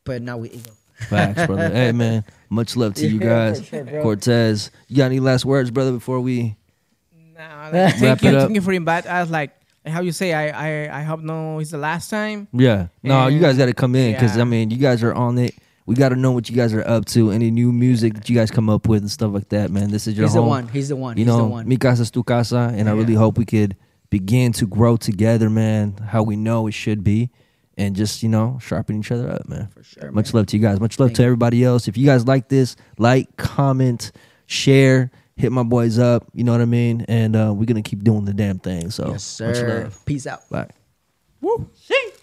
But 0.03 0.21
now 0.21 0.38
we 0.38 0.51
ego. 0.51 0.69
Facts, 1.09 1.47
brother. 1.47 1.69
hey, 1.73 1.91
man. 2.03 2.23
Much 2.51 2.76
love 2.78 2.93
to 2.95 3.07
you 3.07 3.17
guys. 3.19 3.65
sure. 3.65 3.84
Cortez, 4.03 4.69
you 4.88 4.97
got 4.97 5.05
any 5.07 5.19
last 5.19 5.43
words, 5.45 5.71
brother, 5.71 5.91
before 5.93 6.19
we. 6.19 6.55
Nah, 7.36 7.63
like, 7.65 7.73
Wrap 7.73 7.93
thank 7.99 8.23
it 8.23 8.32
you, 8.32 8.38
up. 8.38 8.43
thank 8.43 8.55
you 8.55 8.61
for 8.61 8.71
inviting 8.73 9.09
us. 9.09 9.30
Like 9.32 9.51
how 9.88 10.01
you 10.01 10.11
say, 10.11 10.33
I, 10.33 10.88
I, 10.88 10.99
I 10.99 11.03
hope 11.03 11.19
no, 11.21 11.59
it's 11.59 11.71
the 11.71 11.77
last 11.77 12.09
time. 12.09 12.47
Yeah. 12.53 12.88
No, 13.03 13.27
you 13.27 13.39
guys 13.39 13.57
got 13.57 13.65
to 13.67 13.73
come 13.73 13.95
in 13.95 14.13
because, 14.13 14.36
Yeah. 14.36 14.41
I 14.41 14.45
mean, 14.45 14.71
you 14.71 14.77
guys 14.77 15.03
are 15.03 15.13
on 15.13 15.38
it. 15.38 15.55
We 15.86 15.93
got 15.95 16.09
to 16.09 16.15
know 16.15 16.31
what 16.31 16.49
you 16.49 16.55
guys 16.55 16.73
are 16.73 16.88
up 16.88 17.05
to, 17.05 17.29
any 17.29 17.51
new 17.51 17.71
music 17.71 18.15
that 18.15 18.27
you 18.29 18.36
guys 18.36 18.49
come 18.49 18.69
up 18.69 18.88
with 18.88 19.01
and 19.03 19.11
stuff 19.11 19.31
like 19.31 19.49
that, 19.49 19.69
man. 19.69 19.91
This 19.91 20.07
is 20.07 20.17
your 20.17 20.25
He's 20.25 20.33
the 20.33 20.41
one. 20.41 20.67
He's 20.67 20.89
the 20.89 20.95
one. 20.95 21.15
You 21.17 21.25
He's 21.25 21.27
know, 21.27 21.38
the 21.38 21.43
one. 21.45 21.67
mi 21.67 21.77
casa 21.77 22.01
es 22.01 22.09
tu 22.09 22.23
casa, 22.23 22.73
and 22.75 22.89
I 22.89 22.93
really 22.93 23.13
hope 23.13 23.38
we 23.38 23.45
could 23.45 23.75
begin 24.09 24.51
to 24.53 24.65
grow 24.65 24.97
together, 24.97 25.47
man. 25.49 25.93
How 25.97 26.23
we 26.23 26.38
know 26.38 26.65
it 26.65 26.71
should 26.73 27.03
be, 27.03 27.29
and 27.77 27.95
just 27.95 28.23
you 28.23 28.29
know, 28.29 28.57
sharpen 28.59 28.99
each 28.99 29.11
other 29.11 29.29
up, 29.29 29.47
man. 29.47 29.67
For 29.67 29.83
sure, 29.83 30.11
Much 30.11 30.33
man. 30.33 30.39
love 30.39 30.47
to 30.47 30.57
you 30.57 30.63
guys. 30.63 30.79
Much 30.79 30.99
love 30.99 31.09
Thank 31.09 31.17
to 31.17 31.23
everybody 31.23 31.63
else. 31.63 31.88
If 31.88 31.97
you 31.97 32.05
guys 32.07 32.25
like 32.25 32.49
this, 32.49 32.75
like, 32.97 33.38
comment, 33.38 34.11
share, 34.47 35.11
hit 35.38 35.51
my 35.51 35.63
boys 35.63 35.99
up. 35.99 36.25
You 36.33 36.43
know 36.43 36.51
what 36.51 36.61
I 36.61 36.65
mean? 36.65 37.05
And 37.07 37.36
uh, 37.36 37.53
we're 37.55 37.65
gonna 37.65 37.81
keep 37.81 38.03
doing 38.03 38.25
the 38.25 38.33
damn 38.33 38.59
thing. 38.59 38.91
So 38.91 39.09
yes, 39.11 39.39
much 39.39 39.55
sir. 39.55 39.83
love. 39.83 40.05
Peace 40.05 40.27
out. 40.27 40.47
Bye. 40.49 40.69
Woo! 41.41 41.69
Shit. 41.79 42.14